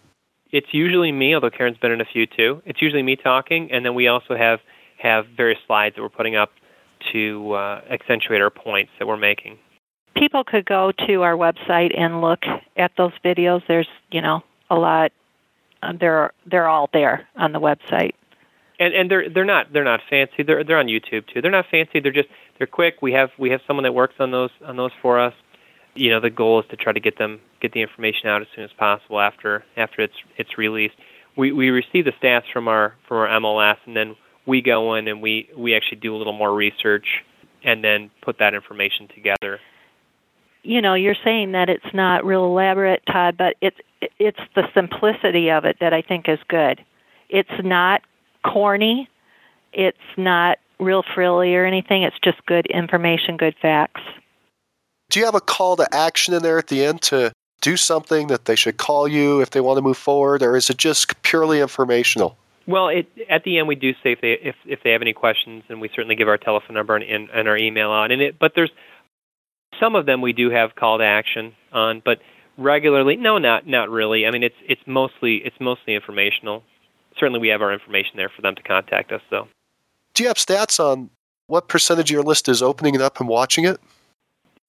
It's 0.52 0.74
usually 0.74 1.12
me, 1.12 1.34
although 1.36 1.50
Karen's 1.50 1.78
been 1.78 1.92
in 1.92 2.02
a 2.02 2.06
few 2.06 2.26
too. 2.26 2.62
It's 2.66 2.82
usually 2.82 3.04
me 3.04 3.16
talking, 3.16 3.72
and 3.72 3.86
then 3.86 3.96
we 3.96 4.08
also 4.08 4.36
have 4.36 4.60
have 4.98 5.26
various 5.36 5.60
slides 5.68 5.96
that 5.96 6.02
we're 6.02 6.10
putting 6.10 6.36
up 6.36 6.52
to 7.12 7.54
uh, 7.54 7.82
accentuate 7.90 8.42
our 8.42 8.50
points 8.50 8.92
that 9.00 9.08
we're 9.08 9.18
making. 9.18 9.58
People 10.16 10.44
could 10.44 10.66
go 10.66 10.92
to 11.06 11.24
our 11.24 11.34
website 11.34 11.98
and 11.98 12.22
look 12.22 12.46
at 12.78 12.92
those 12.98 13.12
videos. 13.24 13.62
There's 13.68 13.88
you 14.12 14.22
know 14.22 14.44
a 14.70 14.76
lot. 14.76 15.12
Uh, 15.84 15.94
they're 16.00 16.32
they're 16.46 16.68
all 16.68 16.90
there 16.94 17.28
on 17.36 17.52
the 17.52 17.60
website. 17.60 18.14
And 18.80 18.94
and 18.94 19.10
they're 19.10 19.30
they're 19.30 19.46
not 19.46 19.74
they're 19.74 19.84
not 19.84 20.02
fancy. 20.10 20.44
They're 20.44 20.64
they're 20.64 20.80
on 20.80 20.88
YouTube 20.88 21.28
too. 21.28 21.42
They're 21.42 21.52
not 21.52 21.66
fancy. 21.70 22.00
They're 22.00 22.12
just 22.12 22.30
they're 22.58 22.68
quick. 22.68 23.02
We 23.02 23.14
have 23.14 23.32
we 23.38 23.50
have 23.50 23.62
someone 23.68 23.84
that 23.84 23.94
works 23.94 24.16
on 24.20 24.32
those 24.32 24.52
on 24.66 24.78
those 24.78 24.92
for 25.02 25.20
us 25.20 25.34
you 25.96 26.10
know 26.10 26.20
the 26.20 26.30
goal 26.30 26.60
is 26.60 26.66
to 26.70 26.76
try 26.76 26.94
to 26.94 27.00
get 27.00 27.18
them 27.18 27.40
get 27.62 27.72
the 27.74 27.82
information 27.82 28.30
out 28.30 28.42
as 28.42 28.48
soon 28.56 28.64
as 28.64 28.72
possible 28.78 29.20
after 29.20 29.64
after 29.78 30.02
it's 30.02 30.16
it's 30.38 30.58
released. 30.58 30.96
We 31.36 31.52
we 31.52 31.70
receive 31.70 32.06
the 32.06 32.14
stats 32.22 32.44
from 32.52 32.68
our 32.68 32.96
from 33.08 33.18
our 33.18 33.28
MLS 33.40 33.78
and 33.86 33.96
then 33.96 34.16
we 34.46 34.62
go 34.62 34.96
in 34.96 35.08
and 35.08 35.22
we 35.22 35.50
we 35.58 35.76
actually 35.76 36.00
do 36.00 36.16
a 36.16 36.18
little 36.18 36.34
more 36.34 36.54
research 36.54 37.24
and 37.64 37.84
then 37.84 38.12
put 38.22 38.38
that 38.40 38.54
information 38.54 39.08
together. 39.08 39.60
You 40.64 40.82
know, 40.82 40.94
you're 40.94 41.16
saying 41.24 41.52
that 41.54 41.70
it's 41.70 41.94
not 41.94 42.26
real 42.26 42.46
elaborate, 42.46 43.04
Todd, 43.06 43.36
but 43.38 43.56
it's 43.62 43.78
it's 44.20 44.40
the 44.56 44.64
simplicity 44.74 45.50
of 45.50 45.66
it 45.66 45.78
that 45.80 45.94
I 45.94 46.02
think 46.02 46.28
is 46.28 46.40
good. 46.48 46.84
It's 47.30 47.50
not 47.64 48.02
corny. 48.44 49.10
It's 49.74 49.98
not 50.18 50.60
real 50.80 51.04
frilly 51.14 51.56
or 51.56 51.66
anything. 51.66 52.04
It's 52.04 52.18
just 52.24 52.46
good 52.46 52.66
information, 52.68 53.38
good 53.38 53.56
facts. 53.62 54.02
Do 55.10 55.20
you 55.20 55.26
have 55.26 55.36
a 55.36 55.42
call 55.42 55.76
to 55.78 55.88
action 55.94 56.34
in 56.34 56.44
there 56.44 56.58
at 56.58 56.68
the 56.68 56.84
end 56.84 57.02
to 57.04 57.32
do 57.62 57.78
something 57.78 58.28
that 58.28 58.46
they 58.46 58.56
should 58.56 58.78
call 58.78 59.08
you 59.08 59.42
if 59.42 59.52
they 59.52 59.62
want 59.62 59.78
to 59.78 59.82
move 59.82 59.98
forward, 59.98 60.44
or 60.44 60.56
is 60.56 60.70
it 60.70 60.78
just 60.78 61.22
purely 61.22 61.62
informational? 61.62 62.38
Well, 62.68 62.88
it, 62.90 63.08
at 63.30 63.44
the 63.44 63.60
end 63.60 63.68
we 63.68 63.76
do 63.76 63.94
say 64.04 64.14
if 64.14 64.22
they 64.22 64.34
if, 64.34 64.56
if 64.66 64.84
they 64.84 64.92
have 64.92 65.02
any 65.02 65.14
questions, 65.14 65.64
and 65.70 65.80
we 65.80 65.90
certainly 65.90 66.16
give 66.16 66.28
our 66.28 66.38
telephone 66.38 66.76
number 66.76 66.96
and, 66.96 67.04
and, 67.06 67.30
and 67.30 67.48
our 67.48 67.58
email 67.58 67.92
out. 67.92 68.12
And 68.12 68.22
it, 68.22 68.40
but 68.40 68.54
there's 68.56 68.72
some 69.80 69.96
of 69.96 70.06
them 70.06 70.22
we 70.22 70.34
do 70.34 70.50
have 70.50 70.76
call 70.76 70.98
to 70.98 71.04
action 71.04 71.54
on, 71.72 72.02
but 72.04 72.20
regularly, 72.58 73.16
no, 73.18 73.38
not 73.38 73.68
not 73.68 73.90
really. 73.90 74.26
I 74.26 74.32
mean, 74.32 74.44
it's 74.44 74.56
it's 74.68 74.82
mostly 74.88 75.38
it's 75.38 75.60
mostly 75.60 75.94
informational. 75.94 76.64
Certainly, 77.18 77.40
we 77.40 77.50
have 77.50 77.62
our 77.62 77.72
information 77.72 78.18
there 78.18 78.30
for 78.30 78.42
them 78.42 78.56
to 78.56 78.64
contact 78.64 79.12
us, 79.12 79.22
though. 79.30 79.48
Do 80.14 80.24
you 80.24 80.28
have 80.28 80.38
stats 80.38 80.80
on 80.80 81.10
what 81.48 81.68
percentage 81.68 82.10
of 82.10 82.14
your 82.14 82.24
list 82.24 82.50
is 82.50 82.62
opening 82.62 82.96
it 82.96 83.02
up 83.02 83.20
and 83.20 83.30
watching 83.30 83.66
it? 83.66 83.80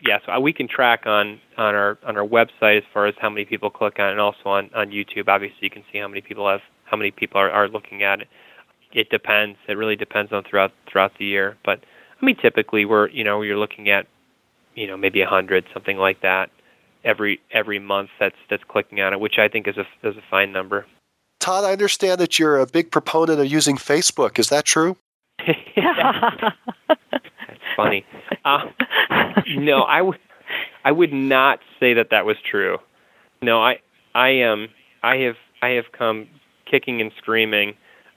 Yeah, 0.00 0.18
so 0.24 0.32
uh, 0.32 0.40
we 0.40 0.52
can 0.52 0.68
track 0.68 1.06
on 1.06 1.40
on 1.56 1.74
our 1.74 1.98
on 2.04 2.16
our 2.16 2.26
website 2.26 2.78
as 2.78 2.84
far 2.92 3.06
as 3.06 3.14
how 3.18 3.30
many 3.30 3.44
people 3.44 3.70
click 3.70 3.98
on 3.98 4.08
it, 4.08 4.12
and 4.12 4.20
also 4.20 4.40
on 4.46 4.70
on 4.74 4.90
YouTube. 4.90 5.28
Obviously, 5.28 5.58
you 5.62 5.70
can 5.70 5.84
see 5.92 5.98
how 5.98 6.08
many 6.08 6.20
people 6.20 6.48
have 6.48 6.60
how 6.84 6.96
many 6.96 7.10
people 7.10 7.40
are, 7.40 7.50
are 7.50 7.68
looking 7.68 8.02
at 8.02 8.20
it. 8.20 8.28
It 8.92 9.10
depends. 9.10 9.58
It 9.68 9.76
really 9.76 9.96
depends 9.96 10.32
on 10.32 10.44
throughout 10.44 10.72
throughout 10.90 11.12
the 11.18 11.24
year. 11.24 11.56
But 11.64 11.80
I 12.20 12.24
mean, 12.24 12.36
typically 12.36 12.84
we're 12.84 13.08
you 13.08 13.24
know 13.24 13.42
you're 13.42 13.58
looking 13.58 13.88
at 13.88 14.06
you 14.74 14.86
know 14.86 14.96
maybe 14.96 15.22
a 15.22 15.26
hundred 15.26 15.64
something 15.72 15.96
like 15.96 16.20
that 16.20 16.50
every 17.06 17.40
every 17.52 17.78
month 17.78 18.10
that's 18.20 18.36
that's 18.50 18.64
clicking 18.64 19.00
on 19.00 19.14
it, 19.14 19.20
which 19.20 19.38
I 19.38 19.48
think 19.48 19.66
is 19.66 19.78
a 19.78 19.86
is 20.06 20.16
a 20.16 20.22
fine 20.30 20.52
number. 20.52 20.84
Todd, 21.40 21.64
I 21.64 21.72
understand 21.72 22.20
that 22.20 22.38
you're 22.38 22.58
a 22.58 22.66
big 22.66 22.90
proponent 22.90 23.40
of 23.40 23.46
using 23.46 23.76
Facebook. 23.76 24.38
Is 24.38 24.48
that 24.48 24.64
true? 24.64 24.96
That's 25.46 25.58
funny. 27.76 28.04
Uh, 28.44 28.64
no, 29.56 29.82
I 29.82 30.02
would 30.02 30.18
I 30.84 30.92
would 30.92 31.12
not 31.12 31.60
say 31.78 31.94
that 31.94 32.10
that 32.10 32.24
was 32.24 32.36
true. 32.48 32.78
No, 33.42 33.62
I 33.62 33.80
I 34.14 34.30
am 34.30 34.64
um, 34.64 34.68
I 35.02 35.16
have 35.18 35.36
I 35.62 35.68
have 35.70 35.92
come 35.92 36.28
kicking 36.64 37.00
and 37.00 37.12
screaming 37.18 37.74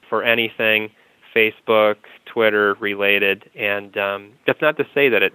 for 0.09 0.23
anything 0.23 0.89
Facebook, 1.35 1.97
Twitter 2.25 2.75
related, 2.79 3.49
and 3.55 3.95
um, 3.97 4.31
that's 4.47 4.61
not 4.61 4.77
to 4.77 4.87
say 4.93 5.09
that 5.09 5.21
it 5.21 5.33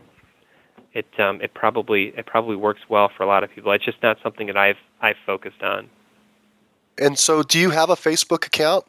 it 0.92 1.06
um, 1.18 1.40
it 1.40 1.54
probably 1.54 2.14
it 2.16 2.26
probably 2.26 2.56
works 2.56 2.80
well 2.88 3.10
for 3.16 3.22
a 3.22 3.26
lot 3.26 3.44
of 3.44 3.50
people. 3.50 3.72
It's 3.72 3.84
just 3.84 4.02
not 4.02 4.18
something 4.22 4.46
that 4.46 4.56
I've 4.56 4.78
I've 5.00 5.16
focused 5.26 5.62
on. 5.62 5.90
And 6.98 7.18
so, 7.18 7.42
do 7.42 7.58
you 7.58 7.70
have 7.70 7.90
a 7.90 7.96
Facebook 7.96 8.46
account? 8.46 8.84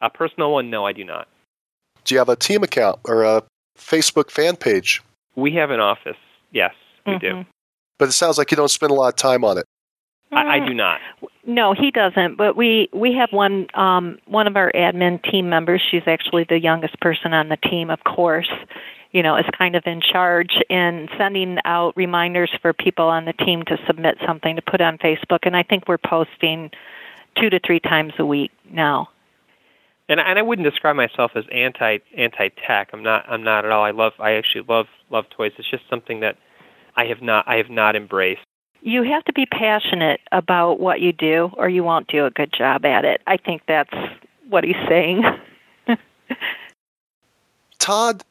A 0.00 0.08
personal 0.08 0.52
one? 0.52 0.70
No, 0.70 0.86
I 0.86 0.92
do 0.92 1.04
not. 1.04 1.28
Do 2.04 2.14
you 2.14 2.18
have 2.18 2.28
a 2.28 2.36
team 2.36 2.62
account 2.62 3.00
or 3.04 3.24
a 3.24 3.42
Facebook 3.78 4.30
fan 4.30 4.56
page? 4.56 5.02
We 5.36 5.52
have 5.52 5.70
an 5.70 5.80
office. 5.80 6.16
Yes, 6.52 6.74
we 7.06 7.14
mm-hmm. 7.14 7.40
do. 7.40 7.46
But 7.98 8.08
it 8.08 8.12
sounds 8.12 8.38
like 8.38 8.50
you 8.50 8.56
don't 8.56 8.70
spend 8.70 8.90
a 8.90 8.94
lot 8.94 9.08
of 9.08 9.16
time 9.16 9.44
on 9.44 9.58
it. 9.58 9.66
I, 10.32 10.56
I 10.56 10.66
do 10.66 10.74
not. 10.74 11.00
No, 11.46 11.74
he 11.74 11.90
doesn't. 11.90 12.36
But 12.36 12.56
we 12.56 12.88
we 12.92 13.14
have 13.14 13.32
one 13.32 13.68
um, 13.74 14.18
one 14.26 14.46
of 14.46 14.56
our 14.56 14.72
admin 14.74 15.22
team 15.22 15.48
members. 15.48 15.80
She's 15.80 16.02
actually 16.06 16.44
the 16.44 16.58
youngest 16.58 16.98
person 17.00 17.32
on 17.32 17.48
the 17.48 17.56
team, 17.56 17.90
of 17.90 18.02
course. 18.04 18.50
You 19.12 19.22
know, 19.22 19.36
is 19.36 19.46
kind 19.56 19.76
of 19.76 19.84
in 19.86 20.00
charge 20.00 20.58
in 20.68 21.08
sending 21.16 21.58
out 21.64 21.96
reminders 21.96 22.50
for 22.60 22.72
people 22.72 23.04
on 23.04 23.26
the 23.26 23.32
team 23.32 23.62
to 23.66 23.78
submit 23.86 24.18
something 24.26 24.56
to 24.56 24.62
put 24.62 24.80
on 24.80 24.98
Facebook. 24.98 25.40
And 25.42 25.56
I 25.56 25.62
think 25.62 25.86
we're 25.86 25.98
posting 25.98 26.72
two 27.36 27.48
to 27.50 27.60
three 27.60 27.78
times 27.78 28.14
a 28.18 28.26
week 28.26 28.50
now. 28.72 29.08
And 30.08 30.20
and 30.20 30.38
I 30.38 30.42
wouldn't 30.42 30.68
describe 30.68 30.96
myself 30.96 31.32
as 31.34 31.44
anti 31.52 31.98
anti 32.16 32.48
tech. 32.66 32.90
I'm 32.92 33.02
not 33.02 33.24
I'm 33.28 33.42
not 33.42 33.64
at 33.64 33.70
all. 33.70 33.84
I 33.84 33.90
love 33.90 34.12
I 34.18 34.32
actually 34.32 34.64
love 34.68 34.86
love 35.10 35.24
toys. 35.30 35.52
It's 35.58 35.70
just 35.70 35.84
something 35.88 36.20
that 36.20 36.36
I 36.96 37.06
have 37.06 37.22
not 37.22 37.46
I 37.48 37.56
have 37.56 37.70
not 37.70 37.96
embraced. 37.96 38.42
You 38.82 39.02
have 39.02 39.24
to 39.24 39.32
be 39.32 39.46
passionate 39.46 40.20
about 40.30 40.78
what 40.78 41.00
you 41.00 41.12
do 41.12 41.50
or 41.56 41.68
you 41.68 41.82
won't 41.82 42.06
do 42.08 42.26
a 42.26 42.30
good 42.30 42.52
job 42.52 42.84
at 42.84 43.06
it. 43.06 43.22
I 43.26 43.38
think 43.38 43.62
that's 43.66 43.94
what 44.48 44.62
he's 44.62 44.76
saying. 44.88 45.22
Todd, 47.78 48.22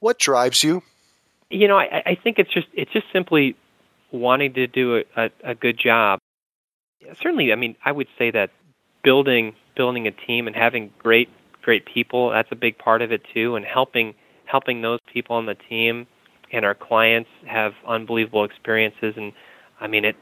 what 0.00 0.18
drives 0.18 0.62
you? 0.62 0.82
You 1.48 1.68
know, 1.68 1.78
I, 1.78 2.02
I 2.04 2.14
think 2.22 2.38
it's 2.38 2.52
just 2.52 2.66
it's 2.74 2.92
just 2.92 3.06
simply 3.12 3.56
wanting 4.12 4.52
to 4.54 4.66
do 4.66 4.96
a, 4.96 5.04
a, 5.16 5.30
a 5.42 5.54
good 5.54 5.78
job. 5.78 6.18
Certainly, 7.20 7.52
I 7.52 7.56
mean, 7.56 7.76
I 7.84 7.92
would 7.92 8.08
say 8.18 8.30
that 8.30 8.50
building 9.02 9.54
building 9.76 10.06
a 10.06 10.10
team 10.12 10.46
and 10.46 10.56
having 10.56 10.90
great 10.98 11.28
great 11.62 11.86
people 11.86 12.30
that's 12.30 12.50
a 12.52 12.56
big 12.56 12.76
part 12.78 13.00
of 13.02 13.10
it 13.10 13.22
too 13.32 13.56
and 13.56 13.64
helping 13.64 14.14
helping 14.44 14.82
those 14.82 15.00
people 15.12 15.36
on 15.36 15.46
the 15.46 15.54
team 15.54 16.06
and 16.52 16.64
our 16.64 16.74
clients 16.74 17.30
have 17.46 17.72
unbelievable 17.86 18.44
experiences. 18.44 19.14
And 19.16 19.32
i 19.80 19.86
mean 19.86 20.04
it 20.04 20.16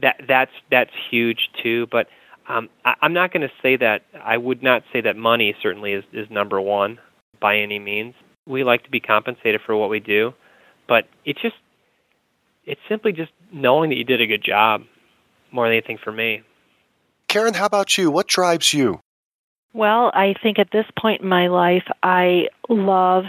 that 0.00 0.20
that's 0.28 0.52
that's 0.70 0.90
huge 1.10 1.50
too. 1.62 1.86
But 1.90 2.08
um 2.48 2.68
I, 2.84 2.94
i'm 3.02 3.12
not 3.12 3.32
going 3.32 3.46
to 3.46 3.54
say 3.62 3.76
that 3.76 4.02
i 4.22 4.36
would 4.36 4.62
not 4.62 4.82
say 4.92 5.00
that 5.00 5.16
money 5.16 5.54
certainly 5.62 5.92
is 5.92 6.04
is 6.12 6.28
number 6.30 6.60
one 6.60 6.98
by 7.40 7.58
any 7.58 7.78
means. 7.78 8.14
We 8.46 8.64
like 8.64 8.82
to 8.84 8.90
be 8.90 9.00
compensated 9.00 9.60
for 9.64 9.76
what 9.76 9.90
we 9.90 10.00
do 10.00 10.34
but 10.88 11.06
it's 11.24 11.40
just 11.40 11.54
it's 12.66 12.80
simply 12.88 13.12
just 13.12 13.30
knowing 13.52 13.90
that 13.90 13.96
you 13.96 14.04
did 14.04 14.20
a 14.20 14.26
good 14.26 14.42
job 14.42 14.82
more 15.52 15.66
than 15.66 15.74
anything 15.74 15.98
for 16.02 16.10
me 16.10 16.42
Karen, 17.28 17.54
how 17.54 17.66
about 17.66 17.98
you? 17.98 18.10
What 18.10 18.26
drives 18.26 18.72
you? 18.72 19.00
Well, 19.74 20.10
I 20.14 20.34
think 20.42 20.58
at 20.58 20.70
this 20.72 20.86
point 20.98 21.20
in 21.20 21.28
my 21.28 21.48
life, 21.48 21.84
I 22.02 22.48
love 22.68 23.24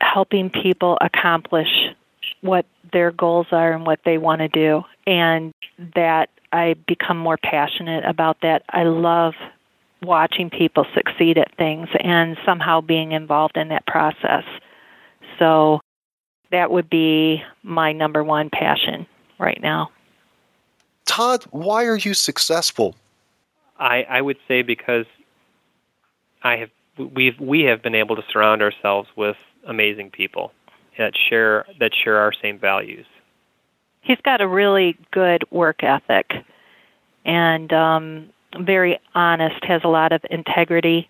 helping 0.00 0.50
people 0.50 0.98
accomplish 1.00 1.88
what 2.42 2.66
their 2.92 3.10
goals 3.10 3.46
are 3.52 3.72
and 3.72 3.86
what 3.86 4.00
they 4.04 4.18
want 4.18 4.40
to 4.40 4.48
do, 4.48 4.82
and 5.06 5.52
that 5.96 6.28
I 6.52 6.74
become 6.86 7.16
more 7.16 7.38
passionate 7.38 8.04
about 8.04 8.42
that. 8.42 8.64
I 8.68 8.82
love 8.82 9.34
watching 10.02 10.50
people 10.50 10.84
succeed 10.94 11.38
at 11.38 11.56
things 11.56 11.88
and 12.00 12.36
somehow 12.44 12.80
being 12.80 13.12
involved 13.12 13.56
in 13.56 13.68
that 13.68 13.86
process. 13.86 14.44
So 15.38 15.80
that 16.50 16.70
would 16.70 16.90
be 16.90 17.42
my 17.62 17.92
number 17.92 18.22
one 18.22 18.50
passion 18.50 19.06
right 19.38 19.60
now. 19.62 19.90
Todd, 21.06 21.44
why 21.50 21.86
are 21.86 21.96
you 21.96 22.12
successful? 22.14 22.94
I, 23.82 24.06
I 24.08 24.20
would 24.20 24.38
say 24.46 24.62
because 24.62 25.06
I 26.42 26.56
have 26.56 26.70
we've 26.96 27.38
we 27.40 27.62
have 27.62 27.82
been 27.82 27.96
able 27.96 28.16
to 28.16 28.22
surround 28.32 28.62
ourselves 28.62 29.08
with 29.16 29.36
amazing 29.66 30.10
people 30.10 30.52
that 30.98 31.14
share 31.16 31.66
that 31.80 31.90
share 31.92 32.18
our 32.18 32.32
same 32.32 32.58
values. 32.58 33.06
He's 34.00 34.20
got 34.24 34.40
a 34.40 34.46
really 34.46 34.96
good 35.10 35.42
work 35.50 35.82
ethic 35.82 36.32
and 37.24 37.72
um, 37.72 38.30
very 38.58 39.00
honest. 39.14 39.64
Has 39.64 39.82
a 39.84 39.88
lot 39.88 40.12
of 40.12 40.22
integrity, 40.30 41.08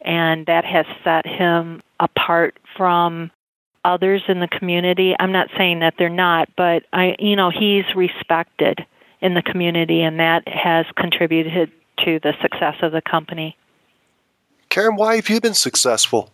and 0.00 0.46
that 0.46 0.64
has 0.64 0.86
set 1.04 1.26
him 1.26 1.82
apart 2.00 2.58
from 2.74 3.30
others 3.84 4.22
in 4.28 4.40
the 4.40 4.48
community. 4.48 5.14
I'm 5.18 5.32
not 5.32 5.48
saying 5.58 5.80
that 5.80 5.94
they're 5.98 6.08
not, 6.08 6.48
but 6.56 6.84
I, 6.90 7.16
you 7.18 7.36
know, 7.36 7.50
he's 7.50 7.84
respected 7.94 8.86
in 9.20 9.34
the 9.34 9.42
community, 9.42 10.00
and 10.00 10.20
that 10.20 10.48
has 10.48 10.86
contributed 10.96 11.70
to 12.04 12.18
the 12.20 12.34
success 12.40 12.76
of 12.82 12.92
the 12.92 13.02
company. 13.02 13.56
Karen, 14.68 14.96
why 14.96 15.16
have 15.16 15.28
you 15.28 15.40
been 15.40 15.54
successful? 15.54 16.30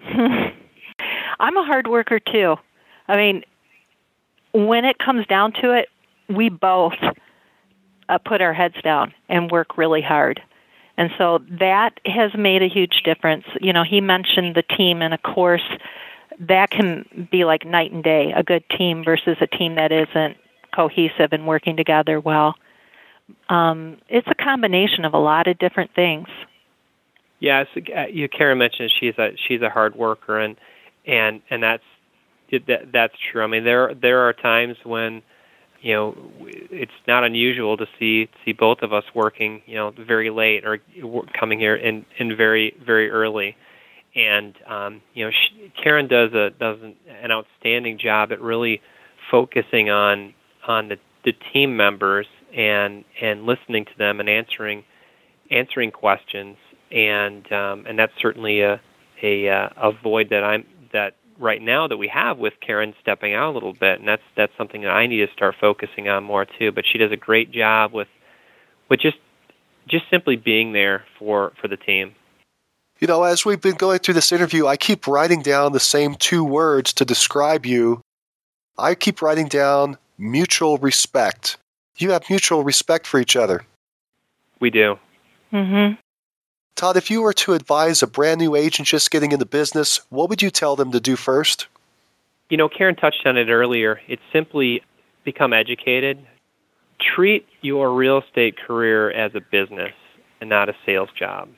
I'm 0.04 1.56
a 1.56 1.64
hard 1.64 1.86
worker 1.86 2.18
too. 2.18 2.56
I 3.08 3.16
mean, 3.16 3.44
when 4.52 4.84
it 4.84 4.98
comes 4.98 5.26
down 5.26 5.52
to 5.60 5.72
it, 5.72 5.88
we 6.28 6.48
both 6.48 6.94
uh, 8.08 8.18
put 8.18 8.40
our 8.40 8.52
heads 8.52 8.76
down 8.82 9.12
and 9.28 9.50
work 9.50 9.76
really 9.76 10.02
hard. 10.02 10.40
And 10.96 11.10
so 11.18 11.40
that 11.58 11.98
has 12.04 12.32
made 12.34 12.62
a 12.62 12.68
huge 12.68 13.02
difference. 13.04 13.44
You 13.60 13.72
know, 13.72 13.82
he 13.82 14.00
mentioned 14.00 14.54
the 14.54 14.62
team, 14.62 15.02
and 15.02 15.14
of 15.14 15.22
course, 15.22 15.62
that 16.38 16.70
can 16.70 17.28
be 17.30 17.44
like 17.44 17.64
night 17.64 17.92
and 17.92 18.04
day 18.04 18.32
a 18.32 18.42
good 18.42 18.64
team 18.70 19.04
versus 19.04 19.36
a 19.40 19.46
team 19.46 19.76
that 19.76 19.92
isn't 19.92 20.36
cohesive 20.74 21.32
and 21.32 21.46
working 21.46 21.76
together 21.76 22.20
well 22.20 22.54
um, 23.48 23.98
it's 24.08 24.28
a 24.28 24.34
combination 24.34 25.04
of 25.04 25.14
a 25.14 25.18
lot 25.18 25.46
of 25.46 25.58
different 25.58 25.94
things. 25.94 26.28
Yes, 27.40 27.66
uh, 27.76 28.06
you 28.06 28.28
Karen 28.28 28.58
mentioned 28.58 28.92
she's 29.00 29.18
a 29.18 29.30
she's 29.48 29.62
a 29.62 29.68
hard 29.68 29.96
worker, 29.96 30.38
and 30.38 30.56
and 31.06 31.42
and 31.50 31.62
that's 31.62 31.82
that 32.52 32.92
that's 32.92 33.14
true. 33.30 33.42
I 33.42 33.46
mean, 33.46 33.64
there 33.64 33.94
there 33.94 34.20
are 34.20 34.32
times 34.32 34.76
when 34.84 35.22
you 35.82 35.92
know 35.92 36.16
it's 36.70 36.92
not 37.06 37.24
unusual 37.24 37.76
to 37.76 37.86
see 37.98 38.28
see 38.44 38.52
both 38.52 38.82
of 38.82 38.92
us 38.92 39.04
working 39.14 39.62
you 39.66 39.74
know 39.74 39.90
very 39.90 40.30
late 40.30 40.64
or 40.64 40.78
coming 41.38 41.58
here 41.58 41.74
in 41.74 42.06
in 42.18 42.36
very 42.36 42.74
very 42.84 43.10
early 43.10 43.56
and 44.14 44.54
um 44.66 45.02
you 45.12 45.24
know 45.24 45.30
she, 45.30 45.72
Karen 45.82 46.06
does 46.06 46.32
a 46.32 46.50
does 46.50 46.78
an, 46.82 46.94
an 47.20 47.32
outstanding 47.32 47.98
job 47.98 48.30
at 48.30 48.40
really 48.40 48.80
focusing 49.30 49.90
on 49.90 50.32
on 50.66 50.88
the 50.88 50.98
the 51.24 51.32
team 51.52 51.76
members 51.76 52.26
and 52.54 53.04
and 53.20 53.44
listening 53.44 53.84
to 53.86 53.98
them 53.98 54.20
and 54.20 54.28
answering 54.28 54.84
answering 55.50 55.90
questions. 55.90 56.56
And 56.90 57.50
um, 57.52 57.86
and 57.86 57.98
that's 57.98 58.12
certainly 58.20 58.60
a 58.60 58.80
a 59.22 59.48
uh, 59.48 59.68
a 59.76 59.92
void 59.92 60.30
that 60.30 60.44
I'm 60.44 60.66
that 60.92 61.16
right 61.38 61.62
now 61.62 61.88
that 61.88 61.96
we 61.96 62.08
have 62.08 62.38
with 62.38 62.54
Karen 62.60 62.94
stepping 63.00 63.34
out 63.34 63.50
a 63.50 63.54
little 63.54 63.72
bit. 63.72 63.98
And 63.98 64.08
that's 64.08 64.22
that's 64.36 64.52
something 64.58 64.82
that 64.82 64.90
I 64.90 65.06
need 65.06 65.26
to 65.26 65.32
start 65.32 65.54
focusing 65.60 66.08
on 66.08 66.24
more 66.24 66.44
too. 66.44 66.72
But 66.72 66.84
she 66.90 66.98
does 66.98 67.12
a 67.12 67.16
great 67.16 67.50
job 67.50 67.92
with 67.92 68.08
with 68.88 69.00
just 69.00 69.18
just 69.88 70.04
simply 70.10 70.36
being 70.36 70.72
there 70.72 71.04
for 71.18 71.52
for 71.60 71.68
the 71.68 71.76
team. 71.76 72.14
You 73.00 73.08
know 73.08 73.24
as 73.24 73.44
we've 73.44 73.60
been 73.60 73.76
going 73.76 73.98
through 73.98 74.14
this 74.14 74.30
interview 74.30 74.66
I 74.66 74.76
keep 74.76 75.08
writing 75.08 75.42
down 75.42 75.72
the 75.72 75.80
same 75.80 76.14
two 76.14 76.44
words 76.44 76.92
to 76.94 77.04
describe 77.04 77.66
you. 77.66 78.00
I 78.78 78.94
keep 78.94 79.20
writing 79.20 79.48
down 79.48 79.98
mutual 80.18 80.78
respect 80.78 81.56
you 81.98 82.10
have 82.10 82.28
mutual 82.28 82.64
respect 82.64 83.06
for 83.06 83.20
each 83.20 83.36
other. 83.36 83.64
We 84.60 84.70
do. 84.70 84.98
Mm-hmm. 85.52 85.94
Todd, 86.74 86.96
if 86.96 87.10
you 87.10 87.22
were 87.22 87.32
to 87.34 87.52
advise 87.52 88.02
a 88.02 88.06
brand 88.06 88.40
new 88.40 88.54
agent 88.54 88.88
just 88.88 89.10
getting 89.10 89.32
into 89.32 89.44
business, 89.44 90.00
what 90.08 90.28
would 90.28 90.42
you 90.42 90.50
tell 90.50 90.76
them 90.76 90.92
to 90.92 91.00
do 91.00 91.16
first? 91.16 91.66
You 92.48 92.56
know, 92.56 92.68
Karen 92.68 92.96
touched 92.96 93.26
on 93.26 93.36
it 93.36 93.48
earlier. 93.48 94.00
It's 94.08 94.22
simply 94.32 94.82
become 95.24 95.52
educated. 95.52 96.18
Treat 96.98 97.46
your 97.60 97.94
real 97.94 98.18
estate 98.18 98.56
career 98.58 99.10
as 99.10 99.34
a 99.34 99.40
business 99.40 99.92
and 100.40 100.48
not 100.48 100.68
a 100.68 100.74
sales 100.84 101.10
job. 101.18 101.48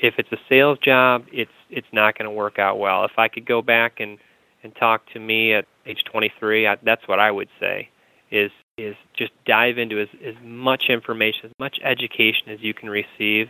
If 0.00 0.14
it's 0.18 0.30
a 0.32 0.38
sales 0.48 0.78
job, 0.78 1.26
it's 1.32 1.50
it's 1.70 1.86
not 1.92 2.18
going 2.18 2.26
to 2.26 2.30
work 2.30 2.58
out 2.58 2.78
well. 2.78 3.04
If 3.04 3.18
I 3.18 3.28
could 3.28 3.46
go 3.46 3.62
back 3.62 4.00
and 4.00 4.18
and 4.62 4.74
talk 4.76 5.06
to 5.12 5.20
me 5.20 5.54
at 5.54 5.66
age 5.86 6.04
23, 6.04 6.66
I, 6.66 6.76
that's 6.82 7.06
what 7.06 7.20
I 7.20 7.30
would 7.30 7.48
say 7.60 7.88
is 8.30 8.50
is 8.76 8.96
just 9.14 9.32
dive 9.44 9.78
into 9.78 10.00
as, 10.00 10.08
as 10.24 10.34
much 10.42 10.84
information, 10.88 11.46
as 11.46 11.52
much 11.58 11.78
education 11.82 12.48
as 12.48 12.60
you 12.60 12.74
can 12.74 12.90
receive, 12.90 13.48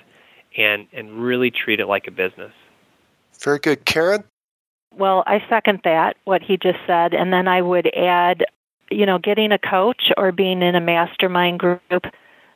and 0.57 0.87
and 0.93 1.23
really 1.23 1.51
treat 1.51 1.81
it 1.81 1.87
like 1.87 2.07
a 2.07 2.11
business. 2.11 2.53
Very 3.41 3.59
good, 3.59 3.85
Karen. 3.85 4.25
Well, 4.97 5.25
I 5.27 5.43
second 5.49 5.81
that 5.85 6.17
what 6.25 6.43
he 6.43 6.57
just 6.57 6.79
said, 6.87 7.15
and 7.15 7.33
then 7.33 7.49
I 7.49 7.63
would 7.63 7.93
add, 7.97 8.45
you 8.91 9.07
know, 9.07 9.19
getting 9.19 9.51
a 9.51 9.59
coach 9.59 10.13
or 10.17 10.31
being 10.31 10.63
in 10.63 10.75
a 10.75 10.81
mastermind 10.81 11.59
group 11.59 12.05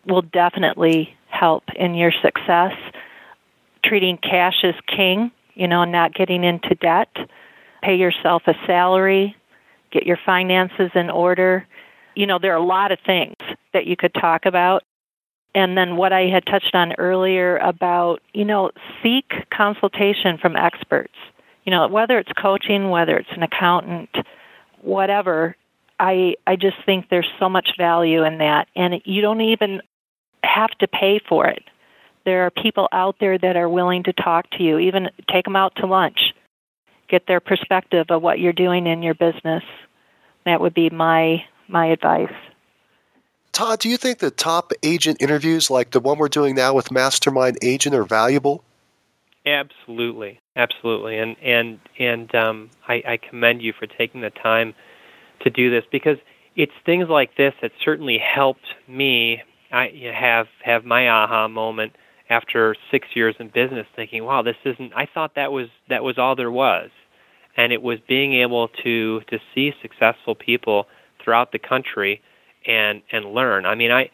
will 0.06 0.22
definitely 0.22 1.16
help 1.28 1.64
in 1.74 1.94
your 1.94 2.12
success. 2.22 2.72
Treating 3.84 4.18
cash 4.18 4.62
as 4.62 4.74
king, 4.86 5.32
you 5.54 5.66
know, 5.66 5.84
not 5.84 6.14
getting 6.14 6.44
into 6.44 6.74
debt. 6.76 7.08
Pay 7.82 7.96
yourself 7.96 8.42
a 8.46 8.54
salary, 8.66 9.34
get 9.90 10.06
your 10.06 10.18
finances 10.24 10.90
in 10.94 11.10
order, 11.10 11.66
you 12.18 12.26
know, 12.26 12.40
there 12.40 12.52
are 12.52 12.56
a 12.56 12.66
lot 12.66 12.90
of 12.90 12.98
things 13.06 13.36
that 13.72 13.86
you 13.86 13.96
could 13.96 14.12
talk 14.12 14.44
about. 14.44 14.82
And 15.54 15.78
then 15.78 15.96
what 15.96 16.12
I 16.12 16.22
had 16.22 16.44
touched 16.46 16.74
on 16.74 16.94
earlier 16.98 17.58
about, 17.58 18.20
you 18.34 18.44
know, 18.44 18.72
seek 19.04 19.32
consultation 19.50 20.36
from 20.36 20.56
experts. 20.56 21.14
You 21.64 21.70
know, 21.70 21.86
whether 21.86 22.18
it's 22.18 22.32
coaching, 22.32 22.90
whether 22.90 23.16
it's 23.16 23.30
an 23.30 23.44
accountant, 23.44 24.10
whatever, 24.80 25.54
I 26.00 26.34
I 26.44 26.56
just 26.56 26.76
think 26.84 27.08
there's 27.08 27.30
so 27.38 27.48
much 27.48 27.76
value 27.78 28.24
in 28.24 28.38
that 28.38 28.66
and 28.74 29.00
you 29.04 29.22
don't 29.22 29.40
even 29.40 29.80
have 30.42 30.70
to 30.80 30.88
pay 30.88 31.20
for 31.28 31.46
it. 31.46 31.62
There 32.24 32.46
are 32.46 32.50
people 32.50 32.88
out 32.90 33.16
there 33.20 33.38
that 33.38 33.56
are 33.56 33.68
willing 33.68 34.02
to 34.04 34.12
talk 34.12 34.50
to 34.52 34.64
you, 34.64 34.78
even 34.78 35.10
take 35.30 35.44
them 35.44 35.56
out 35.56 35.76
to 35.76 35.86
lunch. 35.86 36.34
Get 37.08 37.28
their 37.28 37.40
perspective 37.40 38.06
of 38.10 38.22
what 38.22 38.40
you're 38.40 38.52
doing 38.52 38.88
in 38.88 39.04
your 39.04 39.14
business. 39.14 39.62
That 40.44 40.60
would 40.60 40.74
be 40.74 40.90
my 40.90 41.44
my 41.68 41.86
advice. 41.86 42.32
Todd, 43.52 43.80
do 43.80 43.88
you 43.88 43.96
think 43.96 44.18
the 44.18 44.30
top 44.30 44.72
agent 44.82 45.20
interviews 45.20 45.70
like 45.70 45.90
the 45.90 46.00
one 46.00 46.18
we're 46.18 46.28
doing 46.28 46.54
now 46.54 46.74
with 46.74 46.90
Mastermind 46.90 47.58
Agent 47.62 47.94
are 47.94 48.04
valuable? 48.04 48.62
Absolutely, 49.44 50.40
absolutely, 50.56 51.18
and 51.18 51.36
and 51.42 51.80
and 51.98 52.34
um, 52.34 52.70
I, 52.86 53.02
I 53.06 53.16
commend 53.16 53.62
you 53.62 53.72
for 53.72 53.86
taking 53.86 54.20
the 54.20 54.30
time 54.30 54.74
to 55.40 55.50
do 55.50 55.70
this 55.70 55.84
because 55.90 56.18
it's 56.54 56.72
things 56.84 57.08
like 57.08 57.36
this 57.36 57.54
that 57.62 57.72
certainly 57.82 58.18
helped 58.18 58.74
me. 58.86 59.42
I 59.72 60.12
have 60.14 60.48
have 60.62 60.84
my 60.84 61.08
aha 61.08 61.48
moment 61.48 61.94
after 62.30 62.76
six 62.90 63.08
years 63.14 63.36
in 63.38 63.48
business, 63.48 63.86
thinking, 63.96 64.24
"Wow, 64.24 64.42
this 64.42 64.56
isn't." 64.64 64.92
I 64.94 65.06
thought 65.06 65.34
that 65.36 65.50
was 65.50 65.68
that 65.88 66.04
was 66.04 66.18
all 66.18 66.36
there 66.36 66.50
was, 66.50 66.90
and 67.56 67.72
it 67.72 67.80
was 67.82 68.00
being 68.06 68.34
able 68.34 68.68
to 68.84 69.20
to 69.22 69.38
see 69.54 69.72
successful 69.80 70.34
people 70.34 70.86
throughout 71.28 71.52
the 71.52 71.58
country 71.58 72.22
and 72.66 73.02
and 73.12 73.26
learn. 73.26 73.66
I 73.66 73.74
mean, 73.74 73.90
I, 73.90 74.10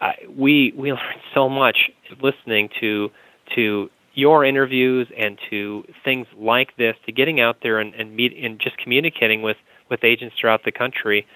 I 0.00 0.14
we 0.34 0.72
we 0.74 0.92
learned 0.98 1.20
so 1.34 1.50
much 1.50 1.90
listening 2.22 2.70
to 2.80 3.10
to 3.54 3.90
your 4.14 4.44
interviews 4.44 5.08
and 5.16 5.38
to 5.50 5.84
things 6.04 6.26
like 6.36 6.74
this, 6.76 6.96
to 7.04 7.12
getting 7.12 7.40
out 7.40 7.58
there 7.62 7.78
and, 7.80 7.94
and 7.94 8.16
meet 8.16 8.34
and 8.42 8.58
just 8.58 8.78
communicating 8.78 9.42
with 9.42 9.58
with 9.90 10.02
agents 10.04 10.36
throughout 10.40 10.64
the 10.64 10.72
country. 10.72 11.26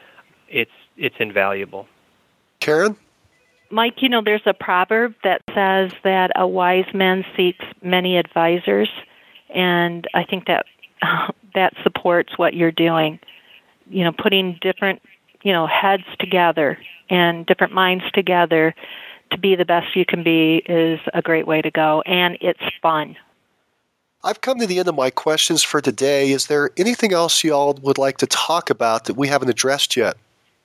It's 0.48 0.70
it's 0.96 1.16
invaluable. 1.18 1.86
Karen. 2.60 2.96
Mike, 3.70 4.00
you 4.00 4.08
know, 4.08 4.22
there's 4.24 4.46
a 4.46 4.54
proverb 4.54 5.14
that 5.24 5.42
says 5.54 5.92
that 6.02 6.30
a 6.36 6.46
wise 6.46 6.86
man 6.94 7.22
seeks 7.36 7.66
many 7.82 8.16
advisors, 8.16 8.88
and 9.50 10.06
I 10.14 10.24
think 10.24 10.46
that 10.46 10.64
that 11.54 11.74
supports 11.82 12.38
what 12.38 12.54
you're 12.54 12.72
doing. 12.72 13.20
You 13.90 14.04
know, 14.04 14.12
putting 14.12 14.58
different, 14.62 15.02
you 15.42 15.52
know, 15.52 15.66
heads 15.66 16.04
together 16.18 16.78
and 17.10 17.46
different 17.46 17.72
minds 17.72 18.04
together 18.12 18.74
to 19.30 19.38
be 19.38 19.54
the 19.56 19.64
best 19.64 19.94
you 19.94 20.04
can 20.04 20.22
be 20.22 20.62
is 20.66 21.00
a 21.12 21.22
great 21.22 21.46
way 21.46 21.62
to 21.62 21.70
go, 21.70 22.02
and 22.06 22.38
it's 22.40 22.62
fun. 22.80 23.16
I've 24.24 24.40
come 24.40 24.58
to 24.58 24.66
the 24.66 24.78
end 24.78 24.88
of 24.88 24.94
my 24.94 25.10
questions 25.10 25.62
for 25.62 25.80
today. 25.80 26.32
Is 26.32 26.46
there 26.48 26.70
anything 26.76 27.12
else 27.12 27.44
you 27.44 27.52
all 27.52 27.74
would 27.74 27.98
like 27.98 28.16
to 28.18 28.26
talk 28.26 28.68
about 28.68 29.04
that 29.04 29.16
we 29.16 29.28
haven't 29.28 29.48
addressed 29.48 29.96
yet? 29.96 30.16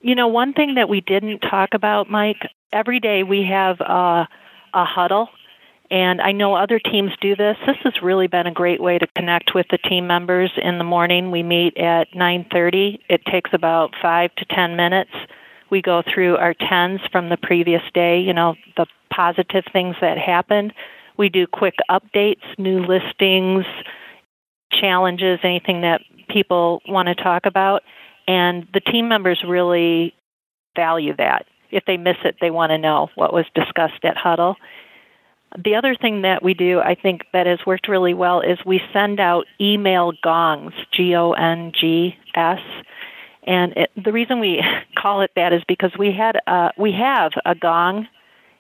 You 0.01 0.15
know, 0.15 0.27
one 0.27 0.53
thing 0.53 0.75
that 0.75 0.89
we 0.89 1.01
didn't 1.01 1.39
talk 1.39 1.73
about, 1.73 2.09
Mike, 2.09 2.49
every 2.71 2.99
day 2.99 3.23
we 3.23 3.43
have 3.43 3.79
a, 3.79 4.27
a 4.73 4.85
huddle, 4.85 5.29
and 5.93 6.19
I 6.19 6.31
know 6.31 6.55
other 6.55 6.79
teams 6.79 7.11
do 7.21 7.35
this. 7.35 7.55
This 7.67 7.77
has 7.83 8.01
really 8.01 8.25
been 8.25 8.47
a 8.47 8.51
great 8.51 8.81
way 8.81 8.97
to 8.97 9.05
connect 9.15 9.53
with 9.53 9.67
the 9.69 9.77
team 9.77 10.07
members 10.07 10.51
in 10.57 10.79
the 10.79 10.83
morning. 10.83 11.29
We 11.29 11.43
meet 11.43 11.77
at 11.77 12.15
9:30. 12.15 12.99
It 13.09 13.23
takes 13.25 13.53
about 13.53 13.93
5 14.01 14.33
to 14.37 14.45
10 14.45 14.75
minutes. 14.75 15.11
We 15.69 15.83
go 15.83 16.01
through 16.01 16.37
our 16.37 16.55
10s 16.55 16.99
from 17.11 17.29
the 17.29 17.37
previous 17.37 17.83
day, 17.93 18.19
you 18.21 18.33
know, 18.33 18.55
the 18.75 18.87
positive 19.11 19.65
things 19.71 19.95
that 20.01 20.17
happened. 20.17 20.73
We 21.17 21.29
do 21.29 21.45
quick 21.45 21.75
updates, 21.91 22.41
new 22.57 22.79
listings, 22.79 23.63
challenges, 24.71 25.41
anything 25.43 25.81
that 25.81 26.01
people 26.27 26.81
want 26.87 27.07
to 27.07 27.15
talk 27.15 27.45
about. 27.45 27.83
And 28.27 28.67
the 28.73 28.79
team 28.79 29.09
members 29.09 29.43
really 29.43 30.15
value 30.75 31.15
that. 31.17 31.45
If 31.69 31.85
they 31.85 31.97
miss 31.97 32.17
it, 32.23 32.37
they 32.41 32.49
want 32.49 32.71
to 32.71 32.79
know 32.79 33.09
what 33.13 33.31
was 33.31 33.45
discussed 33.53 34.03
at 34.03 34.17
Huddle. 34.17 34.55
The 35.57 35.75
other 35.75 35.95
thing 35.95 36.23
that 36.23 36.41
we 36.41 36.53
do, 36.53 36.79
I 36.79 36.95
think, 36.95 37.25
that 37.33 37.45
has 37.45 37.59
worked 37.65 37.87
really 37.87 38.13
well 38.13 38.41
is 38.41 38.57
we 38.65 38.81
send 38.91 39.19
out 39.19 39.45
email 39.61 40.11
gongs, 40.23 40.73
G 40.91 41.15
O 41.15 41.33
N 41.33 41.71
G 41.79 42.15
S. 42.35 42.59
And 43.45 43.73
it, 43.73 43.91
the 44.01 44.11
reason 44.11 44.39
we 44.39 44.63
call 44.97 45.21
it 45.21 45.31
that 45.35 45.53
is 45.53 45.61
because 45.67 45.91
we 45.97 46.11
had 46.11 46.39
a, 46.47 46.71
we 46.77 46.91
have 46.93 47.33
a 47.45 47.55
gong 47.55 48.07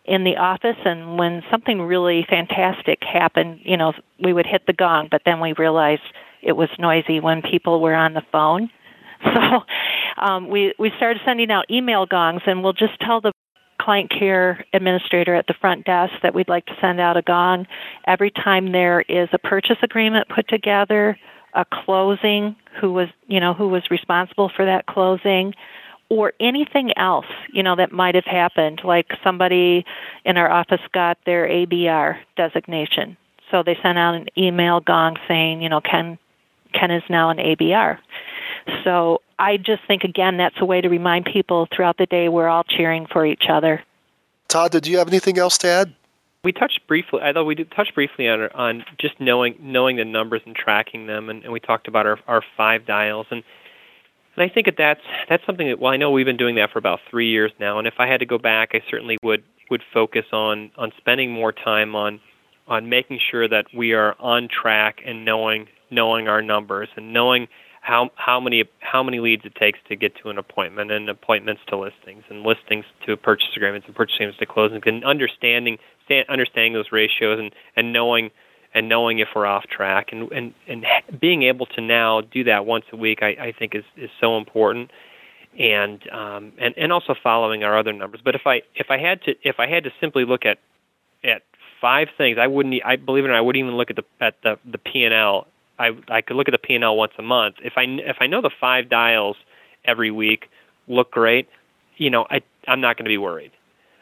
in 0.05 0.23
the 0.25 0.35
office 0.37 0.75
and 0.83 1.17
when 1.17 1.43
something 1.49 1.81
really 1.81 2.25
fantastic 2.29 3.01
happened, 3.01 3.61
you 3.63 3.77
know, 3.77 3.93
we 4.21 4.33
would 4.33 4.45
hit 4.45 4.67
the 4.67 4.73
gong, 4.73 5.07
but 5.09 5.21
then 5.25 5.39
we 5.39 5.53
realized 5.53 6.01
it 6.41 6.51
was 6.53 6.67
noisy 6.77 7.21
when 7.21 7.41
people 7.41 7.79
were 7.79 7.95
on 7.95 8.13
the 8.13 8.23
phone. 8.31 8.69
So 9.23 9.61
um, 10.21 10.49
we 10.49 10.73
we 10.77 10.91
started 10.97 11.21
sending 11.23 11.49
out 11.49 11.71
email 11.71 12.05
gongs, 12.05 12.41
and 12.45 12.61
we'll 12.61 12.73
just 12.73 12.99
tell 12.99 13.21
the 13.21 13.31
client 13.79 14.09
care 14.09 14.65
administrator 14.73 15.35
at 15.35 15.47
the 15.47 15.53
front 15.53 15.85
desk 15.85 16.13
that 16.21 16.33
we'd 16.33 16.49
like 16.49 16.65
to 16.65 16.77
send 16.79 16.99
out 16.99 17.17
a 17.17 17.21
gong 17.21 17.67
every 18.05 18.31
time 18.31 18.71
there 18.71 19.01
is 19.01 19.29
a 19.33 19.37
purchase 19.37 19.77
agreement 19.81 20.27
put 20.29 20.47
together, 20.47 21.17
a 21.53 21.65
closing, 21.65 22.55
who 22.79 22.91
was 22.91 23.09
you 23.27 23.39
know 23.39 23.53
who 23.53 23.67
was 23.67 23.83
responsible 23.91 24.49
for 24.49 24.65
that 24.65 24.85
closing, 24.85 25.53
or 26.09 26.33
anything 26.39 26.95
else, 26.97 27.25
you 27.51 27.63
know, 27.63 27.75
that 27.75 27.91
might 27.91 28.15
have 28.15 28.25
happened, 28.25 28.81
like 28.83 29.07
somebody 29.23 29.85
in 30.25 30.37
our 30.37 30.51
office 30.51 30.81
got 30.93 31.17
their 31.25 31.47
ABR 31.47 32.17
designation. 32.37 33.17
So 33.49 33.63
they 33.63 33.77
sent 33.81 33.97
out 33.97 34.15
an 34.15 34.27
email 34.37 34.79
gong 34.79 35.17
saying, 35.27 35.61
you 35.61 35.69
know, 35.69 35.81
Ken 35.81 36.17
Ken 36.73 36.91
is 36.91 37.03
now 37.09 37.29
an 37.29 37.37
ABR. 37.37 37.99
So 38.83 39.21
I 39.43 39.57
just 39.57 39.81
think 39.85 40.05
again 40.05 40.37
that's 40.37 40.55
a 40.59 40.65
way 40.65 40.79
to 40.79 40.87
remind 40.87 41.25
people 41.25 41.67
throughout 41.75 41.97
the 41.97 42.05
day 42.05 42.29
we're 42.29 42.47
all 42.47 42.63
cheering 42.63 43.07
for 43.07 43.25
each 43.25 43.43
other. 43.49 43.83
Todd, 44.47 44.71
did 44.71 44.87
you 44.87 44.99
have 44.99 45.09
anything 45.09 45.37
else 45.37 45.57
to 45.59 45.67
add? 45.67 45.93
We 46.45 46.53
touched 46.53 46.87
briefly. 46.87 47.19
I 47.21 47.33
thought 47.33 47.45
we 47.45 47.55
did 47.55 47.69
touch 47.71 47.93
briefly 47.93 48.29
on 48.29 48.47
on 48.53 48.85
just 48.97 49.19
knowing 49.19 49.55
knowing 49.59 49.97
the 49.97 50.05
numbers 50.05 50.41
and 50.45 50.55
tracking 50.55 51.07
them, 51.07 51.29
and, 51.29 51.43
and 51.43 51.51
we 51.51 51.59
talked 51.59 51.89
about 51.89 52.05
our 52.05 52.19
our 52.25 52.41
five 52.55 52.85
dials 52.85 53.27
and 53.31 53.43
and 54.35 54.49
I 54.49 54.53
think 54.53 54.67
that 54.67 54.77
that's 54.77 55.01
that's 55.27 55.45
something 55.45 55.67
that 55.67 55.77
well 55.77 55.91
I 55.91 55.97
know 55.97 56.11
we've 56.11 56.25
been 56.25 56.37
doing 56.37 56.55
that 56.55 56.71
for 56.71 56.79
about 56.79 57.01
three 57.09 57.29
years 57.29 57.51
now, 57.59 57.79
and 57.79 57.87
if 57.87 57.95
I 57.99 58.07
had 58.07 58.21
to 58.21 58.25
go 58.25 58.37
back, 58.37 58.69
I 58.73 58.81
certainly 58.89 59.17
would 59.23 59.43
would 59.69 59.83
focus 59.93 60.25
on 60.31 60.71
on 60.77 60.93
spending 60.97 61.31
more 61.31 61.51
time 61.51 61.95
on 61.97 62.21
on 62.69 62.87
making 62.87 63.19
sure 63.19 63.47
that 63.49 63.65
we 63.75 63.91
are 63.91 64.15
on 64.21 64.47
track 64.47 65.01
and 65.05 65.25
knowing 65.25 65.67
knowing 65.91 66.29
our 66.29 66.41
numbers 66.41 66.87
and 66.95 67.11
knowing 67.11 67.49
how 67.83 68.09
how 68.15 68.39
many 68.39 68.63
how 68.79 69.03
many 69.03 69.19
leads 69.19 69.43
it 69.45 69.53
takes 69.55 69.77
to 69.89 69.95
get 69.95 70.15
to 70.15 70.29
an 70.29 70.37
appointment 70.37 70.89
and 70.89 71.09
appointments 71.09 71.61
to 71.67 71.77
listings 71.77 72.23
and 72.29 72.43
listings 72.43 72.85
to 73.05 73.17
purchase 73.17 73.49
agreements 73.55 73.85
and 73.85 73.95
purchase 73.95 74.15
agreements 74.15 74.39
to 74.39 74.45
closings 74.45 74.87
and 74.87 75.03
understanding 75.03 75.77
understanding 76.29 76.73
those 76.73 76.91
ratios 76.91 77.39
and 77.39 77.53
and 77.75 77.91
knowing 77.91 78.31
and 78.73 78.87
knowing 78.87 79.19
if 79.19 79.27
we're 79.35 79.45
off 79.45 79.67
track 79.67 80.13
and 80.13 80.31
and 80.31 80.53
and 80.65 80.85
being 81.19 81.43
able 81.43 81.65
to 81.65 81.81
now 81.81 82.21
do 82.21 82.45
that 82.45 82.65
once 82.65 82.85
a 82.93 82.95
week 82.95 83.19
I, 83.21 83.29
I 83.39 83.53
think 83.57 83.75
is 83.75 83.83
is 83.97 84.09
so 84.19 84.37
important. 84.37 84.89
And 85.59 86.01
um 86.09 86.53
and 86.57 86.73
and 86.77 86.93
also 86.93 87.13
following 87.21 87.65
our 87.65 87.77
other 87.77 87.91
numbers. 87.91 88.21
But 88.23 88.33
if 88.33 88.47
I 88.47 88.61
if 88.75 88.87
I 88.89 88.97
had 88.97 89.21
to 89.23 89.35
if 89.43 89.59
I 89.59 89.67
had 89.67 89.83
to 89.83 89.91
simply 89.99 90.23
look 90.23 90.45
at 90.45 90.57
at 91.23 91.43
five 91.81 92.07
things 92.17 92.37
I 92.39 92.47
wouldn't 92.47 92.81
I 92.85 92.95
believe 92.95 93.25
it 93.25 93.27
or 93.27 93.31
not 93.31 93.37
I 93.37 93.41
wouldn't 93.41 93.61
even 93.61 93.75
look 93.75 93.89
at 93.89 93.97
the 93.97 94.05
at 94.21 94.41
the 94.41 94.57
the 94.65 94.77
P&L 94.77 95.47
I 95.79 95.91
I 96.07 96.21
could 96.21 96.35
look 96.35 96.47
at 96.47 96.51
the 96.51 96.57
P&L 96.57 96.95
once 96.95 97.13
a 97.17 97.23
month 97.23 97.55
if 97.63 97.73
I 97.77 97.83
if 97.83 98.17
I 98.19 98.27
know 98.27 98.41
the 98.41 98.51
five 98.59 98.89
dials 98.89 99.37
every 99.85 100.11
week 100.11 100.49
look 100.87 101.11
great 101.11 101.47
you 101.97 102.09
know 102.09 102.25
I 102.29 102.41
I'm 102.67 102.81
not 102.81 102.97
going 102.97 103.05
to 103.05 103.09
be 103.09 103.17
worried 103.17 103.51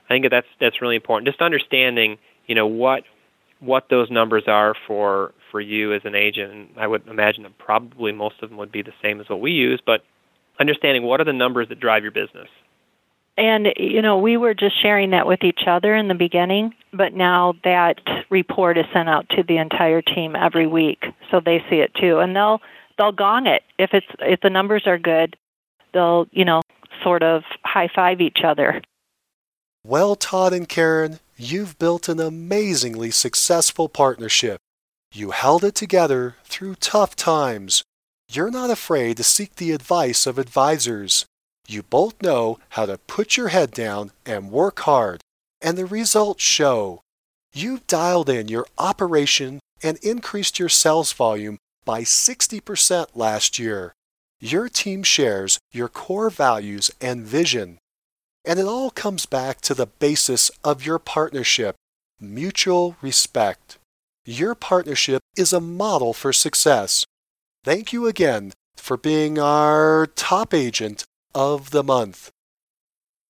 I 0.10 0.14
think 0.14 0.30
that's 0.30 0.48
that's 0.60 0.82
really 0.82 0.96
important 0.96 1.28
just 1.28 1.42
understanding 1.42 2.18
you 2.48 2.56
know 2.56 2.68
what 2.68 3.04
what 3.62 3.90
those 3.90 4.10
numbers 4.10 4.44
are 4.48 4.76
for 4.88 5.34
for 5.52 5.62
you 5.62 5.94
as 5.94 6.02
an 6.06 6.16
agent. 6.16 6.72
I 6.78 6.88
would 6.88 7.08
imagine 7.08 7.44
that 7.44 7.58
probably 7.58 8.12
most 8.12 8.42
of 8.42 8.50
them 8.50 8.58
would 8.58 8.72
be 8.72 8.82
the 8.82 8.94
same 9.02 9.22
as 9.22 9.30
what 9.30 9.40
we 9.40 9.52
use, 9.52 9.82
but 9.86 10.04
understanding 10.60 11.04
what 11.04 11.22
are 11.22 11.26
the 11.26 11.34
numbers 11.34 11.70
that 11.70 11.80
drive 11.80 12.04
your 12.04 12.12
business. 12.12 12.48
And 13.38 13.74
you 13.78 14.02
know, 14.02 14.18
we 14.18 14.38
were 14.38 14.54
just 14.54 14.82
sharing 14.82 15.12
that 15.12 15.26
with 15.26 15.44
each 15.44 15.62
other 15.66 15.96
in 15.96 16.08
the 16.08 16.16
beginning, 16.16 16.74
but 16.94 17.14
now 17.14 17.54
that 17.64 18.00
report 18.30 18.78
is 18.78 18.86
sent 18.94 19.10
out 19.10 19.30
to 19.30 19.44
the 19.44 19.58
entire 19.58 20.02
team 20.02 20.36
every 20.36 20.68
week, 20.68 21.06
so 21.30 21.40
they 21.40 21.64
see 21.70 21.78
it 21.78 21.94
too, 21.96 22.20
and 22.20 22.36
they'll 22.36 22.62
they'll 22.98 23.12
gong 23.12 23.48
it 23.48 23.64
if 23.80 23.94
it's 23.94 24.08
if 24.20 24.42
the 24.42 24.50
numbers 24.50 24.86
are 24.86 24.98
good. 24.98 25.36
They'll 25.94 26.28
you 26.32 26.46
know 26.46 26.62
sort 27.04 27.24
of 27.24 27.44
high 27.64 27.90
five 27.94 28.22
each 28.22 28.44
other. 28.44 28.82
Well, 29.84 30.16
Todd 30.16 30.54
and 30.54 30.70
Karen, 30.70 31.20
you've 31.38 31.80
built 31.80 32.08
an 32.08 32.20
amazingly 32.20 33.10
successful 33.10 33.90
partnership. 33.90 34.60
You 35.14 35.32
held 35.32 35.64
it 35.64 35.74
together 35.74 36.36
through 36.44 36.76
tough 36.76 37.16
times. 37.16 37.84
You're 38.32 38.52
not 38.52 38.70
afraid 38.70 39.18
to 39.18 39.24
seek 39.24 39.56
the 39.56 39.72
advice 39.72 40.28
of 40.28 40.38
advisors. 40.38 41.26
You 41.72 41.84
both 41.84 42.22
know 42.22 42.60
how 42.72 42.86
to 42.86 42.98
put 42.98 43.38
your 43.38 43.48
head 43.48 43.72
down 43.72 44.12
and 44.26 44.52
work 44.52 44.80
hard, 44.80 45.22
and 45.62 45.78
the 45.78 45.86
results 45.86 46.44
show. 46.44 47.00
You've 47.54 47.88
dialed 47.88 48.28
in 48.28 48.50
your 48.50 48.68
operation 48.78 49.62
and 49.82 49.98
increased 50.00 50.60
your 50.60 50.68
sales 50.68 51.14
volume 51.14 51.60
by 51.86 52.02
60% 52.02 53.16
last 53.16 53.58
year. 53.58 53.94
Your 54.42 54.68
team 54.68 55.02
shares 55.04 55.60
your 55.72 55.88
core 55.88 56.30
values 56.30 56.92
and 57.00 57.24
vision. 57.24 57.78
And 58.44 58.60
it 58.60 58.66
all 58.66 58.90
comes 58.92 59.26
back 59.26 59.62
to 59.62 59.74
the 59.74 59.86
basis 59.88 60.52
of 60.66 60.86
your 60.86 61.00
partnership 61.00 61.76
mutual 62.20 62.98
respect. 63.02 63.78
Your 64.26 64.56
partnership 64.56 65.22
is 65.38 65.54
a 65.54 65.62
model 65.62 66.12
for 66.12 66.34
success. 66.34 67.06
Thank 67.64 67.94
you 67.94 68.08
again 68.08 68.52
for 68.76 68.98
being 68.98 69.40
our 69.40 70.08
top 70.16 70.54
agent 70.54 71.06
of 71.34 71.72
the 71.72 71.84
month. 71.84 72.32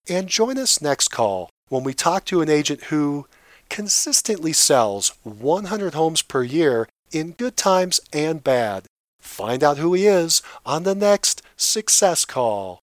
And 0.09 0.27
join 0.27 0.57
us 0.57 0.81
next 0.81 1.09
call 1.09 1.49
when 1.69 1.83
we 1.83 1.93
talk 1.93 2.25
to 2.25 2.41
an 2.41 2.49
agent 2.49 2.85
who 2.85 3.27
consistently 3.69 4.53
sells 4.53 5.13
100 5.23 5.93
homes 5.93 6.21
per 6.21 6.43
year 6.43 6.87
in 7.11 7.31
good 7.31 7.55
times 7.55 8.01
and 8.11 8.43
bad. 8.43 8.85
Find 9.19 9.63
out 9.63 9.77
who 9.77 9.93
he 9.93 10.07
is 10.07 10.41
on 10.65 10.83
the 10.83 10.95
next 10.95 11.41
Success 11.55 12.25
Call. 12.25 12.79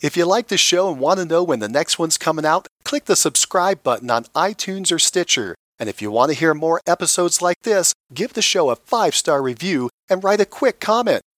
If 0.00 0.16
you 0.16 0.26
like 0.26 0.48
the 0.48 0.58
show 0.58 0.90
and 0.90 1.00
want 1.00 1.18
to 1.18 1.24
know 1.24 1.42
when 1.42 1.60
the 1.60 1.68
next 1.68 1.98
one's 1.98 2.18
coming 2.18 2.44
out, 2.44 2.66
click 2.84 3.06
the 3.06 3.16
subscribe 3.16 3.82
button 3.82 4.10
on 4.10 4.24
iTunes 4.34 4.92
or 4.92 4.98
Stitcher. 4.98 5.54
And 5.78 5.88
if 5.88 6.00
you 6.00 6.10
want 6.10 6.30
to 6.30 6.38
hear 6.38 6.54
more 6.54 6.80
episodes 6.86 7.42
like 7.42 7.62
this, 7.62 7.94
give 8.12 8.34
the 8.34 8.42
show 8.42 8.70
a 8.70 8.76
five 8.76 9.14
star 9.14 9.42
review 9.42 9.90
and 10.08 10.22
write 10.22 10.40
a 10.40 10.46
quick 10.46 10.78
comment. 10.78 11.22